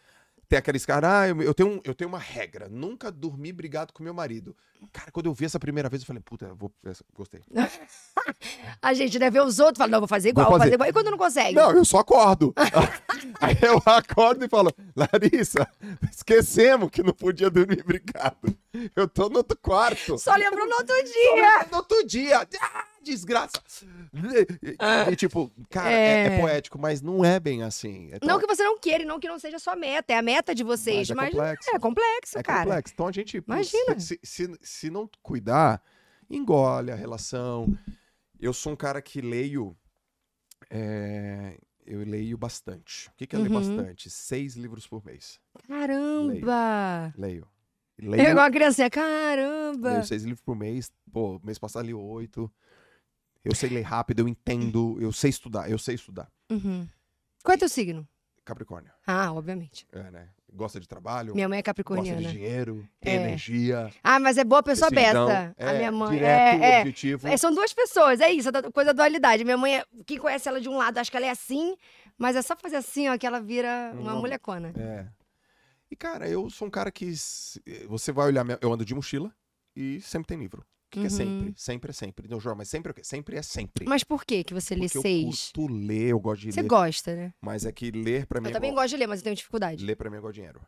Tem 0.56 0.60
aqueles 0.60 0.86
caras, 0.86 1.10
ah, 1.12 1.28
eu, 1.28 1.42
eu 1.42 1.54
tenho, 1.54 1.68
um- 1.70 1.82
eu 1.84 1.94
tenho 1.94 2.08
uma 2.08 2.18
regra, 2.18 2.70
nunca 2.70 3.12
dormir 3.12 3.52
brigado 3.52 3.92
com 3.92 4.02
meu 4.02 4.14
marido. 4.14 4.56
Cara, 4.94 5.12
quando 5.12 5.26
eu 5.26 5.34
vi 5.34 5.44
essa 5.44 5.60
primeira 5.60 5.90
vez, 5.90 6.02
eu 6.02 6.08
falei, 6.08 6.22
puta, 6.24 6.54
vou, 6.54 6.72
gostei. 7.14 7.42
A 8.82 8.94
gente, 8.94 9.20
né, 9.20 9.30
vê 9.30 9.42
os 9.42 9.60
outros 9.60 9.78
fala, 9.80 9.92
não, 9.92 10.00
vou 10.00 10.08
fazer 10.08 10.30
igual, 10.30 10.46
Vou 10.46 10.52
vou 10.52 10.60
fazer 10.60 10.72
fazer. 10.72 10.76
igual. 10.76 10.90
E 10.90 10.94
quando 10.94 11.12
não 11.12 11.18
consegue? 11.18 11.56
Não, 11.56 11.72
eu 11.72 11.84
só 11.84 11.98
acordo. 12.00 12.54
Aí 13.42 13.58
eu 13.62 13.82
acordo 13.86 14.46
e 14.46 14.48
falo, 14.48 14.72
Larissa, 14.96 15.68
esquecemos 16.10 16.90
que 16.90 17.04
não 17.04 17.12
podia 17.14 17.50
dormir 17.50 17.84
brigado. 17.84 18.58
Eu 18.96 19.10
tô 19.10 19.28
no 19.28 19.38
outro 19.38 19.58
quarto. 19.58 20.18
Só 20.18 20.36
lembrou 20.36 20.66
no 20.66 20.76
outro 20.76 20.96
dia. 21.04 21.68
No 21.70 21.78
outro 21.78 22.08
dia. 22.08 22.48
Ah, 22.62 22.86
desgraça. 23.06 23.62
E, 24.14 25.12
e, 25.12 25.16
tipo, 25.16 25.52
cara, 25.70 25.92
é... 25.92 25.96
É. 25.96 26.26
é 26.36 26.40
poético, 26.42 26.78
mas 26.80 27.02
não 27.02 27.24
é 27.24 27.40
bem 27.40 27.64
assim. 27.64 28.10
Então, 28.14 28.28
Não 28.28 28.40
que 28.40 28.48
você 28.48 28.64
não 28.64 28.78
queira 28.80 29.04
e 29.04 29.06
não 29.06 29.20
que 29.20 29.28
não 29.28 29.40
seja 29.40 29.60
sua 29.60 29.76
meta. 29.76 30.12
É 30.14 30.18
a 30.18 30.22
meta 30.22 30.54
de 30.54 30.64
vocês. 30.64 31.10
Mas 31.12 31.12
é 31.12 31.16
Mas, 31.16 31.34
complexo. 31.34 31.70
é 31.76 31.80
complexo, 31.80 32.38
é 32.40 32.44
cara. 32.44 32.64
complexo. 32.66 32.94
Então 32.94 33.08
a 33.08 33.12
gente, 33.12 33.38
Imagina. 33.46 34.00
Se, 34.00 34.20
se, 34.24 34.58
se 34.62 34.90
não 34.90 35.10
cuidar, 35.22 35.82
engole 36.30 36.92
a 36.92 36.96
relação. 36.96 37.78
Eu 38.40 38.52
sou 38.54 38.74
um 38.74 38.76
cara 38.76 39.02
que 39.02 39.22
leio. 39.22 39.76
é, 40.70 41.58
eu 41.86 42.00
leio 42.04 42.38
bastante. 42.38 43.08
O 43.10 43.12
que, 43.16 43.28
que 43.28 43.36
é 43.36 43.40
ler 43.40 43.52
Uhum. 43.52 43.60
bastante? 43.60 44.10
Seis 44.10 44.56
livros 44.56 44.88
por 44.88 45.06
mês. 45.06 45.40
Caramba! 45.68 47.14
Leio. 47.18 47.48
Eu 47.98 48.10
Leio, 48.12 48.30
igual 48.32 48.46
uma 48.46 48.52
criancinha. 48.52 48.90
Caramba! 48.90 49.92
leio 49.94 50.04
seis 50.04 50.24
livros 50.24 50.42
por 50.42 50.56
mês. 50.56 50.92
Pô, 51.14 51.40
mês 51.44 51.58
passado 51.58 51.86
li 51.86 51.94
oito. 51.94 52.52
Eu 53.46 53.54
sei 53.56 53.70
ler 53.70 53.84
rápido, 53.84 54.20
eu 54.22 54.28
entendo, 54.28 54.98
eu 55.00 55.12
sei 55.14 55.30
estudar, 55.30 55.70
eu 55.70 55.78
sei 55.78 55.96
estudar. 55.96 56.28
Uhum. 56.50 56.88
Qual 57.44 57.54
é 57.54 57.58
teu 57.58 57.70
signo? 57.70 58.08
Capricórnio. 58.44 58.92
Ah, 59.06 59.32
obviamente. 59.32 59.88
É, 59.92 60.10
né? 60.12 60.30
Gosta 60.54 60.80
de 60.80 60.88
trabalho, 60.88 61.34
Minha 61.36 61.50
mãe 61.50 61.58
é 61.58 61.62
gosta 61.62 61.66
capricorniana. 61.72 62.22
de 62.22 62.32
dinheiro, 62.32 62.88
tem 63.02 63.14
É. 63.14 63.16
energia. 63.18 63.92
Ah, 64.04 64.20
mas 64.20 64.38
é 64.38 64.44
boa 64.44 64.64
pessoa 64.64 64.90
decisão, 64.90 65.28
besta. 65.28 65.56
a 65.60 65.74
é, 65.74 65.78
minha 65.78 65.92
mãe 65.92 66.12
Direto, 66.18 66.64
é, 66.64 66.72
é, 66.78 66.80
objetivo. 66.82 67.28
é, 67.28 67.38
São 67.38 67.54
duas 67.54 67.74
pessoas, 67.74 68.20
é 68.22 68.32
isso, 68.32 68.52
da- 68.52 68.72
coisa 68.72 68.94
da 68.94 69.04
dualidade. 69.04 69.44
Minha 69.44 69.58
mãe, 69.58 69.78
é, 69.80 69.86
quem 70.06 70.18
conhece 70.18 70.48
ela 70.48 70.62
de 70.62 70.70
um 70.70 70.78
lado, 70.78 70.98
acha 70.98 71.12
que 71.12 71.18
ela 71.18 71.26
é 71.26 71.30
assim, 71.32 71.76
mas 72.18 72.36
é 72.36 72.42
só 72.42 72.56
fazer 72.56 72.78
assim, 72.78 73.10
ó, 73.10 73.18
que 73.18 73.28
ela 73.28 73.42
vira 73.42 73.92
uma 73.94 74.14
Uma- 74.14 74.16
molecona. 74.22 74.72
É. 74.78 75.08
E, 75.92 75.96
cara, 75.96 76.28
eu 76.30 76.50
sou 76.50 76.68
um 76.68 76.72
cara 76.72 76.92
que. 76.92 77.12
Você 77.88 78.12
vai 78.12 78.28
olhar. 78.28 78.44
minha- 78.44 78.58
Eu 78.62 78.72
ando 78.74 78.86
de 78.86 78.96
mochila 78.96 79.32
e 79.76 80.00
sempre 80.02 80.28
tem 80.28 80.38
livro. 80.40 80.66
Que, 80.96 81.02
que 81.02 81.08
é 81.08 81.10
Uhum. 81.10 81.10
sempre? 81.10 81.54
Sempre 81.58 81.90
é 81.90 81.94
sempre. 81.94 82.28
Não, 82.30 82.40
João, 82.40 82.56
mas 82.56 82.70
sempre 82.70 82.90
é 82.90 82.92
o 82.92 82.96
quê? 82.96 83.04
Sempre 83.04 83.36
é 83.38 83.42
sempre. 83.42 83.86
Mas 83.86 84.04
por 84.04 84.24
que 84.24 84.44
que 84.46 84.54
você 84.54 84.74
lê 84.76 84.82
Porque 84.88 85.02
seis? 85.02 85.52
Eu 85.56 85.62
curto 85.62 85.74
ler, 85.76 86.10
eu 86.12 86.20
gosto 86.20 86.42
de 86.44 86.52
Você 86.54 86.62
ler. 86.62 86.68
gosta, 86.68 87.16
né? 87.16 87.34
Mas 87.42 87.66
é 87.66 87.72
que 87.72 87.92
ler 87.92 88.26
pra 88.26 88.40
mim 88.40 88.48
Eu 88.48 88.52
é 88.52 88.54
também 88.54 88.74
gosto 88.74 88.90
de 88.90 88.98
ler, 88.98 89.08
mas 89.08 89.20
eu 89.20 89.24
tenho 89.26 89.36
dificuldade. 89.36 89.84
Ler 89.86 89.96
pra 89.96 90.10
mim 90.10 90.16
é 90.16 90.20
igual 90.20 90.32
dinheiro. 90.32 90.62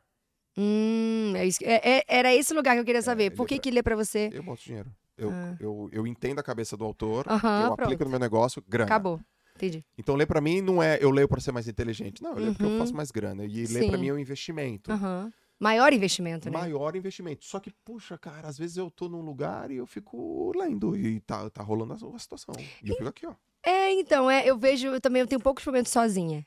Hum, 0.57 1.33
é 1.35 1.45
isso, 1.45 1.59
é- 1.63 1.97
é- 1.99 2.03
era 2.07 2.33
esse 2.33 2.53
lugar 2.53 2.73
que 2.73 2.81
eu 2.81 2.85
queria 2.85 3.01
saber. 3.01 3.25
ler 3.29 3.35
Por 3.35 3.47
que 3.47 3.55
pra- 3.55 3.61
que 3.63 3.71
lê 3.71 3.83
pra 3.83 3.95
você? 3.95 4.29
Eu 4.33 4.43
boto 4.43 4.63
dinheiro. 4.63 4.91
Eu, 5.17 5.29
Ah. 5.31 5.55
eu, 5.59 5.89
eu 5.91 6.05
entendo 6.07 6.39
a 6.39 6.43
cabeça 6.43 6.75
do 6.75 6.83
autor, 6.83 7.25
Aham, 7.27 7.61
eu 7.67 7.73
aplico 7.73 7.89
pronto. 7.89 8.03
no 8.05 8.09
meu 8.11 8.19
negócio, 8.19 8.63
grana. 8.67 8.85
Acabou. 8.85 9.19
Entendi. 9.55 9.83
Então 9.97 10.15
ler 10.15 10.27
pra 10.27 10.39
mim 10.39 10.61
não 10.61 10.81
é 10.83 10.99
eu 11.01 11.09
leio 11.09 11.27
pra 11.27 11.39
ser 11.41 11.51
mais 11.51 11.67
inteligente. 11.67 12.21
Não, 12.21 12.31
eu 12.33 12.37
leio 12.37 12.51
porque 12.51 12.63
eu 12.65 12.69
Uhum. 12.69 12.77
faço 12.79 12.93
mais 12.95 13.09
grana. 13.09 13.43
E 13.45 13.65
ler 13.65 13.87
pra 13.87 13.95
Sim. 13.97 14.01
mim 14.01 14.07
é 14.09 14.13
um 14.13 14.19
investimento. 14.19 14.91
Aham. 14.91 15.31
Maior 15.59 15.91
investimento, 15.91 16.49
né? 16.49 16.57
Maior 16.57 16.95
investimento. 16.95 17.43
Só 17.45 17.59
que, 17.59 17.71
puxa, 17.83 18.17
cara, 18.17 18.47
às 18.47 18.57
vezes 18.57 18.77
eu 18.77 18.91
tô 18.91 19.09
num 19.09 19.21
lugar 19.21 19.71
e 19.71 19.77
eu 19.77 19.87
fico 19.87 20.51
lendo 20.55 20.95
e 20.95 21.19
tá, 21.21 21.49
tá 21.49 21.63
rolando 21.63 21.93
a, 21.93 22.19
situação. 22.19 22.53
E 22.83 22.89
eu 22.89 22.95
fico 22.95 23.09
aqui, 23.09 23.25
ó. 23.25 23.33
É, 23.63 23.91
então, 23.93 24.29
é, 24.29 24.45
eu 24.45 24.57
vejo, 24.57 24.87
eu 24.87 25.01
também 25.01 25.21
eu 25.21 25.27
tenho 25.27 25.41
poucos 25.41 25.65
momentos 25.65 25.91
sozinha. 25.91 26.45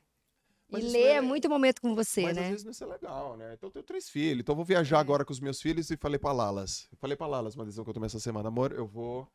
Mas 0.71 0.85
e 0.85 0.89
ler 0.89 1.09
não 1.09 1.15
é... 1.17 1.21
muito 1.21 1.49
momento 1.51 1.81
com 1.81 1.95
você, 1.95 2.23
Mas 2.23 2.37
às 2.39 2.43
né? 2.45 2.51
vezes 2.51 2.65
não 2.65 2.71
isso 2.71 2.85
é 2.85 2.87
legal, 2.87 3.37
né? 3.37 3.55
Então 3.55 3.67
eu 3.69 3.73
tenho 3.73 3.85
três 3.85 4.09
filhos. 4.09 4.41
Então 4.41 4.53
eu 4.53 4.57
vou 4.57 4.65
viajar 4.65 4.99
É. 4.99 5.01
agora 5.01 5.25
com 5.25 5.33
os 5.33 5.41
meus 5.41 5.61
filhos 5.61 5.91
e 5.91 5.97
falei 5.97 6.19
pra 6.19 6.31
Lalas. 6.31 6.87
Eu 6.93 6.99
falei 6.99 7.17
pra 7.17 7.27
Lalas 7.27 7.57
uma 7.57 7.65
decisão 7.65 7.83
que 7.85 7.91
eu 7.91 7.95
tomei 7.95 8.07
essa 8.07 8.21
semana. 8.21 8.49
Amor, 8.49 8.71
eu 8.73 8.87
vou 8.87 9.27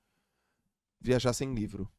viajar 1.01 1.34
sem 1.34 1.53
livro. 1.53 1.91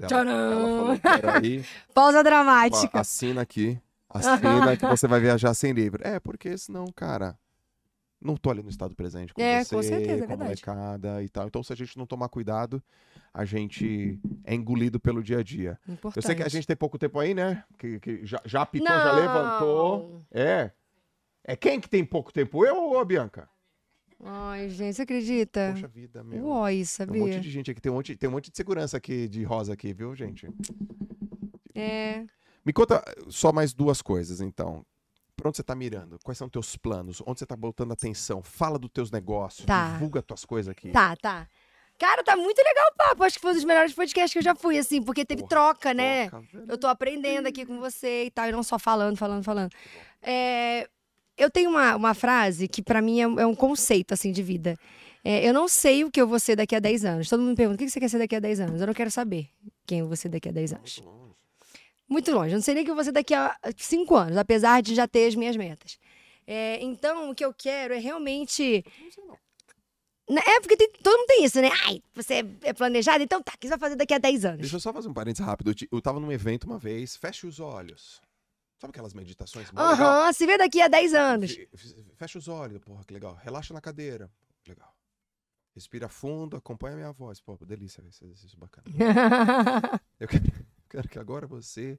Ela, 0.00 0.08
Tcharam! 0.08 0.30
ela 0.30 0.98
falou, 0.98 1.62
Pausa 1.94 2.20
ó, 2.20 2.22
dramática. 2.22 3.00
assina 3.00 3.42
aqui. 3.42 3.78
Assina 4.16 4.76
que 4.76 4.86
você 4.86 5.06
vai 5.06 5.20
viajar 5.20 5.54
sem 5.54 5.72
livro. 5.72 6.06
É, 6.06 6.18
porque 6.20 6.56
senão, 6.58 6.86
cara, 6.94 7.38
não 8.20 8.36
tô 8.36 8.50
ali 8.50 8.62
no 8.62 8.68
estado 8.70 8.94
presente 8.94 9.32
com 9.32 9.40
É, 9.40 9.62
você, 9.62 9.74
com 9.74 9.82
certeza, 9.82 10.24
é 10.24 10.26
com 10.26 10.32
a 10.32 10.36
molecada 10.36 11.22
e 11.22 11.28
tal. 11.28 11.46
Então 11.46 11.62
se 11.62 11.72
a 11.72 11.76
gente 11.76 11.96
não 11.96 12.06
tomar 12.06 12.28
cuidado, 12.28 12.82
a 13.32 13.44
gente 13.44 14.18
é 14.44 14.54
engolido 14.54 14.98
pelo 14.98 15.22
dia 15.22 15.38
a 15.38 15.42
dia. 15.42 15.78
Importante. 15.88 16.16
Eu 16.16 16.22
sei 16.22 16.34
que 16.34 16.42
a 16.42 16.48
gente 16.48 16.66
tem 16.66 16.76
pouco 16.76 16.98
tempo 16.98 17.18
aí, 17.18 17.34
né? 17.34 17.64
Que, 17.78 18.00
que 18.00 18.24
já, 18.24 18.40
já 18.44 18.62
apitou, 18.62 18.88
já 18.88 19.12
levantou. 19.12 20.22
É. 20.30 20.70
É 21.44 21.54
quem 21.54 21.78
que 21.78 21.88
tem 21.88 22.04
pouco 22.04 22.32
tempo? 22.32 22.64
Eu 22.64 22.76
ou 22.76 22.98
a 22.98 23.04
Bianca? 23.04 23.48
Ai, 24.24 24.70
gente, 24.70 24.94
você 24.94 25.02
acredita? 25.02 25.72
Poxa 25.74 25.86
vida, 25.86 26.24
meu. 26.24 26.64
Tem 26.64 26.84
sabia? 26.84 27.22
um 27.22 27.26
monte 27.26 27.40
de 27.40 27.50
gente 27.50 27.70
aqui, 27.70 27.80
tem 27.80 27.92
um 27.92 27.96
monte, 27.96 28.16
tem 28.16 28.28
um 28.28 28.32
monte 28.32 28.50
de 28.50 28.56
segurança 28.56 28.96
aqui 28.96 29.28
de 29.28 29.44
rosa 29.44 29.74
aqui, 29.74 29.92
viu, 29.92 30.14
gente? 30.14 30.48
É. 31.74 32.24
Me 32.66 32.72
conta 32.72 33.00
só 33.28 33.52
mais 33.52 33.72
duas 33.72 34.02
coisas, 34.02 34.40
então. 34.40 34.84
Pra 35.36 35.48
onde 35.48 35.56
você 35.58 35.62
tá 35.62 35.74
mirando? 35.74 36.18
Quais 36.24 36.36
são 36.38 36.48
teus 36.48 36.76
planos? 36.76 37.22
Onde 37.26 37.38
você 37.38 37.46
tá 37.46 37.54
botando 37.54 37.92
atenção? 37.92 38.42
Fala 38.42 38.78
dos 38.78 38.90
teus 38.90 39.10
negócios, 39.10 39.64
Tá. 39.66 39.92
divulga 39.92 40.20
tuas 40.22 40.44
coisas 40.44 40.70
aqui. 40.70 40.90
Tá, 40.90 41.14
tá. 41.14 41.46
Cara, 41.98 42.24
tá 42.24 42.34
muito 42.36 42.58
legal 42.58 42.84
o 42.92 42.96
papo. 42.96 43.22
Acho 43.22 43.36
que 43.36 43.42
foi 43.42 43.52
um 43.52 43.54
dos 43.54 43.64
melhores 43.64 43.92
podcasts 43.94 44.32
que 44.32 44.38
eu 44.38 44.42
já 44.42 44.54
fui, 44.54 44.76
assim, 44.78 45.00
porque 45.02 45.24
teve 45.24 45.42
Porra, 45.42 45.48
troca, 45.50 45.94
né? 45.94 46.28
Velho. 46.28 46.64
Eu 46.68 46.76
tô 46.78 46.86
aprendendo 46.88 47.46
aqui 47.46 47.64
com 47.64 47.78
você 47.78 48.24
e 48.24 48.30
tal, 48.30 48.48
e 48.48 48.52
não 48.52 48.62
só 48.62 48.78
falando, 48.78 49.16
falando, 49.16 49.44
falando. 49.44 49.70
É, 50.22 50.88
eu 51.36 51.50
tenho 51.50 51.70
uma, 51.70 51.94
uma 51.96 52.14
frase 52.14 52.66
que 52.66 52.82
pra 52.82 53.00
mim 53.00 53.20
é, 53.20 53.28
um- 53.28 53.38
é 53.40 53.46
um 53.46 53.54
conceito, 53.54 54.12
assim, 54.12 54.32
de 54.32 54.42
vida. 54.42 54.76
É, 55.24 55.46
eu 55.46 55.52
não 55.54 55.68
sei 55.68 56.02
o 56.04 56.10
que 56.10 56.20
eu 56.20 56.26
vou 56.26 56.38
ser 56.38 56.56
daqui 56.56 56.74
a 56.74 56.80
10 56.80 57.04
anos. 57.04 57.28
Todo 57.28 57.40
mundo 57.40 57.50
me 57.50 57.56
pergunta, 57.56 57.76
o 57.82 57.84
que 57.86 57.90
você 57.90 58.00
quer 58.00 58.08
ser 58.08 58.18
daqui 58.18 58.36
a 58.36 58.40
10 58.40 58.60
anos? 58.60 58.80
Eu 58.80 58.86
não 58.86 58.94
quero 58.94 59.10
saber 59.10 59.48
quem 59.86 60.00
eu 60.00 60.06
vou 60.06 60.16
ser 60.16 60.28
daqui 60.28 60.48
a 60.48 60.52
10 60.52 60.72
anos. 60.72 61.02
Muito 62.08 62.30
longe. 62.32 62.52
Eu 62.52 62.56
não 62.56 62.62
sei 62.62 62.74
nem 62.74 62.84
que 62.84 62.90
eu 62.90 62.94
vou 62.94 63.02
ser 63.04 63.12
daqui 63.12 63.34
a 63.34 63.56
5 63.76 64.14
anos, 64.14 64.36
apesar 64.36 64.80
de 64.82 64.94
já 64.94 65.08
ter 65.08 65.26
as 65.26 65.34
minhas 65.34 65.56
metas. 65.56 65.98
É, 66.46 66.80
então, 66.82 67.30
o 67.30 67.34
que 67.34 67.44
eu 67.44 67.52
quero 67.52 67.92
é 67.94 67.98
realmente... 67.98 68.84
É 70.28 70.60
porque 70.60 70.76
tem- 70.76 70.90
todo 71.02 71.16
mundo 71.18 71.26
tem 71.28 71.44
isso, 71.44 71.60
né? 71.60 71.70
Ai, 71.86 72.02
você 72.14 72.44
é 72.62 72.72
planejado, 72.72 73.22
então 73.22 73.40
tá, 73.40 73.52
o 73.54 73.58
que 73.58 73.66
você 73.68 73.70
vai 73.70 73.78
fazer 73.78 73.94
daqui 73.96 74.12
a 74.12 74.18
10 74.18 74.44
anos? 74.44 74.60
Deixa 74.60 74.74
eu 74.76 74.80
só 74.80 74.92
fazer 74.92 75.08
um 75.08 75.14
parênteses 75.14 75.44
rápido. 75.46 75.70
Eu 75.70 75.74
ti- 75.74 75.88
Eu 75.90 76.02
tava 76.02 76.18
num 76.18 76.32
evento 76.32 76.64
uma 76.64 76.78
vez, 76.78 77.16
fecha 77.16 77.46
os 77.46 77.60
olhos. 77.60 78.20
Sabe 78.80 78.90
aquelas 78.90 79.14
meditações? 79.14 79.68
Aham, 79.74 80.32
se 80.32 80.44
vê 80.44 80.58
daqui 80.58 80.80
a 80.82 80.88
10 80.88 81.14
anos. 81.14 81.52
Fe- 81.52 81.68
fe- 81.76 82.04
Fecha 82.16 82.38
os 82.38 82.48
olhos, 82.48 82.78
porra, 82.80 83.04
que 83.04 83.14
legal. 83.14 83.38
Relaxa 83.40 83.72
na 83.72 83.80
cadeira. 83.80 84.28
Legal. 84.66 84.92
Respira 85.74 86.08
fundo, 86.08 86.56
acompanha 86.56 86.94
a 86.94 86.98
minha 86.98 87.12
voz. 87.12 87.40
Pô, 87.40 87.56
delícia 87.64 88.02
esse 88.08 88.24
exercício 88.24 88.58
bacana. 88.58 88.84
Eu 90.18 90.26
quero, 90.26 90.42
quero 90.88 91.08
que 91.08 91.18
agora 91.18 91.46
você 91.46 91.98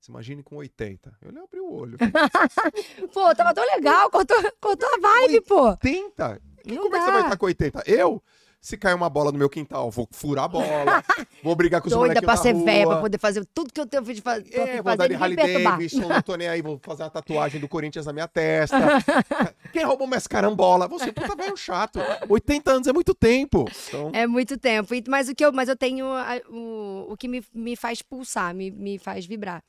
se 0.00 0.10
imagine 0.10 0.42
com 0.42 0.56
80. 0.56 1.16
Eu 1.22 1.32
nem 1.32 1.42
abri 1.42 1.60
o 1.60 1.72
olho. 1.72 1.96
pô, 3.12 3.34
tava 3.34 3.54
tão 3.54 3.64
legal, 3.74 4.10
cortou, 4.10 4.36
cortou 4.60 4.88
a 4.94 4.98
vibe, 5.00 5.40
pô. 5.42 5.70
80? 5.70 6.42
Não 6.66 6.76
Como 6.76 6.96
é 6.96 6.98
que 6.98 7.04
você 7.04 7.10
vai 7.12 7.20
dá. 7.20 7.26
estar 7.28 7.36
com 7.38 7.46
80? 7.46 7.82
Eu, 7.86 8.22
se 8.64 8.78
cair 8.78 8.94
uma 8.94 9.10
bola 9.10 9.30
no 9.30 9.36
meu 9.38 9.50
quintal, 9.50 9.90
vou 9.90 10.08
furar 10.10 10.46
a 10.46 10.48
bola, 10.48 11.04
vou 11.42 11.54
brigar 11.54 11.82
com 11.82 11.88
os 11.88 11.92
Doida 11.92 12.14
molequinhos 12.14 12.24
pra 12.24 12.36
ser 12.42 12.52
rua. 12.54 12.64
velha, 12.64 12.86
pra 12.86 12.96
poder 12.96 13.18
fazer 13.18 13.44
tudo 13.52 13.70
que 13.70 13.78
eu 13.78 13.84
tenho 13.86 14.02
de 14.02 14.22
fa- 14.22 14.40
tô 14.40 14.48
É, 14.58 14.80
vou 14.80 14.84
fazer 14.96 15.10
e 15.12 15.14
Harley. 15.14 15.36
Davidson, 15.64 16.08
não 16.08 16.22
tô 16.22 16.34
nem 16.34 16.48
aí, 16.48 16.62
vou 16.62 16.80
fazer 16.82 17.02
uma 17.02 17.10
tatuagem 17.10 17.60
do 17.60 17.68
Corinthians 17.68 18.06
na 18.06 18.12
minha 18.14 18.26
testa. 18.26 18.76
Quem 19.70 19.84
roubou 19.84 20.06
minhas 20.06 20.26
carambola? 20.26 20.88
Você, 20.88 21.12
puta 21.12 21.36
velho 21.36 21.56
chato. 21.58 21.98
80 22.26 22.70
anos 22.72 22.86
é 22.86 22.92
muito 22.94 23.14
tempo. 23.14 23.66
Então, 23.88 24.10
É 24.14 24.26
muito 24.26 24.56
tempo. 24.56 24.94
Mas 25.08 25.28
o 25.28 25.34
que 25.34 25.44
eu, 25.44 25.52
mas 25.52 25.68
eu 25.68 25.76
tenho 25.76 26.06
a- 26.06 26.40
o, 26.48 27.08
o 27.12 27.16
que 27.18 27.28
me, 27.28 27.44
me 27.52 27.76
faz 27.76 28.00
pulsar, 28.00 28.54
me, 28.54 28.70
me 28.70 28.98
faz 28.98 29.26
vibrar. 29.26 29.62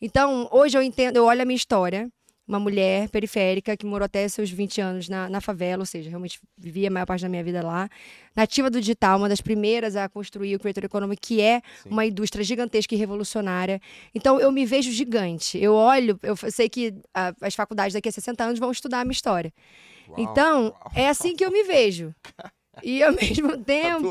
Então, 0.00 0.48
hoje 0.52 0.78
eu 0.78 0.82
entendo, 0.82 1.16
eu 1.16 1.24
olho 1.24 1.42
a 1.42 1.44
minha 1.44 1.56
história, 1.56 2.08
uma 2.46 2.60
mulher 2.60 3.08
periférica 3.08 3.76
que 3.76 3.84
morou 3.84 4.04
até 4.06 4.26
seus 4.28 4.50
20 4.50 4.80
anos 4.80 5.08
na, 5.08 5.28
na 5.28 5.40
favela, 5.40 5.82
ou 5.82 5.86
seja, 5.86 6.08
realmente 6.08 6.38
vivia 6.56 6.88
a 6.88 6.90
maior 6.90 7.06
parte 7.06 7.22
da 7.22 7.28
minha 7.28 7.42
vida 7.42 7.64
lá. 7.64 7.88
Nativa 8.36 8.70
do 8.70 8.80
digital, 8.80 9.18
uma 9.18 9.28
das 9.28 9.40
primeiras 9.40 9.96
a 9.96 10.08
construir 10.08 10.54
o 10.54 10.58
Creator 10.60 10.84
Economy, 10.84 11.16
que 11.16 11.40
é 11.40 11.60
Sim. 11.82 11.88
uma 11.90 12.06
indústria 12.06 12.44
gigantesca 12.44 12.94
e 12.94 12.98
revolucionária. 12.98 13.80
Então, 14.14 14.38
eu 14.38 14.52
me 14.52 14.64
vejo 14.64 14.92
gigante. 14.92 15.58
Eu 15.58 15.74
olho, 15.74 16.18
eu 16.22 16.36
sei 16.36 16.68
que 16.68 16.94
ah, 17.12 17.34
as 17.40 17.54
faculdades 17.54 17.94
daqui 17.94 18.08
a 18.08 18.12
60 18.12 18.44
anos 18.44 18.58
vão 18.58 18.70
estudar 18.70 19.00
a 19.00 19.04
minha 19.04 19.12
história. 19.12 19.52
uau, 20.08 20.16
Então, 20.20 20.62
uau. 20.66 20.92
é 20.94 21.08
assim 21.08 21.34
que 21.34 21.44
eu 21.44 21.50
me 21.50 21.64
vejo. 21.64 22.14
E 22.82 23.02
ao 23.02 23.12
mesmo 23.12 23.56
tempo. 23.64 24.06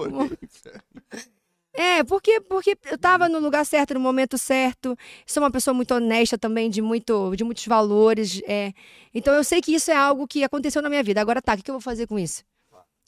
É, 1.78 2.04
porque, 2.04 2.40
porque 2.42 2.78
eu 2.86 2.98
tava 2.98 3.28
no 3.28 3.40
lugar 3.40 3.66
certo, 3.66 3.94
no 3.94 4.00
momento 4.00 4.38
certo. 4.38 4.98
Sou 5.26 5.44
uma 5.44 5.52
pessoa 5.52 5.74
muito 5.74 5.94
honesta 5.94 6.38
também, 6.38 6.70
de, 6.70 6.82
muito, 6.82 7.36
de 7.36 7.44
muitos 7.44 7.66
valores. 7.68 8.42
é. 8.48 8.74
Então 9.14 9.34
eu 9.34 9.44
sei 9.44 9.62
que 9.62 9.74
isso 9.74 9.92
é 9.92 9.96
algo 9.96 10.28
que 10.28 10.44
aconteceu 10.44 10.82
na 10.82 10.90
minha 10.90 11.04
vida. 11.04 11.22
Agora 11.22 11.42
tá, 11.42 11.54
o 11.54 11.58
que 11.58 11.70
eu 11.70 11.76
vou 11.76 11.82
fazer 11.82 12.08
com 12.08 12.20
isso? 12.20 12.44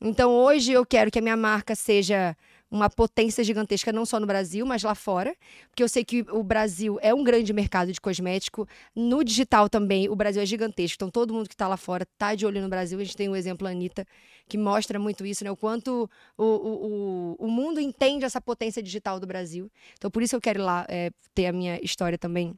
Então 0.01 0.31
hoje 0.31 0.71
eu 0.71 0.85
quero 0.85 1.09
que 1.09 1.19
a 1.19 1.21
minha 1.21 1.37
marca 1.37 1.75
seja 1.75 2.35
uma 2.69 2.89
potência 2.89 3.43
gigantesca, 3.43 3.91
não 3.91 4.05
só 4.05 4.19
no 4.19 4.27
Brasil, 4.27 4.65
mas 4.65 4.83
lá 4.83 4.93
fora. 4.93 5.35
Porque 5.69 5.81
eu 5.81 5.87
sei 5.87 6.03
que 6.03 6.21
o 6.29 6.43
Brasil 6.43 6.99
é 7.01 7.13
um 7.13 7.23
grande 7.23 7.53
mercado 7.53 7.91
de 7.91 7.99
cosmético. 7.99 8.67
No 8.95 9.23
digital 9.23 9.69
também, 9.69 10.09
o 10.09 10.15
Brasil 10.15 10.41
é 10.41 10.45
gigantesco. 10.45 10.95
Então 10.95 11.09
todo 11.09 11.33
mundo 11.33 11.49
que 11.49 11.55
tá 11.55 11.67
lá 11.67 11.77
fora 11.77 12.05
tá 12.17 12.35
de 12.35 12.45
olho 12.45 12.61
no 12.61 12.69
Brasil. 12.69 12.99
A 12.99 13.03
gente 13.03 13.15
tem 13.15 13.29
o 13.29 13.35
exemplo 13.35 13.67
Anitta, 13.67 14.05
que 14.47 14.57
mostra 14.57 14.99
muito 14.99 15.25
isso, 15.25 15.43
né? 15.43 15.51
O 15.51 15.55
quanto 15.55 16.09
o, 16.37 16.43
o, 16.43 17.35
o, 17.39 17.45
o 17.45 17.47
mundo 17.47 17.79
entende 17.79 18.25
essa 18.25 18.41
potência 18.41 18.83
digital 18.83 19.19
do 19.19 19.27
Brasil. 19.27 19.71
Então, 19.97 20.11
por 20.11 20.21
isso 20.21 20.35
eu 20.35 20.41
quero 20.41 20.59
ir 20.59 20.63
lá 20.63 20.85
é, 20.89 21.11
ter 21.33 21.47
a 21.47 21.53
minha 21.53 21.79
história 21.81 22.17
também. 22.17 22.53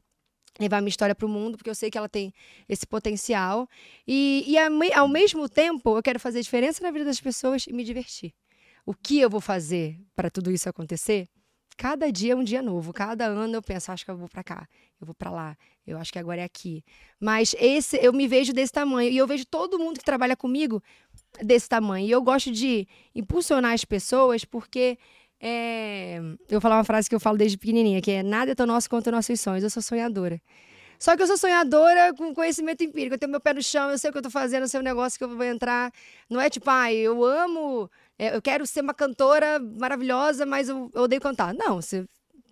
Levar 0.58 0.78
a 0.78 0.80
minha 0.80 0.90
história 0.90 1.14
para 1.14 1.24
o 1.24 1.28
mundo, 1.28 1.56
porque 1.56 1.70
eu 1.70 1.74
sei 1.74 1.90
que 1.90 1.96
ela 1.96 2.08
tem 2.08 2.34
esse 2.68 2.84
potencial. 2.84 3.68
E, 4.06 4.44
e 4.48 4.58
ao 4.92 5.08
mesmo 5.08 5.48
tempo, 5.48 5.96
eu 5.96 6.02
quero 6.02 6.18
fazer 6.18 6.42
diferença 6.42 6.82
na 6.82 6.90
vida 6.90 7.04
das 7.04 7.20
pessoas 7.20 7.66
e 7.68 7.72
me 7.72 7.84
divertir. 7.84 8.34
O 8.90 8.92
que 8.92 9.20
eu 9.20 9.30
vou 9.30 9.40
fazer 9.40 10.00
para 10.16 10.28
tudo 10.28 10.50
isso 10.50 10.68
acontecer? 10.68 11.28
Cada 11.76 12.10
dia 12.10 12.32
é 12.32 12.36
um 12.36 12.42
dia 12.42 12.60
novo. 12.60 12.92
Cada 12.92 13.24
ano 13.24 13.54
eu 13.54 13.62
penso, 13.62 13.92
acho 13.92 14.04
que 14.04 14.10
eu 14.10 14.16
vou 14.16 14.28
para 14.28 14.42
cá, 14.42 14.66
eu 15.00 15.06
vou 15.06 15.14
para 15.14 15.30
lá, 15.30 15.56
eu 15.86 15.96
acho 15.96 16.12
que 16.12 16.18
agora 16.18 16.40
é 16.40 16.44
aqui. 16.44 16.82
Mas 17.20 17.54
esse, 17.60 17.96
eu 18.04 18.12
me 18.12 18.26
vejo 18.26 18.52
desse 18.52 18.72
tamanho 18.72 19.08
e 19.08 19.16
eu 19.16 19.28
vejo 19.28 19.44
todo 19.46 19.78
mundo 19.78 20.00
que 20.00 20.04
trabalha 20.04 20.34
comigo 20.36 20.82
desse 21.40 21.68
tamanho. 21.68 22.04
E 22.04 22.10
eu 22.10 22.20
gosto 22.20 22.50
de 22.50 22.84
impulsionar 23.14 23.74
as 23.74 23.84
pessoas 23.84 24.44
porque 24.44 24.98
é, 25.40 26.16
eu 26.48 26.58
vou 26.58 26.60
falar 26.60 26.78
uma 26.78 26.84
frase 26.84 27.08
que 27.08 27.14
eu 27.14 27.20
falo 27.20 27.38
desde 27.38 27.56
pequenininha, 27.56 28.02
que 28.02 28.10
é 28.10 28.24
nada 28.24 28.50
é 28.50 28.54
tão 28.56 28.66
nosso 28.66 28.90
quanto 28.90 29.08
nossos 29.12 29.40
sonhos. 29.40 29.62
Eu 29.62 29.70
sou 29.70 29.84
sonhadora. 29.84 30.42
Só 30.98 31.16
que 31.16 31.22
eu 31.22 31.26
sou 31.28 31.38
sonhadora 31.38 32.12
com 32.12 32.34
conhecimento 32.34 32.84
empírico. 32.84 33.14
Eu 33.14 33.18
tenho 33.18 33.30
meu 33.30 33.40
pé 33.40 33.54
no 33.54 33.62
chão, 33.62 33.90
eu 33.90 33.96
sei 33.96 34.10
o 34.10 34.12
que 34.12 34.18
eu 34.18 34.22
tô 34.22 34.30
fazendo, 34.30 34.64
eu 34.64 34.68
sei 34.68 34.80
o 34.80 34.82
negócio 34.82 35.16
que 35.16 35.24
eu 35.24 35.28
vou 35.28 35.44
entrar. 35.44 35.90
Não 36.28 36.38
é 36.38 36.50
tipo, 36.50 36.68
ai, 36.68 36.94
eu 36.94 37.24
amo, 37.24 37.90
eu 38.20 38.42
quero 38.42 38.66
ser 38.66 38.80
uma 38.82 38.92
cantora 38.94 39.58
maravilhosa, 39.58 40.44
mas 40.44 40.68
eu, 40.68 40.90
eu 40.94 41.02
odeio 41.02 41.20
cantar. 41.20 41.54
Não, 41.54 41.80
você, 41.80 42.04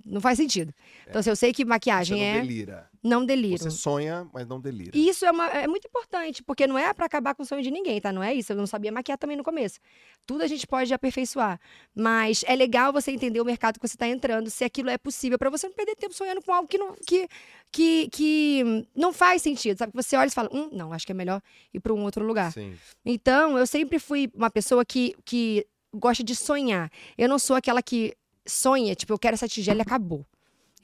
não 0.08 0.20
faz 0.20 0.38
sentido. 0.38 0.72
Então, 1.08 1.22
se 1.22 1.30
eu 1.30 1.36
sei 1.36 1.52
que 1.52 1.62
Você 1.64 1.68
maquiagem 1.68 2.16
não 2.18 2.24
é, 2.24 2.40
delira. 2.40 2.90
não 3.02 3.26
deliro. 3.26 3.58
Você 3.62 3.70
sonha, 3.70 4.26
mas 4.32 4.46
não 4.46 4.60
delira. 4.60 4.90
E 4.94 5.08
isso 5.08 5.24
é, 5.26 5.30
uma- 5.30 5.48
é 5.48 5.66
muito 5.66 5.86
importante, 5.86 6.42
porque 6.42 6.66
não 6.66 6.78
é 6.78 6.92
pra 6.94 7.06
acabar 7.06 7.34
com 7.34 7.42
o 7.42 7.46
sonho 7.46 7.62
de 7.62 7.70
ninguém, 7.70 8.00
tá? 8.00 8.12
Não 8.12 8.22
é 8.22 8.32
isso. 8.34 8.52
Eu 8.52 8.56
não 8.56 8.66
sabia 8.66 8.90
maquiar 8.90 9.18
também 9.18 9.36
no 9.36 9.44
começo. 9.44 9.78
Tudo 10.26 10.42
a 10.42 10.46
gente 10.46 10.66
pode 10.66 10.92
aperfeiçoar. 10.94 11.60
Mas 11.94 12.44
é 12.46 12.54
legal 12.56 12.92
você 12.92 13.10
entender 13.10 13.40
o 13.40 13.44
mercado 13.44 13.78
que 13.78 13.86
você 13.86 13.96
tá 13.96 14.06
entrando, 14.08 14.50
se 14.50 14.64
aquilo 14.64 14.90
é 14.90 14.98
possível, 14.98 15.38
pra 15.38 15.50
você 15.50 15.66
não 15.68 15.74
perder 15.74 15.94
tempo 15.96 16.14
sonhando 16.14 16.42
com 16.42 16.52
algo 16.52 16.66
que 16.68 16.78
não, 16.78 16.94
que, 17.06 17.28
que, 17.70 18.08
que 18.10 18.86
não 18.96 19.12
faz 19.12 19.42
sentido, 19.42 19.76
sabe? 19.78 19.92
Que 19.92 20.02
você 20.02 20.16
olha 20.16 20.28
e 20.28 20.32
fala, 20.32 20.48
hum, 20.52 20.68
não, 20.72 20.92
acho 20.92 21.04
que 21.06 21.12
é 21.12 21.14
melhor 21.14 21.40
ir 21.72 21.80
pra 21.80 21.92
um 21.92 22.02
outro 22.02 22.24
lugar. 22.24 22.52
Sim. 22.52 22.74
Então, 23.04 23.58
eu 23.58 23.66
sempre 23.66 23.98
fui 23.98 24.30
uma 24.34 24.50
pessoa 24.50 24.84
que, 24.84 25.14
que 25.24 25.66
gosta 25.94 26.22
de 26.22 26.34
sonhar. 26.36 26.90
Eu 27.16 27.28
não 27.28 27.38
sou 27.38 27.56
aquela 27.56 27.82
que 27.82 28.14
sonha, 28.48 28.94
tipo, 28.94 29.12
eu 29.12 29.18
quero 29.18 29.34
essa 29.34 29.48
tigela 29.48 29.78
e 29.78 29.82
acabou. 29.82 30.26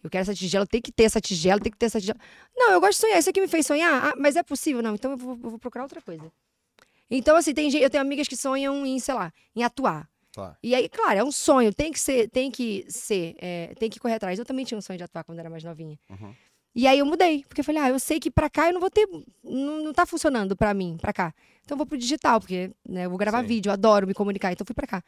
Eu 0.02 0.10
quero 0.10 0.22
essa 0.22 0.34
tigela, 0.34 0.66
tem 0.66 0.82
que 0.82 0.92
ter 0.92 1.04
essa 1.04 1.20
tigela, 1.20 1.60
tem 1.60 1.72
que 1.72 1.78
ter 1.78 1.86
essa 1.86 1.98
tigela. 1.98 2.18
Não, 2.54 2.72
eu 2.72 2.80
gosto 2.80 2.92
de 2.92 2.98
sonhar. 2.98 3.18
Isso 3.18 3.30
aqui 3.30 3.40
me 3.40 3.48
fez 3.48 3.66
sonhar? 3.66 4.12
Ah, 4.12 4.14
mas 4.18 4.36
é 4.36 4.42
possível? 4.42 4.82
Não, 4.82 4.94
então 4.94 5.12
eu 5.12 5.16
vou, 5.16 5.38
eu 5.42 5.50
vou 5.50 5.58
procurar 5.58 5.84
outra 5.84 6.02
coisa. 6.02 6.30
Então, 7.10 7.36
assim, 7.36 7.54
tem 7.54 7.74
eu 7.74 7.88
tenho 7.88 8.02
amigas 8.02 8.28
que 8.28 8.36
sonham 8.36 8.84
em, 8.84 8.98
sei 8.98 9.14
lá, 9.14 9.32
em 9.56 9.62
atuar. 9.62 10.08
Tá. 10.32 10.56
E 10.62 10.74
aí, 10.74 10.88
claro, 10.88 11.18
é 11.20 11.24
um 11.24 11.30
sonho, 11.30 11.72
tem 11.72 11.92
que 11.92 12.00
ser, 12.00 12.28
tem 12.28 12.50
que 12.50 12.84
ser, 12.88 13.36
é, 13.38 13.72
tem 13.78 13.88
que 13.88 14.00
correr 14.00 14.14
atrás. 14.14 14.38
Eu 14.38 14.44
também 14.44 14.64
tinha 14.64 14.76
um 14.76 14.82
sonho 14.82 14.98
de 14.98 15.04
atuar 15.04 15.24
quando 15.24 15.38
era 15.38 15.48
mais 15.48 15.62
novinha. 15.62 15.98
Uhum. 16.10 16.34
E 16.74 16.88
aí 16.88 16.98
eu 16.98 17.06
mudei, 17.06 17.44
porque 17.46 17.60
eu 17.60 17.64
falei, 17.64 17.80
ah, 17.80 17.88
eu 17.88 17.98
sei 18.00 18.18
que 18.18 18.30
pra 18.30 18.50
cá 18.50 18.66
eu 18.66 18.72
não 18.72 18.80
vou 18.80 18.90
ter, 18.90 19.08
não, 19.44 19.84
não 19.84 19.92
tá 19.92 20.04
funcionando 20.04 20.56
pra 20.56 20.74
mim, 20.74 20.96
pra 21.00 21.12
cá. 21.12 21.32
Então 21.64 21.76
eu 21.76 21.78
vou 21.78 21.86
pro 21.86 21.96
digital, 21.96 22.40
porque 22.40 22.72
né, 22.86 23.06
eu 23.06 23.10
vou 23.10 23.18
gravar 23.18 23.42
Sim. 23.42 23.46
vídeo, 23.46 23.70
eu 23.70 23.72
adoro 23.72 24.08
me 24.08 24.12
comunicar, 24.12 24.52
então 24.52 24.66
fui 24.66 24.74
pra 24.74 24.86
cá. 24.86 25.02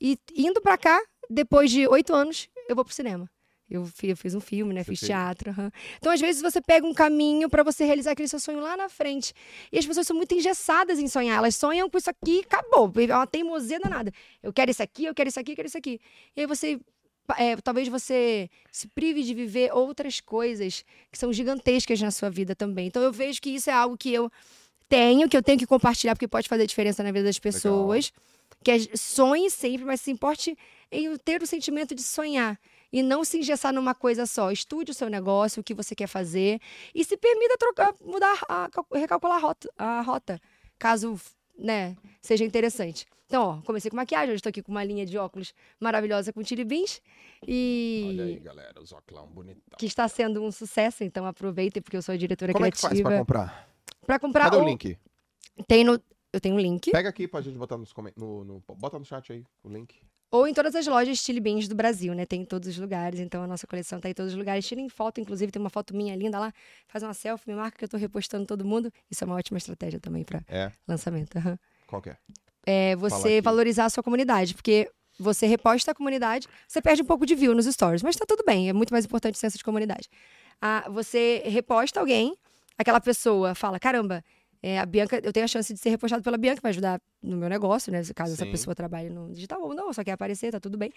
E 0.00 0.18
indo 0.34 0.60
pra 0.62 0.78
cá, 0.78 0.98
depois 1.32 1.70
de 1.70 1.86
oito 1.88 2.14
anos, 2.14 2.48
eu 2.68 2.74
vou 2.76 2.84
pro 2.84 2.94
cinema. 2.94 3.28
Eu 3.70 3.86
fi- 3.86 4.08
eu 4.10 4.16
fiz 4.16 4.34
um 4.34 4.40
filme, 4.40 4.74
né? 4.74 4.84
Fiz 4.84 5.00
teatro. 5.06 5.50
aham. 5.50 5.70
Então, 5.96 6.12
às 6.12 6.20
vezes, 6.20 6.42
você 6.42 6.60
pega 6.60 6.86
um 6.86 6.92
caminho 6.92 7.48
pra 7.48 7.62
você 7.62 7.84
realizar 7.86 8.10
aquele 8.12 8.28
seu 8.28 8.38
sonho 8.38 8.60
lá 8.60 8.76
na 8.76 8.88
frente. 8.90 9.32
E 9.72 9.78
as 9.78 9.86
pessoas 9.86 10.06
são 10.06 10.14
muito 10.14 10.34
engessadas 10.34 10.98
em 10.98 11.08
sonhar. 11.08 11.38
Elas 11.38 11.56
sonham 11.56 11.88
com 11.88 11.96
isso 11.96 12.10
aqui 12.10 12.38
e 12.38 12.40
acabou. 12.40 12.92
É 13.08 13.14
uma 13.16 13.26
teimosia 13.26 13.80
danada. 13.80 14.12
Eu 14.42 14.52
quero 14.52 14.70
isso 14.70 14.82
aqui, 14.82 15.06
eu 15.06 15.14
quero 15.14 15.30
isso 15.30 15.40
aqui, 15.40 15.52
eu 15.52 15.56
quero 15.56 15.68
isso 15.68 15.78
aqui. 15.78 15.98
E 16.36 16.40
aí 16.42 16.46
você. 16.46 16.78
é, 17.38 17.56
talvez 17.56 17.88
você 17.88 18.50
se 18.70 18.88
prive 18.88 19.22
de 19.22 19.32
viver 19.32 19.72
outras 19.72 20.20
coisas 20.20 20.84
que 21.10 21.16
são 21.18 21.32
gigantescas 21.32 21.98
na 21.98 22.10
sua 22.10 22.28
vida 22.28 22.54
também. 22.54 22.88
Então, 22.88 23.00
eu 23.02 23.12
vejo 23.12 23.40
que 23.40 23.48
isso 23.50 23.70
é 23.70 23.72
algo 23.72 23.96
que 23.96 24.12
eu 24.12 24.30
tenho, 24.86 25.26
que 25.30 25.36
eu 25.36 25.42
tenho 25.42 25.58
que 25.58 25.66
compartilhar, 25.66 26.14
porque 26.14 26.28
pode 26.28 26.46
fazer 26.46 26.66
diferença 26.66 27.02
na 27.02 27.10
vida 27.10 27.24
das 27.24 27.38
pessoas. 27.38 28.12
Que 28.64 28.96
sonhe 28.96 29.50
sempre, 29.50 29.84
mas 29.84 30.00
se 30.00 30.10
importe 30.10 30.56
em 30.90 31.16
ter 31.18 31.42
o 31.42 31.46
sentimento 31.46 31.94
de 31.94 32.02
sonhar. 32.02 32.58
E 32.92 33.02
não 33.02 33.24
se 33.24 33.38
engessar 33.38 33.72
numa 33.72 33.94
coisa 33.94 34.26
só. 34.26 34.50
Estude 34.50 34.90
o 34.90 34.94
seu 34.94 35.08
negócio, 35.08 35.60
o 35.60 35.64
que 35.64 35.72
você 35.72 35.94
quer 35.94 36.06
fazer. 36.06 36.60
E 36.94 37.02
se 37.04 37.16
permita 37.16 37.56
trocar, 37.56 37.94
mudar, 38.02 38.38
a, 38.46 38.68
cal- 38.70 38.86
recalcular 38.92 39.38
a 39.38 39.40
rota, 39.40 39.72
a 39.78 40.00
rota. 40.02 40.38
Caso 40.78 41.18
né, 41.58 41.96
seja 42.20 42.44
interessante. 42.44 43.06
Então, 43.26 43.42
ó, 43.44 43.62
comecei 43.62 43.90
com 43.90 43.96
maquiagem, 43.96 44.28
hoje 44.28 44.36
estou 44.40 44.50
aqui 44.50 44.60
com 44.60 44.70
uma 44.70 44.84
linha 44.84 45.06
de 45.06 45.16
óculos 45.16 45.54
maravilhosa 45.80 46.34
com 46.34 46.44
Chili 46.44 46.64
Beans. 46.64 47.00
E 47.48 48.04
Olha 48.10 48.24
aí, 48.24 48.38
galera, 48.40 48.78
os 48.82 48.92
óculos 48.92 49.26
bonitão. 49.30 49.78
que 49.78 49.86
está 49.86 50.06
sendo 50.06 50.42
um 50.42 50.52
sucesso, 50.52 51.02
então 51.02 51.24
aproveitem, 51.24 51.80
porque 51.82 51.96
eu 51.96 52.02
sou 52.02 52.12
a 52.12 52.18
diretora 52.18 52.52
Como 52.52 52.66
é 52.66 52.70
que 52.70 52.76
faz 52.78 52.90
criativa. 52.92 53.08
pra 53.08 53.18
comprar? 53.20 53.68
Pra 54.04 54.18
comprar 54.18 54.44
Cadê 54.44 54.56
o 54.56 54.60
ou- 54.60 54.68
link? 54.68 54.98
Tem 55.66 55.82
no. 55.82 55.98
Eu 56.32 56.40
tenho 56.40 56.54
um 56.54 56.58
link. 56.60 56.90
Pega 56.90 57.08
aqui 57.08 57.28
pra 57.28 57.40
gente 57.40 57.58
botar 57.58 57.76
nos 57.76 57.92
comentários. 57.92 58.22
No, 58.28 58.44
no- 58.44 58.62
bota 58.76 58.98
no 58.98 59.04
chat 59.04 59.32
aí 59.32 59.44
o 59.62 59.68
link. 59.68 59.94
Ou 60.30 60.48
em 60.48 60.54
todas 60.54 60.74
as 60.74 60.86
lojas 60.86 61.18
Chili 61.18 61.40
Beans 61.40 61.68
do 61.68 61.74
Brasil, 61.74 62.14
né? 62.14 62.24
Tem 62.24 62.40
em 62.40 62.44
todos 62.46 62.66
os 62.66 62.78
lugares, 62.78 63.20
então 63.20 63.42
a 63.42 63.46
nossa 63.46 63.66
coleção 63.66 64.00
tá 64.00 64.08
em 64.08 64.14
todos 64.14 64.32
os 64.32 64.38
lugares. 64.38 64.66
Tirem 64.66 64.88
foto, 64.88 65.20
inclusive 65.20 65.52
tem 65.52 65.60
uma 65.60 65.68
foto 65.68 65.94
minha 65.94 66.16
linda 66.16 66.38
lá. 66.38 66.50
Faz 66.88 67.02
uma 67.02 67.12
selfie, 67.12 67.50
me 67.50 67.54
marca 67.56 67.76
que 67.76 67.84
eu 67.84 67.88
tô 67.88 67.98
repostando 67.98 68.46
todo 68.46 68.64
mundo. 68.64 68.90
Isso 69.10 69.22
é 69.22 69.26
uma 69.26 69.36
ótima 69.36 69.58
estratégia 69.58 70.00
também 70.00 70.24
pra 70.24 70.40
É. 70.48 70.72
lançamento. 70.88 71.36
aham. 71.36 71.58
Qual 71.86 72.00
que 72.00 72.08
é? 72.10 72.16
É 72.64 72.96
você 72.96 73.42
valorizar 73.42 73.84
a 73.84 73.90
sua 73.90 74.02
comunidade, 74.02 74.54
porque 74.54 74.90
você 75.18 75.46
reposta 75.46 75.90
a 75.90 75.94
comunidade, 75.94 76.48
você 76.66 76.80
perde 76.80 77.02
um 77.02 77.04
pouco 77.04 77.26
de 77.26 77.34
view 77.34 77.54
nos 77.54 77.66
stories, 77.66 78.02
mas 78.02 78.16
tá 78.16 78.24
tudo 78.26 78.42
bem, 78.46 78.70
é 78.70 78.72
muito 78.72 78.90
mais 78.90 79.04
importante 79.04 79.34
o 79.34 79.38
senso 79.38 79.58
de 79.58 79.64
comunidade. 79.64 80.08
Ah, 80.62 80.88
você 80.88 81.42
reposta 81.44 82.00
alguém, 82.00 82.34
aquela 82.78 83.00
pessoa 83.02 83.54
fala: 83.54 83.78
caramba, 83.78 84.24
é, 84.62 84.78
a 84.78 84.86
Bianca, 84.86 85.20
eu 85.22 85.32
tenho 85.32 85.44
a 85.44 85.48
chance 85.48 85.74
de 85.74 85.80
ser 85.80 85.90
repostado 85.90 86.22
pela 86.22 86.38
Bianca, 86.38 86.60
vai 86.62 86.70
ajudar 86.70 87.00
no 87.20 87.36
meu 87.36 87.48
negócio, 87.48 87.90
né? 87.90 88.02
Caso 88.14 88.34
essa 88.34 88.44
Sim. 88.44 88.50
pessoa 88.50 88.74
trabalhe 88.74 89.10
no 89.10 89.32
digital 89.32 89.60
ou 89.60 89.74
não, 89.74 89.92
só 89.92 90.04
quer 90.04 90.12
aparecer, 90.12 90.52
tá 90.52 90.60
tudo 90.60 90.78
bem. 90.78 90.92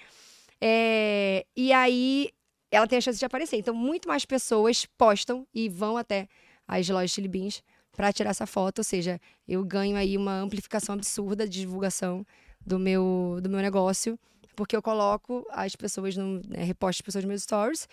É, 0.61 1.45
e 1.55 1.73
aí 1.73 2.29
ela 2.69 2.87
tem 2.87 2.97
a 2.97 3.01
chance 3.01 3.17
de 3.17 3.25
aparecer. 3.25 3.57
Então, 3.57 3.73
muito 3.73 4.07
mais 4.07 4.23
pessoas 4.23 4.85
postam 4.97 5.47
e 5.53 5.67
vão 5.67 5.97
até 5.97 6.27
as 6.67 6.87
lojas 6.87 7.11
Chili 7.11 7.27
Beans 7.27 7.63
para 7.95 8.11
tirar 8.11 8.31
essa 8.31 8.45
foto, 8.45 8.79
ou 8.79 8.83
seja, 8.83 9.19
eu 9.47 9.63
ganho 9.63 9.95
aí 9.95 10.17
uma 10.17 10.39
amplificação 10.39 10.93
absurda 10.93 11.47
de 11.47 11.61
divulgação 11.61 12.25
do 12.65 12.77
meu, 12.77 13.39
do 13.41 13.49
meu 13.49 13.61
negócio, 13.61 14.19
porque 14.55 14.75
eu 14.75 14.81
coloco 14.81 15.45
as 15.49 15.75
pessoas 15.75 16.15
no 16.17 16.41
né, 16.47 16.63
reposto 16.63 16.99
as 16.99 17.01
pessoas 17.01 17.23
nos 17.23 17.29
meus 17.29 17.43
stories, 17.43 17.87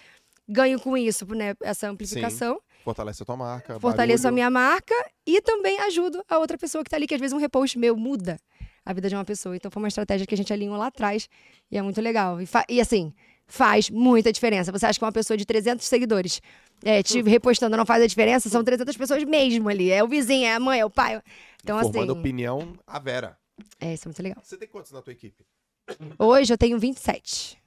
ganho 0.49 0.81
com 0.81 0.97
isso, 0.97 1.25
né, 1.35 1.55
essa 1.63 1.89
amplificação, 1.89 2.61
Fortalece 2.83 3.23
a 3.23 3.27
tua 3.27 3.37
marca. 3.37 3.81
fortaleço 3.81 4.27
a 4.27 4.31
minha 4.31 4.51
marca 4.51 4.95
e 5.27 5.41
também 5.41 5.79
ajudo 5.81 6.23
a 6.29 6.39
outra 6.39 6.59
pessoa 6.59 6.83
que 6.83 6.91
tá 6.91 6.97
ali, 6.97 7.07
que 7.07 7.15
às 7.15 7.21
vezes 7.21 7.33
um 7.33 7.39
repost 7.39 7.79
meu 7.79 7.97
muda 7.97 8.39
a 8.85 8.93
vida 8.93 9.09
de 9.09 9.15
uma 9.15 9.25
pessoa. 9.25 9.57
Então 9.57 9.71
foi 9.71 9.83
uma 9.83 9.89
estratégia 9.89 10.27
que 10.27 10.35
a 10.35 10.37
gente 10.37 10.53
alinhou 10.53 10.77
lá 10.77 10.87
atrás 10.87 11.29
e 11.71 11.79
é 11.79 11.83
muito 11.83 12.01
legal. 12.01 12.41
E, 12.41 12.49
e 12.69 12.81
assim, 12.81 13.13
faz 13.47 13.91
muita 13.91 14.33
diferença. 14.33 14.73
Você 14.73 14.87
acha 14.87 14.99
que 14.99 15.05
uma 15.05 15.13
pessoa 15.13 15.37
de 15.37 15.45
300 15.45 15.87
seguidores 15.87 16.41
é, 16.85 17.03
te 17.03 17.23
repostando 17.23 17.77
não 17.77 17.87
faz 17.87 18.03
a 18.03 18.07
diferença? 18.07 18.49
São 18.49 18.65
300 18.65 18.97
pessoas 18.97 19.23
mesmo 19.25 19.69
ali. 19.69 19.91
É 19.91 20.03
o 20.03 20.09
vizinho, 20.09 20.47
é 20.47 20.55
a 20.55 20.61
mãe, 20.61 20.81
é 20.81 20.85
o 20.85 20.91
pai. 20.91 21.23
Então, 21.63 21.79
Formando 21.81 22.13
assim, 22.13 22.21
opinião, 22.21 22.73
a 22.87 22.99
Vera. 22.99 23.39
é, 23.81 23.95
isso 23.95 24.07
é 24.07 24.09
muito 24.09 24.23
legal. 24.23 24.43
Você 24.43 24.57
tem 24.57 24.69
quantos 24.69 24.91
na 24.91 25.01
tua 25.03 25.13
equipe? 25.13 25.45
Hoje 26.19 26.53
eu 26.53 26.59
tenho 26.59 26.79
27. 26.79 27.62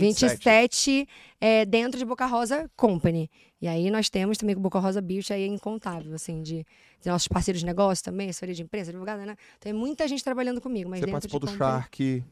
27. 0.00 0.32
27 0.44 1.08
é, 1.40 1.64
dentro 1.64 1.98
de 1.98 2.04
Boca 2.04 2.26
Rosa 2.26 2.70
Company. 2.76 3.30
E 3.60 3.68
aí 3.68 3.90
nós 3.90 4.10
temos 4.10 4.36
também 4.38 4.54
com 4.54 4.60
Boca 4.60 4.78
Rosa 4.78 5.00
Beauty 5.00 5.32
aí 5.32 5.42
é 5.42 5.46
incontável, 5.46 6.14
assim, 6.14 6.42
de, 6.42 6.66
de 7.00 7.08
nossos 7.08 7.28
parceiros 7.28 7.60
de 7.60 7.66
negócio 7.66 8.04
também, 8.04 8.28
assessoria 8.28 8.54
de 8.54 8.62
empresa, 8.62 8.90
advogada, 8.90 9.24
né? 9.24 9.36
Tem 9.60 9.72
muita 9.72 10.06
gente 10.06 10.22
trabalhando 10.22 10.60
comigo, 10.60 10.90
mas 10.90 11.00
Você 11.00 11.06
dentro 11.06 11.12
participou 11.12 11.40
de 11.40 11.46
do 11.46 11.52
company- 11.52 11.70
Shark. 11.72 12.24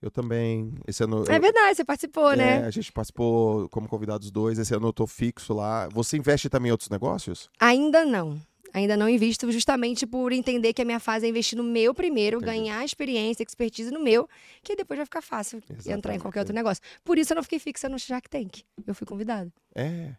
Eu 0.00 0.10
também. 0.10 0.74
Esse 0.86 1.04
ano. 1.04 1.24
É 1.28 1.36
eu- 1.36 1.40
verdade, 1.40 1.76
você 1.76 1.84
participou, 1.84 2.32
é, 2.32 2.36
né? 2.36 2.66
a 2.66 2.70
gente 2.70 2.90
participou 2.90 3.68
como 3.68 3.88
convidados 3.88 4.32
dois. 4.32 4.58
Esse 4.58 4.74
ano 4.74 4.88
eu 4.88 4.92
tô 4.92 5.06
fixo 5.06 5.54
lá. 5.54 5.88
Você 5.92 6.16
investe 6.16 6.48
também 6.48 6.70
em 6.70 6.72
outros 6.72 6.90
negócios? 6.90 7.48
Ainda 7.60 8.04
não. 8.04 8.40
Ainda 8.72 8.96
não 8.96 9.08
invisto 9.08 9.50
justamente 9.52 10.06
por 10.06 10.32
entender 10.32 10.72
que 10.72 10.80
a 10.80 10.84
minha 10.84 11.00
fase 11.00 11.26
é 11.26 11.28
investir 11.28 11.58
no 11.58 11.64
meu 11.64 11.92
primeiro, 11.94 12.38
Entendi. 12.38 12.52
ganhar 12.58 12.84
experiência, 12.84 13.42
expertise 13.42 13.90
no 13.90 14.00
meu, 14.00 14.28
que 14.62 14.74
depois 14.74 14.96
vai 14.96 15.04
ficar 15.04 15.20
fácil 15.20 15.58
entrar 15.58 15.74
em 15.74 15.78
Exatamente. 15.78 16.20
qualquer 16.22 16.40
outro 16.40 16.54
negócio. 16.54 16.82
Por 17.04 17.18
isso 17.18 17.32
eu 17.32 17.36
não 17.36 17.42
fiquei 17.42 17.58
fixa 17.58 17.88
no 17.88 17.98
Shark 17.98 18.30
Tank. 18.30 18.62
Eu 18.86 18.94
fui 18.94 19.06
convidada. 19.06 19.52
É. 19.74 20.14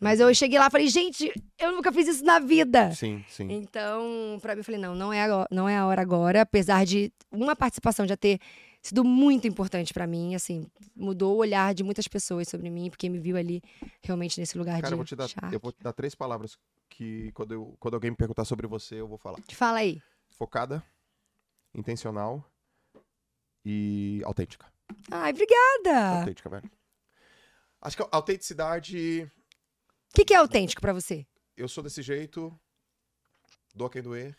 Mas 0.00 0.18
eu 0.18 0.34
cheguei 0.34 0.58
lá 0.58 0.68
e 0.68 0.70
falei, 0.70 0.88
gente, 0.88 1.30
eu 1.58 1.72
nunca 1.72 1.92
fiz 1.92 2.08
isso 2.08 2.24
na 2.24 2.38
vida. 2.38 2.90
Sim, 2.92 3.22
sim. 3.28 3.46
Então, 3.50 4.38
pra 4.40 4.54
mim, 4.54 4.60
eu 4.60 4.64
falei, 4.64 4.80
não, 4.80 4.94
não 4.94 5.12
é, 5.12 5.22
agora, 5.22 5.46
não 5.50 5.68
é 5.68 5.76
a 5.76 5.86
hora 5.86 6.00
agora, 6.00 6.40
apesar 6.40 6.86
de 6.86 7.12
uma 7.30 7.54
participação 7.54 8.08
já 8.08 8.16
ter 8.16 8.40
sido 8.82 9.04
muito 9.04 9.46
importante 9.46 9.92
pra 9.92 10.06
mim, 10.06 10.34
assim, 10.34 10.66
mudou 10.96 11.34
o 11.36 11.38
olhar 11.38 11.74
de 11.74 11.82
muitas 11.82 12.08
pessoas 12.08 12.48
sobre 12.48 12.70
mim, 12.70 12.88
porque 12.90 13.08
me 13.08 13.18
viu 13.18 13.36
ali 13.36 13.62
realmente 14.02 14.40
nesse 14.40 14.56
lugar 14.56 14.80
Cara, 14.80 14.88
de 14.88 14.92
eu 14.92 14.96
vou, 14.96 15.04
te 15.04 15.16
dar, 15.16 15.28
eu 15.52 15.60
vou 15.60 15.72
te 15.72 15.82
dar 15.82 15.92
três 15.92 16.14
palavras 16.14 16.58
que 16.88 17.30
quando, 17.32 17.52
eu, 17.52 17.76
quando 17.78 17.94
alguém 17.94 18.10
me 18.10 18.16
perguntar 18.16 18.44
sobre 18.44 18.66
você, 18.66 18.96
eu 18.96 19.06
vou 19.08 19.18
falar. 19.18 19.38
Fala 19.52 19.78
aí. 19.80 20.00
Focada, 20.30 20.82
intencional 21.74 22.44
e 23.64 24.22
autêntica. 24.24 24.72
Ai, 25.10 25.30
obrigada. 25.30 26.18
Autêntica, 26.20 26.48
velho. 26.48 26.70
Acho 27.80 27.96
que 27.96 28.02
a 28.02 28.08
autenticidade. 28.12 29.30
O 30.10 30.14
que, 30.14 30.24
que 30.24 30.34
é 30.34 30.36
autêntico 30.36 30.80
pra 30.80 30.92
você? 30.92 31.26
Eu 31.56 31.68
sou 31.68 31.84
desse 31.84 32.02
jeito, 32.02 32.58
dou 33.74 33.86
a 33.86 33.90
quem 33.90 34.02
doer, 34.02 34.36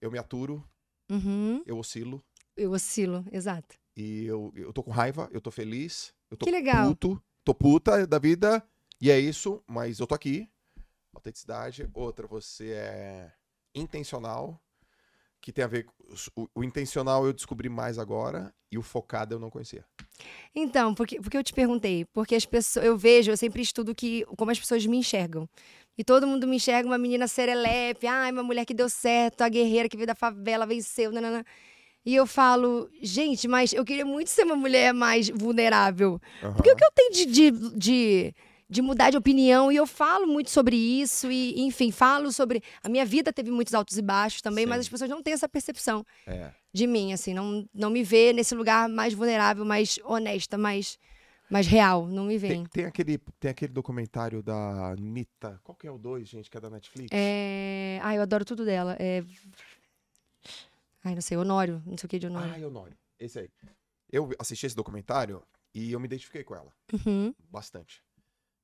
eu 0.00 0.10
me 0.10 0.18
aturo, 0.18 0.64
Uhum. 1.10 1.62
eu 1.66 1.78
oscilo, 1.78 2.22
Eu 2.60 2.72
oscilo, 2.72 3.24
exato. 3.32 3.76
e 3.96 4.24
eu, 4.26 4.52
eu 4.54 4.72
tô 4.72 4.82
com 4.82 4.90
raiva, 4.90 5.28
eu 5.32 5.40
tô 5.40 5.50
feliz, 5.50 6.12
eu 6.30 6.36
tô 6.36 6.44
Que 6.44 6.52
legal. 6.52 6.88
puto, 6.88 7.22
tô 7.44 7.54
puta 7.54 8.06
da 8.06 8.18
vida, 8.18 8.62
e 9.00 9.10
é 9.10 9.18
isso, 9.18 9.62
mas 9.66 9.98
eu 9.98 10.06
tô 10.06 10.14
aqui. 10.14 10.48
Autenticidade. 11.14 11.88
Outra, 11.94 12.26
você 12.26 12.70
é 12.72 13.32
intencional, 13.74 14.60
que 15.40 15.52
tem 15.52 15.64
a 15.64 15.68
ver 15.68 15.84
com. 15.84 15.94
O, 16.36 16.48
o 16.56 16.64
intencional 16.64 17.24
eu 17.26 17.32
descobri 17.32 17.68
mais 17.68 17.98
agora, 17.98 18.54
e 18.70 18.76
o 18.78 18.82
focado 18.82 19.34
eu 19.34 19.38
não 19.38 19.50
conhecia. 19.50 19.84
Então, 20.54 20.94
porque, 20.94 21.20
porque 21.20 21.36
eu 21.36 21.42
te 21.44 21.52
perguntei? 21.54 22.04
Porque 22.12 22.34
as 22.34 22.44
pessoas, 22.44 22.84
eu 22.84 22.96
vejo, 22.96 23.30
eu 23.30 23.36
sempre 23.36 23.62
estudo 23.62 23.94
que, 23.94 24.24
como 24.36 24.50
as 24.50 24.58
pessoas 24.60 24.84
me 24.86 24.98
enxergam. 24.98 25.48
E 25.96 26.04
todo 26.04 26.26
mundo 26.26 26.46
me 26.46 26.56
enxerga 26.56 26.88
uma 26.88 26.98
menina 26.98 27.26
serelepe, 27.26 28.06
ai, 28.06 28.30
uma 28.30 28.42
mulher 28.42 28.64
que 28.64 28.74
deu 28.74 28.88
certo, 28.88 29.42
a 29.42 29.48
guerreira 29.48 29.88
que 29.88 29.96
veio 29.96 30.06
da 30.06 30.14
favela, 30.14 30.66
venceu, 30.66 31.10
nanana. 31.10 31.44
E 32.04 32.14
eu 32.14 32.26
falo, 32.26 32.88
gente, 33.02 33.46
mas 33.46 33.72
eu 33.72 33.84
queria 33.84 34.06
muito 34.06 34.28
ser 34.30 34.44
uma 34.44 34.56
mulher 34.56 34.94
mais 34.94 35.28
vulnerável. 35.28 36.20
Porque 36.56 36.72
o 36.72 36.76
que 36.76 36.84
eu 36.84 36.90
tenho 36.94 37.12
de, 37.12 37.26
de, 37.26 37.50
de, 37.76 38.34
de 38.68 38.82
mudar 38.82 39.10
de 39.10 39.18
opinião, 39.18 39.70
e 39.70 39.76
eu 39.76 39.86
falo 39.86 40.26
muito 40.26 40.50
sobre 40.50 40.76
isso, 40.76 41.30
e 41.30 41.60
enfim, 41.60 41.90
falo 41.90 42.32
sobre. 42.32 42.62
A 42.82 42.88
minha 42.88 43.04
vida 43.04 43.32
teve 43.32 43.50
muitos 43.50 43.74
altos 43.74 43.98
e 43.98 44.02
baixos 44.02 44.40
também, 44.40 44.64
mas 44.64 44.76
Sim. 44.76 44.80
as 44.80 44.88
pessoas 44.88 45.10
não 45.10 45.22
têm 45.22 45.34
essa 45.34 45.48
percepção 45.48 46.02
É. 46.26 46.50
de 46.72 46.86
mim, 46.86 47.12
assim, 47.12 47.34
não, 47.34 47.68
não 47.74 47.90
me 47.90 48.02
vê 48.02 48.32
nesse 48.32 48.54
lugar 48.54 48.88
mais 48.88 49.12
vulnerável, 49.12 49.62
mais 49.64 49.98
honesta, 50.02 50.56
mais, 50.56 50.98
mais 51.50 51.66
real, 51.66 52.06
não 52.06 52.24
me 52.24 52.40
Tem, 52.40 52.48
vem. 52.50 52.64
tem 52.64 52.84
aquele, 52.86 53.18
tem 53.38 53.50
aquele 53.50 53.72
documentário 53.74 54.42
da 54.42 54.92
Anitta. 54.92 55.60
Qual 55.62 55.76
que 55.76 55.86
é 55.86 55.90
o 55.90 55.98
dois, 55.98 56.28
gente, 56.28 56.48
que 56.48 56.56
é 56.56 56.60
da 56.60 56.70
Netflix? 56.70 57.08
É... 57.12 57.98
Ai, 58.02 58.16
eu 58.16 58.22
adoro 58.22 58.44
tudo 58.44 58.64
dela. 58.64 58.96
É... 58.98 59.22
Ai, 61.02 61.14
não 61.14 61.22
sei, 61.22 61.36
Honório, 61.36 61.82
não 61.86 61.96
sei 61.96 62.06
o 62.06 62.10
que 62.10 62.18
de 62.18 62.26
Honório. 62.26 62.52
Ah, 62.64 62.66
Honório. 62.66 62.96
Esse 63.18 63.38
aí. 63.40 63.50
Eu 64.10 64.30
assisti 64.38 64.66
esse 64.66 64.74
documentário 64.76 65.42
e 65.74 65.92
eu 65.92 66.00
me 66.00 66.06
identifiquei 66.06 66.42
com 66.44 66.54
ela. 66.54 66.72
Uhum, 66.92 67.34
Bastante. 67.48 68.02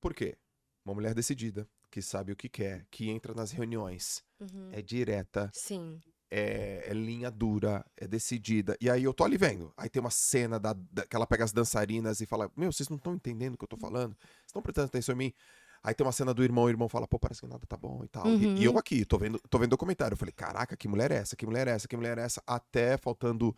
Por 0.01 0.13
quê? 0.15 0.37
Uma 0.85 0.95
mulher 0.95 1.15
decidida, 1.15 1.69
que 1.91 2.03
sabe 2.03 2.33
o 2.33 2.37
que 2.37 2.49
quer, 2.49 2.87
que 2.91 3.09
entra 3.11 3.33
nas 3.35 3.51
reuniões, 3.53 4.23
uhum. 4.41 4.71
é 4.73 4.83
direta, 4.83 5.51
Sim. 5.55 6.01
é, 6.31 6.85
é 6.91 6.93
linha 6.93 7.31
dura, 7.31 7.85
é 7.97 8.07
decidida. 8.07 8.77
E 8.81 8.91
aí 8.91 9.03
eu 9.05 9.15
tô 9.15 9.25
ali 9.25 9.37
vendo. 9.37 9.73
Aí 9.77 9.89
tem 9.89 10.01
uma 10.01 10.11
cena 10.11 10.59
da, 10.61 10.73
da- 10.75 11.07
que 11.07 11.17
ela 11.17 11.27
pega 11.27 11.45
as 11.45 11.53
dançarinas 11.53 12.21
e 12.21 12.27
fala: 12.27 12.51
Meu, 12.57 12.71
vocês 12.73 12.89
não 12.89 12.97
estão 12.99 13.15
entendendo 13.15 13.55
o 13.55 13.59
que 13.59 13.65
eu 13.65 13.69
tô 13.69 13.77
falando? 13.77 14.15
Vocês 14.17 14.47
estão 14.49 14.63
prestando 14.63 14.87
atenção 14.87 15.15
em 15.15 15.19
mim? 15.19 15.35
Aí 15.87 15.95
tem 15.95 16.05
uma 16.05 16.13
cena 16.13 16.35
do 16.35 16.43
irmão, 16.43 16.65
o 16.65 16.69
irmão 16.69 16.89
fala, 16.89 17.07
pô, 17.07 17.17
parece 17.17 17.41
que 17.43 17.47
nada 17.47 17.65
tá 17.65 17.77
bom 17.77 18.03
e 18.05 18.09
tal. 18.09 18.27
E- 18.27 18.45
Uhum. 18.47 18.57
E, 18.57 18.65
eu 18.65 18.77
aqui, 18.77 19.05
tô 19.05 19.17
vendo, 19.19 19.39
tô 19.49 19.57
vendo 19.57 19.71
documentário. 19.71 20.15
Eu 20.15 20.19
falei, 20.19 20.33
caraca, 20.33 20.77
que 20.77 20.89
mulher 20.89 21.13
é 21.13 21.17
essa? 21.19 21.37
Que 21.37 21.47
mulher 21.47 21.69
é 21.69 21.71
essa? 21.71 21.87
Que 21.87 21.97
mulher 21.97 22.19
é 22.19 22.23
essa? 22.23 22.43
Até 22.45 22.97
faltando 22.99 23.57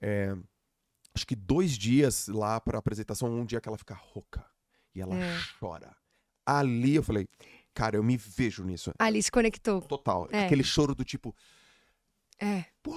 é, 0.00 0.32
acho 1.12 1.26
que 1.26 1.34
dois 1.34 1.72
dias 1.76 2.28
lá 2.28 2.60
pra 2.60 2.78
apresentação, 2.78 3.28
um 3.28 3.44
dia 3.44 3.60
que 3.60 3.68
ela 3.68 3.76
fica 3.78 3.94
rouca 3.94 4.46
e 4.94 5.00
ela 5.00 5.16
É. 5.16 5.36
chora. 5.58 5.96
Ali 6.46 6.94
eu 6.94 7.02
falei, 7.02 7.26
cara, 7.74 7.96
eu 7.96 8.02
me 8.04 8.16
vejo 8.16 8.62
nisso. 8.62 8.92
Ali 8.98 9.20
se 9.20 9.32
conectou. 9.32 9.82
Total. 9.82 10.28
É. 10.30 10.44
Aquele 10.46 10.62
choro 10.62 10.94
do 10.94 11.04
tipo, 11.04 11.34
É. 12.40 12.64
pô, 12.80 12.94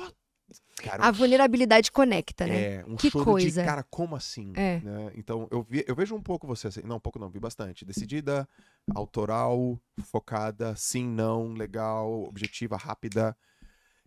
cara, 0.78 1.06
A 1.06 1.12
vulnerabilidade 1.12 1.92
conecta, 1.92 2.46
né? 2.48 2.76
É, 2.78 2.86
um 2.86 2.96
Que 2.96 3.10
choro 3.10 3.26
coisa. 3.26 3.62
de, 3.62 3.68
cara, 3.68 3.84
como 3.84 4.16
assim? 4.16 4.54
É. 4.56 4.80
né? 4.82 5.12
Então, 5.16 5.48
eu, 5.52 5.62
vi- 5.64 5.84
eu 5.88 5.96
vejo 5.96 6.16
um 6.16 6.22
pouco 6.22 6.48
você 6.48 6.68
assim. 6.68 6.82
Não, 6.84 6.98
um 6.98 7.00
pouco 7.00 7.20
não, 7.20 7.30
vi 7.30 7.40
bastante. 7.40 7.84
Decidida, 7.86 8.48
autoral, 8.96 9.80
focada, 10.04 10.76
sim, 10.76 11.08
não, 11.08 11.54
legal, 11.54 12.24
objetiva, 12.24 12.78
rápida. 12.78 13.36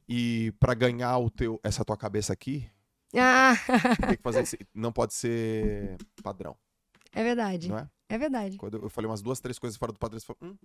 E 0.09 0.53
pra 0.59 0.75
ganhar 0.75 1.17
o 1.19 1.31
teu, 1.31 1.61
essa 1.63 1.85
tua 1.85 1.97
cabeça 1.97 2.33
aqui, 2.33 2.69
Ah, 3.17 3.55
tem 4.07 4.17
que 4.17 4.23
fazer 4.23 4.43
não 4.75 4.93
pode 4.93 5.15
ser 5.15 5.97
padrão, 6.23 6.57
é 7.13 7.23
verdade. 7.23 7.69
não 7.69 7.79
é? 7.79 7.89
É 8.09 8.19
verdade. 8.19 8.57
Quando 8.59 8.77
eu 8.83 8.91
falei 8.91 9.09
umas 9.09 9.23
duas, 9.23 9.41
três 9.41 9.59
coisas 9.59 9.79
fora 9.79 9.93
do 9.93 9.99
padrão, 9.99 10.19
você 10.21 10.27
falou, 10.27 10.53
hum. 10.53 10.57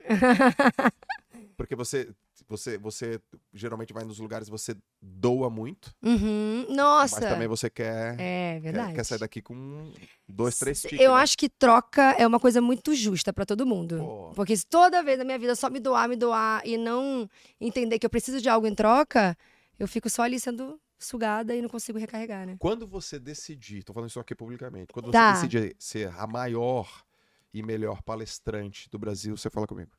Porque 1.56 1.74
você, 1.74 2.12
você, 2.46 2.76
você 2.76 3.18
geralmente 3.52 3.92
vai 3.92 4.04
nos 4.04 4.18
lugares, 4.18 4.46
você 4.48 4.76
doa 5.00 5.48
muito, 5.48 5.94
Uhum. 6.02 6.66
mas 6.68 6.76
Nossa. 6.76 7.20
também 7.20 7.48
você 7.48 7.70
quer, 7.70 8.12
É 8.20 8.54
quer, 8.54 8.60
verdade. 8.60 8.94
quer 8.94 9.04
sair 9.04 9.18
daqui 9.18 9.40
com 9.40 9.90
dois, 10.28 10.58
três 10.58 10.82
tickets. 10.82 11.00
Eu 11.02 11.14
né? 11.14 11.22
acho 11.22 11.36
que 11.38 11.48
troca 11.48 12.02
é 12.18 12.26
uma 12.26 12.38
coisa 12.38 12.60
muito 12.60 12.94
justa 12.94 13.32
pra 13.32 13.46
todo 13.46 13.64
mundo. 13.64 13.96
Pô. 13.98 14.32
Porque 14.34 14.54
se 14.56 14.66
toda 14.66 15.02
vez 15.02 15.16
na 15.18 15.24
minha 15.24 15.38
vida 15.38 15.54
só 15.54 15.70
me 15.70 15.80
doar, 15.80 16.08
me 16.08 16.16
doar 16.16 16.60
e 16.66 16.76
não 16.76 17.28
entender 17.60 17.98
que 17.98 18.04
eu 18.04 18.10
preciso 18.10 18.40
de 18.40 18.48
algo 18.50 18.66
em 18.66 18.74
troca, 18.74 19.36
eu 19.78 19.88
fico 19.88 20.10
só 20.10 20.22
ali 20.22 20.38
sendo 20.38 20.78
sugada 20.98 21.54
e 21.54 21.62
não 21.62 21.68
consigo 21.68 21.98
recarregar, 21.98 22.46
né? 22.46 22.56
Quando 22.58 22.86
você 22.86 23.18
decidir, 23.18 23.82
tô 23.82 23.92
falando 23.94 24.10
isso 24.10 24.20
aqui 24.20 24.34
publicamente, 24.34 24.92
quando 24.92 25.10
Tá. 25.10 25.34
você 25.34 25.46
decidir 25.46 25.76
ser 25.78 26.08
a 26.18 26.26
maior 26.26 26.86
e 27.52 27.62
melhor 27.62 28.02
palestrante 28.02 28.88
do 28.90 28.98
Brasil, 28.98 29.36
você 29.36 29.48
fala 29.48 29.66
comigo. 29.66 29.90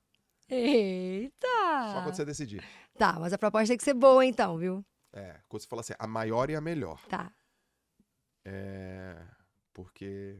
Eita! 0.50 1.48
Só 1.94 2.02
quando 2.04 2.16
você 2.16 2.26
decidir. 2.26 2.64
Tá, 2.98 3.14
mas 3.20 3.34
a 3.34 3.38
proposta 3.38 3.68
tem 3.68 3.78
que 3.78 3.84
ser 3.84 3.94
boa 3.94 4.26
então, 4.26 4.58
viu? 4.58 4.84
É, 5.14 5.40
quando 5.48 5.62
você 5.62 5.68
fala 5.68 5.82
assim, 5.82 5.94
a 5.98 6.08
maior 6.08 6.50
e 6.50 6.56
a 6.56 6.62
melhor. 6.62 7.02
Tá. 7.08 7.32
É, 8.46 9.18
porque 9.74 10.40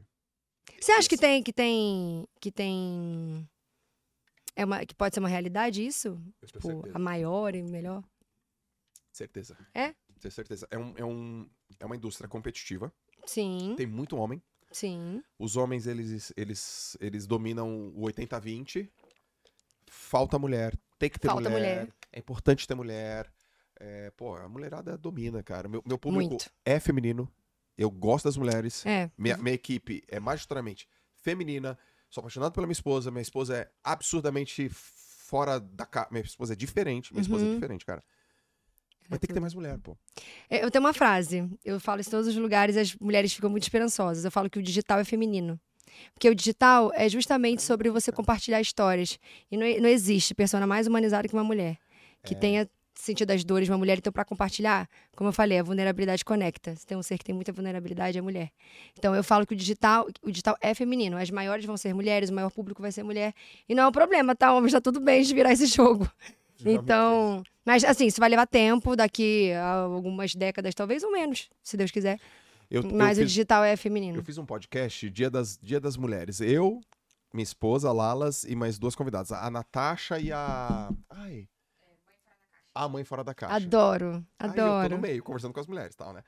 Você 0.80 0.92
acha 0.92 1.08
que 1.08 1.16
tem 1.16 1.42
que 1.42 1.52
tem 1.52 2.26
que 2.40 2.50
tem 2.50 3.48
é 4.56 4.64
uma 4.64 4.84
que 4.86 4.94
pode 4.94 5.14
ser 5.14 5.20
uma 5.20 5.28
realidade 5.28 5.84
isso? 5.86 6.20
eu 6.40 6.48
Tipo, 6.48 6.60
certeza. 6.62 6.96
a 6.96 6.98
maior 6.98 7.54
e 7.54 7.62
melhor? 7.62 8.02
certeza. 9.12 9.56
É? 9.74 9.94
Tenho 10.20 10.32
certeza. 10.32 10.66
É, 10.70 10.78
um, 10.78 10.94
é, 10.96 11.04
um, 11.04 11.48
é 11.80 11.84
uma 11.86 11.96
indústria 11.96 12.28
competitiva, 12.28 12.92
Sim, 13.26 13.74
tem 13.76 13.86
muito 13.86 14.16
homem. 14.16 14.40
sim. 14.72 15.22
Os 15.38 15.56
homens, 15.56 15.86
eles, 15.86 16.32
eles, 16.36 16.96
eles 17.00 17.26
dominam 17.26 17.88
o 17.94 18.02
80-20. 18.02 18.88
Falta 19.90 20.38
mulher. 20.38 20.76
Tem 20.98 21.08
que 21.10 21.18
ter 21.18 21.28
Falta 21.28 21.48
mulher. 21.48 21.80
mulher. 21.82 21.94
É 22.12 22.18
importante 22.18 22.66
ter 22.66 22.74
mulher. 22.74 23.30
É, 23.80 24.10
pô, 24.16 24.34
a 24.34 24.48
mulherada 24.48 24.96
domina, 24.98 25.42
cara. 25.42 25.68
Meu, 25.68 25.82
meu 25.86 25.98
público 25.98 26.30
Muito. 26.30 26.50
é 26.64 26.80
feminino. 26.80 27.30
Eu 27.76 27.90
gosto 27.90 28.24
das 28.24 28.36
mulheres. 28.36 28.84
É. 28.84 29.08
Minha, 29.16 29.36
minha 29.36 29.54
equipe 29.54 30.02
é 30.08 30.18
majoritariamente 30.18 30.88
feminina. 31.14 31.78
Sou 32.10 32.20
apaixonado 32.22 32.52
pela 32.52 32.66
minha 32.66 32.72
esposa. 32.72 33.10
Minha 33.10 33.22
esposa 33.22 33.56
é 33.56 33.70
absurdamente 33.84 34.68
fora 34.68 35.60
da 35.60 35.86
casa. 35.86 36.08
Minha 36.10 36.24
esposa 36.24 36.54
é 36.54 36.56
diferente. 36.56 37.12
Minha 37.12 37.22
esposa 37.22 37.44
é 37.44 37.48
Uhum. 37.48 37.54
diferente, 37.54 37.84
cara. 37.84 38.02
Mas 39.08 39.20
tem 39.20 39.28
que 39.28 39.32
ter 39.34 39.40
mais 39.40 39.54
mulher, 39.54 39.78
pô. 39.78 39.96
É, 40.50 40.64
Eu 40.64 40.70
tenho 40.70 40.84
uma 40.84 40.92
frase, 40.92 41.48
eu 41.64 41.80
falo 41.80 42.00
isso 42.00 42.10
em 42.10 42.12
todos 42.12 42.26
os 42.28 42.36
lugares 42.36 42.76
as 42.76 42.94
mulheres 42.96 43.32
ficam 43.32 43.48
muito 43.48 43.62
esperançosas. 43.62 44.24
Eu 44.24 44.30
falo 44.30 44.50
que 44.50 44.58
o 44.58 44.62
digital 44.62 44.98
é 44.98 45.04
feminino. 45.04 45.58
Porque 46.14 46.28
o 46.28 46.34
digital 46.34 46.90
é 46.94 47.08
justamente 47.08 47.62
sobre 47.62 47.90
você 47.90 48.10
compartilhar 48.12 48.60
histórias. 48.60 49.18
E 49.50 49.56
não, 49.56 49.66
não 49.80 49.88
existe 49.88 50.34
persona 50.34 50.66
mais 50.66 50.86
humanizada 50.86 51.26
que 51.28 51.34
uma 51.34 51.44
mulher. 51.44 51.78
Que 52.24 52.34
É. 52.34 52.38
tenha 52.38 52.68
sentido 52.94 53.30
as 53.30 53.44
dores 53.44 53.66
de 53.66 53.70
uma 53.72 53.78
mulher. 53.78 53.98
Então, 53.98 54.12
para 54.12 54.24
compartilhar, 54.24 54.88
como 55.14 55.28
eu 55.28 55.32
falei, 55.32 55.58
a 55.58 55.62
vulnerabilidade 55.62 56.24
conecta. 56.24 56.74
Se 56.74 56.84
tem 56.84 56.96
um 56.96 57.02
ser 57.02 57.16
que 57.16 57.24
tem 57.24 57.34
muita 57.34 57.52
vulnerabilidade, 57.52 58.18
é 58.18 58.20
a 58.20 58.22
mulher. 58.22 58.50
Então, 58.98 59.14
eu 59.14 59.22
falo 59.22 59.46
que 59.46 59.54
o 59.54 59.56
digital, 59.56 60.08
o 60.22 60.30
digital 60.30 60.56
é 60.60 60.74
feminino. 60.74 61.16
As 61.16 61.30
maiores 61.30 61.64
vão 61.64 61.76
ser 61.76 61.94
mulheres, 61.94 62.28
o 62.28 62.34
maior 62.34 62.50
público 62.50 62.82
vai 62.82 62.90
ser 62.90 63.04
mulher. 63.04 63.32
E 63.68 63.74
não 63.74 63.84
é 63.84 63.86
um 63.86 63.92
problema, 63.92 64.34
tá? 64.34 64.52
Homens, 64.52 64.72
tá 64.72 64.80
tudo 64.80 64.98
bem 65.00 65.22
de 65.22 65.32
virar 65.32 65.52
esse 65.52 65.66
jogo. 65.66 66.10
Então, 66.66 67.44
mas 67.64 67.84
assim, 67.84 68.06
isso 68.06 68.18
vai 68.18 68.28
levar 68.28 68.44
tempo, 68.44 68.96
daqui 68.96 69.52
a 69.52 69.82
algumas 69.82 70.34
décadas, 70.34 70.74
talvez, 70.74 71.04
ou 71.04 71.12
menos, 71.12 71.48
se 71.62 71.76
Deus 71.76 71.92
quiser. 71.92 72.18
Eu, 72.70 72.82
eu 72.82 72.90
Mas 72.94 73.18
o 73.18 73.22
fiz- 73.22 73.30
digital 73.30 73.64
é 73.64 73.76
feminino. 73.76 74.18
Eu 74.18 74.24
fiz 74.24 74.38
um 74.38 74.44
podcast 74.46 75.08
Dia 75.10 75.30
das, 75.30 75.58
Dia 75.58 75.80
das 75.80 75.96
Mulheres. 75.96 76.40
Eu, 76.40 76.80
minha 77.32 77.42
esposa, 77.42 77.90
Lalas 77.92 78.44
e 78.44 78.54
mais 78.54 78.78
duas 78.78 78.94
convidadas. 78.94 79.32
A 79.32 79.50
Natasha 79.50 80.18
e 80.18 80.30
a. 80.32 80.90
Ai. 81.10 81.48
A 82.74 82.88
mãe 82.88 83.02
fora 83.04 83.24
da 83.24 83.34
caixa. 83.34 83.56
Adoro, 83.56 84.24
Aí 84.38 84.48
eu 84.50 84.54
tô 84.54 84.60
adoro. 84.62 84.94
no 84.96 85.00
meio, 85.02 85.22
conversando 85.22 85.52
com 85.52 85.58
as 85.60 85.66
mulheres 85.66 85.94
e 85.94 85.96
tal, 85.96 86.12
né? 86.12 86.22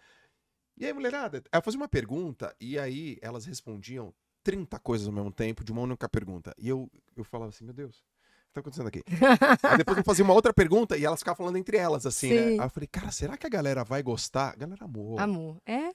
E 0.77 0.85
aí, 0.87 0.93
mulherada, 0.93 1.43
eu 1.53 1.63
fazia 1.63 1.79
uma 1.79 1.89
pergunta 1.89 2.57
e 2.59 2.79
aí 2.79 3.19
elas 3.21 3.45
respondiam 3.45 4.13
30 4.43 4.79
coisas 4.81 5.07
ao 5.07 5.13
mesmo 5.13 5.31
tempo 5.31 5.63
de 5.63 5.71
uma 5.71 5.83
única 5.83 6.09
pergunta. 6.09 6.53
E 6.59 6.69
eu, 6.69 6.91
eu 7.17 7.23
falava 7.23 7.51
assim, 7.51 7.65
meu 7.65 7.75
Deus, 7.75 7.99
o 7.99 8.01
que 8.49 8.55
tá 8.55 8.61
acontecendo 8.61 8.89
aqui? 8.89 9.03
aí 9.63 9.77
depois 9.79 9.99
eu 9.99 10.03
fazia 10.05 10.25
uma 10.25 10.35
outra 10.35 10.53
pergunta 10.53 10.97
e 10.97 11.05
elas 11.05 11.21
ficavam 11.21 11.37
falando 11.37 11.57
entre 11.57 11.77
elas, 11.77 12.05
assim, 12.07 12.33
né? 12.33 12.43
Sim. 12.43 12.61
Aí 12.61 12.67
eu 12.67 12.71
falei, 12.71 12.89
cara, 12.91 13.13
será 13.13 13.37
que 13.37 13.47
a 13.47 13.51
galera 13.51 13.85
vai 13.85 14.03
gostar? 14.03 14.53
A 14.53 14.57
galera 14.57 14.87
amou. 14.87 15.21
Amor. 15.21 15.61
É? 15.67 15.91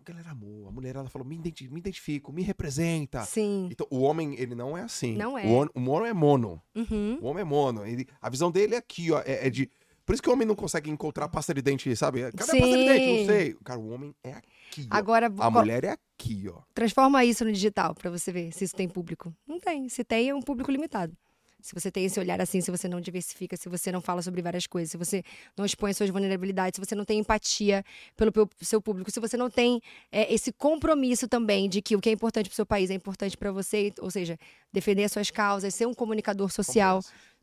A 0.00 0.12
galera 0.12 0.30
amou. 0.30 0.66
A 0.68 0.70
mulher, 0.72 0.96
ela 0.96 1.08
falou, 1.08 1.26
me, 1.28 1.36
identi- 1.36 1.68
me 1.68 1.78
identifico, 1.78 2.32
me 2.32 2.42
representa. 2.42 3.22
Sim. 3.24 3.68
Então, 3.70 3.86
o 3.90 4.00
homem, 4.00 4.34
ele 4.38 4.54
não 4.54 4.76
é 4.76 4.82
assim. 4.82 5.14
Não 5.16 5.36
é. 5.36 5.44
O, 5.46 5.80
o 5.80 5.90
homem 5.90 6.10
é 6.10 6.14
mono. 6.14 6.60
Uhum. 6.74 7.18
O 7.20 7.26
homem 7.26 7.42
é 7.42 7.44
mono. 7.44 7.86
Ele- 7.86 8.06
a 8.20 8.30
visão 8.30 8.50
dele 8.50 8.74
é 8.74 8.78
aqui, 8.78 9.10
ó. 9.12 9.20
É, 9.20 9.46
é 9.46 9.50
de. 9.50 9.70
Por 10.06 10.14
isso 10.14 10.22
que 10.22 10.28
o 10.28 10.32
homem 10.32 10.46
não 10.48 10.56
consegue 10.56 10.90
encontrar 10.90 11.28
pasta 11.28 11.54
de 11.54 11.62
dente, 11.62 11.94
sabe? 11.94 12.22
Cadê 12.32 12.50
a 12.56 12.60
pasta 12.60 12.76
de 12.76 12.84
dente? 12.84 13.04
Sim. 13.04 13.18
Não 13.18 13.26
sei. 13.26 13.56
Cara, 13.62 13.78
o 13.78 13.90
homem 13.90 14.14
é 14.24 14.32
aqui. 14.32 14.88
ó. 14.90 14.96
Agora, 14.96 15.26
A 15.26 15.30
co- 15.30 15.50
mulher 15.50 15.84
é 15.84 15.90
aqui, 15.90 16.48
ó. 16.48 16.62
transforma 16.74 17.24
isso 17.24 17.44
no 17.44 17.52
digital 17.52 17.94
pra 17.94 18.10
você 18.10 18.32
ver 18.32 18.50
se 18.52 18.64
isso 18.64 18.74
tem 18.74 18.88
público. 18.88 19.32
Não 19.46 19.60
tem. 19.60 19.88
Se 19.88 20.02
tem, 20.02 20.30
é 20.30 20.34
um 20.34 20.40
público 20.42 20.70
limitado. 20.70 21.16
Se 21.62 21.74
você 21.74 21.90
tem 21.90 22.04
esse 22.04 22.18
olhar 22.18 22.40
assim, 22.40 22.60
se 22.60 22.70
você 22.70 22.88
não 22.88 23.00
diversifica, 23.00 23.56
se 23.56 23.68
você 23.68 23.92
não 23.92 24.00
fala 24.00 24.22
sobre 24.22 24.42
várias 24.42 24.66
coisas, 24.66 24.90
se 24.90 24.96
você 24.96 25.22
não 25.56 25.64
expõe 25.64 25.92
suas 25.92 26.10
vulnerabilidades, 26.10 26.76
se 26.76 26.84
você 26.84 26.94
não 26.94 27.04
tem 27.04 27.18
empatia 27.18 27.84
pelo 28.16 28.32
seu 28.60 28.80
público, 28.80 29.10
se 29.10 29.20
você 29.20 29.36
não 29.36 29.50
tem 29.50 29.80
é, 30.10 30.32
esse 30.32 30.52
compromisso 30.52 31.28
também 31.28 31.68
de 31.68 31.82
que 31.82 31.96
o 31.96 32.00
que 32.00 32.08
é 32.08 32.12
importante 32.12 32.48
pro 32.48 32.56
seu 32.56 32.66
país 32.66 32.90
é 32.90 32.94
importante 32.94 33.36
pra 33.36 33.52
você, 33.52 33.92
ou 34.00 34.10
seja, 34.10 34.38
defender 34.72 35.04
as 35.04 35.12
suas 35.12 35.30
causas, 35.30 35.74
ser 35.74 35.86
um 35.86 35.94
comunicador 35.94 36.50
social, 36.50 37.00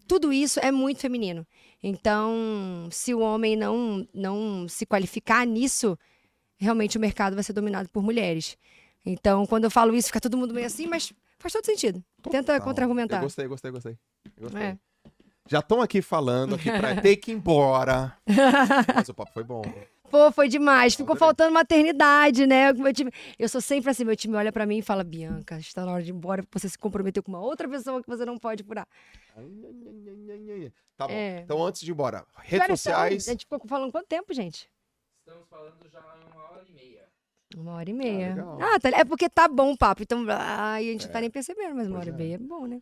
tudo 0.08 0.32
isso 0.32 0.60
é 0.62 0.72
muito 0.72 1.00
feminino. 1.02 1.46
Então, 1.84 2.88
se 2.92 3.14
o 3.14 3.20
homem 3.20 3.56
não, 3.56 4.08
não 4.14 4.68
se 4.68 4.86
qualificar 4.86 5.46
nisso, 5.46 5.98
realmente 6.58 6.98
o 6.98 7.02
mercado 7.02 7.36
vai 7.36 7.44
ser 7.44 7.54
dominado 7.54 7.90
por 7.90 8.02
mulheres. 8.02 8.58
Então, 9.06 9.46
quando 9.46 9.66
eu 9.66 9.72
falo 9.72 9.96
isso, 9.96 10.08
fica 10.08 10.20
todo 10.20 10.38
mundo 10.38 10.54
meio 10.54 10.66
assim, 10.66 10.88
mas 10.88 11.14
faz 11.40 11.54
todo 11.54 11.66
sentido. 11.66 12.04
Tenta 12.24 12.54
Total. 12.54 12.62
contra-argumentar. 12.62 13.22
Gostei, 13.22 13.48
gostei, 13.48 13.72
gostei. 13.72 13.98
Gostei. 14.40 14.62
É. 14.62 14.78
Já 15.50 15.60
estão 15.60 15.82
aqui 15.82 16.02
falando 16.02 16.56
aqui 16.56 16.70
pra 16.70 16.96
ter 17.02 17.16
que 17.18 17.32
ir 17.32 17.36
embora. 17.36 18.18
Mas 18.96 19.08
o 19.10 19.14
papo 19.14 19.32
foi 19.32 19.44
bom. 19.44 19.62
Pô, 20.10 20.32
foi 20.32 20.48
demais. 20.48 20.94
Ficou 20.96 21.14
Adorei. 21.14 21.20
faltando 21.20 21.54
maternidade, 21.54 22.46
né? 22.48 22.72
O 22.72 22.80
meu 22.80 22.94
time- 22.94 23.12
Eu 23.38 23.48
sou 23.50 23.60
sempre 23.62 23.90
assim, 23.92 24.04
meu 24.06 24.16
time 24.16 24.36
olha 24.36 24.52
pra 24.54 24.66
mim 24.66 24.78
e 24.78 24.82
fala, 24.82 25.04
Bianca, 25.04 25.58
está 25.58 25.86
na 25.86 25.92
hora 25.92 26.04
de 26.04 26.12
ir 26.12 26.14
embora, 26.16 26.44
porque 26.44 26.60
você 26.60 26.70
se 26.70 26.78
comprometeu 26.78 27.22
com 27.24 27.30
uma 27.32 27.42
outra 27.42 27.68
pessoa 27.68 28.02
que 28.02 28.08
você 28.10 28.26
não 28.26 28.38
pode 28.38 28.64
furar. 28.64 28.88
Tá 30.98 31.08
bom. 31.08 31.14
É. 31.14 31.40
Então, 31.42 31.64
antes 31.66 31.82
de 31.82 31.92
ir 31.92 31.94
embora, 31.94 32.26
redes 32.38 32.44
Espera, 32.46 32.64
então, 32.66 32.78
sociais. 32.78 33.28
A 33.28 33.32
gente 33.32 33.42
ficou 33.46 33.62
falando 33.68 33.92
quanto 33.92 34.08
tempo, 34.08 34.34
gente? 34.34 34.70
Estamos 35.20 35.48
falando 35.50 35.90
já 35.90 36.00
uma 36.00 36.44
hora 36.52 36.64
e 36.68 36.74
meia. 36.74 36.97
Uma 37.56 37.74
hora 37.74 37.90
e 37.90 37.94
meia. 37.94 38.30
legal. 38.30 38.58
Ah, 38.62 38.80
tá, 38.80 38.90
é 38.90 39.06
porque 39.06 39.30
tá 39.30 39.48
bom 39.48 39.72
o 39.72 39.78
papo. 39.78 40.04
Então, 40.04 40.26
ai, 40.30 40.90
a 40.90 40.92
gente 40.92 41.06
não 41.06 41.14
tá 41.14 41.22
nem 41.22 41.30
percebendo, 41.30 41.76
mas 41.76 41.88
uma 41.88 41.96
Pois 41.96 42.08
hora 42.08 42.10
é. 42.10 42.14
e 42.14 42.18
meia 42.24 42.36
é 42.36 42.38
bom, 42.38 42.66
né? 42.68 42.82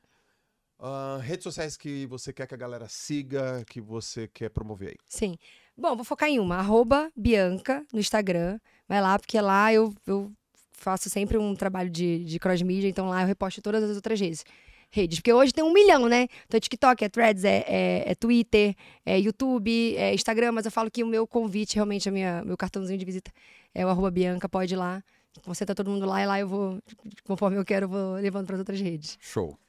ah, 0.79 1.19
redes 1.21 1.43
sociais 1.43 1.77
que 1.77 2.05
você 2.07 2.33
quer 2.33 2.47
que 2.47 2.53
a 2.53 2.57
galera 2.57 2.87
siga, 2.89 3.63
que 3.69 3.79
você 3.79 4.27
quer 4.27 4.49
promover 4.49 4.89
aí. 4.89 4.95
Sim. 5.07 5.37
Bom, 5.77 5.95
vou 5.95 6.05
focar 6.05 6.29
em 6.29 6.39
uma. 6.39 6.57
Arroba 6.57 7.11
Bianca 7.15 7.85
no 7.93 7.99
Instagram. 7.99 8.59
Vai 8.87 9.01
lá, 9.01 9.17
porque 9.19 9.39
lá 9.39 9.73
eu, 9.73 9.93
eu 10.05 10.31
faço 10.71 11.09
sempre 11.09 11.37
um 11.37 11.55
trabalho 11.55 11.89
de, 11.89 12.23
de 12.23 12.39
cross-mídia, 12.39 12.87
então 12.87 13.07
lá 13.07 13.21
eu 13.21 13.27
reposto 13.27 13.61
todas 13.61 13.83
as 13.83 13.95
outras 13.95 14.19
redes. 14.19 14.43
Redes, 14.91 15.19
porque 15.19 15.33
hoje 15.33 15.51
tem 15.53 15.63
um 15.63 15.73
milhão, 15.73 16.07
né? 16.07 16.27
Então, 16.45 16.57
é 16.57 16.59
TikTok, 16.59 17.03
é 17.03 17.09
Threads, 17.09 17.43
é, 17.43 17.65
é, 17.67 18.11
é 18.11 18.15
Twitter, 18.15 18.75
é 19.05 19.19
YouTube, 19.19 19.95
é 19.97 20.13
Instagram, 20.13 20.53
mas 20.53 20.65
eu 20.65 20.71
falo 20.71 20.89
que 20.89 21.03
o 21.03 21.07
meu 21.07 21.27
convite, 21.27 21.75
realmente, 21.75 22.07
a 22.07 22.11
minha, 22.11 22.43
meu 22.45 22.55
cartãozinho 22.55 22.97
de 22.97 23.05
visita 23.05 23.31
é 23.73 23.85
o 23.85 23.89
arroba 23.89 24.09
Bianca, 24.09 24.47
pode 24.47 24.73
ir 24.73 24.77
lá. 24.77 25.03
Você 25.45 25.65
tá 25.65 25.75
todo 25.75 25.89
mundo 25.89 26.05
lá 26.05 26.21
e 26.21 26.25
lá 26.25 26.39
eu 26.39 26.47
vou, 26.47 26.79
conforme 27.25 27.57
eu 27.57 27.65
quero, 27.65 27.85
eu 27.85 27.89
vou 27.89 28.13
levando 28.13 28.47
para 28.47 28.57
outras 28.57 28.79
redes. 28.79 29.17
Show. 29.19 29.59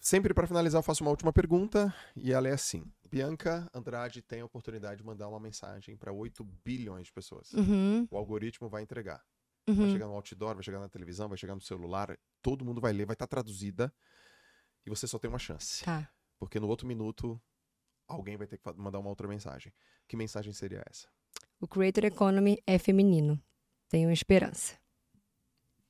Sempre 0.00 0.32
para 0.32 0.46
finalizar, 0.46 0.78
eu 0.78 0.82
faço 0.82 1.04
uma 1.04 1.10
última 1.10 1.32
pergunta 1.32 1.94
e 2.16 2.32
ela 2.32 2.48
é 2.48 2.52
assim: 2.52 2.82
Bianca 3.10 3.68
Andrade 3.72 4.22
tem 4.22 4.40
a 4.40 4.44
oportunidade 4.44 4.96
de 4.96 5.04
mandar 5.06 5.28
uma 5.28 5.38
mensagem 5.38 5.96
para 5.96 6.12
8 6.12 6.42
bilhões 6.64 7.06
de 7.06 7.12
pessoas. 7.12 7.52
Uhum, 7.52 8.08
O 8.10 8.16
algoritmo 8.16 8.68
vai 8.68 8.82
entregar. 8.82 9.20
Vai 9.66 9.76
uhum. 9.76 9.92
chegar 9.92 10.06
no 10.06 10.12
outdoor, 10.12 10.54
vai 10.54 10.62
chegar 10.62 10.78
na 10.78 10.88
televisão, 10.88 11.28
vai 11.28 11.38
chegar 11.38 11.54
no 11.54 11.60
celular, 11.60 12.18
todo 12.42 12.64
mundo 12.64 12.80
vai 12.80 12.92
ler, 12.92 13.06
vai 13.06 13.14
estar 13.14 13.26
traduzida. 13.26 13.92
E 14.84 14.90
você 14.90 15.06
só 15.06 15.18
tem 15.18 15.28
uma 15.28 15.38
chance. 15.38 15.84
Tá. 15.84 16.08
Porque 16.38 16.60
no 16.60 16.68
outro 16.68 16.86
minuto, 16.86 17.40
alguém 18.06 18.36
vai 18.36 18.46
ter 18.46 18.58
que 18.58 18.72
mandar 18.74 18.98
uma 18.98 19.08
outra 19.08 19.26
mensagem. 19.26 19.72
Que 20.06 20.16
mensagem 20.16 20.52
seria 20.52 20.82
essa? 20.90 21.08
O 21.58 21.66
Creator 21.66 22.04
Economy 22.04 22.58
é 22.66 22.78
feminino. 22.78 23.42
Tenho 23.88 24.10
esperança. 24.10 24.78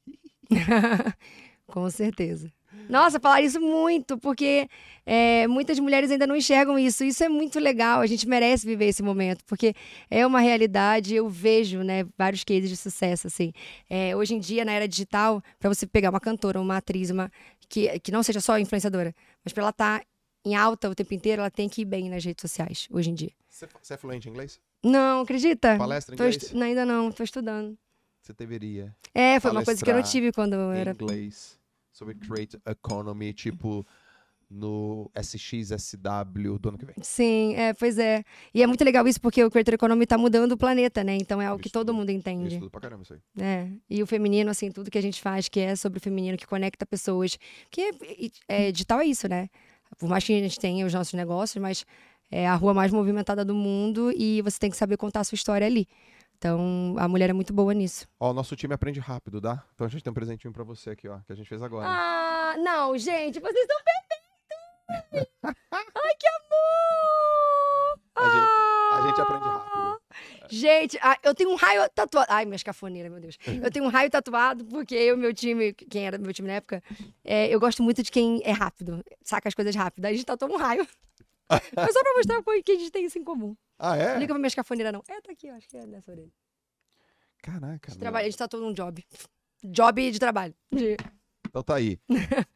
Com 1.66 1.90
certeza. 1.90 2.52
Nossa, 2.88 3.18
falar 3.18 3.40
isso 3.40 3.60
muito, 3.60 4.18
porque 4.18 4.68
é, 5.06 5.46
muitas 5.46 5.78
mulheres 5.78 6.10
ainda 6.10 6.26
não 6.26 6.36
enxergam 6.36 6.78
isso. 6.78 7.04
Isso 7.04 7.22
é 7.24 7.28
muito 7.28 7.58
legal, 7.58 8.00
a 8.00 8.06
gente 8.06 8.28
merece 8.28 8.66
viver 8.66 8.86
esse 8.86 9.02
momento, 9.02 9.44
porque 9.46 9.74
é 10.10 10.26
uma 10.26 10.40
realidade, 10.40 11.14
eu 11.14 11.28
vejo, 11.28 11.82
né, 11.82 12.04
vários 12.16 12.44
cases 12.44 12.68
de 12.68 12.76
sucesso, 12.76 13.26
assim. 13.26 13.52
É, 13.88 14.14
hoje 14.16 14.34
em 14.34 14.38
dia, 14.38 14.64
na 14.64 14.72
era 14.72 14.88
digital, 14.88 15.42
para 15.58 15.68
você 15.68 15.86
pegar 15.86 16.10
uma 16.10 16.20
cantora, 16.20 16.60
uma 16.60 16.76
atriz, 16.76 17.10
uma 17.10 17.30
que, 17.68 17.98
que 18.00 18.12
não 18.12 18.22
seja 18.22 18.40
só 18.40 18.58
influenciadora, 18.58 19.14
mas 19.44 19.52
para 19.52 19.62
ela 19.62 19.70
estar 19.70 20.04
em 20.44 20.54
alta 20.54 20.90
o 20.90 20.94
tempo 20.94 21.14
inteiro, 21.14 21.40
ela 21.40 21.50
tem 21.50 21.68
que 21.68 21.82
ir 21.82 21.84
bem 21.86 22.10
nas 22.10 22.24
redes 22.24 22.42
sociais, 22.42 22.86
hoje 22.90 23.10
em 23.10 23.14
dia. 23.14 23.32
Você, 23.48 23.94
é 23.94 23.96
fluente 23.96 24.28
em 24.28 24.30
inglês? 24.30 24.60
Não, 24.82 25.22
acredita? 25.22 25.76
Palestra 25.78 26.14
em 26.14 26.18
Tô 26.18 26.24
inglês? 26.24 26.52
não, 26.52 26.62
ainda 26.62 26.84
não, 26.84 27.10
tô 27.10 27.22
estudando. 27.22 27.78
Você 28.20 28.32
deveria. 28.32 28.94
É, 29.14 29.38
foi 29.38 29.50
uma 29.50 29.64
coisa 29.64 29.82
que 29.82 29.90
eu 29.90 29.94
não 29.94 30.02
tive 30.02 30.32
quando 30.32 30.54
eu 30.54 30.72
era. 30.72 30.92
inglês. 30.92 31.58
Sobre 31.94 32.14
Create 32.16 32.58
Economy, 32.66 33.32
tipo 33.32 33.86
no 34.50 35.10
SXSW 35.14 36.58
do 36.58 36.68
ano 36.68 36.78
que 36.78 36.84
vem. 36.84 36.94
Sim, 37.02 37.54
é, 37.54 37.72
pois 37.72 37.98
é. 37.98 38.22
E 38.52 38.62
é 38.62 38.66
muito 38.66 38.84
legal 38.84 39.06
isso 39.08 39.20
porque 39.20 39.42
o 39.42 39.50
Creator 39.50 39.74
Economy 39.74 40.06
tá 40.06 40.18
mudando 40.18 40.52
o 40.52 40.56
planeta, 40.56 41.02
né? 41.02 41.16
Então 41.16 41.40
é 41.40 41.46
algo 41.46 41.60
que 41.60 41.68
Isso 41.68 41.72
todo 41.72 41.86
tudo. 41.88 41.96
mundo 41.96 42.10
entende. 42.10 42.54
estudo 42.54 42.70
pra 42.70 42.80
caramba 42.80 43.02
isso 43.02 43.14
aí. 43.14 43.20
É. 43.40 43.68
E 43.88 44.02
o 44.02 44.06
feminino, 44.06 44.50
assim, 44.50 44.70
tudo 44.70 44.90
que 44.90 44.98
a 44.98 45.02
gente 45.02 45.20
faz 45.22 45.48
que 45.48 45.60
é 45.60 45.74
sobre 45.74 45.98
o 45.98 46.00
feminino, 46.00 46.36
que 46.36 46.46
conecta 46.46 46.84
pessoas. 46.84 47.38
Porque 47.64 47.92
é, 48.46 48.70
digital 48.70 49.00
é 49.00 49.06
isso, 49.06 49.28
né? 49.28 49.48
Por 49.98 50.08
mais 50.08 50.24
que 50.24 50.34
a 50.34 50.40
gente 50.40 50.58
tenha 50.58 50.84
os 50.84 50.92
nossos 50.92 51.14
negócios, 51.14 51.60
mas 51.60 51.86
é 52.30 52.46
a 52.46 52.54
rua 52.54 52.74
mais 52.74 52.92
movimentada 52.92 53.44
do 53.44 53.54
mundo 53.54 54.12
e 54.16 54.42
você 54.42 54.58
tem 54.58 54.70
que 54.70 54.76
saber 54.76 54.96
contar 54.96 55.20
a 55.20 55.24
sua 55.24 55.36
história 55.36 55.66
ali. 55.66 55.86
Então, 56.48 56.94
a 56.98 57.08
mulher 57.08 57.30
é 57.30 57.32
muito 57.32 57.54
boa 57.54 57.72
nisso. 57.72 58.06
Ó, 58.20 58.28
o 58.30 58.34
nosso 58.34 58.54
time 58.54 58.74
aprende 58.74 59.00
rápido, 59.00 59.40
tá? 59.40 59.64
Então 59.74 59.86
a 59.86 59.88
gente 59.88 60.04
tem 60.04 60.10
um 60.10 60.14
presentinho 60.14 60.52
pra 60.52 60.62
você 60.62 60.90
aqui, 60.90 61.08
ó, 61.08 61.18
que 61.20 61.32
a 61.32 61.34
gente 61.34 61.48
fez 61.48 61.62
agora. 61.62 61.86
Ah, 61.88 62.54
não, 62.58 62.98
gente, 62.98 63.40
vocês 63.40 63.62
estão 63.66 63.76
perfeitos! 65.10 65.30
Ai, 65.72 66.14
que 66.20 66.28
amor! 66.28 67.98
A 68.16 68.28
gente- 68.28 68.44
Ah! 68.46 68.90
A 68.94 69.06
gente 69.06 69.20
aprende 69.22 69.44
rápido. 69.48 70.00
Gente, 70.50 70.98
ah, 71.00 71.16
eu 71.22 71.34
tenho 71.34 71.48
um 71.50 71.54
raio 71.56 71.88
tatuado. 71.94 72.26
Ai, 72.30 72.44
minhas 72.44 72.62
cafoneiras, 72.62 73.10
meu 73.10 73.20
Deus. 73.22 73.38
Eu 73.62 73.70
tenho 73.70 73.86
um 73.86 73.88
raio 73.88 74.10
tatuado 74.10 74.66
porque 74.66 74.94
eu 74.94 75.16
meu 75.16 75.32
time, 75.32 75.72
quem 75.72 76.06
era 76.06 76.18
meu 76.18 76.32
time 76.34 76.46
na 76.48 76.54
época, 76.56 76.82
é, 77.24 77.48
eu 77.48 77.58
gosto 77.58 77.82
muito 77.82 78.02
de 78.02 78.10
quem 78.10 78.42
é 78.44 78.52
rápido, 78.52 79.02
saca 79.22 79.48
as 79.48 79.54
coisas 79.54 79.74
rápido. 79.74 80.04
Aí 80.04 80.12
a 80.12 80.16
gente 80.16 80.26
tatuou 80.26 80.52
um 80.52 80.58
raio. 80.58 80.86
Foi 81.74 81.92
só 81.92 82.02
pra 82.02 82.12
mostrar 82.16 82.42
pô, 82.42 82.50
que 82.62 82.72
a 82.72 82.78
gente 82.78 82.90
tem 82.90 83.04
isso 83.06 83.18
em 83.18 83.24
comum. 83.24 83.56
Ah, 83.78 83.96
Não 83.96 84.02
é? 84.02 84.18
liga 84.18 84.32
pra 84.32 84.38
minhas 84.38 84.54
cafoneiras, 84.54 84.92
não. 84.92 85.02
É, 85.08 85.20
tá 85.20 85.32
aqui, 85.32 85.50
ó, 85.50 85.54
acho 85.54 85.68
que 85.68 85.76
é 85.76 85.86
nessa 85.86 86.10
orelha. 86.12 86.30
Caraca. 87.42 87.92
A 87.92 87.96
trabalha, 87.96 88.22
a 88.26 88.30
gente 88.30 88.38
tatuou 88.38 88.62
num 88.62 88.72
job. 88.72 89.04
Job 89.62 90.10
de 90.10 90.18
trabalho. 90.18 90.54
De- 90.72 90.96
Então 91.46 91.62
tá 91.62 91.74
aí. 91.76 91.98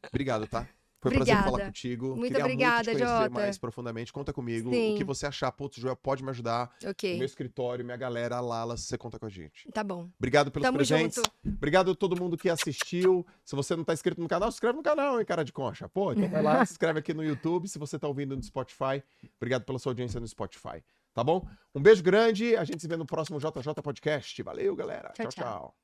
Obrigado, 0.09 0.47
tá? 0.47 0.67
Foi 1.01 1.13
um 1.13 1.15
prazer 1.15 1.35
Obrigada. 1.35 1.51
falar 1.51 1.65
contigo. 1.67 2.07
Muito 2.17 2.23
Queria 2.33 2.45
obrigada, 2.45 2.75
muito 2.75 2.85
te 2.85 3.03
conhecer 3.05 3.23
Jota. 3.23 3.31
mais 3.31 3.59
profundamente. 3.59 4.13
Conta 4.13 4.33
comigo. 4.33 4.71
Sim. 4.71 4.95
O 4.95 4.97
que 4.99 5.05
você 5.05 5.27
achar, 5.27 5.53
putz, 5.53 5.81
Joel, 5.81 5.95
pode 5.95 6.25
me 6.25 6.31
ajudar. 6.31 6.73
O 6.85 6.91
Ok, 6.91 7.17
meu 7.17 7.25
escritório, 7.25 7.85
minha 7.85 7.97
galera, 7.97 8.37
a 8.37 8.41
Lala, 8.41 8.77
você 8.77 8.99
conta 8.99 9.19
com 9.19 9.27
a 9.27 9.29
gente. 9.29 9.71
tá 9.73 9.85
bom. 9.85 10.09
Obrigado 10.19 10.51
pelos 10.51 10.67
Tamo 10.67 10.77
presentes. 10.79 11.17
junto. 11.17 11.31
Obrigado 11.47 11.93
a 11.93 11.95
todo 11.95 12.17
mundo 12.21 12.37
que 12.37 12.51
assistiu. 12.51 13.25
Se 13.45 13.55
você 13.55 13.77
não 13.77 13.85
tá 13.85 13.93
inscrito 13.93 14.21
no 14.21 14.29
canal, 14.29 14.51
se 14.51 14.57
inscreve 14.57 14.77
no 14.77 14.83
canal, 14.83 15.21
hein, 15.21 15.25
cara 15.25 15.45
de 15.45 15.53
concha. 15.53 15.89
Pô, 15.89 16.13
então 16.13 16.29
vai 16.29 16.43
lá, 16.43 16.65
se 16.67 16.73
inscreve 16.73 16.99
aqui 16.99 17.15
no 17.15 17.23
YouTube. 17.25 17.69
Se 17.69 17.79
você 17.79 17.99
tá 17.99 18.09
ouvindo 18.09 18.35
no 18.37 18.43
Spotify, 18.43 19.03
obrigado 19.37 19.65
pela 19.65 19.79
sua 19.79 19.91
audiência 19.93 20.19
no 20.19 20.27
Spotify. 20.27 20.83
Tá 21.15 21.23
bom? 21.25 21.47
Um 21.75 21.81
beijo 21.81 22.03
grande. 22.03 22.57
A 22.57 22.65
gente 22.65 22.81
se 22.81 22.89
vê 22.89 22.97
no 22.97 23.07
próximo 23.07 23.39
JJ 23.39 23.75
Podcast. 23.83 24.43
Valeu, 24.43 24.75
galera. 24.75 25.11
Tchau, 25.11 25.27
tchau. 25.27 25.31
tchau. 25.31 25.45
tchau. 25.45 25.75